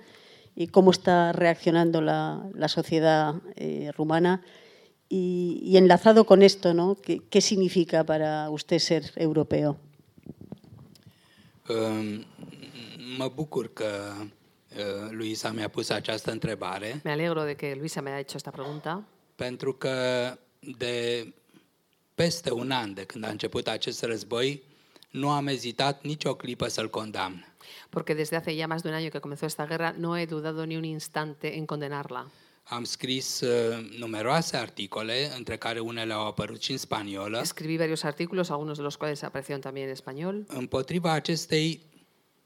y 0.55 0.67
cómo 0.67 0.91
está 0.91 1.33
reaccionando 1.33 2.01
la, 2.01 2.49
la 2.55 2.69
sociedad 2.69 3.35
rumana. 3.95 4.41
Y, 5.15 5.61
y 5.63 5.77
enlazado 5.77 6.25
con 6.25 6.41
esto, 6.41 6.73
¿no? 6.73 6.95
¿Qué, 6.95 7.21
¿Qué 7.29 7.39
significa 7.39 8.03
para 8.03 8.49
usted 8.49 8.79
ser 8.79 9.11
europeo? 9.15 9.77
Um, 11.69 12.25
Mă 13.17 13.31
bucur 13.35 13.73
că 13.73 14.13
uh, 14.17 15.11
Luisa 15.11 15.51
mi-a 15.51 15.67
pus 15.67 15.89
această 15.89 16.31
întrebare, 16.31 17.01
Me 17.03 17.11
alegro 17.11 17.43
de 17.43 17.53
que 17.55 17.75
Luisa 17.77 18.01
me 18.01 18.09
haya 18.09 18.19
hecho 18.19 18.35
esta 18.35 18.49
pregunta, 18.49 19.03
pentru 19.35 19.73
că 19.73 19.97
de 20.77 21.27
peste 22.15 22.51
un 22.51 22.71
an 22.71 22.93
de 22.93 23.03
când 23.03 23.23
a 23.23 23.29
început 23.29 23.67
acest 23.67 24.03
război, 24.03 24.63
nu 25.09 25.29
am 25.29 25.47
ezitat 25.47 26.03
nicio 26.03 26.35
clipă 26.35 26.67
să-l 26.67 26.89
condamn. 26.89 27.45
Porque 27.89 28.13
desde 28.13 28.35
hace 28.35 28.55
ya 28.55 28.67
más 28.67 28.81
de 28.81 28.89
un 28.89 28.95
año 28.95 29.09
que 29.09 29.19
comenzó 29.19 29.45
esta 29.45 29.65
guerra 29.65 29.93
no 29.97 30.17
he 30.17 30.25
dudado 30.25 30.65
ni 30.65 30.75
un 30.75 30.83
instante 30.83 31.55
en 31.55 31.65
condenarla. 31.65 32.31
Am 32.63 32.83
scris 32.83 33.39
uh, 33.41 33.49
numeroase 33.99 34.57
articole, 34.57 35.31
între 35.37 35.57
care 35.57 35.79
unele 35.79 36.13
au 36.13 36.25
apărut 36.27 36.61
și 36.61 36.71
în 36.71 36.77
spaniolă, 36.77 37.41
Escribí 37.43 37.77
varios 37.77 38.03
artículos, 38.03 38.49
algunos 38.49 38.77
de 38.77 38.83
los 38.83 38.95
cuales 38.95 39.21
aparecieron 39.21 39.61
también 39.61 39.87
en 39.87 39.93
español, 39.95 40.35
împotriva 40.47 41.11
acestei 41.11 41.79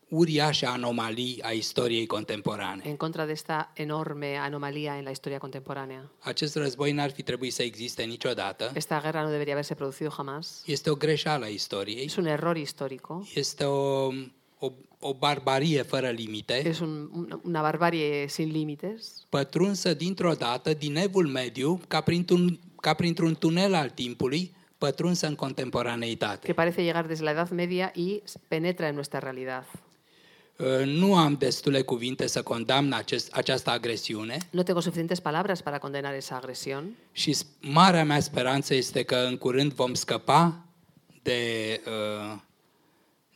uriașe 0.09 0.65
anomalii 0.65 1.39
a 1.41 1.51
istoriei 1.51 2.05
contemporane. 2.05 2.81
en 2.85 2.95
contra 2.95 3.25
de 3.25 3.31
esta 3.31 3.71
enorme 3.75 4.37
anomalía 4.37 4.97
en 4.97 5.03
la 5.03 5.09
historia 5.09 5.37
contemporánea. 5.37 6.11
Acest 6.19 6.55
război 6.55 6.91
n-ar 6.91 7.11
fi 7.11 7.23
trebuit 7.23 7.53
să 7.53 7.63
existe 7.63 8.03
niciodată. 8.03 8.71
Esta 8.73 8.99
guerra 9.01 9.21
no 9.23 9.29
debería 9.29 9.51
haberse 9.53 9.73
producido 9.75 10.09
jamás. 10.09 10.63
Este 10.65 10.89
o 10.89 10.95
greșeală 10.95 11.45
a 11.45 11.47
istoriei. 11.47 12.05
Es 12.05 12.15
un 12.15 12.25
error 12.25 12.55
histórico, 12.57 13.27
Este 13.33 13.63
o, 13.63 14.07
o, 14.59 14.71
o 14.99 15.13
barbarie 15.13 15.81
fără 15.81 16.09
limite, 16.09 16.67
es 16.67 16.79
un- 16.79 17.09
un- 17.13 17.39
una 17.43 17.61
barbarie 17.61 18.27
sin 18.27 18.51
límites, 18.51 19.25
pătrunsă 19.29 19.93
dintr-o 19.93 20.33
dată 20.33 20.73
din 20.73 20.95
evul 20.95 21.27
mediu, 21.27 21.79
ca 21.87 22.01
printr-un, 22.01 22.59
ca 22.81 22.93
printr-un 22.93 23.35
tunel 23.39 23.73
al 23.73 23.89
timpului, 23.89 24.55
pătrunsă 24.77 25.27
în 25.27 25.35
contemporaneitate. 25.35 26.45
que 26.45 26.53
parece 26.53 26.81
llegar 26.81 27.05
desde 27.05 27.23
la 27.23 27.31
Edad 27.31 27.49
Media 27.49 27.91
y 27.95 28.21
penetra 28.47 28.87
en 28.87 28.93
nuestra 28.93 29.19
realidad. 29.19 29.65
Uh, 30.59 30.85
Nu 30.85 31.15
am 31.15 31.35
destule 31.39 31.81
cuvinte 31.81 32.27
să 32.27 32.41
condamn 32.41 32.91
acest, 32.93 33.33
această 33.33 33.69
agresiune 33.69 34.37
No 34.49 34.63
tengo 34.63 34.79
suficientes 34.81 35.19
palabras 35.19 35.61
para 35.61 35.77
condenar 35.77 36.13
esa 36.13 36.35
agresión 36.35 36.83
și 37.11 37.33
s- 37.33 37.45
marea 37.61 38.03
mea 38.05 38.19
speranță 38.19 38.73
este 38.73 39.03
că 39.03 39.15
în 39.15 39.37
curând 39.37 39.73
vom 39.73 39.93
scăpa 39.93 40.65
de, 41.21 41.39
uh, 41.85 42.37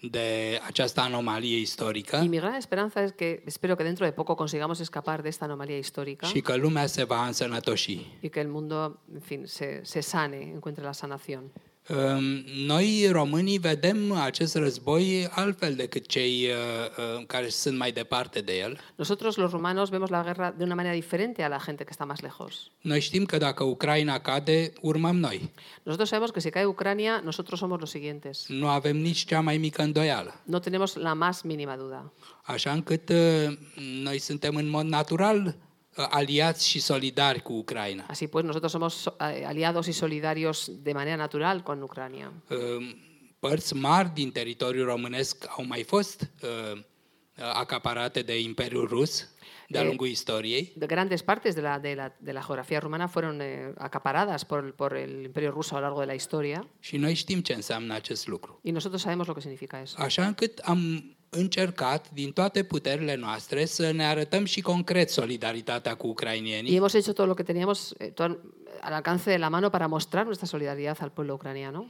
de 0.02 0.60
această 0.68 1.02
anomalie 1.02 1.58
istorică 1.58 2.22
y 2.24 2.28
mi 2.28 2.38
gran 2.38 2.54
esperanza 2.54 3.04
es 3.04 3.12
que 3.12 3.44
espero 3.46 3.76
que 3.76 3.84
dentro 3.84 4.06
de 4.06 4.12
poco 4.12 4.36
consigamos 4.36 4.80
escapar 4.80 5.22
de 5.22 5.28
esta 5.28 5.46
anomalía 5.46 5.78
histórica 5.78 6.28
și 6.28 6.42
că 6.42 6.56
lumea 6.56 6.86
se 6.86 7.04
va 7.04 7.26
însănătoși. 7.26 8.00
y 8.22 8.30
que 8.30 8.40
el 8.40 8.48
mundo, 8.48 9.00
en 9.14 9.20
fin, 9.20 9.44
se, 9.46 9.82
se 9.84 10.00
sane, 10.00 10.52
encuentre 10.54 10.84
la 10.84 10.92
sanación. 10.92 11.52
Um, 11.90 12.44
Noi, 12.66 13.10
românii, 13.12 13.58
vedem 13.58 14.12
acest 14.12 14.56
război 14.56 15.28
altfel 15.32 15.74
decât 15.74 16.08
cei 16.08 16.48
uh, 16.48 17.18
uh, 17.18 17.26
care 17.26 17.50
sunt 17.50 17.78
mai 17.78 17.92
departe 17.92 18.40
de 18.40 18.58
el. 18.60 18.80
Nosotros 18.96 19.36
los 19.36 19.52
rumanos 19.52 19.90
vemos 19.90 20.10
la 20.10 20.24
guerra 20.24 20.54
de 20.58 20.64
una 20.64 20.76
manera 20.76 20.94
diferente 20.94 21.44
a 21.44 21.48
la 21.48 21.60
gente 21.66 21.84
que 21.84 21.92
está 21.92 22.06
más 22.06 22.22
lejos. 22.22 22.72
Noi 22.82 23.00
știm 23.00 23.26
că 23.26 23.38
dacă 23.38 23.64
Ucraina 23.64 24.20
cade, 24.20 24.74
urmăm 24.82 25.16
noi. 25.16 25.52
Nosotros 25.84 26.10
sabemos 26.10 26.32
que 26.32 26.40
si 26.40 26.50
cae 26.50 26.66
Ucrania, 26.66 27.22
nosotros 27.24 27.60
somos 27.60 27.80
los 27.80 27.90
siguientes. 27.90 28.46
Nu 28.48 28.68
avem 28.68 28.98
nici 28.98 29.26
cea 29.26 29.42
mai 29.42 29.58
mică 29.58 29.82
îndoială. 29.82 30.42
No 30.44 30.60
tenemos 30.60 30.96
la 30.96 31.14
más 31.14 31.42
mínima 31.42 31.76
duda. 31.76 32.12
Așa 32.42 32.72
încât 32.72 33.10
uh, 33.10 33.58
noi 34.04 34.18
suntem 34.18 34.56
în 34.56 34.70
mod 34.70 34.86
natural 34.86 35.46
uh, 35.46 35.54
aliați 35.96 36.68
și 36.68 36.80
solidari 36.80 37.42
cu 37.42 37.54
Ucraina. 37.54 38.06
Así 38.10 38.28
pues, 38.30 38.46
nosotros 38.46 38.72
somos 38.72 39.08
so- 39.10 39.16
eh, 39.20 39.46
aliados 39.46 39.88
y 39.88 39.92
solidarios 39.94 40.70
de 40.82 40.94
manera 40.94 41.16
natural 41.16 41.62
con 41.64 41.82
Ucrania. 41.82 42.34
Uh, 42.50 42.58
Părți 43.40 43.74
mari 43.76 44.10
din 44.14 44.32
teritoriul 44.32 44.86
românesc 44.86 45.46
au 45.58 45.66
mai 45.66 45.84
fost 45.84 46.30
uh, 46.44 46.80
acaparate 47.54 48.22
de 48.22 48.40
Imperiul 48.42 48.88
Rus 48.88 49.30
de-a 49.68 49.82
Eh, 49.82 49.88
lungul 49.88 50.08
istoriei. 50.08 50.74
De 50.76 50.86
grandes 50.86 51.22
partes 51.22 51.54
de 51.56 51.62
la, 51.62 51.80
de 51.80 51.94
la, 51.96 52.12
de 52.20 52.32
la 52.32 52.40
geografía 52.40 52.80
rumana 52.80 53.08
fueron 53.08 53.40
eh, 53.42 53.74
acaparadas 53.78 54.44
por, 54.44 54.76
por 54.76 54.94
el 54.96 55.24
imperio 55.24 55.52
ruso 55.52 55.76
a 55.76 55.80
lo 55.80 55.86
largo 55.86 56.00
de 56.00 56.06
la 56.06 56.14
historia 56.14 56.68
Și 56.80 56.98
noi 56.98 57.14
știm 57.14 57.42
ce 57.42 57.54
înseamnă 57.54 57.94
acest 57.94 58.28
lucru. 58.28 58.60
y 58.64 58.72
nosotros 58.72 59.02
sabemos 59.02 59.28
lo 59.28 59.34
que 59.34 59.42
significa 59.42 59.82
eso. 59.82 59.96
Așa 60.02 60.26
încât 60.26 60.58
am 60.60 61.04
încercat 61.38 62.10
din 62.14 62.32
toate 62.32 62.64
puterile 62.64 63.16
noastre 63.16 63.66
să 63.66 63.92
ne 63.92 64.06
arătăm 64.06 64.46
și 64.46 64.62
concret 64.62 65.10
solidaritatea 65.10 65.96
cu 65.96 66.08
Y 66.08 66.10
ucrainienii 66.10 66.74
hemos 66.74 66.94
hecho 66.94 67.14
todo 67.14 67.28
lo 67.28 67.34
que 67.34 67.44
teníamos 67.44 67.94
eh, 67.98 68.12
todo 68.14 68.38
al 68.82 68.94
alcance 68.94 69.30
de 69.30 69.38
la 69.38 69.50
mano 69.50 69.70
para 69.70 69.88
mostrar 69.88 70.26
nuestra 70.26 70.48
solidaridad 70.48 70.98
al 71.00 71.12
pueblo 71.12 71.34
ucraniano. 71.34 71.90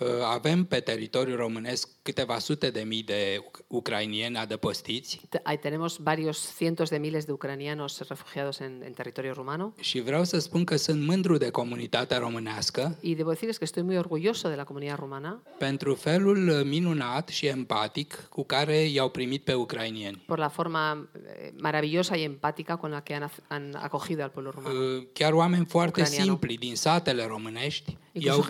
Uh, 0.00 0.06
Avem 0.32 0.64
pe 0.64 0.80
teritoriul 0.80 1.36
românesc 1.36 1.88
câteva 2.02 2.38
sute 2.38 2.70
de 2.70 2.80
mii 2.80 3.02
de 3.02 3.38
uc- 3.40 3.64
ucrainieni 3.66 4.36
adăpostiți 4.36 5.20
Te- 5.28 5.42
Ahí 5.44 5.58
tenemos 5.60 5.96
varios 5.96 6.54
cientos 6.56 6.88
de 6.90 6.96
miles 6.98 7.24
de 7.24 7.32
ucranianos 7.32 7.98
refugiados 8.08 8.58
en, 8.58 8.82
en 8.84 8.92
territorio 8.92 9.32
rumano. 9.32 9.72
și 9.80 10.00
vreau 10.00 10.24
să 10.24 10.38
spun 10.38 10.64
că 10.64 10.76
sunt 10.76 11.06
mândru 11.06 11.36
de 11.36 11.50
comunitatea 11.50 12.18
românească 12.18 12.98
Y 13.00 13.14
debo 13.14 13.28
decirles 13.30 13.56
que 13.56 13.64
estoy 13.64 13.82
muy 13.82 13.96
orgulloso 13.98 14.48
de 14.48 14.54
la 14.54 14.64
comunidad 14.64 14.98
rumana 14.98 15.42
pentru 15.58 15.94
felul 15.94 16.48
uh, 16.48 16.60
minunat 16.64 17.28
și 17.28 17.46
empatic 17.46 18.26
cu 18.30 18.44
care 18.44 18.76
i-au 18.76 19.08
primit 19.10 19.44
pe 19.44 19.54
ucrainieni. 19.54 20.22
por 20.26 20.38
la 20.38 20.48
forma 20.48 21.08
eh, 21.26 21.48
maravillosa 21.60 22.16
y 22.16 22.22
empática 22.22 22.76
con 22.76 22.90
la 22.90 23.00
que 23.00 23.14
han, 23.14 23.28
ac- 23.28 23.44
han 23.48 23.74
acogido 23.82 24.22
al 24.22 24.30
pueblo 24.30 24.50
rumano. 24.50 24.78
Uh, 24.78 25.06
Chiar 25.12 25.32
oameni 25.32 25.66
foarte 25.66 26.00
Ucraineanu. 26.00 26.24
simpli 26.30 26.56
din 26.56 26.76
satele 26.76 27.24
românești 27.26 27.96
Incluso- 28.14 28.40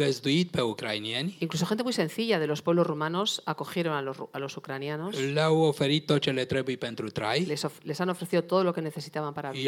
Incluso 1.41 1.67
gente 1.67 1.83
muy 1.83 1.93
sencilla 1.93 2.39
de 2.39 2.47
los 2.47 2.61
pueblos 2.63 2.87
rumanos 2.87 3.43
acogieron 3.45 3.93
a 3.95 4.03
los, 4.03 4.17
a 4.33 4.39
los 4.39 4.57
ucranianos, 4.57 5.15
les, 7.47 7.65
of- 7.65 7.81
les 7.85 8.01
han 8.01 8.09
ofrecido 8.09 8.43
todo 8.45 8.63
lo 8.65 8.73
que 8.73 8.81
necesitaban 8.83 9.35
para 9.35 9.51
vivir, 9.51 9.67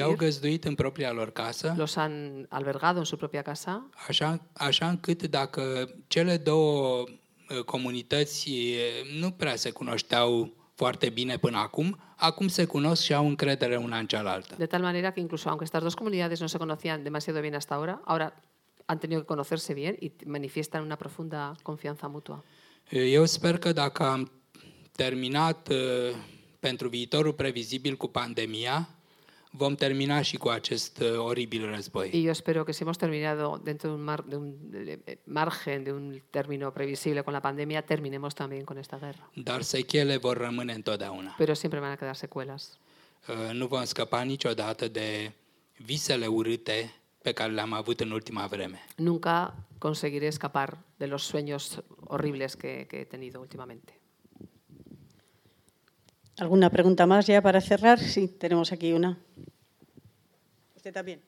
los 1.76 1.96
han 1.96 2.46
albergado 2.50 2.98
en 3.00 3.06
su 3.06 3.16
propia 3.16 3.42
casa, 3.42 3.86
Așa, 4.08 4.40
așa 4.52 4.88
încât 4.88 5.22
dacă 5.22 5.90
cele 6.08 6.36
două 6.36 7.04
comunități 7.64 8.48
uh, 8.48 9.20
nu 9.20 9.30
prea 9.30 9.56
se 9.56 9.70
cunoșteau 9.70 10.52
foarte 10.74 11.08
bine 11.08 11.36
până 11.38 11.58
acum, 11.58 11.98
acum 12.16 12.48
se 12.48 12.64
cunosc 12.64 13.02
și 13.02 13.14
au 13.14 13.26
încredere 13.26 13.76
una 13.76 13.98
în 13.98 14.06
cealaltă. 14.06 14.54
de 14.58 14.66
tal 14.66 14.80
manera 14.80 15.10
que 15.10 15.20
incluso 15.20 15.48
aunque 15.48 15.64
estas 15.64 15.82
dos 15.82 15.94
comunidades 15.94 16.40
no 16.40 16.46
se 16.46 16.58
conocían 16.58 17.02
demasiado 17.02 17.40
bien 17.40 17.54
hasta 17.54 17.74
ahora, 17.74 18.00
ahora 18.04 18.32
han 18.90 18.98
tenido 18.98 19.20
que 19.22 19.26
conocerse 19.34 19.72
bien 19.74 19.94
y 20.06 20.08
manifiestan 20.26 20.80
una 20.82 20.96
profunda 20.96 21.40
confianza 21.62 22.06
mutua. 22.08 22.38
Eu 22.90 23.24
sper 23.26 23.58
că 23.58 23.72
dacă 23.72 24.02
am 24.02 24.30
terminat 24.92 25.68
uh, 25.68 25.76
pentru 26.60 26.88
viitorul 26.88 27.32
previzibil 27.32 27.96
cu 27.96 28.06
pandemia, 28.06 28.88
vom 29.52 29.74
termina 29.74 30.22
și 30.22 30.36
cu 30.36 30.48
acest 30.48 30.98
uh, 31.00 31.18
oribil 31.18 31.70
război. 31.74 32.10
Y 32.12 32.22
yo 32.22 32.30
espero 32.30 32.64
que 32.64 32.72
si 32.72 32.82
hemos 32.82 32.96
terminado 32.96 33.60
dentro 33.64 33.88
de 33.88 33.94
un, 33.94 34.04
mar- 34.04 34.24
de 34.28 34.36
un 34.36 34.54
eh, 35.04 35.18
margen, 35.24 35.84
de 35.84 35.92
un 35.92 36.22
término 36.30 36.70
previsible 36.72 37.20
con 37.22 37.32
la 37.32 37.40
pandemia, 37.40 37.80
terminemos 37.82 38.34
también 38.34 38.64
con 38.64 38.76
esta 38.78 38.96
guerra. 38.98 39.30
Dar 39.34 39.62
sechele 39.62 40.16
vor 40.16 40.36
rămâne 40.36 40.72
întotdeauna. 40.72 41.34
Pero 41.38 41.52
siempre 41.54 41.78
van 41.80 41.90
a 41.90 41.96
quedar 41.96 42.14
secuelas. 42.16 42.78
Uh, 43.28 43.52
Nu 43.52 43.66
vom 43.66 43.84
scăpa 43.84 44.22
niciodată 44.22 44.88
de 44.88 45.32
visele 45.76 46.26
urâte 46.26 46.94
pe 47.22 47.32
care 47.32 47.52
le-am 47.52 47.72
avut 47.72 48.00
în 48.00 48.10
ultima 48.10 48.46
vreme. 48.46 48.78
Nunca 48.96 49.54
conseguiré 49.78 50.26
escapar 50.26 50.78
de 50.96 51.06
los 51.06 51.22
sueños 51.24 51.82
horribles 52.06 52.56
que, 52.56 52.86
que 52.86 53.00
he 53.00 53.04
tenido 53.04 53.40
últimamente. 53.40 53.98
¿Alguna 56.38 56.70
pregunta 56.70 57.06
más 57.06 57.26
ya 57.26 57.42
para 57.42 57.60
cerrar? 57.60 57.98
Sí, 57.98 58.28
tenemos 58.28 58.72
aquí 58.72 58.92
una. 58.92 59.18
Usted 60.74 60.92
también. 60.92 61.20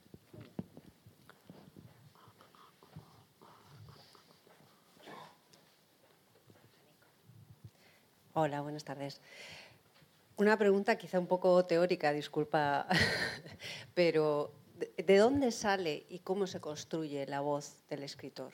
Hola, 8.34 8.62
buenas 8.62 8.84
tardes. 8.84 9.20
Una 10.36 10.56
pregunta 10.56 10.96
quizá 10.96 11.18
un 11.18 11.26
poco 11.26 11.66
teórica, 11.66 12.12
disculpa, 12.12 12.86
pero 13.94 14.61
¿de- 14.96 15.02
¿de 15.02 15.16
dónde 15.18 15.50
sale 15.50 16.02
y 16.08 16.18
cómo 16.18 16.46
se 16.46 16.58
construye 16.60 17.26
la 17.28 17.40
voz 17.40 17.66
del 17.88 18.02
escritor? 18.02 18.52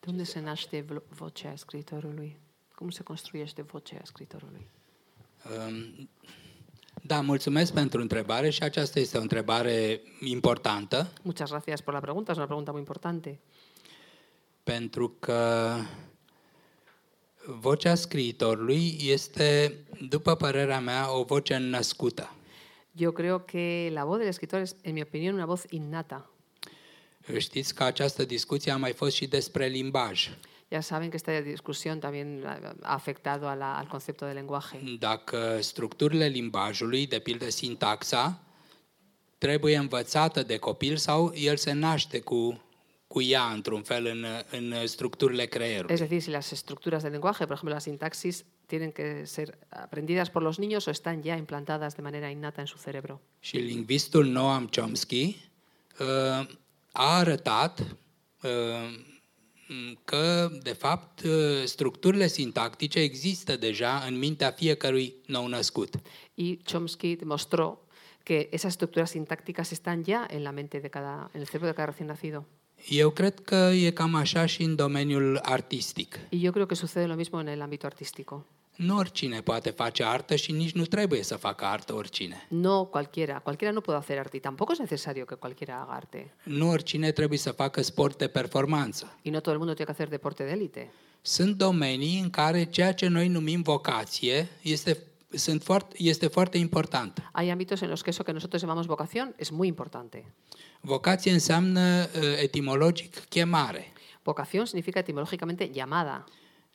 De 0.00 0.10
unde 0.10 0.24
se 0.24 0.40
naște 0.40 0.84
vo- 0.84 1.02
vocea 1.08 1.56
scriitorului? 1.56 2.36
Cum 2.74 2.90
se 2.90 3.02
construiește 3.02 3.62
vocea 3.62 4.00
scriitorului? 4.04 4.66
Um, 5.68 6.08
Da, 7.04 7.20
mulțumesc 7.20 7.72
pentru 7.72 8.00
întrebare 8.00 8.50
și 8.50 8.62
aceasta 8.62 8.98
este 8.98 9.18
o 9.18 9.20
întrebare 9.20 10.00
importantă 10.20 11.12
Muchas 11.22 11.50
gracias 11.50 11.80
por 11.80 11.94
la 11.94 12.00
pregunta, 12.00 12.30
es 12.32 12.36
una 12.36 12.46
pregunta 12.46 12.70
muy 12.70 12.80
importante. 12.80 13.38
pentru 14.64 15.08
că 15.20 15.74
vocea 17.46 17.94
scriitorului 17.94 18.96
este, 19.00 19.74
după 20.08 20.34
părerea 20.36 20.80
mea, 20.80 21.16
o 21.18 21.22
voce 21.24 21.56
născută. 21.56 22.34
Yo 22.94 23.12
creo 23.12 23.44
que 23.46 23.90
la 23.92 24.04
voz 24.04 24.18
del 24.18 24.28
escritor 24.28 24.60
es, 24.60 24.76
en 24.82 24.94
mi 24.94 25.00
opinión, 25.02 25.34
una 25.34 25.46
voz 25.46 25.64
innata. 25.70 26.30
Știți 27.38 27.74
că 27.74 27.84
această 27.84 28.24
discuție 28.24 28.72
a 28.72 28.76
mai 28.76 28.92
fost 28.92 29.14
și 29.14 29.26
despre 29.26 29.66
limbaj. 29.66 30.28
Ya 30.68 30.80
saben 30.80 31.08
que 31.10 31.16
esta 31.16 31.40
discusión 31.40 31.98
también 32.00 32.42
ha 32.44 32.74
afectado 32.82 33.46
a 33.46 33.54
la- 33.54 33.76
al 33.76 33.86
concepto 33.86 34.26
de 34.26 34.32
lenguaje. 34.32 34.80
Dacă 34.98 35.58
structurile 35.60 36.26
limbajului, 36.26 37.06
de 37.06 37.18
pildă 37.18 37.50
sintaxa, 37.50 38.40
trebuie 39.38 39.76
învățată 39.76 40.42
de 40.42 40.56
copil 40.56 40.96
sau 40.96 41.32
el 41.34 41.56
se 41.56 41.72
naște 41.72 42.20
cu, 42.20 42.62
cu 43.06 43.20
ea, 43.22 43.44
într-un 43.44 43.82
fel, 43.82 44.06
în, 44.06 44.24
în 44.50 44.86
structurile 44.86 45.46
creierului. 45.46 45.94
Es 45.94 46.00
decir, 46.00 46.20
si 46.20 46.30
las 46.30 46.50
estructuras 46.50 47.02
del 47.02 47.10
lenguaje, 47.10 47.44
por 47.44 47.52
ejemplo 47.54 47.72
la 47.74 47.78
sintaxis, 47.78 48.44
tienen 48.66 48.92
que 48.92 49.26
ser 49.26 49.58
aprendidas 49.70 50.30
por 50.30 50.42
los 50.42 50.58
niños 50.58 50.86
o 50.88 50.90
están 50.90 51.22
ya 51.22 51.36
implantadas 51.36 51.96
de 51.96 52.02
manera 52.02 52.30
innata 52.30 52.60
en 52.60 52.66
su 52.66 52.78
cerebro. 52.78 53.20
Și 53.40 53.84
Noam 54.12 54.68
Chomsky 54.68 55.36
uh, 56.00 56.06
a 56.92 57.18
arătat 57.18 57.80
uh, 58.42 58.50
că, 60.04 60.50
de 60.62 60.72
fapt, 60.72 61.22
uh, 61.22 61.64
structurile 61.64 62.26
sintactice 62.26 62.98
există 63.00 63.56
deja 63.56 64.04
în 64.06 64.18
mintea 64.18 64.50
fiecărui 64.50 65.14
nou 65.26 65.46
născut. 65.46 65.94
Y 66.34 66.58
Chomsky 66.64 67.16
demostró 67.16 67.86
que 68.24 68.48
esas 68.52 68.72
estructuras 68.72 69.10
sintácticas 69.10 69.72
están 69.72 70.04
ya 70.04 70.26
en 70.30 70.42
la 70.42 70.52
mente 70.52 70.80
de 70.80 70.88
cada, 70.88 71.30
en 71.34 71.40
el 71.40 71.46
cerebro 71.46 71.68
de 71.68 71.74
cada 71.74 71.86
recién 71.86 72.06
nacido. 72.06 72.46
Eu 72.88 73.10
cred 73.10 73.40
că 73.40 73.54
e 73.54 73.90
cam 73.90 74.14
așa 74.14 74.46
și 74.46 74.62
în 74.62 74.74
domeniul 74.76 75.38
artistic. 75.42 76.18
Y 76.28 76.40
yo 76.40 76.50
creo 76.50 76.66
que 76.66 76.74
sucede 76.74 77.06
lo 77.06 77.14
mismo 77.14 77.40
en 77.40 77.46
el 77.46 77.60
ámbito 77.60 77.86
artístico. 77.86 78.46
Nu 78.76 78.96
oricine 78.96 79.40
poate 79.40 79.70
face 79.70 80.04
artă 80.04 80.36
și 80.36 80.52
nici 80.52 80.72
nu 80.72 80.84
trebuie 80.84 81.22
să 81.22 81.36
facă 81.36 81.64
artă 81.64 81.94
oricine. 81.94 82.46
No 82.48 82.84
cualquiera, 82.84 83.38
cualquiera 83.38 83.72
no 83.72 83.80
puede 83.80 83.98
hacer 83.98 84.18
arte 84.18 84.36
y 84.36 84.40
tampoco 84.40 84.72
es 84.72 84.78
necesario 84.78 85.24
que 85.24 85.34
cualquiera 85.34 85.74
haga 85.74 85.92
arte. 85.92 86.34
Nu 86.42 86.68
oricine 86.68 87.10
trebuie 87.10 87.38
să 87.38 87.50
facă 87.50 87.82
sport 87.82 88.18
de 88.18 88.26
performanță. 88.26 89.18
Y 89.22 89.30
no 89.30 89.40
todo 89.40 89.52
el 89.52 89.58
mundo 89.58 89.74
tiene 89.74 89.92
que 89.92 90.02
hacer 90.02 90.08
deporte 90.08 90.44
de 90.44 90.50
élite. 90.50 90.90
Sunt 91.20 91.56
domenii 91.56 92.20
în 92.20 92.30
care 92.30 92.64
ceea 92.64 92.94
ce 92.94 93.08
noi 93.08 93.28
numim 93.28 93.62
vocație 93.62 94.48
este, 94.62 94.98
sunt 95.30 95.62
foarte, 95.62 95.94
este 95.98 96.26
foarte 96.26 96.58
important. 96.58 97.22
Hay 97.32 97.50
ámbitos 97.50 97.80
en 97.80 97.88
los 97.88 98.02
que 98.02 98.10
eso 98.10 98.24
que 98.24 98.32
nosotros 98.32 98.60
llamamos 98.62 98.86
vocación 98.86 99.34
es 99.36 99.50
muy 99.50 99.66
importante. 99.66 100.24
Vocație 100.84 101.32
înseamnă 101.32 101.80
uh, 101.80 102.22
etimologic 102.42 103.18
chemare. 103.28 103.92
Vocación 104.22 104.64
significa 104.64 104.98
etimológicamente 104.98 105.70
llamada. 105.74 106.24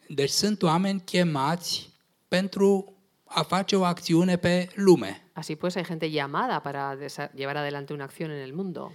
Deci 0.07 0.29
sunt 0.29 0.61
oameni 0.61 1.01
chemați 1.05 1.89
pentru 2.27 2.97
a 3.25 3.41
face 3.43 3.75
o 3.75 3.83
acțiune 3.83 4.37
pe 4.37 4.69
lume. 4.75 5.21
Así 5.33 5.55
pues, 5.55 5.73
hay 5.73 5.83
gente 5.83 6.05
llamada 6.09 6.59
para 6.59 6.95
desa- 6.95 7.31
llevar 7.35 7.57
adelante 7.57 7.93
una 7.93 8.03
acción 8.03 8.29
en 8.29 8.41
el 8.41 8.53
mundo. 8.53 8.91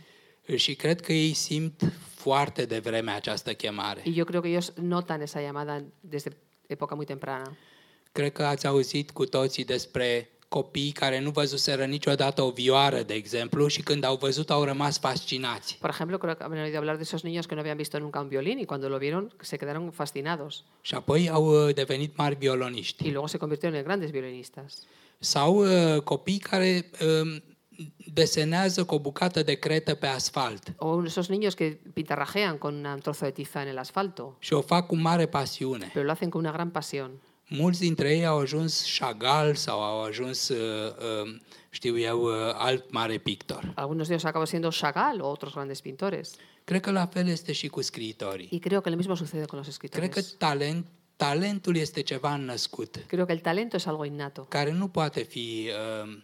Și 0.57 0.75
cred 0.75 1.01
că 1.01 1.13
ei 1.13 1.33
simt 1.33 1.93
foarte 2.15 2.65
devreme 2.65 3.11
această 3.11 3.53
chemare. 3.55 4.01
Y 4.05 4.15
yo 4.15 4.25
creo 4.25 4.41
que 4.41 4.49
ellos 4.49 4.73
notan 4.75 5.21
esa 5.21 5.41
llamada 5.41 5.85
desde 6.01 6.37
época 6.67 6.95
muy 6.95 7.05
temprana. 7.05 7.57
Cred 8.13 8.33
că 8.33 8.45
ați 8.45 8.67
auzit 8.67 9.11
cu 9.11 9.25
toții 9.25 9.65
despre 9.65 10.31
copii 10.57 10.93
care 10.93 11.19
nu 11.20 11.31
văzuseră 11.31 11.85
niciodată 11.85 12.43
o 12.43 12.51
vioară, 12.51 13.01
de 13.03 13.15
exemplu, 13.15 13.66
și 13.66 13.83
când 13.83 14.05
au 14.05 14.16
văzut 14.16 14.51
au 14.51 14.62
rămas 14.65 14.99
fascinați. 14.99 15.79
Por 15.81 15.91
ejemplo, 15.91 16.16
creo 16.19 16.35
que 16.35 16.45
han 16.45 16.62
oído 16.66 16.77
hablar 16.81 16.97
de 16.97 17.07
esos 17.11 17.23
niños 17.29 17.47
que 17.47 17.55
no 17.55 17.61
habían 17.62 17.77
visto 17.85 17.99
nunca 17.99 18.20
un 18.20 18.29
violín 18.29 18.59
y 18.59 18.66
cuando 18.70 18.87
lo 18.89 18.99
vieron 18.99 19.24
se 19.41 19.57
quedaron 19.57 19.91
fascinados. 19.91 20.65
Și 20.81 20.95
apoi 20.95 21.31
au 21.31 21.45
uh, 21.45 21.74
devenit 21.74 22.16
mari 22.16 22.37
violoniști. 22.39 23.07
Y 23.07 23.11
luego 23.11 23.27
se 23.27 23.39
convirtieron 23.39 23.79
en 23.79 23.85
grandes 23.85 24.11
violinistas. 24.11 24.73
Sau 25.19 25.51
uh, 25.57 26.01
copii 26.03 26.39
care 26.39 26.91
um, 27.23 27.43
desenează 28.12 28.85
cu 28.85 28.95
o 28.95 28.99
bucată 28.99 29.43
de 29.43 29.55
cretă 29.55 29.95
pe 29.95 30.07
asfalt 30.07 30.73
O 30.77 31.05
esos 31.05 31.29
niños 31.29 31.55
que 31.55 31.79
pintarrajean 31.93 32.59
con 32.59 32.74
un 32.95 33.01
trozo 33.01 33.24
de 33.24 33.31
tiza 33.31 33.62
en 33.62 33.69
el 33.69 33.79
asfalto, 33.79 34.37
și 34.39 34.53
o 34.53 34.61
fac 34.61 34.87
cu 34.87 34.97
mare 34.97 35.27
pasiune. 35.27 35.91
pero 35.93 36.05
lo 36.05 36.11
hacen 36.11 36.31
con 36.31 36.41
una 36.41 36.53
gran 36.53 36.70
pasión. 36.70 37.11
Mulți 37.55 37.81
dintre 37.81 38.16
ei 38.16 38.27
au 38.27 38.39
ajuns 38.39 38.97
Chagall 38.99 39.55
sau 39.55 39.83
au 39.83 40.03
ajuns, 40.03 40.49
uh, 40.49 40.57
uh, 41.24 41.41
știu 41.70 41.99
eu, 41.99 42.23
uh, 42.23 42.33
alt 42.55 42.91
mare 42.93 43.19
pictor. 43.19 43.73
Algunos 43.74 44.07
de 44.07 44.12
ellos 44.12 44.24
acaban 44.24 44.47
siendo 44.47 44.69
Chagall 44.81 45.20
o 45.20 45.27
otros 45.29 45.53
grandes 45.53 45.81
pintores. 45.81 46.35
Cred 46.65 46.81
că 46.81 46.91
la 46.91 47.07
fel 47.07 47.29
este 47.29 47.53
și 47.53 47.69
cu 47.69 47.83
scriitorii. 47.83 48.49
Y 48.51 48.59
creo 48.59 48.81
que 48.81 48.91
lo 48.91 48.97
mismo 48.97 49.15
sucede 49.15 49.45
con 49.45 49.59
los 49.59 49.77
Cred 49.77 49.91
că 49.91 50.19
escritores. 50.19 50.35
talent, 50.39 50.87
talentul 51.16 51.77
este 51.77 52.01
ceva 52.01 52.37
născut, 52.37 53.05
Creo 53.07 53.24
que 53.24 53.33
el 53.33 53.41
talento 53.41 53.77
es 53.77 53.87
algo 53.87 54.05
innato, 54.05 54.47
care 54.49 54.73
nu 54.73 54.89
poate 54.89 55.23
fi 55.23 55.70
uh, 56.05 56.16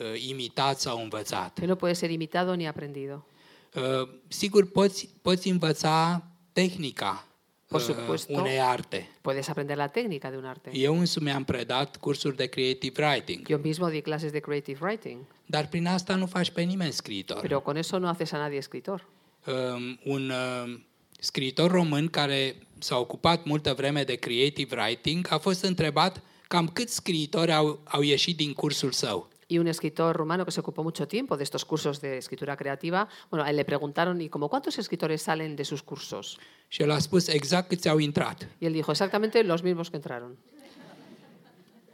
uh, 0.00 0.28
imitat 0.28 0.80
sau 0.80 1.02
învățat. 1.02 1.58
que 1.58 1.66
no 1.66 1.74
puede 1.74 1.94
ser 1.94 2.10
imitado 2.10 2.54
ni 2.54 2.66
aprendido. 2.66 3.26
Uh, 3.74 4.08
sigur, 4.28 4.70
poți, 4.70 5.08
poți 5.22 5.48
învăța 5.48 6.22
tehnica 6.52 7.25
Por 7.68 7.80
uh, 7.80 7.84
supuesto. 7.84 8.32
unei 8.32 8.58
arte. 8.58 9.08
Puedes 9.22 9.48
aprender 9.48 9.76
la 9.76 9.88
técnica 9.88 10.30
de 10.30 10.36
un 10.36 10.44
arte. 10.44 10.70
Eu 10.72 10.98
însumi 10.98 11.30
am 11.30 11.44
predat 11.44 11.96
cursuri 11.96 12.36
de 12.36 12.46
creative 12.46 13.06
writing, 13.06 13.48
Yo 13.48 13.58
mismo 13.58 13.88
di 13.88 14.00
clases 14.00 14.32
de 14.32 14.40
creative 14.40 14.78
writing, 14.80 15.24
dar 15.46 15.68
prin 15.68 15.86
asta 15.86 16.14
nu 16.14 16.26
faci 16.26 16.50
pe 16.50 16.62
nimeni 16.62 16.92
scriitor. 16.92 17.40
pero 17.40 17.60
con 17.60 17.76
eso 17.76 17.98
no 17.98 18.08
haces 18.08 18.32
a 18.32 18.38
nadie 18.38 18.56
escritor. 18.56 19.06
Um, 19.46 19.98
un 20.04 20.30
uh, 20.30 20.78
scriitor 21.20 21.70
român 21.70 22.08
care 22.08 22.56
s-a 22.78 22.98
ocupat 22.98 23.44
multă 23.44 23.74
vreme 23.74 24.02
de 24.02 24.14
creative 24.14 24.76
writing 24.80 25.26
a 25.30 25.38
fost 25.38 25.64
întrebat 25.64 26.22
cam 26.48 26.68
câți 26.68 26.94
scriitori 26.94 27.52
au, 27.52 27.80
au 27.84 28.02
ieșit 28.02 28.36
din 28.36 28.52
cursul 28.52 28.92
său. 28.92 29.28
Y 29.48 29.58
un 29.58 29.66
escritor 29.68 30.16
rumano 30.16 30.44
que 30.44 30.50
se 30.50 30.60
ocupó 30.60 30.82
mucho 30.82 31.06
tiempo 31.06 31.36
de 31.36 31.44
estos 31.44 31.64
cursos 31.64 32.00
de 32.00 32.16
escritura 32.18 32.56
creativa, 32.56 33.08
bueno, 33.30 33.44
a 33.44 33.50
él 33.50 33.56
le 33.56 33.64
preguntaron, 33.64 34.20
¿y 34.20 34.28
como 34.28 34.48
cuántos 34.48 34.76
escritores 34.78 35.22
salen 35.22 35.54
de 35.56 35.64
sus 35.64 35.82
cursos? 35.82 36.36
Și 36.68 36.82
el 36.82 36.90
a 36.90 36.98
spus 36.98 37.28
exact 37.28 37.68
câți 37.68 37.88
au 37.88 37.98
intrat. 37.98 38.46
Y 38.60 38.66
él 38.66 38.72
dijo, 38.72 38.90
exactamente 38.90 39.42
los 39.44 39.62
mismos 39.62 39.88
que 39.90 39.96
entraron. 39.96 40.36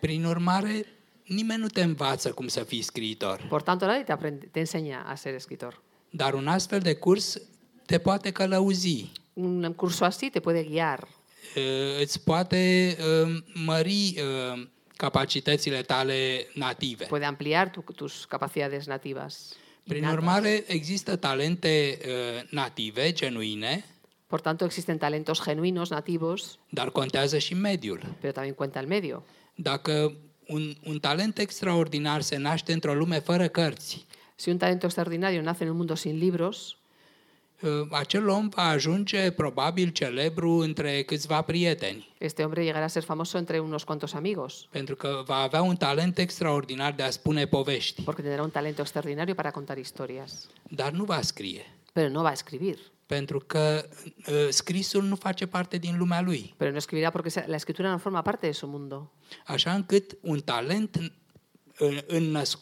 Prin 0.00 0.24
urmare, 0.24 0.86
nimeni 1.26 1.60
nu 1.60 1.66
te 1.68 1.82
învață 1.82 2.32
cum 2.32 2.48
să 2.48 2.62
fii 2.64 2.82
scriitor, 2.82 3.46
Por 3.48 3.62
tanto, 3.62 3.86
nadie 3.86 4.02
te, 4.04 4.12
aprende- 4.12 4.46
te 4.50 4.60
enseña 4.60 5.02
a 5.06 5.14
ser 5.14 5.34
escritor. 5.34 5.80
dar 6.10 6.34
un 6.34 6.46
astfel 6.48 6.80
de 6.80 6.94
curs 6.94 7.40
te 7.86 7.98
poate 7.98 8.30
călăuzi, 8.32 9.12
Un 9.34 9.72
curso 9.74 10.04
así 10.04 10.30
te 10.30 10.40
puede 10.40 10.62
guiar, 10.64 11.08
uh, 11.56 12.00
îți 12.02 12.24
poate 12.24 12.96
uh, 13.24 13.36
mări 13.54 14.14
uh, 14.18 14.66
capacitățile 14.96 15.82
tale 15.82 16.46
native. 16.54 17.04
puede 17.04 17.24
ampliar 17.24 17.70
tu- 17.70 17.84
tus 17.96 18.24
capacidades 18.24 18.86
nativas. 18.86 19.56
Prin 19.84 19.96
innatas. 19.96 20.18
urmare, 20.18 20.64
există 20.66 21.16
talente 21.16 21.98
uh, 22.06 22.48
native, 22.50 23.12
genuine, 23.12 23.84
Por 24.26 24.40
tanto, 24.40 24.64
existen 24.64 24.98
talentos 24.98 25.42
genuinos, 25.44 25.90
nativos, 25.90 26.58
dar 26.70 26.90
contează 26.90 27.38
și 27.38 27.54
mediul. 27.54 28.00
pero 28.20 28.32
también 28.32 28.54
cuenta 28.54 28.78
el 28.80 28.86
medio. 28.86 29.24
Dacă 29.54 30.16
un, 30.46 30.74
un 30.84 30.98
talent 31.00 31.38
extraordinar 31.38 32.20
se 32.20 32.36
naște 32.36 32.72
într-o 32.72 32.94
lume 32.94 33.18
fără 33.18 33.48
cărți, 33.48 34.06
Si 34.34 34.48
un 34.48 34.56
talento 34.56 34.84
extraordinario 34.86 35.40
nace 35.42 35.62
en 35.62 35.68
un 35.70 35.76
mundo 35.76 35.94
sin 35.94 36.18
libros, 36.18 36.70
uh, 36.70 36.76
acel 37.90 38.28
om 38.28 38.48
va 38.48 38.62
ajunge 38.62 39.30
probabil 39.30 39.88
celebru 39.88 40.50
între 40.50 41.02
câțiva 41.02 41.42
prieteni, 41.42 42.08
este 42.18 42.42
hombre 42.42 42.62
llegará 42.62 42.84
a 42.84 42.88
ser 42.88 43.02
famoso 43.02 43.38
entre 43.38 43.58
unos 43.58 43.84
cuantos 43.84 44.12
amigos, 44.14 44.66
pentru 44.70 44.96
că 44.96 45.22
va 45.26 45.34
avea 45.36 45.62
un 45.62 45.76
talent 45.76 46.18
extraordinar 46.18 46.92
de 46.92 47.02
a 47.02 47.10
spune 47.10 47.46
povești, 47.46 48.02
porque 48.02 48.22
tendrá 48.22 48.42
un 48.42 48.50
talento 48.50 48.80
extraordinario 48.80 49.34
para 49.34 49.50
contar 49.50 49.76
historias, 49.78 50.48
dar 50.68 50.92
nu 50.92 51.04
va 51.04 51.20
scrie, 51.22 51.64
pero 51.92 52.08
no 52.08 52.20
va 52.22 52.28
a 52.28 52.32
escribir. 52.32 52.78
pentru 53.06 53.38
că 53.46 53.84
uh, 54.28 54.48
scrisul 54.50 55.02
nu 55.02 55.14
face 55.16 55.46
parte 55.46 55.76
din 55.78 55.98
lumea 55.98 56.20
lui. 56.20 56.54
Pero 56.56 56.70
no 56.70 56.76
escribirá 56.80 57.10
porque 57.10 57.28
esa- 57.28 57.46
la 57.46 57.54
escritura 57.56 57.90
no 57.90 57.98
forma 57.98 58.22
parte 58.22 58.46
de 58.46 58.52
su 58.52 58.66
mundo. 58.66 59.12
Așa 59.46 59.72
încât 59.74 60.16
un 60.20 60.40
talent 60.40 60.96
uh, 61.78 61.98
înnăscut 62.06 62.60